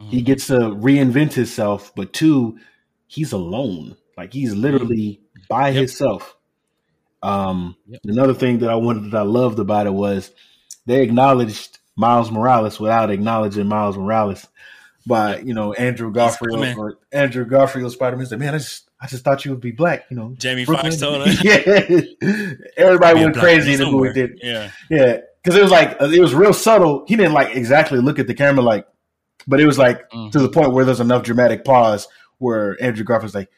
mhm. 0.01 0.11
he 0.11 0.23
gets 0.23 0.47
to 0.47 0.55
reinvent 0.55 1.33
himself 1.35 1.93
but 1.95 2.13
two 2.15 2.59
he's 3.07 3.33
alone 3.33 3.95
like 4.17 4.33
he's 4.33 4.55
literally 4.55 5.21
by 5.49 5.69
Yep. 5.69 5.77
himself 5.77 6.35
um 7.23 7.77
Yep. 7.87 8.01
another 8.07 8.33
thing 8.35 8.59
that 8.61 8.71
i 8.71 8.75
wanted 8.75 9.11
that 9.11 9.19
i 9.19 9.23
loved 9.23 9.59
about 9.59 9.87
it 9.87 9.93
was 9.93 10.33
they 10.87 11.03
acknowledged 11.03 11.76
miles 11.97 12.31
morales 12.31 12.79
without 12.79 13.11
acknowledging 13.11 13.67
miles 13.67 13.97
morales 13.97 14.47
by 15.07 15.39
you 15.39 15.55
know 15.55 15.73
andrew 15.75 16.13
garfield 16.13 16.61
or 16.77 16.99
andrew 17.13 17.45
garfield 17.45 17.91
spider-man 17.93 18.27
said 18.27 18.39
man 18.39 18.55
i 18.55 18.59
just 18.59 18.91
i 19.01 19.07
just 19.07 19.25
thought 19.25 19.45
you 19.45 19.51
would 19.51 19.61
be 19.61 19.71
black 19.71 20.05
you 20.11 20.17
know 20.17 20.35
Jamie 20.37 20.65
Foxx 20.65 20.99
told 20.99 21.27
yeah 21.45 22.01
everybody 22.77 23.21
went 23.21 23.37
crazy 23.37 23.73
in 23.75 23.79
man 23.81 23.91
the 23.91 23.91
movie 23.91 24.35
Yeah. 24.43 24.71
yeah, 24.91 25.19
because 25.43 25.57
it 25.59 25.63
was 25.63 25.71
like 25.71 25.97
it 26.01 26.21
was 26.21 26.35
real 26.35 26.53
subtle. 26.53 27.05
He 27.07 27.17
didn't 27.17 27.33
like 27.35 27.55
exactly 27.57 27.99
look 28.01 28.19
at 28.19 28.27
the 28.27 28.35
camera 28.35 28.63
like, 28.63 28.87
but 29.47 29.61
it 29.61 29.67
was 29.67 29.79
like 29.79 30.11
Mhm. 30.11 30.33
to 30.33 30.39
the 30.41 30.49
point 30.49 30.73
where 30.73 30.85
there's 30.85 31.01
enough 31.01 31.23
dramatic 31.23 31.65
pause 31.65 32.09
where 32.39 32.77
Andrew 32.83 33.05
Garfield's 33.05 33.35
like, 33.35 33.49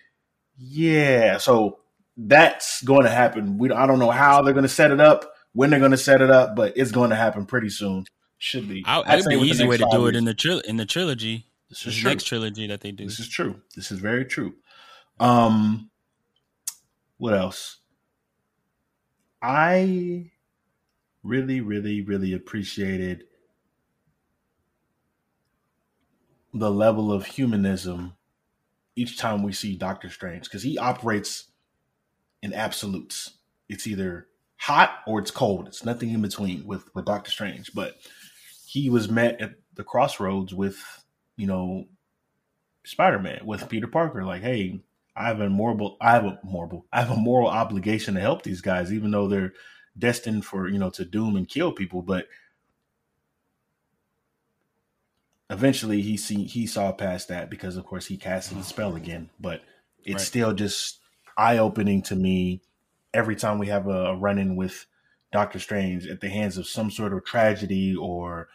yeah. 0.59 1.39
So 1.39 1.79
that's 2.17 2.83
going 2.83 3.05
to 3.05 3.11
happen. 3.11 3.59
We 3.59 3.71
I 3.71 3.87
don't 3.87 3.99
know 3.99 4.11
how 4.11 4.43
they're 4.43 4.53
going 4.55 4.65
to 4.65 4.69
set 4.69 4.91
it 4.91 5.01
up, 5.01 5.33
when 5.53 5.71
they're 5.71 5.79
going 5.79 5.93
to 5.93 5.97
set 5.97 6.21
it 6.21 6.31
up, 6.31 6.55
but 6.57 6.75
it's 6.77 6.93
going 6.93 7.11
to 7.11 7.17
happen 7.17 7.47
pretty 7.47 7.71
soon. 7.71 8.05
Should 8.39 8.69
be. 8.69 8.85
I, 8.87 9.01
I'd 9.01 9.19
it'd 9.19 9.29
be 9.29 9.35
an 9.35 9.45
easy 9.45 9.67
way 9.67 9.77
to 9.77 9.85
do 9.85 9.91
five 9.91 10.09
it 10.09 10.17
in 10.17 10.25
the 10.25 10.35
tril- 10.35 10.63
in 10.65 10.77
the 10.77 10.87
trilogy. 10.87 11.47
This 11.69 11.83
This 11.83 11.95
is 11.95 12.01
true. 12.01 12.11
next 12.11 12.25
trilogy 12.25 12.67
that 12.69 12.81
they 12.81 12.93
do. 12.93 13.05
This 13.05 13.21
is 13.21 13.29
true. 13.29 13.61
This 13.75 13.91
is 13.91 13.99
very 13.99 14.25
true. 14.25 14.55
Um, 15.21 15.91
what 17.19 17.35
else? 17.35 17.79
I 19.43 20.31
really, 21.23 21.61
really, 21.61 22.01
really 22.03 22.33
appreciated 22.33 23.25
the 26.55 26.71
level 26.71 27.13
of 27.13 27.27
humanism 27.27 28.15
each 28.97 29.19
time 29.19 29.43
we 29.43 29.53
see 29.53 29.77
Doctor 29.77 30.11
Strange 30.11 30.45
because 30.45 30.63
he 30.63 30.79
operates 30.79 31.49
in 32.43 32.53
absolutes. 32.55 33.35
It's 33.69 33.87
either 33.87 34.29
hot 34.57 35.01
or 35.07 35.19
it's 35.21 35.31
cold. 35.31 35.69
It's 35.69 35.85
nothing 35.85 36.11
in 36.11 36.23
between 36.23 36.67
with 36.67 36.89
with 36.95 37.05
Doctor 37.05 37.31
Strange. 37.31 37.73
But 37.75 37.97
he 38.69 38.91
was 38.91 39.09
met 39.09 39.41
at 39.41 39.55
the 39.75 39.83
crossroads 39.83 40.53
with, 40.53 40.77
you 41.39 41.47
know, 41.47 41.87
Spider 42.85 43.19
Man 43.19 43.41
with 43.47 43.67
Peter 43.71 43.87
Parker. 43.87 44.25
Like, 44.25 44.43
hey, 44.43 44.81
I 45.17 45.29
have 45.29 45.41
a 45.41 45.49
moral, 45.49 45.97
I 46.03 46.13
have 46.13 46.25
a 46.27 46.39
moral, 46.45 46.85
I 46.93 47.01
have 47.01 47.11
a 47.11 47.17
moral 47.17 47.49
obligation 47.49 48.15
to 48.15 48.21
help 48.21 48.43
these 48.43 48.61
guys, 48.61 48.93
even 48.93 49.11
though 49.11 49.27
they're 49.27 49.55
destined 49.99 50.45
for 50.45 50.69
you 50.69 50.79
know 50.79 50.91
to 50.91 51.05
doom 51.07 51.35
and 51.37 51.49
kill 51.49 51.73
people. 51.73 52.03
But 52.03 52.27
eventually, 55.49 56.03
he 56.03 56.19
see 56.19 56.45
he 56.45 56.67
saw 56.67 56.93
past 56.93 57.29
that 57.29 57.49
because, 57.49 57.77
of 57.77 57.87
course, 57.87 58.07
he 58.07 58.19
casted 58.19 58.59
the 58.59 58.65
spell 58.65 58.97
again. 58.97 59.31
But 59.41 59.63
it's 60.05 60.17
Right. 60.17 60.27
still 60.27 60.53
just 60.53 61.01
eye 61.39 61.57
opening 61.59 62.03
to 62.03 62.17
me 62.17 62.61
every 63.15 63.37
time 63.37 63.59
we 63.59 63.69
have 63.69 63.87
a, 63.89 64.15
run 64.15 64.39
in 64.39 64.57
with 64.57 64.87
Doctor 65.33 65.59
Strange 65.59 66.07
at 66.07 66.21
the 66.21 66.29
hands 66.29 66.59
of 66.59 66.67
some 66.67 66.91
sort 66.91 67.13
of 67.13 67.25
tragedy 67.25 67.95
or. 67.95 68.49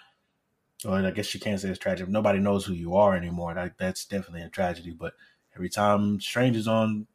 Or 0.85 0.97
I 0.97 1.11
guess 1.11 1.33
you 1.33 1.39
can't 1.39 1.61
say 1.61 1.69
it's 1.69 1.79
tragic. 1.79 2.09
Nobody 2.09 2.39
knows 2.39 2.65
who 2.65 2.73
you 2.73 2.97
are 2.97 3.15
anymore. 3.15 3.53
That, 3.53 3.77
that's 3.77 4.03
definitely 4.03 4.41
a 4.41 4.49
tragedy. 4.49 4.91
But 4.91 5.13
every 5.55 5.69
time 5.69 6.19
Strange 6.19 6.57
is 6.57 6.67
on, 6.67 7.07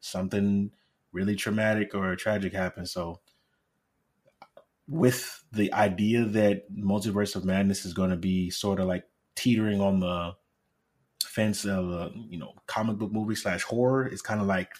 something 0.00 0.70
really 1.12 1.36
traumatic 1.36 1.94
or 1.94 2.14
tragic 2.16 2.52
happens. 2.52 2.90
So, 2.92 3.20
with 4.88 5.44
the 5.52 5.72
idea 5.72 6.24
that 6.24 6.72
Multiverse 6.74 7.36
of 7.36 7.44
Madness 7.44 7.84
is 7.84 7.94
going 7.94 8.10
to 8.10 8.16
be 8.16 8.50
sort 8.50 8.80
of 8.80 8.86
like 8.86 9.04
teetering 9.34 9.80
on 9.80 10.00
the 10.00 10.34
fence 11.24 11.64
of 11.64 11.90
a 11.90 12.10
you 12.28 12.38
know 12.38 12.54
comic 12.66 12.98
book 12.98 13.12
movie 13.12 13.36
slash 13.36 13.62
horror, 13.62 14.06
it's 14.06 14.22
kind 14.22 14.40
of 14.40 14.46
like 14.46 14.72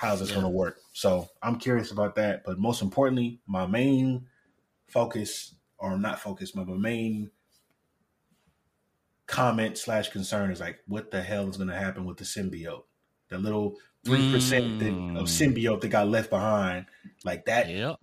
how's 0.00 0.20
this 0.20 0.30
Yeah. 0.30 0.36
going 0.36 0.46
to 0.46 0.50
work? 0.50 0.78
So 0.94 1.28
I'm 1.42 1.56
curious 1.58 1.90
about 1.90 2.14
that. 2.14 2.42
But 2.44 2.58
most 2.58 2.80
importantly, 2.80 3.38
my 3.46 3.66
main 3.66 4.26
focus, 4.88 5.54
or 5.78 5.98
not 5.98 6.18
focus, 6.20 6.52
but 6.52 6.66
my 6.66 6.76
main 6.76 7.30
comment 9.26 9.76
slash 9.78 10.08
concern 10.08 10.50
is 10.50 10.58
like, 10.60 10.78
what 10.86 11.10
the 11.10 11.22
hell 11.22 11.48
is 11.48 11.56
going 11.56 11.68
to 11.68 11.76
happen 11.76 12.04
with 12.06 12.16
the 12.16 12.24
symbiote? 12.24 12.84
The 13.28 13.38
little 13.38 13.76
three 14.04 14.32
percent 14.32 14.80
Mm. 14.80 15.18
of 15.20 15.26
symbiote 15.28 15.82
that 15.82 15.88
got 15.88 16.08
left 16.08 16.30
behind, 16.30 16.86
like 17.24 17.44
that. 17.44 17.68
Yeah. 17.68 17.94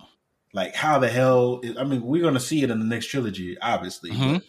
Like, 0.54 0.76
how 0.76 1.00
the 1.00 1.10
hell? 1.10 1.60
Is, 1.64 1.76
I 1.78 1.84
mean, 1.84 2.02
we're 2.04 2.22
going 2.22 2.36
to 2.36 2.40
see 2.40 2.64
it 2.64 2.70
in 2.70 2.80
the 2.80 2.86
next 2.86 3.08
trilogy, 3.08 3.58
obviously. 3.60 4.12
Mhm. 4.12 4.34
But 4.36 4.44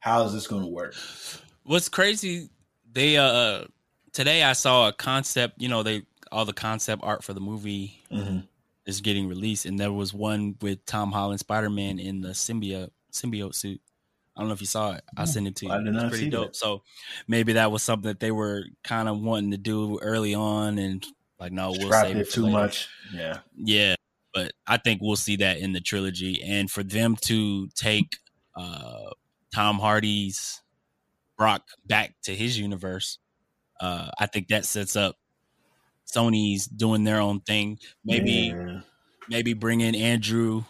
how 0.00 0.24
is 0.24 0.32
this 0.32 0.46
going 0.46 0.62
to 0.62 0.68
work? 0.68 0.94
What's 1.62 1.88
crazy? 1.88 2.48
They 2.90 3.18
uh 3.18 3.66
today 4.12 4.42
I 4.42 4.54
saw 4.54 4.88
a 4.88 4.92
concept. 4.92 5.60
You 5.60 5.68
know, 5.68 5.82
they 5.82 6.02
all 6.32 6.44
the 6.44 6.52
concept 6.52 7.02
art 7.04 7.24
for 7.24 7.32
the 7.34 7.40
movie 7.40 8.02
hmm 8.10 8.40
is 8.86 9.00
getting 9.00 9.28
released, 9.28 9.66
and 9.66 9.80
there 9.80 9.92
was 9.92 10.14
one 10.14 10.54
with 10.60 10.84
Tom 10.86 11.10
Holland 11.10 11.40
Spider 11.40 11.68
Man 11.68 11.98
in 11.98 12.20
the 12.20 12.28
symbiote 12.28 12.90
symbiote 13.12 13.54
suit. 13.56 13.80
I 14.36 14.40
don't 14.40 14.48
know 14.48 14.54
if 14.54 14.60
you 14.60 14.66
saw 14.66 14.92
it. 14.92 15.02
I'll 15.16 15.26
send 15.26 15.48
it 15.48 15.56
to 15.56 15.66
you. 15.66 15.72
I 15.72 15.78
did 15.82 15.94
It's 15.94 16.04
pretty 16.04 16.24
see 16.24 16.30
dope. 16.30 16.54
So 16.54 16.82
maybe 17.26 17.54
that 17.54 17.72
was 17.72 17.82
something 17.82 18.08
that 18.08 18.20
they 18.20 18.30
were 18.30 18.64
kind 18.84 19.08
of 19.08 19.20
wanting 19.20 19.50
to 19.52 19.56
do 19.56 19.98
early 20.00 20.34
on, 20.34 20.78
and 20.78 21.04
like, 21.40 21.52
no, 21.52 21.70
we'll 21.70 21.86
Scrapped 21.86 22.06
save 22.06 22.16
it 22.16 22.20
it 22.20 22.28
for 22.28 22.34
too 22.34 22.42
later. 22.44 22.52
much. 22.52 22.88
Yeah. 23.12 23.38
Yeah, 23.56 23.94
but 24.32 24.52
I 24.66 24.76
think 24.76 25.00
we'll 25.02 25.16
see 25.16 25.36
that 25.36 25.58
in 25.58 25.72
the 25.72 25.80
trilogy, 25.80 26.42
and 26.44 26.70
for 26.70 26.82
them 26.82 27.16
to 27.22 27.68
take 27.68 28.18
uh, 28.54 29.10
Tom 29.52 29.78
Hardy's 29.78 30.62
Brock 31.36 31.62
back 31.86 32.14
to 32.24 32.34
his 32.36 32.58
universe, 32.58 33.18
uh, 33.80 34.10
I 34.18 34.26
think 34.26 34.48
that 34.48 34.64
sets 34.64 34.96
up 34.96 35.16
Sony's 36.06 36.66
doing 36.66 37.04
their 37.04 37.20
own 37.20 37.40
thing. 37.40 37.78
Maybe 38.04 38.52
Yeah. 38.54 38.80
maybe 39.28 39.52
bring 39.54 39.80
in 39.80 39.94
Andrew 39.94 40.64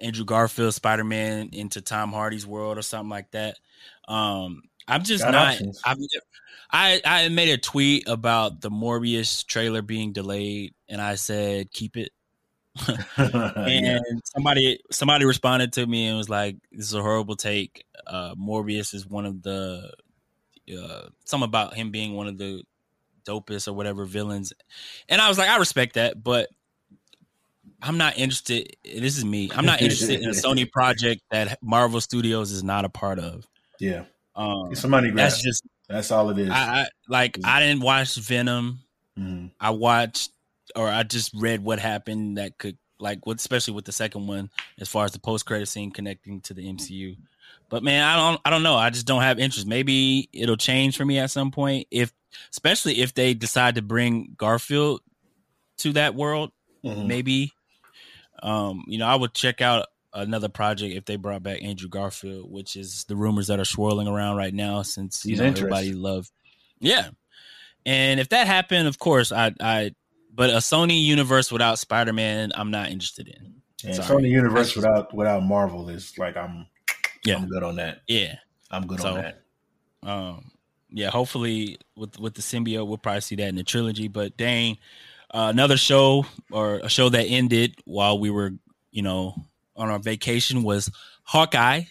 Andrew 0.00 0.24
Garfield 0.24 0.74
Spider 0.74 1.04
Man 1.04 1.50
into 1.52 1.80
Tom 1.80 2.12
Hardy's 2.12 2.46
world 2.46 2.78
or 2.78 2.82
something 2.82 3.10
like 3.10 3.30
that. 3.32 3.56
Um, 4.06 4.62
I'm 4.86 5.02
just 5.02 5.24
Got 5.24 5.32
not. 5.32 5.52
options. 5.54 5.80
I've, 5.84 5.98
I 6.70 7.00
I 7.04 7.28
made 7.30 7.48
a 7.50 7.58
tweet 7.58 8.08
about 8.08 8.60
the 8.60 8.70
Morbius 8.70 9.44
trailer 9.44 9.82
being 9.82 10.12
delayed, 10.12 10.74
and 10.88 11.00
I 11.00 11.16
said 11.16 11.72
keep 11.72 11.96
it. 11.96 12.10
yeah. 13.18 13.98
And 14.08 14.20
somebody 14.24 14.78
somebody 14.92 15.24
responded 15.24 15.72
to 15.74 15.86
me 15.86 16.06
and 16.06 16.16
was 16.16 16.28
like, 16.28 16.56
"This 16.70 16.86
is 16.86 16.94
a 16.94 17.02
horrible 17.02 17.36
take. 17.36 17.84
Uh, 18.06 18.34
Morbius 18.36 18.94
is 18.94 19.06
one 19.06 19.26
of 19.26 19.42
the 19.42 19.92
uh, 20.80 21.08
some 21.24 21.42
about 21.42 21.74
him 21.74 21.90
being 21.90 22.14
one 22.14 22.28
of 22.28 22.38
the 22.38 22.62
dopest 23.28 23.68
or 23.68 23.72
whatever 23.74 24.04
villains." 24.04 24.52
And 25.08 25.20
I 25.20 25.28
was 25.28 25.38
like, 25.38 25.48
"I 25.48 25.56
respect 25.58 25.94
that, 25.94 26.22
but 26.22 26.48
I'm 27.82 27.96
not 27.98 28.18
interested. 28.18 28.76
This 28.84 29.16
is 29.18 29.24
me. 29.24 29.50
I'm 29.54 29.66
not 29.66 29.80
interested 29.80 30.20
in 30.20 30.28
a 30.28 30.32
Sony 30.44 30.70
project 30.70 31.22
that 31.30 31.58
Marvel 31.62 32.00
Studios 32.00 32.50
is 32.50 32.64
not 32.64 32.84
a 32.84 32.88
part 32.88 33.18
of. 33.18 33.46
Yeah. 33.78 34.04
Um, 34.34 34.72
It's 34.72 34.82
a 34.84 34.88
money 34.88 35.08
grab. 35.10 35.16
that's 35.30 35.42
just 35.42 35.64
That's, 35.88 36.10
all 36.10 36.30
it 36.30 36.38
is. 36.38 36.50
I, 36.50 36.54
I 36.82 36.86
like. 37.08 37.38
I 37.44 37.60
didn't 37.60 37.82
watch 37.82 38.16
Venom. 38.16 38.80
Mhm. 39.18 39.50
I 39.60 39.70
watched 39.70 40.30
or 40.76 40.88
I 40.88 41.02
just 41.02 41.32
read 41.34 41.62
what 41.64 41.78
happened 41.78 42.38
that 42.38 42.58
could 42.58 42.76
like 43.00 43.26
what 43.26 43.38
especially 43.38 43.74
with 43.74 43.84
the 43.84 43.92
second 43.92 44.26
one 44.26 44.50
as 44.80 44.88
far 44.88 45.04
as 45.04 45.12
the 45.12 45.18
post 45.18 45.46
credit 45.46 45.66
scene 45.66 45.90
connecting 45.90 46.40
to 46.42 46.54
the 46.54 46.68
MCU. 46.68 47.16
But 47.70 47.82
man, 47.82 48.02
I 48.02 48.16
don't 48.16 48.40
I 48.44 48.50
don't 48.50 48.62
know. 48.62 48.76
I 48.76 48.90
just 48.90 49.06
don't 49.06 49.22
have 49.22 49.38
interest. 49.38 49.66
Maybe 49.66 50.28
it'll 50.32 50.56
change 50.56 50.96
for 50.96 51.04
me 51.04 51.18
at 51.18 51.30
some 51.30 51.50
point 51.50 51.86
if 51.90 52.12
especially 52.50 53.00
if 53.00 53.14
they 53.14 53.34
decide 53.34 53.74
to 53.76 53.82
bring 53.82 54.34
Garfield 54.36 55.00
to 55.78 55.92
that 55.94 56.14
world, 56.14 56.50
Mhm. 56.84 57.06
maybe 57.06 57.52
um 58.42 58.84
you 58.86 58.98
know, 58.98 59.06
I 59.06 59.14
would 59.16 59.34
check 59.34 59.60
out 59.60 59.86
another 60.14 60.48
project 60.48 60.94
if 60.94 61.04
they 61.04 61.16
brought 61.16 61.42
back 61.42 61.62
Andrew 61.62 61.88
Garfield, 61.88 62.50
which 62.50 62.74
is 62.76 63.04
the 63.04 63.16
rumors 63.16 63.48
that 63.48 63.60
are 63.60 63.64
swirling 63.64 64.08
around 64.08 64.36
right 64.36 64.54
now 64.54 64.82
since 64.82 65.24
you 65.24 65.30
He's 65.32 65.40
know, 65.40 65.46
everybody 65.46 65.92
loved 65.92 66.30
Yeah. 66.80 67.10
And 67.84 68.18
if 68.20 68.28
that 68.30 68.46
happened, 68.46 68.88
of 68.88 68.98
course, 68.98 69.30
I 69.32 69.52
I 69.60 69.94
but 70.32 70.50
a 70.50 70.54
Sony 70.58 71.02
universe 71.02 71.50
without 71.50 71.78
Spider-Man, 71.78 72.52
I'm 72.54 72.70
not 72.70 72.90
interested 72.90 73.28
in. 73.28 73.54
And 73.84 73.96
Sorry. 73.96 74.22
Sony 74.24 74.30
Universe 74.30 74.74
without 74.76 75.12
without 75.14 75.42
Marvel 75.42 75.88
is 75.88 76.16
like 76.18 76.36
I'm 76.36 76.66
Yeah. 77.28 77.36
I'm 77.36 77.48
good 77.48 77.62
on 77.62 77.76
that. 77.76 78.02
Yeah. 78.06 78.36
I'm 78.70 78.86
good 78.86 79.00
So- 79.00 79.14
on 79.16 79.22
that. 79.22 79.42
Um 80.02 80.50
yeah, 80.90 81.10
hopefully 81.10 81.76
with 81.96 82.18
with 82.18 82.34
the 82.34 82.40
symbiote 82.42 82.86
we'll 82.86 82.96
probably 82.98 83.20
see 83.20 83.36
that 83.36 83.48
in 83.48 83.56
the 83.56 83.64
trilogy, 83.64 84.08
but 84.08 84.36
dang, 84.38 84.78
uh, 85.34 85.48
another 85.52 85.76
show 85.76 86.24
or 86.50 86.76
a 86.78 86.88
show 86.88 87.08
that 87.10 87.24
ended 87.24 87.74
while 87.84 88.18
we 88.18 88.30
were, 88.30 88.52
you 88.90 89.02
know, 89.02 89.34
on 89.76 89.90
our 89.90 89.98
vacation 89.98 90.62
was 90.62 90.90
Hawkeye, 91.24 91.82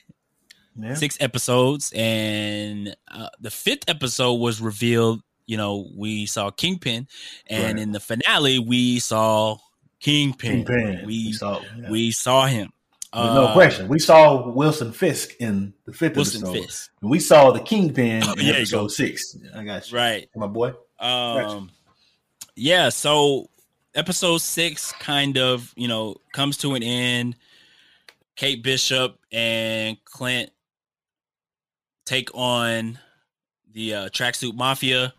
Yeah. 0.75 0.95
six 0.95 1.15
episodes 1.19 1.91
and 1.95 2.95
uh, 3.11 3.29
the 3.39 3.51
fifth 3.51 3.87
episode 3.87 4.35
was 4.35 4.59
revealed 4.61 5.21
you 5.45 5.57
know 5.57 5.89
we 5.95 6.25
saw 6.25 6.49
kingpin 6.51 7.07
and 7.49 7.75
Right. 7.75 7.79
in 7.83 7.91
the 7.91 7.99
finale 7.99 8.59
we 8.59 8.99
saw 8.99 9.57
kingpin, 9.99 10.65
Kingpin. 10.65 11.05
we 11.05 11.31
saw 11.33 11.61
yeah. 11.61 11.89
we 11.89 12.11
saw 12.11 12.45
him 12.47 12.71
There's 13.13 13.33
no 13.33 13.45
Uh, 13.45 13.53
question. 13.53 13.87
We 13.87 13.99
saw 13.99 14.49
Wilson 14.49 14.91
Fisk 14.91 15.35
in 15.39 15.73
the 15.85 15.93
fifth 15.93 16.15
wilson 16.15 16.43
episode. 16.43 16.61
Fisk 16.65 16.91
And 17.01 17.09
we 17.09 17.19
saw 17.19 17.51
the 17.51 17.59
Kingpin 17.61 18.23
Oh, 18.25 18.33
in 18.33 18.47
episode 18.47 18.89
six. 18.91 19.35
I 19.55 19.63
got 19.63 19.89
you. 19.89 19.97
right 19.97 20.29
My 20.35 20.47
boy. 20.47 20.73
um 20.99 21.71
yeah 22.55 22.89
so 22.89 23.49
episode 23.95 24.39
six 24.39 24.91
kind 24.93 25.37
of 25.37 25.71
you 25.77 25.87
know 25.87 26.15
comes 26.33 26.57
to 26.57 26.73
an 26.75 26.83
end 26.83 27.35
kate 28.35 28.61
bishop 28.63 29.17
and 29.31 29.97
clint 30.05 30.49
take 32.05 32.29
on 32.35 32.97
the 33.73 33.93
uh, 33.93 34.09
tracksuit 34.09 34.55
mafia 34.55 35.13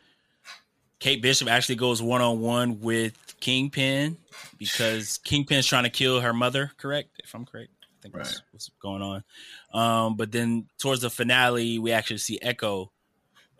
kate 0.98 1.22
bishop 1.22 1.48
actually 1.48 1.76
goes 1.76 2.02
one-on-one 2.02 2.80
with 2.80 3.34
kingpin 3.40 4.16
because 4.58 5.18
kingpin's 5.18 5.66
trying 5.66 5.84
to 5.84 5.90
kill 5.90 6.20
her 6.20 6.32
mother 6.32 6.72
correct 6.76 7.10
if 7.22 7.34
i'm 7.34 7.44
correct 7.44 7.70
i 7.98 8.02
think 8.02 8.14
that's 8.14 8.42
what's 8.52 8.70
going 8.80 9.02
on. 9.02 9.24
Um 9.74 10.16
but 10.16 10.30
then 10.32 10.66
towards 10.78 11.02
the 11.02 11.10
finale 11.10 11.78
we 11.78 11.92
actually 11.92 12.18
see 12.18 12.38
echo 12.40 12.92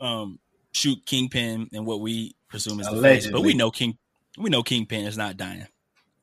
um 0.01 0.39
shoot 0.73 1.05
kingpin 1.05 1.69
and 1.73 1.85
what 1.87 2.01
we 2.01 2.37
presume 2.49 2.81
is 2.81 2.89
the 2.89 3.03
face. 3.03 3.27
But 3.31 3.43
we 3.43 3.55
know 3.55 3.71
king 3.71 3.99
we 4.37 4.51
know 4.51 4.63
kingpin 4.63 5.07
is 5.07 5.19
not 5.19 5.37
dying. 5.37 5.67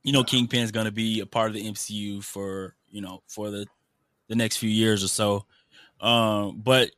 You 0.04 0.14
know 0.14 0.24
kingpin 0.24 0.62
is 0.62 0.72
going 0.72 0.86
to 0.86 0.92
be 0.92 1.20
a 1.20 1.26
part 1.26 1.50
of 1.50 1.56
the 1.56 1.66
mcu 1.66 2.24
for 2.24 2.76
you 2.90 3.02
know 3.02 3.22
for 3.28 3.50
the 3.50 3.66
the 4.28 4.36
next 4.36 4.58
few 4.58 4.70
years 4.70 5.04
or 5.04 5.10
so. 5.10 5.46
Um 6.00 6.62
but 6.64 6.92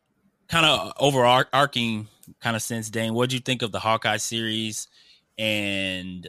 kind 0.47 0.65
of 0.65 0.93
overarching 0.99 2.07
kind 2.41 2.55
of 2.55 2.61
sense 2.61 2.89
dane 2.89 3.13
what 3.13 3.29
do 3.29 3.35
you 3.35 3.41
think 3.41 3.61
of 3.61 3.71
the 3.71 3.79
hawkeye 3.79 4.17
series? 4.17 4.87
And 5.39 6.27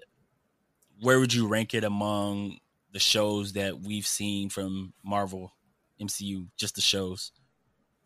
where 1.00 1.18
would 1.20 1.32
you 1.32 1.46
rank 1.46 1.74
it 1.74 1.84
among 1.84 2.58
the 2.92 2.98
shows 2.98 3.52
that 3.52 3.80
we've 3.80 4.06
seen 4.06 4.48
from 4.48 4.92
marvel 5.04 5.52
mcu 6.00 6.46
just 6.56 6.74
the 6.74 6.80
shows 6.80 7.32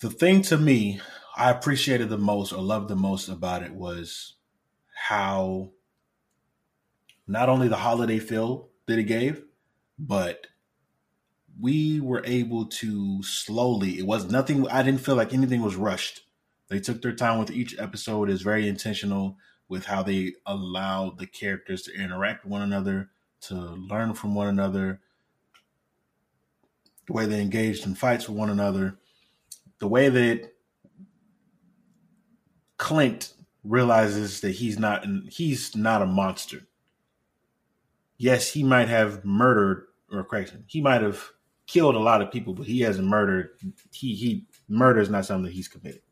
The 0.00 0.10
thing 0.10 0.42
to 0.42 0.58
me 0.58 1.00
I 1.36 1.50
appreciated 1.50 2.08
the 2.08 2.18
most 2.18 2.52
or 2.52 2.62
loved 2.62 2.88
the 2.88 2.96
most 2.96 3.28
about 3.28 3.62
it 3.62 3.72
was 3.72 4.34
how 4.94 5.70
not 7.26 7.48
only 7.48 7.68
the 7.68 7.76
holiday 7.76 8.18
feel 8.18 8.68
that 8.86 8.98
it 8.98 9.04
gave, 9.04 9.42
but 9.98 10.46
we 11.60 12.00
were 12.00 12.22
able 12.24 12.66
to 12.66 13.22
slowly. 13.22 13.98
It 13.98 14.06
was 14.06 14.30
nothing. 14.30 14.68
I 14.68 14.82
didn't 14.82 15.00
feel 15.00 15.16
like 15.16 15.32
anything 15.32 15.62
was 15.62 15.76
rushed. 15.76 16.22
They 16.68 16.80
took 16.80 17.02
their 17.02 17.14
time 17.14 17.38
with 17.38 17.50
each 17.50 17.78
episode. 17.78 18.30
is 18.30 18.42
very 18.42 18.68
intentional 18.68 19.36
with 19.68 19.86
how 19.86 20.02
they 20.02 20.34
allowed 20.44 21.18
the 21.18 21.26
characters 21.26 21.82
to 21.82 21.94
interact 21.94 22.44
with 22.44 22.52
one 22.52 22.62
another, 22.62 23.10
to 23.42 23.54
learn 23.54 24.14
from 24.14 24.34
one 24.34 24.48
another, 24.48 25.00
the 27.06 27.12
way 27.12 27.26
they 27.26 27.40
engaged 27.40 27.86
in 27.86 27.94
fights 27.94 28.28
with 28.28 28.38
one 28.38 28.50
another, 28.50 28.98
the 29.78 29.88
way 29.88 30.08
that 30.08 30.52
Clint 32.78 33.34
realizes 33.64 34.40
that 34.40 34.50
he's 34.50 34.78
not 34.78 35.04
he's 35.28 35.76
not 35.76 36.02
a 36.02 36.06
monster. 36.06 36.66
Yes, 38.18 38.48
he 38.48 38.62
might 38.62 38.88
have 38.88 39.24
murdered 39.24 39.86
or 40.12 40.24
correction, 40.24 40.64
he 40.66 40.80
might 40.80 41.02
have 41.02 41.22
killed 41.66 41.94
a 41.94 41.98
lot 41.98 42.22
of 42.22 42.30
people, 42.30 42.54
but 42.54 42.66
he 42.66 42.80
hasn't 42.80 43.08
murdered. 43.08 43.50
He 43.92 44.14
he 44.14 44.46
murder 44.68 45.00
is 45.00 45.10
not 45.10 45.26
something 45.26 45.44
that 45.44 45.52
he's 45.52 45.68
committed. 45.68 46.02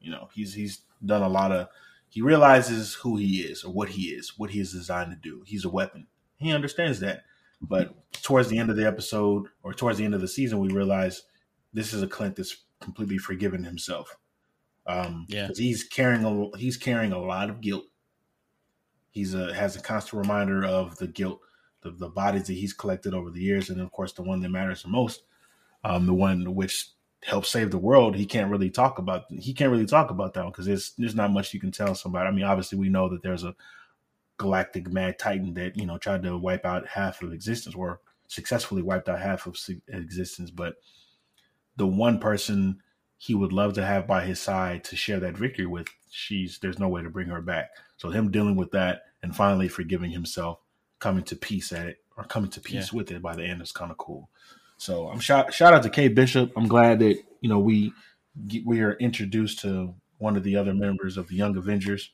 You 0.00 0.10
know, 0.10 0.28
he's 0.32 0.54
he's 0.54 0.82
done 1.04 1.22
a 1.22 1.28
lot 1.28 1.52
of. 1.52 1.68
He 2.08 2.22
realizes 2.22 2.94
who 2.94 3.16
he 3.16 3.40
is 3.40 3.64
or 3.64 3.72
what 3.72 3.90
he 3.90 4.08
is, 4.08 4.38
what 4.38 4.50
he 4.50 4.60
is 4.60 4.72
designed 4.72 5.10
to 5.10 5.16
do. 5.16 5.42
He's 5.46 5.64
a 5.64 5.70
weapon. 5.70 6.06
He 6.36 6.52
understands 6.52 7.00
that. 7.00 7.24
But 7.60 7.94
towards 8.22 8.48
the 8.48 8.58
end 8.58 8.70
of 8.70 8.76
the 8.76 8.86
episode 8.86 9.48
or 9.62 9.74
towards 9.74 9.98
the 9.98 10.04
end 10.04 10.14
of 10.14 10.20
the 10.20 10.28
season, 10.28 10.60
we 10.60 10.68
realize 10.68 11.22
this 11.72 11.92
is 11.92 12.02
a 12.02 12.06
Clint 12.06 12.36
that's 12.36 12.64
completely 12.80 13.18
forgiven 13.18 13.64
himself. 13.64 14.16
Um, 14.86 15.26
yeah, 15.28 15.48
he's 15.54 15.84
carrying 15.84 16.24
a 16.24 16.56
he's 16.56 16.76
carrying 16.76 17.12
a 17.12 17.18
lot 17.18 17.50
of 17.50 17.60
guilt. 17.60 17.84
He's 19.10 19.34
a 19.34 19.52
has 19.52 19.76
a 19.76 19.80
constant 19.80 20.22
reminder 20.22 20.64
of 20.64 20.96
the 20.96 21.08
guilt, 21.08 21.40
the, 21.82 21.90
the 21.90 22.08
bodies 22.08 22.46
that 22.46 22.54
he's 22.54 22.72
collected 22.72 23.12
over 23.12 23.30
the 23.30 23.40
years, 23.40 23.68
and 23.68 23.80
of 23.80 23.92
course 23.92 24.12
the 24.12 24.22
one 24.22 24.40
that 24.40 24.48
matters 24.48 24.82
the 24.82 24.88
most, 24.88 25.24
um, 25.84 26.06
the 26.06 26.14
one 26.14 26.54
which 26.54 26.90
helps 27.24 27.50
save 27.50 27.70
the 27.70 27.78
world. 27.78 28.14
He 28.14 28.26
can't 28.26 28.50
really 28.50 28.70
talk 28.70 28.98
about 28.98 29.24
he 29.30 29.52
can't 29.52 29.72
really 29.72 29.86
talk 29.86 30.10
about 30.10 30.34
that 30.34 30.44
because 30.46 30.66
there's 30.66 30.92
there's 30.98 31.14
not 31.14 31.32
much 31.32 31.52
you 31.52 31.60
can 31.60 31.72
tell 31.72 31.94
somebody. 31.94 32.28
I 32.28 32.30
mean, 32.30 32.44
obviously 32.44 32.78
we 32.78 32.88
know 32.88 33.08
that 33.08 33.22
there's 33.22 33.44
a 33.44 33.54
galactic 34.38 34.90
mad 34.90 35.18
titan 35.18 35.52
that 35.52 35.76
you 35.76 35.84
know 35.84 35.98
tried 35.98 36.22
to 36.22 36.38
wipe 36.38 36.64
out 36.64 36.86
half 36.86 37.20
of 37.22 37.32
existence 37.32 37.74
or 37.74 38.00
successfully 38.28 38.82
wiped 38.82 39.08
out 39.08 39.20
half 39.20 39.46
of 39.46 39.58
existence 39.88 40.50
but 40.50 40.76
the 41.76 41.86
one 41.86 42.18
person 42.18 42.80
he 43.16 43.34
would 43.34 43.52
love 43.52 43.72
to 43.72 43.84
have 43.84 44.06
by 44.06 44.24
his 44.24 44.40
side 44.40 44.84
to 44.84 44.94
share 44.94 45.18
that 45.18 45.36
victory 45.36 45.66
with 45.66 45.88
she's 46.10 46.58
there's 46.60 46.78
no 46.78 46.88
way 46.88 47.02
to 47.02 47.10
bring 47.10 47.28
her 47.28 47.42
back 47.42 47.70
so 47.96 48.10
him 48.10 48.30
dealing 48.30 48.54
with 48.54 48.70
that 48.70 49.02
and 49.22 49.34
finally 49.34 49.68
forgiving 49.68 50.10
himself 50.10 50.60
coming 51.00 51.24
to 51.24 51.34
peace 51.34 51.72
at 51.72 51.86
it 51.86 51.98
or 52.16 52.22
coming 52.24 52.50
to 52.50 52.60
peace 52.60 52.92
yeah. 52.92 52.96
with 52.96 53.10
it 53.10 53.20
by 53.20 53.34
the 53.34 53.44
end 53.44 53.60
is 53.60 53.72
kind 53.72 53.90
of 53.90 53.96
cool 53.98 54.30
so 54.78 55.08
i'm 55.08 55.20
shout 55.20 55.52
shout 55.52 55.74
out 55.74 55.82
to 55.82 55.90
Kate 55.90 56.14
Bishop 56.14 56.50
i'm 56.56 56.66
glad 56.66 56.98
that 57.00 57.18
you 57.40 57.48
know 57.48 57.58
we 57.58 57.92
we 58.64 58.80
are 58.80 58.94
introduced 58.94 59.60
to 59.60 59.94
one 60.18 60.36
of 60.36 60.42
the 60.42 60.56
other 60.56 60.74
members 60.74 61.16
of 61.16 61.28
the 61.28 61.34
young 61.34 61.56
avengers 61.56 62.10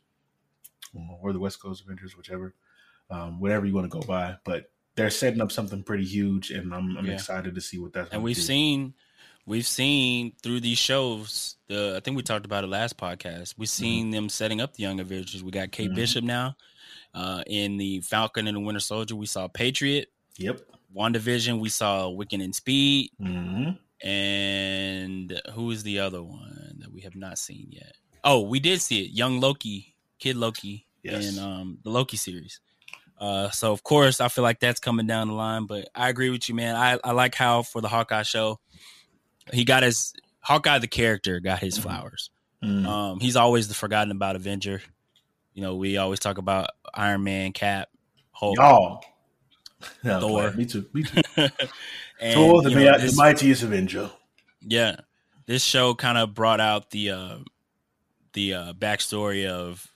or 1.20 1.32
the 1.32 1.39
West 1.39 1.61
Coast 1.61 1.82
Avengers, 1.82 2.16
whichever, 2.16 2.55
um, 3.11 3.41
whatever 3.41 3.66
you 3.66 3.74
want 3.74 3.91
to 3.91 3.99
go 3.99 4.07
by. 4.07 4.36
But 4.45 4.70
they're 4.95 5.11
setting 5.11 5.41
up 5.41 5.51
something 5.51 5.82
pretty 5.82 6.05
huge, 6.05 6.51
and 6.51 6.73
I'm, 6.73 6.97
I'm 6.97 7.07
yeah. 7.07 7.15
excited 7.15 7.55
to 7.55 7.61
see 7.61 7.78
what 7.78 7.93
that's. 7.93 8.11
And 8.12 8.23
we've 8.23 8.36
do. 8.36 8.43
seen, 8.43 8.95
we've 9.47 9.66
seen 9.66 10.32
through 10.43 10.61
these 10.61 10.78
shows. 10.78 11.57
The 11.69 11.95
I 11.97 12.01
think 12.01 12.16
we 12.16 12.23
talked 12.23 12.47
about 12.47 12.65
it 12.65 12.69
last 12.69 12.97
podcast. 12.97 13.55
We've 13.57 13.69
mm-hmm. 13.69 13.82
seen 13.82 14.05
mm-hmm. 14.07 14.12
them 14.12 14.28
setting 14.28 14.61
up 14.61 14.74
the 14.74 14.82
Young 14.82 15.01
Avengers. 15.01 15.43
We 15.43 15.51
got 15.51 15.73
Kate 15.73 15.89
mm-hmm. 15.89 15.97
Bishop 15.97 16.24
now. 16.24 16.57
Uh, 17.12 17.43
in 17.47 17.77
the 17.77 18.01
Falcon 18.01 18.49
and 18.49 18.57
the 18.57 18.61
Winter 18.61 18.81
Soldier, 18.81 19.15
we 19.15 19.27
saw 19.27 19.47
Patriot. 19.47 20.11
Yep. 20.36 20.61
WandaVision, 20.96 21.60
we 21.60 21.68
saw 21.68 22.08
Wiccan 22.08 22.42
and 22.42 22.54
Speed. 22.54 23.10
Mm-hmm. 23.20 24.06
And 24.06 25.40
who 25.54 25.70
is 25.70 25.82
the 25.82 26.00
other 26.00 26.22
one 26.22 26.76
that 26.78 26.92
we 26.92 27.02
have 27.02 27.16
not 27.16 27.38
seen 27.38 27.68
yet? 27.70 27.94
Oh, 28.22 28.42
we 28.42 28.60
did 28.60 28.80
see 28.80 29.04
it. 29.04 29.10
Young 29.10 29.40
Loki, 29.40 29.94
Kid 30.18 30.36
Loki 30.36 30.86
yes. 31.02 31.36
in 31.36 31.42
um, 31.42 31.78
the 31.82 31.90
Loki 31.90 32.16
series. 32.16 32.60
Uh, 33.18 33.48
so 33.50 33.72
of 33.72 33.82
course, 33.82 34.20
I 34.20 34.28
feel 34.28 34.42
like 34.42 34.60
that's 34.60 34.80
coming 34.80 35.06
down 35.06 35.28
the 35.28 35.34
line. 35.34 35.66
But 35.66 35.88
I 35.94 36.08
agree 36.08 36.30
with 36.30 36.48
you, 36.48 36.54
man. 36.54 36.76
I, 36.76 36.98
I 37.02 37.12
like 37.12 37.34
how 37.34 37.62
for 37.62 37.80
the 37.80 37.88
Hawkeye 37.88 38.22
show, 38.22 38.60
he 39.52 39.64
got 39.64 39.82
his 39.82 40.12
Hawkeye 40.40 40.78
the 40.78 40.86
character 40.86 41.40
got 41.40 41.60
his 41.60 41.78
mm-hmm. 41.78 41.88
flowers. 41.88 42.30
Mm-hmm. 42.62 42.86
Um, 42.86 43.20
he's 43.20 43.36
always 43.36 43.68
the 43.68 43.74
forgotten 43.74 44.10
about 44.10 44.36
Avenger. 44.36 44.82
You 45.52 45.62
know, 45.62 45.76
we 45.76 45.96
always 45.96 46.18
talk 46.18 46.38
about 46.38 46.70
Iron 46.92 47.22
Man, 47.22 47.52
Cap, 47.52 47.88
Hulk, 48.32 48.56
Y'all. 48.56 49.04
Thor. 50.05 50.52
me 50.52 50.66
too. 50.66 50.86
Me 50.93 51.02
too. 51.02 51.23
and, 51.36 52.35
Thor, 52.35 52.62
the, 52.62 52.70
know, 52.70 52.98
this, 52.98 53.12
the 53.12 53.16
mightiest 53.16 53.62
Avenger. 53.62 54.11
Yeah, 54.61 54.97
this 55.47 55.62
show 55.62 55.94
kind 55.94 56.19
of 56.19 56.35
brought 56.35 56.61
out 56.61 56.90
the 56.90 57.11
uh, 57.11 57.39
the 58.32 58.55
uh, 58.55 58.73
backstory 58.74 59.47
of 59.47 59.90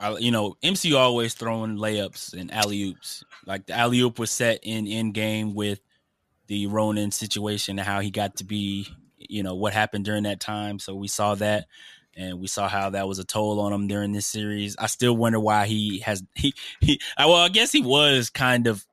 I, 0.00 0.16
you 0.16 0.30
know, 0.30 0.56
MCU 0.62 0.96
always 0.96 1.34
throwing 1.34 1.76
layups 1.76 2.32
and 2.32 2.52
alley 2.52 2.82
oops. 2.84 3.22
Like 3.46 3.66
the 3.66 3.74
alley 3.74 4.00
oop 4.00 4.18
was 4.18 4.30
set 4.30 4.60
in 4.62 4.86
Endgame 4.86 5.54
with 5.54 5.80
the 6.46 6.66
Ronin 6.66 7.10
situation 7.10 7.78
and 7.78 7.86
how 7.86 8.00
he 8.00 8.10
got 8.10 8.36
to 8.36 8.44
be, 8.44 8.88
you 9.18 9.42
know, 9.42 9.54
what 9.54 9.74
happened 9.74 10.06
during 10.06 10.22
that 10.22 10.40
time. 10.40 10.78
So 10.78 10.94
we 10.94 11.06
saw 11.06 11.34
that 11.36 11.66
and 12.16 12.40
we 12.40 12.46
saw 12.46 12.66
how 12.66 12.90
that 12.90 13.06
was 13.06 13.18
a 13.18 13.24
toll 13.24 13.60
on 13.60 13.74
him 13.74 13.88
during 13.88 14.12
this 14.12 14.26
series. 14.26 14.74
I 14.78 14.86
still 14.86 15.14
wonder 15.14 15.38
why 15.38 15.66
he 15.66 15.98
has 16.00 16.22
he 16.34 16.54
he 16.80 16.98
well, 17.18 17.34
I 17.34 17.50
guess 17.50 17.70
he 17.70 17.82
was 17.82 18.30
kind 18.30 18.66
of 18.66 18.84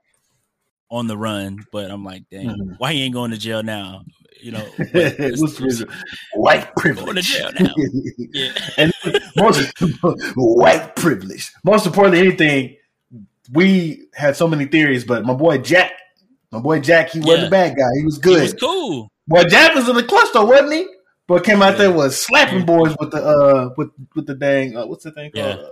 on 0.90 1.08
the 1.08 1.18
run, 1.18 1.66
but 1.72 1.92
I'm 1.92 2.04
like, 2.04 2.24
dang, 2.30 2.48
mm-hmm. 2.48 2.74
why 2.78 2.94
he 2.94 3.04
ain't 3.04 3.14
going 3.14 3.32
to 3.32 3.38
jail 3.38 3.64
now? 3.64 4.04
you 4.42 4.52
know, 4.52 4.66
white 6.34 6.76
privilege. 6.78 7.40
Going 7.40 7.56
to 7.56 7.74
yeah. 8.34 8.52
and 8.78 8.94
most 9.36 9.74
white 10.36 10.96
privilege. 10.96 11.52
Most 11.64 11.86
importantly, 11.86 12.20
anything, 12.20 12.78
we 13.54 14.08
had 14.14 14.36
so 14.36 14.48
many 14.48 14.66
theories, 14.66 15.06
but 15.06 15.26
my 15.26 15.34
boy 15.34 15.58
Jack, 15.60 15.94
my 16.52 16.60
boy 16.60 16.80
Jack, 16.80 17.12
he 17.12 17.20
wasn't 17.20 17.48
a 17.48 17.50
bad 17.50 17.76
guy. 17.76 17.90
He 17.98 18.06
was 18.06 18.18
good. 18.18 18.38
He 18.38 18.44
was 18.44 18.54
cool. 18.54 19.12
Well, 19.28 19.46
Jack 19.46 19.76
was 19.76 19.90
in 19.90 19.96
the 19.96 20.04
cluster, 20.04 20.46
wasn't 20.46 20.74
he? 20.74 20.88
But 21.28 21.44
came 21.44 21.62
out 21.62 21.74
yeah. 21.74 21.80
there 21.80 21.92
was 21.92 22.20
slapping 22.20 22.66
boys 22.66 22.96
with 23.00 23.12
the 23.12 23.22
uh 23.22 23.74
with 23.76 23.92
with 24.16 24.28
the 24.28 24.36
dang 24.36 24.78
uh, 24.78 24.86
what's 24.86 25.04
the 25.04 25.12
thing 25.12 25.32
called? 25.32 25.60
Uh, 25.60 25.72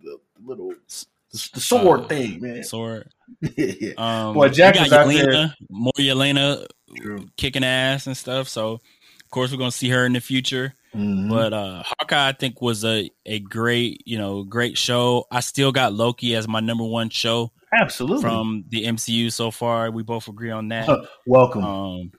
the 0.00 0.18
little 0.44 0.68
the, 0.68 1.06
the 1.54 1.60
sword 1.60 2.02
uh, 2.02 2.08
thing, 2.08 2.40
man. 2.40 2.62
Sword. 2.62 3.08
yeah. 3.56 3.92
Um, 3.96 4.34
Boy, 4.34 4.48
Jack 4.48 4.78
was 4.78 4.92
out 4.92 5.06
Yelena. 5.06 5.54
More 5.70 5.92
Yelena 5.98 6.66
True. 6.96 7.28
kicking 7.36 7.64
ass 7.64 8.06
and 8.06 8.16
stuff. 8.16 8.48
So, 8.48 8.74
of 8.74 9.30
course, 9.30 9.50
we're 9.50 9.58
gonna 9.58 9.70
see 9.70 9.88
her 9.90 10.04
in 10.04 10.12
the 10.12 10.20
future. 10.20 10.74
Mm-hmm. 10.94 11.30
But 11.30 11.52
uh 11.52 11.82
Hawkeye, 11.84 12.28
I 12.28 12.32
think, 12.32 12.60
was 12.60 12.84
a 12.84 13.10
a 13.24 13.40
great 13.40 14.02
you 14.06 14.18
know 14.18 14.44
great 14.44 14.76
show. 14.76 15.26
I 15.30 15.40
still 15.40 15.72
got 15.72 15.92
Loki 15.94 16.34
as 16.34 16.46
my 16.46 16.60
number 16.60 16.84
one 16.84 17.08
show. 17.10 17.52
Absolutely 17.72 18.22
from 18.22 18.64
the 18.68 18.84
MCU 18.84 19.32
so 19.32 19.50
far. 19.50 19.90
We 19.90 20.02
both 20.02 20.28
agree 20.28 20.50
on 20.50 20.68
that. 20.68 20.88
Welcome. 21.26 21.64
Um, 21.64 22.12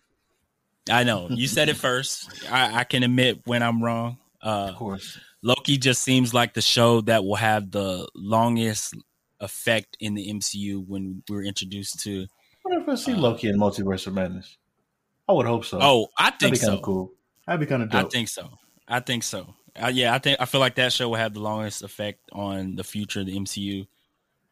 I 0.90 1.04
know 1.04 1.28
you 1.30 1.48
said 1.48 1.70
it 1.70 1.78
first. 1.78 2.44
I, 2.52 2.80
I 2.80 2.84
can 2.84 3.04
admit 3.04 3.42
when 3.46 3.62
I'm 3.62 3.84
wrong. 3.84 4.18
Uh, 4.42 4.70
of 4.72 4.76
course. 4.76 5.18
Loki 5.44 5.78
just 5.78 6.02
seems 6.02 6.34
like 6.34 6.54
the 6.54 6.62
show 6.62 7.02
that 7.02 7.24
will 7.24 7.36
have 7.36 7.70
the 7.70 8.08
longest 8.16 8.96
effect 9.44 9.98
in 10.00 10.16
the 10.16 10.34
MCU 10.34 10.88
when 10.88 11.22
we're 11.30 11.44
introduced 11.44 12.00
to. 12.02 12.26
What 12.64 12.82
if 12.82 12.90
I 12.90 12.96
see 12.96 13.14
uh, 13.14 13.18
Loki 13.18 13.50
in 13.50 13.58
Multiverse 13.58 14.08
of 14.08 14.14
Madness? 14.14 14.58
I 15.28 15.34
would 15.34 15.46
hope 15.46 15.66
so. 15.66 15.80
Oh, 15.82 16.08
I 16.18 16.32
think 16.32 16.56
That'd 16.56 16.60
so. 16.60 16.80
Cool. 16.80 17.12
That'd 17.46 17.60
be 17.60 17.66
kind 17.66 17.84
of 17.84 17.90
dope. 17.90 18.06
I 18.06 18.10
think 18.10 18.30
so. 18.30 18.50
I 18.88 19.00
think 19.00 19.24
so. 19.24 19.54
Uh, 19.82 19.92
yeah, 19.94 20.14
I 20.14 20.20
think 20.20 20.40
I 20.40 20.46
feel 20.46 20.62
like 20.62 20.76
that 20.76 20.94
show 20.94 21.10
will 21.10 21.16
have 21.16 21.34
the 21.34 21.40
longest 21.40 21.84
effect 21.84 22.20
on 22.32 22.76
the 22.76 22.84
future 22.84 23.22
of 23.22 23.26
the 23.26 23.38
MCU. 23.38 23.88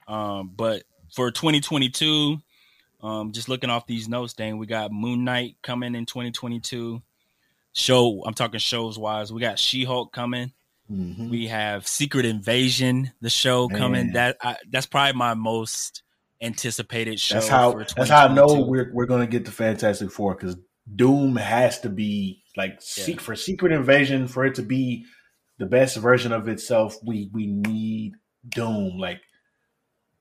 Um, 0.07 0.51
but 0.55 0.83
for 1.13 1.31
2022, 1.31 2.37
um, 3.01 3.31
just 3.31 3.49
looking 3.49 3.69
off 3.69 3.87
these 3.87 4.09
notes, 4.09 4.33
dang, 4.33 4.57
we 4.57 4.65
got 4.65 4.91
Moon 4.91 5.23
Knight 5.23 5.57
coming 5.61 5.95
in 5.95 6.05
2022. 6.05 7.01
Show, 7.73 8.23
I'm 8.25 8.33
talking 8.33 8.59
shows 8.59 8.97
wise. 8.97 9.31
We 9.31 9.39
got 9.41 9.59
She 9.59 9.85
Hulk 9.85 10.11
coming. 10.11 10.51
Mm-hmm. 10.91 11.29
We 11.29 11.47
have 11.47 11.87
Secret 11.87 12.25
Invasion, 12.25 13.11
the 13.21 13.29
show 13.29 13.69
Man. 13.69 13.79
coming. 13.79 14.11
That 14.13 14.37
I, 14.41 14.57
that's 14.69 14.85
probably 14.85 15.13
my 15.13 15.35
most 15.35 16.03
anticipated 16.41 17.19
show. 17.19 17.35
That's 17.35 17.47
how 17.47 17.73
that's 17.95 18.09
how 18.09 18.27
I 18.27 18.33
know 18.33 18.65
we're 18.67 18.91
we're 18.93 19.05
gonna 19.05 19.27
get 19.27 19.45
the 19.45 19.51
Fantastic 19.51 20.11
Four 20.11 20.35
because 20.35 20.57
Doom 20.93 21.37
has 21.37 21.79
to 21.81 21.89
be 21.89 22.43
like 22.57 22.73
yeah. 22.73 23.03
seek 23.05 23.21
for 23.21 23.35
Secret 23.35 23.71
Invasion 23.71 24.27
for 24.27 24.45
it 24.45 24.55
to 24.55 24.63
be 24.63 25.05
the 25.59 25.65
best 25.65 25.95
version 25.95 26.33
of 26.33 26.49
itself. 26.49 26.97
We 27.05 27.29
we 27.31 27.47
need 27.47 28.15
Doom. 28.49 28.97
Like, 28.97 29.21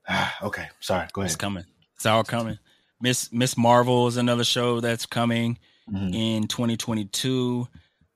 ah, 0.08 0.36
okay, 0.44 0.68
sorry, 0.78 1.08
go 1.12 1.22
ahead. 1.22 1.30
It's 1.30 1.36
coming. 1.36 1.64
It's 1.96 2.06
all 2.06 2.22
coming. 2.22 2.58
Miss 3.00 3.32
Miss 3.32 3.56
Marvel 3.56 4.06
is 4.06 4.18
another 4.18 4.44
show 4.44 4.78
that's 4.78 5.06
coming 5.06 5.58
mm-hmm. 5.90 6.14
in 6.14 6.46
2022. 6.46 7.66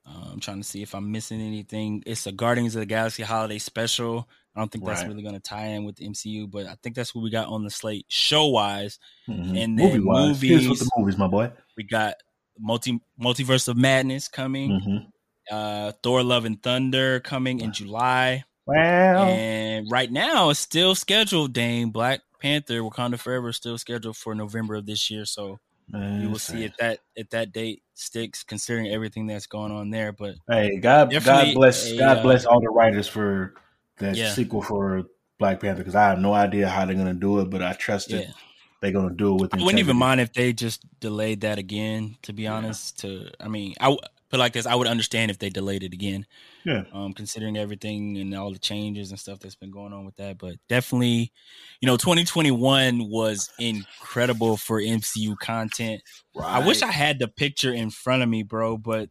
Uh, 0.05 0.29
I'm 0.33 0.39
trying 0.39 0.57
to 0.61 0.63
see 0.63 0.81
if 0.83 0.93
I'm 0.93 1.11
missing 1.11 1.41
anything. 1.41 2.03
It's 2.05 2.27
a 2.27 2.31
Guardians 2.31 2.75
of 2.75 2.81
the 2.81 2.85
Galaxy 2.85 3.23
holiday 3.23 3.57
special 3.59 4.27
I 4.55 4.61
don't 4.61 4.71
think 4.71 4.85
that's 4.85 5.01
Right. 5.01 5.09
really 5.09 5.21
going 5.21 5.35
to 5.35 5.41
tie 5.41 5.65
in 5.65 5.83
with 5.83 5.97
the 5.97 6.05
MCU, 6.07 6.47
but 6.49 6.65
I 6.65 6.75
think 6.81 6.95
that's 6.95 7.13
what 7.13 7.23
we 7.25 7.29
got 7.29 7.49
on 7.49 7.65
the 7.65 7.69
slate 7.69 8.05
show 8.07 8.47
wise. 8.47 8.99
Mhm. 9.27 9.49
And 9.61 9.77
then 9.77 9.99
Movie-wise, 9.99 10.39
hit 10.41 10.51
us 10.51 10.61
with 10.61 10.67
movies- 10.69 10.79
the 10.79 10.91
movies, 10.97 11.17
my 11.17 11.27
boy. 11.27 11.51
We 11.75 11.83
got 11.83 12.13
multi 12.57 13.01
multiverse 13.19 13.67
of 13.67 13.75
madness 13.75 14.29
coming, 14.29 14.69
Mhm. 14.79 15.11
uh, 15.51 15.91
Thor: 16.01 16.23
Love 16.23 16.45
and 16.45 16.63
Thunder 16.63 17.19
coming 17.19 17.59
in 17.59 17.73
July, 17.73 18.45
Well, 18.65 19.23
and 19.25 19.91
right 19.91 20.09
now 20.09 20.49
it's 20.51 20.61
still 20.61 20.95
scheduled. 20.95 21.51
Dane 21.51 21.89
Black 21.89 22.21
Panther: 22.41 22.79
Wakanda 22.79 23.19
Forever 23.19 23.49
is 23.49 23.57
still 23.57 23.77
scheduled 23.77 24.15
for 24.15 24.33
November 24.33 24.75
of 24.75 24.85
this 24.85 25.11
year, 25.11 25.25
so 25.25 25.59
man, 25.89 26.21
we 26.21 26.27
will 26.27 26.39
see 26.39 26.63
if 26.63 26.77
that 26.77 27.01
if 27.17 27.29
that 27.31 27.51
date 27.51 27.83
sticks, 27.95 28.43
considering 28.43 28.87
everything 28.87 29.25
that's 29.25 29.47
going 29.47 29.71
on 29.71 29.89
there. 29.89 30.11
But 30.11 30.35
Hey, 30.47 30.77
God, 30.77 31.11
God 31.23 31.53
bless, 31.55 31.91
a, 31.91 31.97
God 31.97 32.17
uh, 32.19 32.21
bless 32.21 32.45
all 32.45 32.61
the 32.61 32.69
writers 32.69 33.07
for 33.07 33.55
that 33.97 34.15
Yeah. 34.15 34.31
sequel 34.31 34.61
for 34.61 35.03
Black 35.39 35.59
Panther 35.59 35.79
because 35.79 35.95
I 35.95 36.03
have 36.09 36.19
no 36.19 36.33
idea 36.33 36.67
how 36.67 36.85
they're 36.85 36.95
gonna 36.95 37.13
do 37.13 37.39
it, 37.39 37.49
but 37.49 37.63
I 37.63 37.73
trust 37.73 38.09
yeah. 38.09 38.19
that 38.19 38.35
they're 38.81 38.91
gonna 38.91 39.15
do 39.15 39.35
it 39.35 39.41
with. 39.41 39.55
I 39.55 39.57
wouldn't 39.57 39.79
even 39.79 39.97
mind 39.97 40.21
if 40.21 40.31
they 40.33 40.53
just 40.53 40.83
delayed 40.99 41.41
that 41.41 41.57
again. 41.57 42.17
To 42.23 42.33
be 42.33 42.47
honest, 42.47 42.99
to 42.99 43.31
I 43.39 43.47
mean, 43.47 43.73
I 43.79 43.97
put 44.29 44.39
like 44.39 44.53
this: 44.53 44.65
I 44.65 44.75
would 44.75 44.87
understand 44.87 45.31
if 45.31 45.39
they 45.39 45.49
delayed 45.49 45.83
it 45.83 45.93
again. 45.93 46.25
Yeah. 46.65 46.83
Um, 46.93 47.13
considering 47.13 47.57
everything 47.57 48.17
and 48.17 48.33
all 48.35 48.51
the 48.51 48.59
changes 48.59 49.11
and 49.11 49.19
stuff 49.19 49.39
that's 49.39 49.55
been 49.55 49.71
going 49.71 49.93
on 49.93 50.05
with 50.05 50.15
that, 50.15 50.37
but 50.37 50.55
definitely, 50.67 51.31
you 51.79 51.85
know, 51.85 51.95
2021 51.97 53.09
was 53.09 53.49
incredible 53.59 54.57
for 54.57 54.81
MCU 54.81 55.37
content. 55.37 56.01
I 56.43 56.65
wish 56.65 56.81
I 56.81 56.91
had 56.91 57.19
the 57.19 57.27
picture 57.27 57.71
in 57.71 57.89
front 57.91 58.23
of 58.23 58.29
me, 58.29 58.41
bro, 58.43 58.77
but 58.77 59.09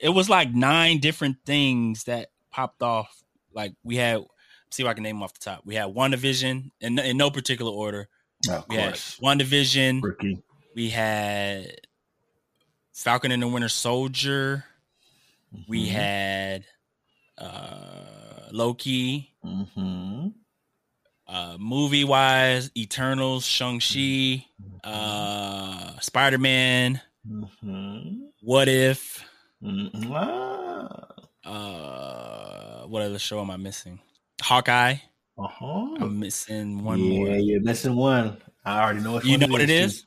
it 0.00 0.10
was 0.10 0.28
like 0.28 0.52
nine 0.52 0.98
different 0.98 1.36
things 1.46 2.04
that 2.04 2.28
popped 2.50 2.82
off. 2.82 3.22
Like 3.52 3.72
we 3.82 3.96
had, 3.96 4.20
see 4.70 4.82
if 4.82 4.88
I 4.88 4.94
can 4.94 5.02
name 5.02 5.16
them 5.16 5.22
off 5.22 5.34
the 5.34 5.40
top. 5.40 5.62
We 5.64 5.74
had 5.74 5.88
WandaVision, 5.88 6.70
in, 6.80 6.98
in 6.98 7.16
no 7.16 7.30
particular 7.30 7.72
order. 7.72 8.08
Oh, 8.48 8.56
of 8.56 8.64
We 8.68 8.76
had 8.76 8.90
course, 8.90 9.18
WandaVision. 9.22 10.02
rookie. 10.02 10.42
We 10.74 10.90
had 10.90 11.66
Falcon 13.00 13.32
and 13.32 13.42
the 13.42 13.48
Winter 13.48 13.68
Soldier. 13.70 14.64
We 15.68 15.88
Mhm. 15.88 15.92
had 15.92 16.64
uh 17.38 18.48
Loki. 18.52 19.32
Mm-hmm. 19.44 20.28
Uh 21.26 21.56
movie 21.58 22.04
wise, 22.04 22.70
Eternals, 22.76 23.46
Shang-Chi, 23.46 24.44
uh 24.84 25.98
Spider 26.00 26.38
Man, 26.38 27.00
Mm-hmm. 27.26 28.24
What 28.42 28.68
If, 28.68 29.24
Mm-hmm. 29.62 30.12
Uh 31.44 32.86
what 32.86 33.02
other 33.02 33.18
show 33.18 33.40
am 33.40 33.50
I 33.50 33.56
missing? 33.56 33.98
Hawkeye. 34.42 34.96
Uh-huh. 35.38 35.96
I'm 36.00 36.18
missing 36.20 36.84
one 36.84 36.98
yeah, 36.98 37.18
more. 37.18 37.28
you're 37.36 37.62
missing 37.62 37.96
one. 37.96 38.36
I 38.64 38.82
already 38.82 39.00
know 39.00 39.22
You 39.22 39.38
know 39.38 39.46
what 39.46 39.62
it 39.62 39.70
is? 39.70 40.04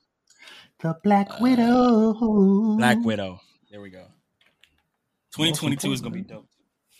The 0.84 0.96
Black 1.04 1.30
Uh, 1.32 1.38
Widow. 1.42 2.76
Black 2.78 2.98
Widow. 3.04 3.40
There 3.72 3.82
we 3.82 3.90
go. 3.90 4.06
2022 5.34 5.92
is 5.94 6.02
gonna 6.02 6.14
be 6.14 6.22
dope. 6.22 6.48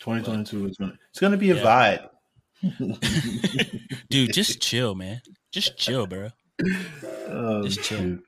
2022 0.00 0.66
is 0.66 0.76
gonna. 0.76 0.98
It's 1.10 1.20
gonna 1.20 1.36
be 1.36 1.50
a 1.50 1.56
Yeah. 1.56 1.98
vibe. 2.02 2.08
Dude, 4.10 4.32
just 4.32 4.60
chill, 4.60 4.94
man. 4.94 5.20
Just 5.52 5.76
chill, 5.76 6.06
bro. 6.06 6.30
Oh, 7.28 7.62
Just 7.64 7.82
chill. 7.82 7.98
shoot. 7.98 8.24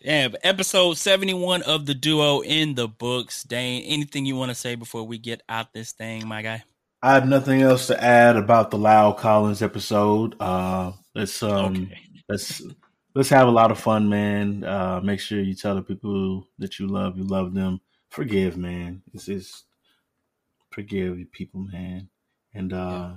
Yeah, 0.00 0.28
but 0.28 0.40
episode 0.44 0.96
71 0.98 1.62
of 1.62 1.86
the 1.86 1.94
duo 1.94 2.40
in 2.42 2.74
the 2.74 2.88
books. 2.88 3.42
Dane, 3.42 3.82
anything 3.82 4.24
you 4.24 4.36
want 4.36 4.50
to 4.50 4.54
say 4.54 4.74
before 4.74 5.04
we 5.04 5.18
get 5.18 5.42
out 5.48 5.72
this 5.72 5.92
thing, 5.92 6.26
my 6.26 6.42
guy? 6.42 6.64
I 7.02 7.14
have 7.14 7.28
nothing 7.28 7.62
else 7.62 7.88
to 7.88 8.02
add 8.02 8.36
about 8.36 8.70
the 8.70 8.78
Lyle 8.78 9.12
Collins 9.12 9.62
episode. 9.62 10.36
Uh, 10.40 10.92
let's 11.14 11.42
um, 11.42 11.72
Okay. 11.76 11.98
let's 12.28 12.62
let's 13.14 13.28
have 13.28 13.48
a 13.48 13.52
lot 13.52 13.70
of 13.70 13.78
fun, 13.78 14.08
man. 14.08 14.64
Uh, 14.64 15.00
make 15.02 15.20
sure 15.20 15.40
you 15.40 15.54
tell 15.54 15.74
the 15.74 15.82
people 15.82 16.46
that 16.58 16.78
you 16.78 16.86
love, 16.86 17.16
you 17.16 17.24
love 17.24 17.54
them. 17.54 17.80
Forgive, 18.10 18.56
man. 18.56 19.02
This 19.12 19.28
is 19.28 19.64
forgive 20.70 21.18
you 21.18 21.26
people, 21.26 21.60
man. 21.60 22.08
And 22.54 22.72
uh, 22.72 23.10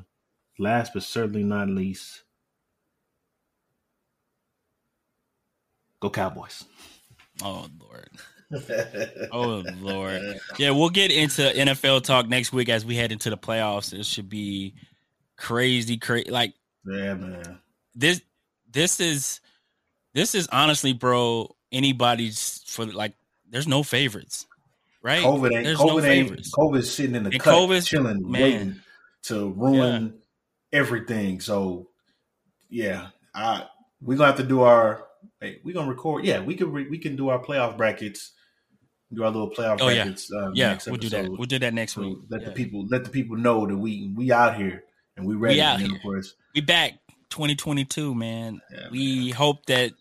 last 0.60 0.94
but 0.94 1.04
certainly 1.04 1.44
not 1.44 1.70
least, 1.70 2.24
go 6.00 6.10
Cowboys. 6.10 6.66
Oh, 7.44 7.68
Lord. 7.80 8.10
Oh, 9.32 9.64
Lord. 9.82 10.40
Yeah, 10.58 10.70
we'll 10.70 10.90
get 10.90 11.12
into 11.12 11.42
NFL 11.42 12.04
talk 12.04 12.30
next 12.30 12.54
week 12.54 12.70
as 12.70 12.86
we 12.86 12.96
head 12.96 13.12
into 13.12 13.30
the 13.30 13.38
playoffs. 13.38 13.92
It 13.92 14.06
should 14.06 14.30
be 14.30 14.76
crazy, 15.36 15.98
crazy. 15.98 16.30
Like, 16.30 16.54
yeah, 16.86 17.16
man. 17.16 17.60
this, 17.96 18.22
this 18.72 19.00
is, 19.00 19.42
this 20.16 20.34
is 20.34 20.48
honestly, 20.52 20.94
bro, 20.94 21.56
anybody's 21.72 22.64
for 22.66 22.86
like, 22.86 23.14
there's 23.50 23.68
no 23.68 23.84
favorites, 23.84 24.48
right? 25.04 25.24
COVID 25.24 25.54
ain't 25.54 25.64
There's 25.66 25.78
COVID 25.78 25.88
no 25.88 25.96
ain't 26.00 26.28
favorites. 26.28 26.52
COVID's 26.58 26.90
sitting 26.92 27.16
in 27.16 27.24
the 27.24 27.30
And 27.32 27.40
cut, 27.40 27.54
COVID's- 27.54 27.86
chilling, 27.88 28.24
man. 28.32 28.42
waiting 28.42 28.76
to 29.24 29.52
ruin 29.52 30.18
everything. 30.74 31.40
So 31.42 31.90
yeah, 32.70 33.10
I 33.36 33.68
we're 34.02 34.18
gonna 34.18 34.28
have 34.32 34.38
to 34.38 34.44
do 34.44 34.62
our. 34.62 35.06
Hey, 35.40 35.60
we're 35.64 35.74
gonna 35.74 35.90
record. 35.90 36.26
Yeah, 36.26 36.40
we 36.42 36.56
can 36.56 36.72
re, 36.72 36.88
we 36.90 36.98
can 36.98 37.16
do 37.16 37.30
our 37.30 37.40
playoff 37.44 37.78
brackets. 37.78 38.32
Do 39.14 39.24
our 39.24 39.30
little 39.32 39.50
playoff 39.52 39.78
Oh, 39.82 39.88
yeah. 39.90 40.04
brackets. 40.04 40.32
Uh, 40.34 40.52
Yeah, 40.54 40.70
next 40.70 40.88
we'll 40.88 40.98
do 40.98 41.10
that. 41.10 41.30
We'll 41.30 41.46
do 41.46 41.60
that 41.60 41.74
next 41.74 41.94
So 41.94 42.02
week. 42.02 42.18
let 42.30 42.42
Yeah. 42.42 42.48
the 42.50 42.54
people 42.54 42.88
let 42.90 43.04
the 43.04 43.10
people 43.12 43.38
know 43.38 43.66
that 43.68 43.78
we 43.78 44.12
we 44.16 44.32
out 44.32 44.58
here 44.58 44.84
and 45.18 45.26
we 45.26 45.36
ready. 45.36 45.62
out 45.62 45.80
and 45.80 45.88
here. 45.88 45.96
Of 45.96 46.02
course, 46.02 46.34
we 46.54 46.62
back 46.62 46.94
2022 47.30 48.14
man 48.16 48.62
Yeah, 48.72 48.88
we 48.92 49.30
hope 49.32 49.66
that 49.68 49.92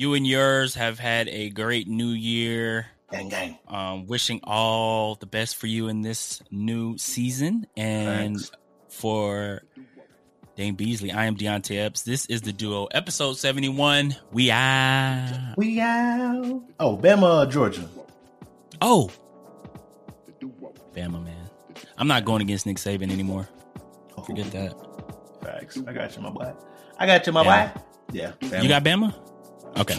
you 0.00 0.14
and 0.14 0.26
yours 0.26 0.74
have 0.76 0.98
had 0.98 1.28
a 1.28 1.50
great 1.50 1.86
new 1.86 2.08
year 2.08 2.86
gang 3.12 3.28
gang. 3.28 3.58
um 3.68 4.06
wishing 4.06 4.40
all 4.44 5.14
the 5.16 5.26
best 5.26 5.56
for 5.56 5.66
you 5.66 5.88
in 5.88 6.00
this 6.00 6.40
new 6.50 6.96
season 6.96 7.66
and 7.76 8.36
Thanks. 8.38 8.50
for 8.88 9.60
Dane 10.56 10.74
Beasley 10.74 11.12
I 11.12 11.26
am 11.26 11.36
Deonte 11.36 11.76
Epps 11.78 12.00
this 12.00 12.24
is 12.26 12.40
the 12.40 12.52
duo 12.52 12.86
episode 12.86 13.34
71 13.36 14.16
we 14.32 14.50
are 14.50 15.54
We 15.58 15.78
out. 15.80 16.62
Oh, 16.80 16.96
Bama, 16.96 17.50
Georgia. 17.50 17.86
oh 18.80 19.10
Bama 20.94 21.22
man 21.22 21.36
I'm 21.98 22.08
not 22.08 22.24
going 22.24 22.40
against 22.40 22.64
Nick 22.64 22.78
Saban 22.78 23.10
anymore 23.12 23.46
Oh, 24.16 24.22
forget 24.22 24.50
that 24.52 24.72
Facts. 25.42 25.78
I 25.86 25.92
got 25.92 26.14
you, 26.16 26.22
my 26.22 26.30
boy. 26.30 26.52
I 26.98 27.06
got 27.06 27.26
you, 27.26 27.32
my 27.34 27.42
Yeah. 27.44 27.72
boy. 27.72 27.80
Yeah, 28.12 28.32
Bama. 28.40 28.62
you 28.62 28.68
got 28.68 28.82
Bama 28.84 29.14
okay 29.78 29.98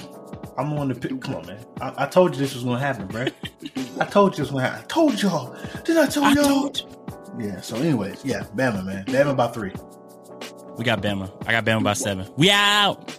I'm 0.58 0.66
on 0.68 0.70
the 0.72 0.76
one 0.76 0.90
to 0.90 0.96
pick. 0.96 1.22
Come 1.22 1.36
on, 1.36 1.48
man. 1.48 1.66
I, 1.80 2.04
I 2.04 2.06
told 2.08 2.36
you 2.36 2.42
this 2.42 2.54
was 2.54 2.64
gonna 2.64 2.78
happen, 2.78 3.08
bro. 3.08 3.26
I 4.00 4.06
told 4.06 4.34
you 4.38 4.44
this 4.44 4.52
was 4.52 4.62
gonna 4.62 4.64
happen. 4.70 4.84
I 4.84 4.88
told 4.88 5.22
y'all. 5.22 5.56
Did 5.86 5.98
I 5.98 6.08
tell 6.08 6.26
I 6.26 6.34
y'all? 6.34 6.70
told. 6.70 6.98
Yeah. 7.40 7.62
So, 7.62 7.78
anyways, 7.78 8.24
yeah, 8.26 8.44
Bama, 8.56 8.86
man. 8.86 9.06
Bama 9.06 9.36
by 9.36 9.48
three. 9.48 9.72
we 10.78 10.84
got 10.84 11.02
Bama 11.02 11.32
I 11.48 11.52
got 11.54 11.64
Bama 11.66 11.84
by 11.84 11.94
seven 11.94 12.28
we 12.38 12.52
out 12.52 13.10